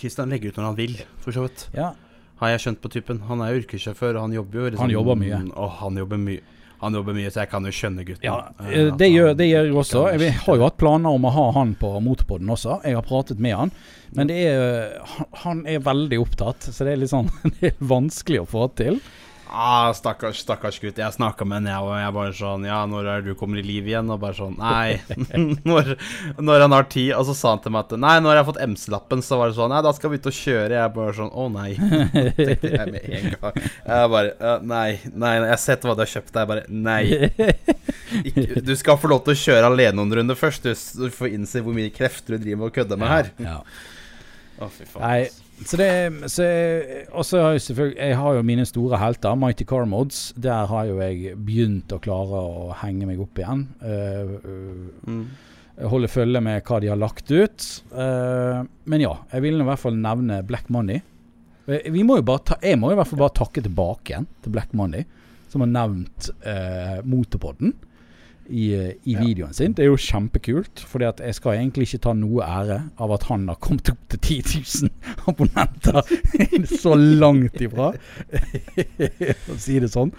Christian 0.00 0.32
legger 0.32 0.50
ut 0.54 0.56
når 0.62 0.70
han 0.72 0.78
vil, 0.80 1.00
for 1.20 1.36
så 1.36 1.44
vidt. 1.44 1.68
Ja, 1.76 1.92
Har 2.40 2.54
jeg 2.54 2.64
skjønt 2.64 2.80
på 2.80 2.90
typen. 2.96 3.20
Han 3.28 3.42
er 3.44 3.52
jo 3.52 3.60
yrkessjåfør, 3.64 4.16
og 4.16 4.24
han 4.24 4.38
jobber 4.40 4.62
jo 4.62 4.70
liksom- 4.70 4.86
Han 4.86 4.94
jobber 4.96 5.20
mye. 5.20 5.42
Og 5.52 5.70
han 5.82 6.00
jobber 6.00 6.16
mye. 6.22 6.40
Han 6.80 6.94
jobber 6.94 7.14
mye, 7.16 7.30
så 7.34 7.40
jeg 7.42 7.50
kan 7.50 7.64
jo 7.66 7.70
skjønne 7.74 8.04
gutten. 8.06 8.22
Ja, 8.28 8.36
Eh, 8.60 8.72
eh, 8.78 8.90
det 8.96 9.08
gjør, 9.10 9.32
det 9.36 9.46
gjør 9.50 9.64
jeg 9.66 9.74
også. 9.74 10.02
Vi 10.18 10.24
Jeg 10.28 10.34
har 10.44 10.56
jo 10.56 10.62
hatt 10.68 10.76
planer 10.78 11.10
om 11.10 11.24
å 11.26 11.32
ha 11.34 11.46
han 11.58 11.74
på 11.74 11.90
Motorpodden 12.04 12.48
også. 12.54 12.80
Jeg 12.84 12.94
har 12.94 13.02
pratet 13.02 13.38
med 13.42 13.56
han. 13.56 13.72
Men 14.14 14.26
det 14.30 14.36
er, 14.46 14.98
han- 15.04 15.26
han 15.42 15.66
er 15.66 15.80
veldig 15.80 16.20
opptatt, 16.22 16.60
så 16.72 16.84
det 16.86 16.92
er 16.94 16.96
litt 17.02 17.10
sånn 17.10 17.28
Det 17.60 17.72
er 17.72 17.80
vanskelig 17.84 18.40
å 18.44 18.46
få 18.48 18.68
til. 18.78 19.00
Ah, 19.50 19.92
stakkars, 19.96 20.42
stakkars 20.44 20.76
gutt. 20.82 20.98
Jeg 21.00 21.14
snakka 21.14 21.46
med 21.48 21.62
henne, 21.62 21.76
og 21.80 21.94
jeg 21.96 22.14
bare 22.14 22.32
sånn 22.36 22.66
Ja, 22.68 22.82
når 22.88 23.06
er 23.08 23.22
du 23.24 23.30
kommer 23.38 23.60
i 23.60 23.64
liv 23.64 23.86
igjen? 23.88 24.10
Og 24.12 24.20
bare 24.20 24.36
sånn 24.36 24.58
Nei, 24.60 24.98
når, 25.68 25.94
når 26.36 26.64
han 26.66 26.76
har 26.76 26.88
tid. 26.92 27.14
Og 27.16 27.24
så 27.30 27.36
sa 27.38 27.54
han 27.54 27.62
til 27.64 27.72
meg 27.74 27.86
at 27.86 27.96
Nei, 28.02 28.14
når 28.24 28.36
jeg 28.36 28.42
har 28.42 28.48
fått 28.50 28.60
MC-lappen, 28.74 29.24
så 29.24 29.40
var 29.40 29.50
det 29.50 29.56
sånn 29.58 29.72
Nei, 29.72 29.80
da 29.86 29.94
skal 29.96 30.12
vi 30.12 30.20
ut 30.20 30.28
og 30.30 30.36
kjøre. 30.36 30.76
Jeg 30.76 30.94
bare 30.98 31.16
sånn 31.16 31.32
Å 31.32 31.48
nei. 31.54 31.70
Tenkte 32.38 32.72
jeg 32.74 32.92
med 32.92 33.08
en 33.20 33.28
gang. 33.38 33.58
Jeg 33.88 34.12
bare 34.16 34.54
Nei, 34.68 34.84
Nei, 35.08 35.10
nei, 35.16 35.34
jeg 35.48 35.54
har 35.54 35.64
sett 35.64 35.88
hva 35.88 35.96
du 35.96 36.04
har 36.04 36.12
kjøpt. 36.12 36.40
Jeg 36.42 36.52
bare 36.52 36.66
Nei. 36.68 37.02
Ikke, 38.28 38.62
du 38.64 38.74
skal 38.78 39.00
få 39.00 39.10
lov 39.12 39.24
til 39.26 39.34
å 39.34 39.42
kjøre 39.46 39.72
alene 39.72 39.96
noen 39.98 40.18
runder 40.20 40.38
først. 40.38 40.68
Du, 40.68 40.86
du 41.04 41.12
får 41.14 41.32
innse 41.34 41.64
hvor 41.64 41.76
mye 41.76 41.92
krefter 41.94 42.36
du 42.36 42.44
driver 42.44 42.62
med 42.64 42.70
å 42.70 42.76
kødde 42.78 43.00
med 43.00 43.12
her. 43.12 43.32
Ja. 43.42 43.58
Å, 44.58 44.68
fy 44.72 44.86
faen. 44.88 45.02
Nei, 45.04 45.47
så 45.66 45.76
det 45.80 45.88
så 46.30 46.44
jeg, 46.46 47.06
Og 47.12 47.24
så 47.26 47.40
har 47.42 47.52
jeg 47.56 47.62
selvfølgelig 47.64 47.98
Jeg 47.98 48.16
har 48.20 48.34
jo 48.36 48.42
mine 48.46 48.64
store 48.68 48.98
helter, 49.00 49.34
Mighty 49.36 49.64
Car 49.68 49.86
Mods. 49.90 50.32
Der 50.36 50.66
har 50.70 50.84
jo 50.86 50.98
jeg 51.02 51.34
begynt 51.36 51.92
å 51.92 51.98
klare 52.04 52.42
å 52.44 52.72
henge 52.82 53.06
meg 53.08 53.20
opp 53.24 53.38
igjen. 53.42 53.66
Uh, 53.82 54.34
uh, 54.38 55.08
Mm. 55.08 55.24
holde 55.90 56.08
følge 56.10 56.40
med 56.42 56.62
hva 56.66 56.80
de 56.82 56.88
har 56.90 56.98
lagt 56.98 57.30
ut. 57.30 57.66
Uh, 57.92 58.64
men 58.84 59.00
ja, 59.04 59.12
jeg 59.32 59.42
vil 59.42 59.60
i 59.60 59.66
hvert 59.68 59.78
fall 59.82 59.94
nevne 59.98 60.40
Black 60.46 60.68
Money. 60.74 61.02
Eh, 61.68 61.90
Vi 61.92 62.02
må 62.02 62.16
jo 62.18 62.22
bare 62.26 62.42
ta, 62.44 62.56
jeg 62.62 62.78
må 62.80 62.90
i 62.92 62.96
hvert 62.98 63.06
fall 63.10 63.20
bare 63.22 63.36
takke 63.38 63.62
tilbake 63.62 64.10
igjen 64.14 64.26
til 64.42 64.52
Black 64.52 64.72
Money, 64.74 65.04
som 65.48 65.62
har 65.62 65.70
nevnt 65.70 66.30
uh, 66.44 66.98
Motorpodden 67.06 67.74
i, 68.50 68.72
eh, 68.74 68.92
i 69.04 69.12
Ja. 69.14 69.20
videoen 69.20 69.52
sin. 69.54 69.72
Det 69.72 69.84
er 69.84 69.90
jo 69.90 69.96
kjempekult, 69.96 70.80
for 70.80 70.98
jeg 71.04 71.34
skal 71.34 71.52
egentlig 71.58 71.86
ikke 71.88 72.00
ta 72.00 72.12
noe 72.14 72.42
ære 72.42 72.90
av 72.98 73.12
at 73.12 73.22
han 73.28 73.46
har 73.48 73.56
kommet 73.56 73.90
opp 73.90 74.08
til 74.08 74.18
10 74.18 74.42
000 74.84 74.90
abonnenter. 75.28 76.02
Så 76.82 76.94
langt 76.96 77.60
ifra, 77.60 77.92
å 79.52 79.56
si 79.60 79.78
det 79.82 79.90
sånn. 79.92 80.12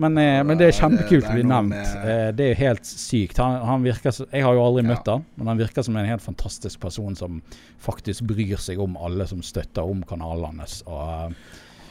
Men, 0.00 0.16
eh, 0.18 0.40
men 0.46 0.56
det 0.58 0.70
er 0.70 0.76
kjempekult 0.78 1.26
å 1.28 1.34
bli 1.34 1.42
nevnt. 1.44 1.68
med- 1.74 1.96
Eh, 2.02 2.30
det 2.32 2.40
er 2.44 2.54
jo 2.54 2.60
helt 2.64 2.84
sykt. 2.84 3.36
Han, 3.38 3.60
han 3.66 3.82
virker 3.84 4.10
jeg 4.32 4.42
har 4.42 4.54
jo 4.54 4.60
aldri 4.64 4.82
Ja. 4.84 4.88
møtt 4.94 5.06
han, 5.06 5.24
men 5.36 5.46
han 5.46 5.58
virker 5.58 5.82
som 5.84 5.96
en 5.96 6.06
helt 6.08 6.22
fantastisk 6.22 6.80
person 6.80 7.14
som 7.14 7.42
faktisk 7.80 8.22
bryr 8.26 8.56
seg 8.58 8.78
om 8.80 8.96
alle 8.96 9.26
som 9.26 9.42
støtter 9.42 9.82
om 9.82 10.02
kanalen 10.02 10.58
hans. 10.58 10.82
Og, 10.86 11.34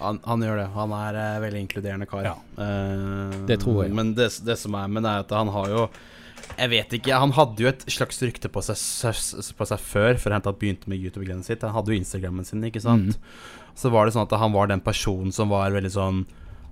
Han, 0.01 0.19
han 0.25 0.45
gjør 0.45 0.57
det. 0.61 0.69
Han 0.75 0.95
er 0.97 1.19
uh, 1.19 1.41
veldig 1.45 1.61
inkluderende 1.65 2.07
kar. 2.09 2.25
Ja. 2.25 2.33
Uh, 2.57 3.35
Det 3.49 3.61
tror 3.63 3.83
jeg. 3.85 3.93
Men 3.97 4.15
det, 4.17 4.31
det 4.45 4.57
som 4.59 4.75
er 4.79 4.91
med 4.91 5.05
det, 5.05 5.13
er 5.13 5.25
at 5.27 5.35
han 5.37 5.53
har 5.53 5.71
jo 5.71 5.85
Jeg 6.57 6.71
vet 6.73 6.93
ikke. 6.97 7.21
Han 7.21 7.33
hadde 7.37 7.63
jo 7.63 7.69
et 7.71 7.85
slags 7.93 8.21
rykte 8.25 8.51
på 8.51 8.63
seg, 8.65 8.77
på 9.57 9.69
seg 9.69 9.87
før, 9.87 10.19
før 10.19 10.35
han 10.35 10.43
hadde 10.43 10.57
begynt 10.59 10.87
med 10.89 10.99
YouTube-greiene 10.99 11.45
sitt. 11.47 11.63
Han 11.63 11.75
hadde 11.77 11.93
jo 11.93 12.01
Instagrammen 12.01 12.47
sin, 12.47 12.63
ikke 12.67 12.83
sant. 12.83 13.15
Mm. 13.15 13.73
Så 13.77 13.91
var 13.93 14.05
det 14.05 14.15
sånn 14.17 14.27
at 14.27 14.39
han 14.41 14.53
var 14.53 14.67
den 14.71 14.83
personen 14.83 15.31
som 15.35 15.53
var 15.53 15.71
veldig 15.71 15.93
sånn 15.93 16.23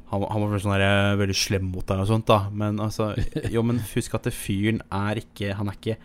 han, 0.09 0.23
han 0.25 0.41
var 0.41 0.61
sånn 0.61 0.73
der, 0.73 1.17
veldig 1.19 1.37
slem 1.37 1.67
mot 1.69 1.85
deg 1.85 2.01
og 2.01 2.09
sånt, 2.09 2.25
da. 2.29 2.47
Men 2.49 2.81
altså 2.81 3.11
Jo, 3.53 3.61
men 3.65 3.81
husk 3.91 4.15
at 4.17 4.25
fyren 4.33 4.81
er 4.89 5.21
ikke 5.21 5.53
Han 5.59 5.69
er 5.69 5.77
ikke 5.77 5.97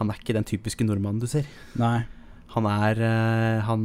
Han 0.00 0.12
er 0.12 0.20
ikke 0.20 0.36
den 0.36 0.46
typiske 0.48 0.84
nordmannen 0.84 1.22
du 1.22 1.28
ser. 1.30 1.48
nei. 1.80 2.04
Han 2.54 2.66
er 2.70 3.00
eh, 3.04 3.60
Han 3.66 3.84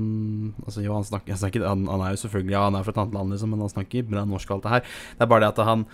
Altså, 0.64 0.82
jo, 0.86 0.96
han 0.96 1.06
snakker, 1.08 1.36
snakker 1.40 1.68
han, 1.68 1.86
han 1.90 2.04
er 2.06 2.16
jo 2.16 2.24
selvfølgelig 2.24 2.56
Ja, 2.56 2.66
han 2.70 2.80
er 2.80 2.88
fra 2.88 2.96
et 2.96 3.02
annet 3.04 3.18
land, 3.20 3.36
liksom, 3.36 3.54
men 3.54 3.64
han 3.66 3.74
snakker 3.74 4.10
bra 4.10 4.26
norsk 4.30 4.52
og 4.52 4.58
alt 4.58 4.68
det 4.68 4.74
her. 4.76 4.92
Det 5.14 5.26
er 5.26 5.32
bare 5.34 5.46
det 5.46 5.52
at 5.54 5.64
han 5.68 5.88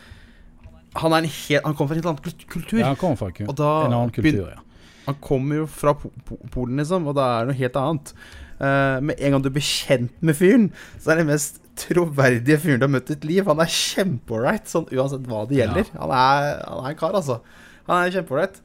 Han 1.00 1.16
er 1.16 1.24
en 1.24 1.32
helt 1.38 1.66
Han 1.66 1.78
kommer 1.78 1.94
fra 1.94 1.98
en 1.98 2.02
helt 2.02 2.12
annen 2.14 2.50
kultur. 2.56 2.82
Ja, 2.82 2.92
han 2.92 3.00
kommer 3.02 3.20
fra 3.22 3.32
en 3.32 3.94
annen 3.94 4.14
kultur, 4.14 4.50
ja. 4.50 4.62
Han 5.08 5.18
kommer 5.26 5.64
jo 5.64 5.66
fra 5.66 5.96
po 5.98 6.12
po 6.26 6.38
Polen, 6.54 6.78
liksom, 6.78 7.08
og 7.10 7.18
da 7.18 7.26
er 7.34 7.48
det 7.48 7.54
noe 7.54 7.60
helt 7.64 7.78
annet. 7.82 8.14
Uh, 8.60 9.00
med 9.02 9.16
en 9.18 9.34
gang 9.34 9.44
du 9.46 9.50
blir 9.56 9.64
kjent 9.64 10.12
med 10.22 10.36
fyren, 10.38 10.68
så 11.00 11.14
er 11.14 11.18
det 11.18 11.24
den 11.24 11.32
mest 11.32 11.62
troverdige 11.80 12.60
fyren 12.60 12.82
du 12.82 12.86
har 12.86 12.92
møtt 12.94 13.10
i 13.10 13.16
ditt 13.16 13.26
liv. 13.26 13.48
Han 13.48 13.64
er 13.64 13.72
kjempeålreit, 13.74 14.68
sånn 14.70 14.90
uansett 14.92 15.26
hva 15.32 15.46
det 15.50 15.62
gjelder. 15.62 15.90
Han, 15.96 16.14
er, 16.14 16.60
han 16.68 16.84
er 16.84 16.92
en 16.92 17.00
kar, 17.00 17.16
altså. 17.18 17.40
Han 17.88 18.04
er 18.04 18.14
kjempeålreit. 18.20 18.60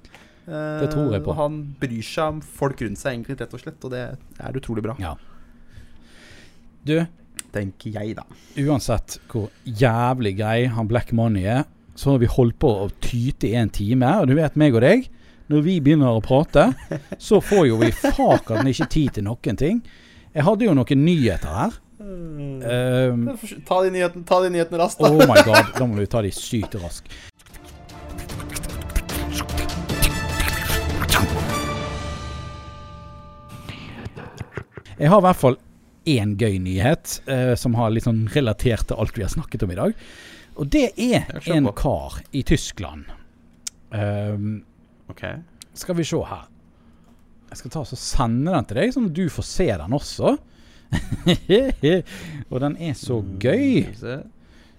Eh, 0.47 0.80
Det 0.84 0.90
tror 0.92 1.12
jeg 1.14 1.24
på. 1.24 1.34
Han 1.38 1.61
bryr 1.80 2.03
seg 2.05 2.34
om 2.36 2.40
folk 2.42 2.82
rundt 2.84 2.99
seg, 3.01 3.14
egentlig, 3.14 3.38
rett 3.40 3.55
og 3.57 3.61
slett, 3.62 3.84
og 3.84 3.90
det 3.95 4.03
er 4.40 4.59
utrolig 4.61 4.82
bra. 4.84 4.97
ja. 5.01 5.14
Du, 6.84 6.99
Tenker 7.55 7.95
jeg, 7.95 8.16
da. 8.18 8.24
uansett 8.61 9.18
hvor 9.30 9.47
jævlig 9.64 10.34
grei 10.36 10.66
han 10.74 10.88
Black 10.90 11.12
Money 11.16 11.45
er, 11.49 11.62
så 11.97 12.11
har 12.11 12.18
vi 12.18 12.26
holdt 12.26 12.59
på 12.59 12.68
å 12.82 12.88
tyte 13.01 13.47
i 13.49 13.55
en 13.57 13.70
time. 13.70 14.09
Og 14.20 14.26
du 14.28 14.34
vet 14.34 14.57
meg 14.59 14.74
og 14.74 14.82
deg, 14.82 15.07
når 15.49 15.62
vi 15.62 15.76
begynner 15.80 16.18
å 16.18 16.22
prate, 16.24 16.66
så 17.22 17.38
får 17.40 17.68
jo 17.70 17.78
vi 17.80 17.92
fakan 17.95 18.66
ikke 18.66 18.88
tid 18.90 19.14
til 19.16 19.24
noen 19.28 19.57
ting. 19.61 19.80
Jeg 20.34 20.45
hadde 20.49 20.66
jo 20.66 20.74
noen 20.74 21.05
nyheter 21.07 21.55
her. 21.55 21.78
Um, 22.05 23.22
Ta 23.64 23.78
de 23.84 23.90
nyhetene, 23.95 24.26
nyhetene 24.53 24.80
raskt, 24.82 25.01
oh 25.07 25.22
my 25.24 25.38
god, 25.47 25.70
da 25.78 25.86
må 25.88 25.97
vi 26.03 26.09
ta 26.11 26.20
de 26.26 26.32
sykt 26.34 26.74
raskt. 26.82 27.09
Jeg 34.99 35.11
har 35.11 35.18
i 35.20 35.26
hvert 35.26 35.40
fall 35.40 35.57
én 36.07 36.34
gøy 36.38 36.59
nyhet 36.62 37.18
eh, 37.30 37.55
som 37.59 37.74
har 37.78 37.92
litt 37.92 38.07
sånn 38.07 38.26
relatert 38.34 38.86
til 38.90 39.01
alt 39.01 39.16
vi 39.16 39.24
har 39.24 39.32
snakket 39.32 39.64
om 39.64 39.72
i 39.72 39.78
dag. 39.78 39.95
Og 40.61 40.68
det 40.70 40.90
er 41.01 41.30
en 41.51 41.70
kar 41.74 42.20
i 42.32 42.45
Tyskland. 42.47 43.09
Um, 43.90 44.64
Ok. 45.11 45.22
skal 45.74 45.97
vi 45.99 46.05
se 46.05 46.20
her. 46.26 46.47
Jeg 47.51 47.59
skal 47.59 47.70
ta 47.70 47.80
og 47.84 47.99
sende 47.99 48.53
den 48.55 48.66
til 48.66 48.78
deg, 48.80 48.92
sånn 48.95 49.09
at 49.11 49.16
du 49.16 49.24
får 49.30 49.47
se 49.47 49.66
den 49.70 49.95
også. 49.95 50.36
og 52.51 52.61
den 52.62 52.76
er 52.78 52.95
så 52.99 53.18
gøy. 53.42 53.84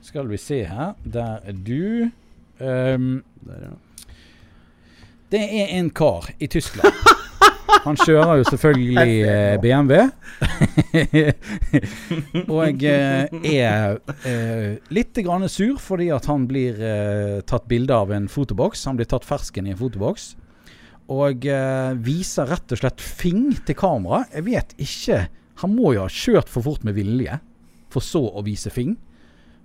Skal 0.03 0.28
vi 0.32 0.39
se. 0.39 0.61
Her. 0.68 0.95
Der 1.03 1.39
er 1.43 1.55
du. 1.55 2.09
Um, 2.59 3.24
det 5.32 5.43
er 5.43 5.76
en 5.80 5.89
kar 5.89 6.32
i 6.39 6.47
Tyskland. 6.51 6.93
Han 7.86 7.97
kjører 7.99 8.39
jo 8.39 8.45
selvfølgelig 8.49 9.16
eh, 9.30 9.55
BMW. 9.61 10.05
og 12.53 12.84
jeg 12.84 13.30
er 13.51 13.97
eh, 14.28 14.78
litt 14.93 15.22
grann 15.26 15.47
sur 15.51 15.78
fordi 15.82 16.09
at 16.13 16.28
han 16.30 16.47
blir 16.49 16.82
eh, 16.82 17.39
tatt 17.47 17.68
bilde 17.70 17.95
av 17.95 18.13
en 18.16 18.28
fotoboks. 18.32 18.86
Han 18.89 18.99
blir 18.99 19.09
tatt 19.09 19.28
fersken 19.28 19.70
i 19.70 19.74
en 19.74 19.82
fotoboks. 19.82 20.34
Og 21.13 21.45
eh, 21.49 21.91
viser 22.05 22.49
rett 22.49 22.74
og 22.74 22.82
slett 22.82 23.01
fing 23.03 23.51
til 23.66 23.78
kamera. 23.78 24.24
Jeg 24.34 24.47
vet 24.47 24.78
ikke 24.82 25.26
Han 25.61 25.72
må 25.72 25.93
jo 25.95 26.03
ha 26.03 26.11
kjørt 26.11 26.49
for 26.51 26.66
fort 26.66 26.82
med 26.84 26.97
vilje, 26.97 27.38
for 27.88 28.03
så 28.03 28.26
å 28.28 28.41
vise 28.43 28.68
fing. 28.74 28.97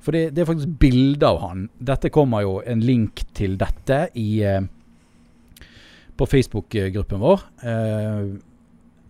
For 0.01 0.15
det, 0.15 0.31
det 0.37 0.45
er 0.45 0.49
faktisk 0.53 0.77
bilde 0.81 1.27
av 1.27 1.41
han. 1.43 1.65
Dette 1.77 2.13
kommer 2.15 2.45
jo 2.45 2.61
en 2.63 2.85
link 2.85 3.25
til 3.35 3.57
dette 3.59 4.05
i 4.15 4.29
eh, 4.47 4.63
på 6.21 6.27
Facebook-gruppen 6.29 7.21
vår. 7.21 7.41
Eh, 7.65 8.27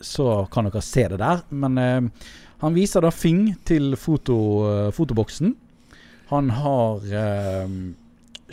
så 0.00 0.46
kan 0.52 0.68
dere 0.68 0.82
se 0.84 1.08
det 1.10 1.18
der. 1.20 1.42
Men 1.50 1.78
eh, 1.78 2.28
han 2.62 2.76
viser 2.76 3.02
da 3.02 3.10
fing 3.10 3.48
til 3.66 3.96
foto, 3.98 4.36
eh, 4.68 4.90
fotoboksen. 4.94 5.56
Han 6.30 6.52
har 6.54 7.02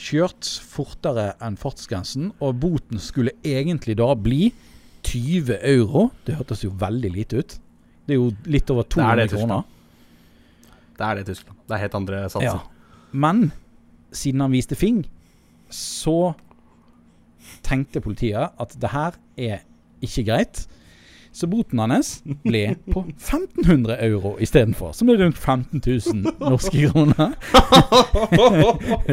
kjørt 0.02 0.48
fortere 0.66 1.28
enn 1.46 1.58
fartsgrensen, 1.62 2.32
og 2.42 2.56
boten 2.64 2.98
skulle 3.02 3.36
egentlig 3.46 4.00
da 4.00 4.08
bli 4.18 4.48
20 5.06 5.60
euro. 5.62 6.08
Det 6.26 6.40
hørtes 6.40 6.66
jo 6.66 6.72
veldig 6.82 7.12
lite 7.14 7.44
ut. 7.44 7.58
Det 8.08 8.16
er 8.16 8.18
jo 8.18 8.32
litt 8.50 8.74
over 8.74 8.88
Det 8.90 9.04
er 9.04 9.22
det 9.22 9.28
200 9.30 9.36
kroner. 9.36 9.64
Det 10.98 11.06
er 11.06 11.14
det 11.20 11.28
i 11.28 11.30
Tyskland. 11.30 11.62
Det 11.68 11.78
er 11.78 11.84
helt 11.86 12.00
andre 12.02 12.24
satser. 12.34 12.58
Ja. 12.58 13.14
Men 13.14 13.52
siden 14.10 14.42
han 14.42 14.58
viste 14.58 14.78
fing, 14.80 15.04
så 15.70 16.34
tenkte 17.66 18.02
politiet 18.04 18.52
at 18.60 18.76
det 18.82 18.90
her 18.94 19.12
er 19.38 19.64
ikke 20.04 20.24
greit. 20.28 20.66
Så 21.38 21.46
boten 21.46 21.78
hans 21.78 22.16
ble 22.48 22.64
på 22.90 23.04
1500 23.12 23.98
euro 24.08 24.32
istedenfor. 24.42 24.94
Som 24.98 25.12
er 25.14 25.20
rundt 25.22 25.38
15 25.38 25.82
000 25.86 26.34
norske 26.50 26.88
kroner. 26.90 27.36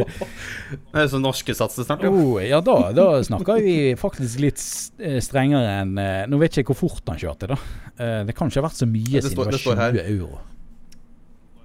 Det 0.95 1.03
er 1.03 1.09
så 1.11 1.21
norske 1.21 1.55
satser 1.57 1.85
snart, 1.87 2.05
jo. 2.07 2.13
Oh, 2.15 2.39
ja, 2.43 2.61
da, 2.65 2.77
da 2.97 3.07
snakker 3.27 3.61
vi 3.63 3.75
faktisk 4.01 4.41
litt 4.43 4.63
eh, 5.03 5.19
strengere 5.25 5.77
enn 5.83 5.99
eh, 6.01 6.25
Nå 6.31 6.39
vet 6.41 6.57
jeg 6.57 6.65
ikke 6.65 6.75
hvor 6.79 6.89
fort 6.95 7.13
han 7.13 7.21
kjørte, 7.21 7.51
da. 7.53 7.59
Eh, 7.99 8.21
Det 8.29 8.35
kan 8.39 8.49
ikke 8.51 8.63
ha 8.63 8.67
vært 8.71 8.81
så 8.81 8.89
mye 8.89 9.05
det 9.19 9.25
siden 9.27 9.37
står- 9.37 9.53
det 9.53 9.63
var 9.67 9.83
her. 9.83 9.99
20 10.01 10.17
euro. 10.17 10.41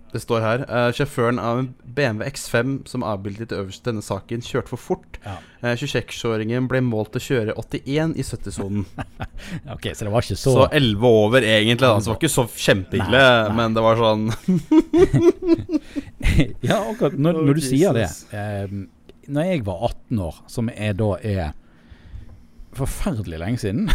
Det 0.09 0.19
står 0.23 0.41
her 0.41 0.63
uh, 0.65 0.89
sjåføren 0.95 1.37
av 1.41 1.59
en 1.61 1.67
BMW 1.85 2.25
X5 2.31 2.71
som 2.89 3.03
avbildet 3.05 3.51
øverst 3.53 3.83
i 3.83 3.89
denne 3.91 4.01
saken, 4.01 4.41
kjørte 4.41 4.71
for 4.71 4.81
fort. 4.81 5.19
Ja. 5.21 5.35
Uh, 5.61 5.75
26-åringen 5.77 6.65
ble 6.71 6.81
målt 6.85 7.11
til 7.13 7.21
å 7.21 7.25
kjøre 7.27 7.55
81 7.61 8.15
i 8.17 8.25
70-sonen. 8.25 8.87
Ok, 9.75 9.85
så 9.95 10.05
det 10.05 10.11
var 10.13 10.25
ikke 10.25 10.37
så, 10.39 10.51
Så 10.55 10.65
11 10.75 11.05
over, 11.05 11.45
egentlig. 11.45 11.85
Da. 11.85 11.93
Så 11.99 12.09
det 12.09 12.13
var 12.13 12.19
ikke 12.19 12.33
så 12.33 12.45
kjempeille, 12.65 13.23
men 13.57 13.75
det 13.77 13.83
var 13.85 13.99
sånn 13.99 14.23
Ja, 16.69 16.79
akkurat 16.89 17.15
når, 17.17 17.39
Oh, 17.39 17.45
når 17.47 17.59
du 17.59 17.63
sier 17.63 17.95
det. 17.95 18.09
Eh, 18.35 18.67
når 19.29 19.49
jeg 19.51 19.65
var 19.67 19.83
18 19.91 20.21
år, 20.25 20.39
som 20.49 20.69
jeg 20.73 20.97
da 20.99 21.09
er 21.21 21.51
forferdelig 22.77 23.39
lenge 23.41 23.61
siden 23.61 23.89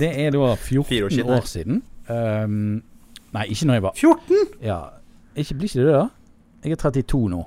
Det 0.00 0.10
er 0.10 0.32
da 0.34 0.54
14 0.56 1.04
år 1.04 1.12
siden, 1.14 1.30
år 1.36 1.46
siden. 1.48 1.82
Um, 2.10 2.82
nei, 3.34 3.46
ikke 3.52 3.68
når 3.68 3.78
jeg 3.78 3.84
var 3.86 3.94
14! 3.96 4.52
Ja, 4.66 4.80
Ikke 5.38 5.54
blir 5.54 5.70
ikke 5.70 5.84
det, 5.86 5.94
da? 5.94 6.06
Jeg 6.64 6.72
er 6.74 6.80
32 6.82 7.28
nå. 7.30 7.44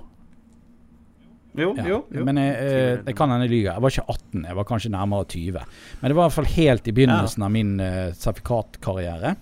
Jo, 1.53 1.73
Ja. 1.77 1.83
jo, 1.85 1.97
jo. 2.09 2.23
Men 2.25 2.37
jeg, 2.37 2.53
eh, 2.55 3.03
jeg 3.05 3.15
kan 3.15 3.29
hende 3.29 3.45
jeg 3.45 3.51
lyver. 3.51 3.73
Jeg 3.73 3.81
var 3.83 3.89
ikke 3.93 4.05
18, 4.09 4.45
jeg 4.47 4.55
var 4.57 4.63
kanskje 4.63 4.89
nærmere 4.89 5.27
20. 5.29 5.65
Men 6.01 6.09
det 6.09 6.15
var 6.15 6.23
i 6.23 6.29
hvert 6.29 6.37
fall 6.39 6.49
helt 6.55 6.87
i 6.87 6.91
begynnelsen 6.97 7.43
av 7.45 7.51
min 7.53 7.75
uh, 7.79 8.09
sertifikatkarriere. 8.17 9.35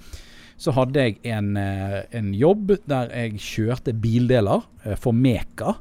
Så 0.58 0.74
hadde 0.76 1.06
jeg 1.06 1.20
en, 1.24 1.56
uh, 1.56 2.02
en 2.12 2.34
jobb 2.36 2.76
der 2.90 3.14
jeg 3.16 3.40
kjørte 3.40 3.94
bildeler 3.94 4.66
uh, 4.86 4.96
for 5.00 5.16
Meka. 5.16 5.78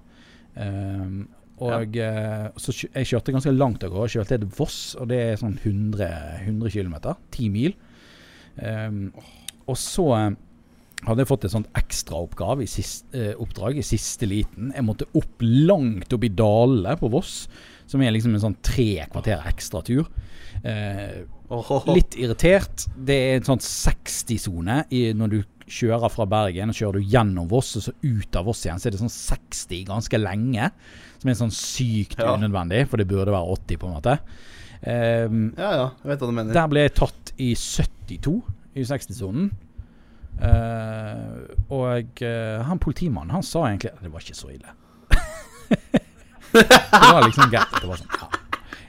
Um, 0.55 1.29
og 1.61 1.97
eh, 1.97 2.47
så 2.57 2.73
Jeg 2.73 3.07
kjørte 3.11 3.33
ganske 3.35 3.53
langt 3.53 3.83
av 3.85 3.91
gårde. 3.93 4.09
Kjørte 4.15 4.39
til 4.41 4.49
Voss, 4.57 4.95
og 4.97 5.11
det 5.11 5.19
er 5.21 5.37
sånn 5.37 5.59
100, 5.61 6.07
100 6.47 6.71
km. 6.73 6.95
10 7.37 7.51
mil. 7.53 7.75
Um, 8.57 9.11
og 9.69 9.77
så 9.77 10.07
hadde 11.07 11.23
jeg 11.23 11.29
fått 11.31 11.45
et 11.49 11.53
sånt 11.55 11.69
ekstraoppgave 11.79 12.63
i 12.63 12.67
siste, 12.71 13.15
eh, 13.17 13.35
oppdrag 13.41 13.79
i 13.81 13.83
siste 13.87 14.27
liten. 14.29 14.73
Jeg 14.75 14.85
måtte 14.85 15.07
opp 15.17 15.41
langt 15.41 16.13
opp 16.13 16.25
i 16.25 16.29
dalene 16.29 16.97
på 17.01 17.11
Voss, 17.11 17.49
som 17.87 18.03
er 18.03 18.13
liksom 18.13 18.35
en 18.35 18.41
sånn 18.41 18.57
tre 18.63 19.07
kvarter 19.11 19.41
ekstra 19.49 19.83
tur. 19.87 20.07
Eh, 20.63 21.23
litt 21.95 22.15
irritert. 22.21 22.85
Det 22.97 23.17
er 23.17 23.37
en 23.41 23.49
sånn 23.49 23.63
60-sone 23.65 24.85
når 25.17 25.31
du 25.33 25.41
kjører 25.71 26.11
fra 26.11 26.27
Bergen, 26.27 26.71
og 26.71 26.75
kjører 26.77 26.99
du 27.01 27.11
gjennom 27.15 27.49
Voss 27.49 27.77
og 27.79 27.83
så 27.87 27.93
ut 28.03 28.37
av 28.37 28.45
Voss 28.51 28.65
igjen, 28.67 28.79
så 28.83 28.87
er 28.89 28.95
det 28.97 29.01
sånn 29.01 29.13
60 29.15 29.85
ganske 29.89 30.19
lenge. 30.21 30.71
Som 31.21 31.31
er 31.31 31.35
sånn 31.39 31.53
sykt 31.55 32.19
Ja. 32.19 32.35
unødvendig, 32.37 32.89
for 32.89 32.97
det 32.99 33.07
burde 33.09 33.31
være 33.33 33.57
80 33.57 33.77
på 33.79 33.87
en 33.87 33.95
måte. 33.95 34.19
Ehm, 34.83 35.55
Ja, 35.57 35.71
ja, 35.77 35.91
jeg 36.05 36.09
vet 36.13 36.19
hva 36.21 36.27
du 36.27 36.33
mener. 36.33 36.53
der 36.55 36.69
ble 36.69 36.81
jeg 36.87 36.95
tatt 36.95 37.33
i 37.39 37.55
72 37.55 38.43
i 38.77 38.81
60-sonen. 38.83 39.51
Eh, 40.41 41.41
og 41.69 42.23
uh, 42.25 42.61
han 42.65 42.79
politimannen 42.81 43.35
han 43.35 43.45
sa 43.45 43.67
egentlig 43.69 43.93
at 43.93 44.05
det 44.05 44.13
var 44.13 44.25
ikke 44.25 44.39
så 44.39 44.53
ille. 44.53 44.77
det 46.53 47.03
var 47.03 47.27
liksom 47.27 47.51
greit. 47.53 47.77
Det 47.81 47.91
var 47.91 48.01
sånn, 48.01 48.15
ja. 48.21 48.31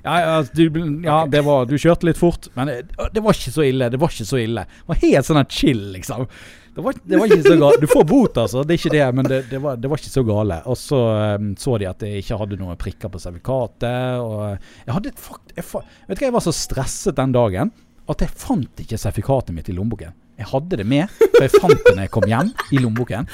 Ja, 0.02 0.16
ja, 0.18 0.38
du, 0.54 0.80
ja 1.06 1.18
det 1.30 1.44
var, 1.46 1.68
du 1.70 1.76
kjørte 1.78 2.08
litt 2.08 2.18
fort, 2.18 2.48
men 2.58 2.72
det, 2.72 2.78
det 3.14 3.22
var 3.22 3.38
ikke 3.38 3.54
så 3.54 3.66
ille. 3.68 3.89
Det 3.94 4.00
var 4.02 4.14
ikke 4.14 4.26
så 4.26 4.39
ille. 4.42 4.64
Det 4.66 4.89
var 4.89 5.00
helt 5.04 5.28
sånn 5.28 5.44
chill, 5.52 5.84
liksom. 5.94 6.26
Det 6.72 6.86
var, 6.86 6.98
det 7.04 7.20
var 7.20 7.28
ikke 7.28 7.50
så 7.52 7.58
galt. 7.60 7.84
Du 7.84 7.92
får 7.92 8.08
bot, 8.08 8.39
altså. 8.39 8.64
Det 8.64 8.74
er 8.74 8.80
ikke 8.80 8.94
det, 8.96 9.04
men 9.20 9.28
det, 9.28 9.42
det, 9.52 9.60
var, 9.62 9.78
det 9.78 9.92
var 9.92 10.02
ikke 10.02 10.14
så 10.14 10.24
gale. 10.26 10.58
Og 10.72 10.80
så 10.80 11.02
um, 11.36 11.52
så 11.60 11.76
de 11.82 11.89
at 11.89 12.06
jeg 12.08 12.24
ikke 12.24 12.39
hadde 12.42 12.60
noen 12.62 12.80
prikker 12.80 13.12
på 13.12 13.22
sertifikatet. 13.22 14.24
Og 14.24 14.88
jeg 14.88 14.96
hadde 14.96 15.14
fakt... 15.20 15.54
Jeg, 15.58 15.68
vet 15.68 16.16
du 16.16 16.24
hva, 16.24 16.30
jeg 16.30 16.38
var 16.39 16.46
så 16.48 16.56
stresset 16.56 17.20
den 17.20 17.36
dagen 17.36 17.74
at 18.12 18.24
jeg 18.24 18.34
fant 18.42 18.82
ikke 18.84 19.00
sertifikatet 19.00 19.56
mitt 19.56 19.70
i 19.70 19.76
lommeboken. 19.76 20.16
Jeg 20.42 20.50
hadde 20.52 20.82
det 20.82 20.88
med, 20.89 21.14
for 21.22 21.46
jeg 21.46 21.54
fant 21.56 21.86
det 21.88 21.96
når 21.96 22.04
jeg 22.08 22.14
kom 22.18 22.28
hjem 22.34 22.52
i 22.72 22.82
lommeboken. 22.82 23.30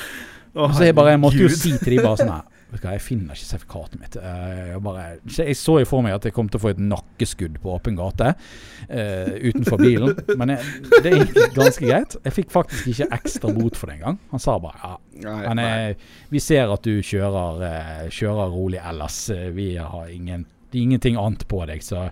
Oh, 0.57 0.71
Så 0.73 0.87
jeg 0.87 0.95
bare 0.97 1.13
jeg 1.13 1.21
måtte 1.21 1.41
jo 1.43 1.49
si 1.53 1.75
til 1.77 1.97
de 1.97 2.03
bare 2.03 2.17
sånn 2.21 2.31
her 2.33 2.45
Vet 2.67 2.81
du 2.81 2.87
hva, 2.89 2.93
jeg 2.97 3.03
finner 3.05 3.37
ikke 3.37 3.47
sertifikatet 3.47 3.99
mitt. 4.01 4.15
Eh, 4.19 4.63
Jeg, 4.73 4.79
bare, 4.83 5.03
jeg 5.37 5.55
så 5.55 5.77
jo 5.79 5.87
for 5.87 6.03
meg 6.03 6.17
at 6.17 6.25
jeg 6.27 6.33
kom 6.35 6.49
til 6.51 6.59
å 6.59 6.63
få 6.65 6.71
et 6.73 6.81
nakkeskudd 6.83 7.53
på 7.63 7.71
åpen 7.77 7.95
gate 7.95 8.33
uh, 8.33 9.29
utenfor 9.39 9.79
bilen. 9.79 10.11
Men 10.35 10.51
jeg, 10.51 10.73
det 11.05 11.13
gikk 11.13 11.55
ganske 11.55 11.85
greit. 11.87 12.17
Jeg 12.27 12.35
fikk 12.35 12.51
faktisk 12.51 12.89
ikke 12.91 13.07
ekstra 13.21 13.53
bot 13.55 13.79
for 13.79 13.87
det 13.87 14.01
engang. 14.01 14.19
Han 14.33 14.43
sa 14.43 14.57
bare 14.59 14.97
ja, 15.23 15.37
men 15.47 15.61
eh, 15.63 16.09
vi 16.33 16.41
ser 16.43 16.67
at 16.75 16.83
du 16.83 16.99
kjører, 16.99 17.63
kjører 18.11 18.51
rolig 18.51 18.83
ellers. 18.83 19.21
Vi 19.55 19.69
har 19.79 20.11
ingen, 20.11 20.43
det 20.67 20.81
er 20.81 20.89
ingenting 20.89 21.15
annet 21.23 21.47
på 21.47 21.63
deg, 21.71 21.79
så, 21.87 22.09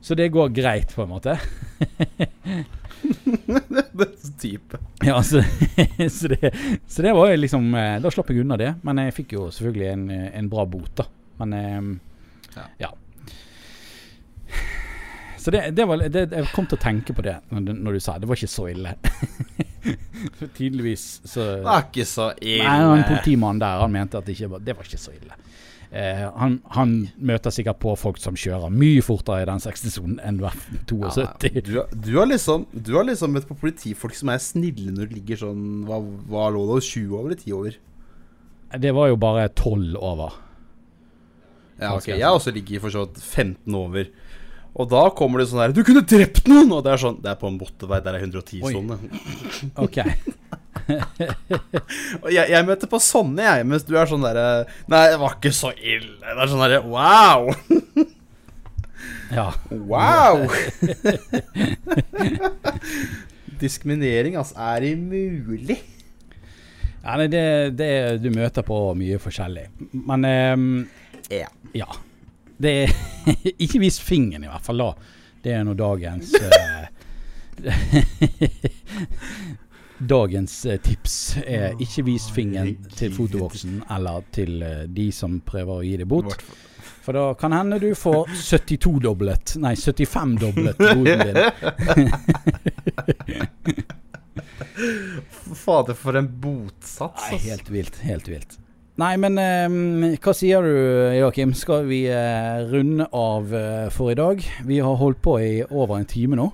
så 0.00 0.14
det 0.14 0.28
går 0.34 0.52
greit, 0.54 0.94
på 0.94 1.02
en 1.04 1.12
måte. 1.16 1.38
Det 2.98 4.04
er 4.04 4.14
så 4.18 4.32
type. 4.40 4.78
Ja, 5.06 5.22
så, 5.22 5.42
så, 6.10 6.28
det, 6.28 6.50
så 6.86 7.02
det 7.02 7.12
var 7.14 7.30
jo 7.30 7.36
liksom 7.38 7.68
eh, 7.74 8.00
Da 8.02 8.10
slapp 8.10 8.30
jeg 8.32 8.42
unna 8.42 8.56
det. 8.58 8.72
Men 8.86 8.98
jeg 9.04 9.14
fikk 9.20 9.34
jo 9.36 9.48
selvfølgelig 9.54 9.88
en, 9.92 10.06
en 10.42 10.48
bra 10.50 10.64
bot, 10.66 10.90
da. 10.98 11.06
Men 11.42 11.54
eh, 11.58 11.82
Ja. 12.56 12.64
ja. 12.78 12.90
Så 15.38 15.52
det, 15.54 15.62
det 15.78 15.86
var 15.86 16.02
det, 16.02 16.24
Jeg 16.34 16.50
kom 16.52 16.66
til 16.66 16.76
å 16.78 16.82
tenke 16.82 17.14
på 17.14 17.22
det 17.24 17.36
når, 17.54 17.70
når 17.78 17.96
du 17.96 18.00
sa 18.02 18.16
det 18.18 18.28
var 18.28 18.40
ikke 18.40 18.50
så 18.50 18.66
ille. 18.72 18.96
For 20.38 20.50
tydeligvis 20.56 21.04
så 21.24 21.44
Det 21.60 21.66
var 21.68 21.86
ikke 21.86 22.08
så 22.10 22.32
ille. 22.42 22.66
Nei, 22.66 22.98
en 22.98 23.06
politimann 23.06 23.62
der 23.62 23.84
Han 23.84 23.94
mente 23.94 24.18
at 24.18 24.26
det, 24.26 24.34
ikke 24.34 24.50
var, 24.56 24.64
det 24.66 24.74
var 24.76 24.90
ikke 24.90 25.00
så 25.00 25.14
ille. 25.14 25.37
Eh, 25.88 26.24
han, 26.36 26.58
han 26.74 26.90
møter 27.16 27.52
sikkert 27.54 27.78
på 27.80 27.94
folk 27.96 28.18
som 28.20 28.36
kjører 28.36 28.72
mye 28.72 29.00
fortere 29.04 29.46
i 29.46 29.48
den 29.48 29.62
60-sonen 29.64 30.18
enn 30.20 30.40
hver 30.42 30.56
72. 30.90 31.22
Ja, 31.72 31.86
du, 31.88 31.96
du, 31.96 32.10
har 32.18 32.28
liksom, 32.28 32.66
du 32.72 32.92
har 32.98 33.06
liksom 33.08 33.32
møtt 33.32 33.48
på 33.48 33.56
politifolk 33.56 34.16
som 34.18 34.32
er 34.34 34.42
snille 34.44 34.92
når 34.92 35.08
du 35.08 35.16
ligger 35.16 35.40
sånn 35.46 35.62
Hva, 35.88 36.02
hva 36.28 36.50
lå 36.52 36.66
det? 36.74 36.82
20 36.84 37.14
over 37.16 37.30
eller 37.30 37.40
10 37.40 37.56
over? 37.56 37.78
Det 38.84 38.92
var 38.92 39.08
jo 39.08 39.16
bare 39.16 39.48
12 39.48 39.96
over. 39.96 40.36
Ja, 41.78 41.94
ok. 41.94 42.10
Jeg 42.10 42.24
har 42.26 42.36
også 42.36 42.52
ligget 42.52 42.82
for 42.82 42.92
så 42.92 43.06
vidt 43.06 43.22
15 43.22 43.78
over. 43.78 44.10
Og 44.78 44.86
da 44.90 45.02
kommer 45.18 45.42
det 45.42 45.48
sånn 45.50 45.62
her 45.64 45.72
Du 45.74 45.80
kunne 45.86 46.04
drept 46.06 46.46
noen! 46.50 46.70
Og 46.76 46.84
det 46.86 46.92
er 46.94 47.00
sånn 47.02 47.16
Det 47.22 47.32
er 47.32 47.38
på 47.40 47.48
en 47.50 47.56
motorvei, 47.58 47.98
der 48.04 48.18
er 48.18 48.26
110-sone. 48.28 48.98
Ok. 49.84 49.98
Og 52.22 52.30
jeg, 52.32 52.44
jeg 52.48 52.64
møter 52.68 52.88
på 52.88 53.00
sånne, 53.02 53.42
jeg, 53.44 53.66
mens 53.68 53.84
du 53.84 53.92
er 53.98 54.08
sånn 54.08 54.24
derre 54.24 54.46
Nei, 54.88 55.02
det 55.12 55.18
var 55.20 55.36
ikke 55.36 55.52
så 55.56 55.72
ille. 55.76 56.16
Det 56.22 56.38
er 56.38 56.52
sånn 56.52 56.64
derre 56.64 56.80
Wow! 56.86 57.50
Ja. 59.28 59.50
Wow! 59.68 60.46
Diskriminering, 63.60 64.38
altså. 64.40 64.56
Er 64.56 64.80
det 64.86 64.94
mulig? 64.96 65.76
Ja, 67.02 67.16
nei, 67.20 67.26
det, 67.32 67.42
det 67.76 67.90
Du 68.22 68.30
møter 68.34 68.64
på 68.66 68.78
mye 68.98 69.20
forskjellig. 69.22 69.66
Men 69.92 70.24
um, 70.24 70.68
Ja. 71.32 71.50
ja. 71.76 71.88
Det 72.58 72.72
er 72.84 72.90
Ikke 73.64 73.78
vis 73.82 74.00
fingeren, 74.02 74.44
i 74.44 74.48
hvert 74.50 74.64
fall, 74.66 74.78
da. 74.82 74.94
Det 75.42 75.52
er 75.54 75.64
nå 75.66 75.74
dagens 75.78 76.32
eh, 76.34 76.86
Dagens 79.98 80.66
eh, 80.66 80.78
tips 80.82 81.36
er 81.44 81.74
ikke 81.82 82.02
vis 82.06 82.30
fingeren 82.34 82.76
til 82.94 83.12
fotovoksen 83.14 83.82
eller 83.94 84.22
til 84.34 84.62
eh, 84.62 84.84
de 84.90 85.12
som 85.14 85.40
prøver 85.46 85.72
å 85.76 85.82
gi 85.86 85.96
deg 86.02 86.08
bot. 86.10 86.42
For 87.06 87.12
da 87.16 87.34
kan 87.38 87.52
hende 87.56 87.78
du 87.82 87.94
får 87.96 88.26
72-doblet 88.34 89.54
Nei, 89.62 89.74
75-doblet 89.78 90.76
boten 90.78 91.18
din. 91.24 91.38
Fader, 95.58 95.94
for 95.98 96.16
en 96.18 96.28
botsats, 96.40 97.30
Nei, 97.30 97.38
helt 97.48 97.70
vilt. 97.72 97.96
Helt 98.04 98.28
vilt. 98.30 98.58
Nei, 98.98 99.12
men 99.22 99.38
eh, 99.38 100.16
hva 100.18 100.32
sier 100.34 100.64
du, 100.66 100.72
Joakim? 101.20 101.52
Skal 101.54 101.84
vi 101.86 102.00
eh, 102.10 102.64
runde 102.66 103.06
av 103.14 103.52
eh, 103.54 103.84
for 103.94 104.10
i 104.10 104.16
dag? 104.18 104.40
Vi 104.66 104.80
har 104.82 104.96
holdt 104.98 105.20
på 105.22 105.36
i 105.38 105.52
over 105.70 106.00
en 106.00 106.08
time 106.08 106.38
nå. 106.38 106.48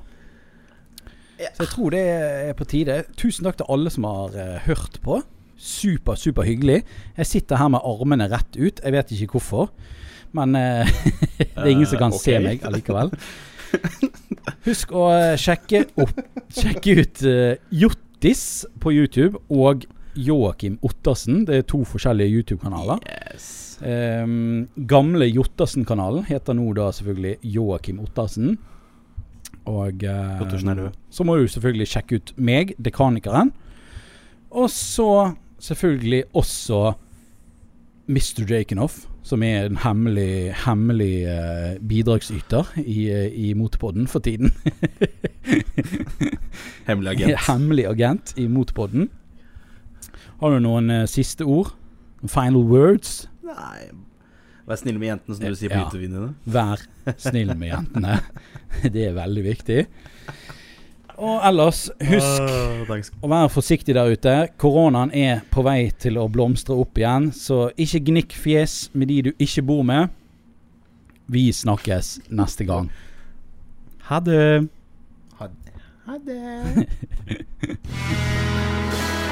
Så 1.41 1.65
jeg 1.65 1.71
tror 1.73 1.95
det 1.95 2.03
er 2.05 2.53
på 2.57 2.67
tide. 2.69 2.99
Tusen 3.21 3.45
takk 3.49 3.57
til 3.63 3.71
alle 3.73 3.91
som 3.93 4.05
har 4.09 4.37
eh, 4.37 4.59
hørt 4.69 5.01
på. 5.05 5.23
Super, 5.57 6.19
super 6.21 6.45
hyggelig. 6.45 6.83
Jeg 7.17 7.31
sitter 7.31 7.61
her 7.63 7.73
med 7.73 7.85
armene 7.89 8.29
rett 8.33 8.59
ut. 8.61 8.83
Jeg 8.85 8.93
vet 8.93 9.15
ikke 9.17 9.39
hvorfor. 9.39 9.73
Men 10.37 10.53
eh, 10.61 10.93
det 11.41 11.49
er 11.65 11.73
ingen 11.73 11.89
som 11.89 12.03
kan 12.05 12.13
Eh, 12.13 12.21
ok. 12.21 12.27
se 12.29 12.39
meg 12.45 12.69
allikevel. 12.69 13.15
Husk 14.69 14.93
å 14.95 15.09
sjekke, 15.41 15.87
opp, 15.99 16.13
sjekke 16.55 16.93
ut 17.01 17.23
Jottis 17.75 18.45
på 18.85 18.93
YouTube 18.95 19.41
og 19.51 19.89
Joakim 20.17 20.79
Ottersen. 20.83 21.45
Det 21.49 21.57
er 21.57 21.67
to 21.69 21.83
forskjellige 21.89 22.39
YouTube-kanaler. 22.39 23.03
Yes. 23.09 23.79
Um, 23.83 24.69
gamle 24.89 25.27
Jottersen-kanalen 25.29 26.25
heter 26.29 26.57
nå 26.57 26.73
da 26.77 26.91
selvfølgelig 26.95 27.37
Joakim 27.57 28.01
Ottersen. 28.05 28.57
Og 29.65 30.01
død. 30.01 30.91
så 31.11 31.25
må 31.25 31.37
du 31.37 31.49
selvfølgelig 31.49 31.89
sjekke 31.89 32.21
ut 32.21 32.35
meg, 32.37 32.75
Dekanikeren. 32.85 33.53
Og 34.51 34.71
så 34.71 35.35
selvfølgelig 35.59 36.25
også 36.35 36.93
Mr. 38.07 38.45
Jakenoff, 38.49 39.07
som 39.25 39.43
er 39.43 39.65
en 39.67 39.79
hemmelig, 39.81 40.53
hemmelig 40.67 41.25
uh, 41.25 41.87
bidragsyter 41.89 42.75
i, 42.85 43.09
eh, 43.09 43.33
i 43.33 43.55
Motorpodden 43.55 44.07
for 44.07 44.19
tiden. 44.21 44.53
Hemmelig 46.89 47.11
agent. 47.11 47.39
hemmelig 47.49 47.87
agent 47.87 48.35
i 48.37 48.47
Motorpodden. 48.47 49.09
Har 50.45 50.53
du 50.53 50.61
noen 50.61 50.91
eh, 50.93 51.07
siste 51.09 51.41
ord? 51.49 51.71
Final 52.29 52.67
words? 52.69 53.23
Nei 53.49 53.87
Vær 54.69 54.77
snill 54.77 54.99
med 55.01 55.09
jentene, 55.09 55.37
som 55.37 55.45
du 55.45 55.57
sier 55.57 55.73
på 55.73 55.79
Ja. 55.79 55.85
intervjuene. 55.87 56.35
Vær 56.45 56.83
snill 57.21 57.55
med 57.57 57.69
jentene. 57.71 58.19
Det 58.93 59.07
er 59.09 59.17
veldig 59.17 59.45
viktig. 59.45 59.87
Og 61.17 61.41
ellers, 61.49 61.87
husk 62.01 62.45
uh, 62.45 62.93
å 63.25 63.31
være 63.31 63.49
forsiktig 63.53 63.95
der 63.97 64.13
ute. 64.13 64.35
Koronaen 64.61 65.13
er 65.17 65.41
på 65.53 65.65
vei 65.65 65.91
til 66.01 66.17
å 66.21 66.29
blomstre 66.33 66.77
opp 66.77 67.01
igjen, 67.01 67.31
så 67.33 67.71
ikke 67.81 68.03
gnikk 68.09 68.37
fjes 68.37 68.91
med 68.93 69.13
de 69.13 69.21
du 69.29 69.33
ikke 69.37 69.65
bor 69.65 69.85
med. 69.85 70.13
Vi 71.29 71.49
snakkes 71.53 72.19
neste 72.29 72.69
gang. 72.69 72.93
Ha 74.11 74.21
det. 74.21 74.69
Ha 75.41 76.19
det. 76.21 76.89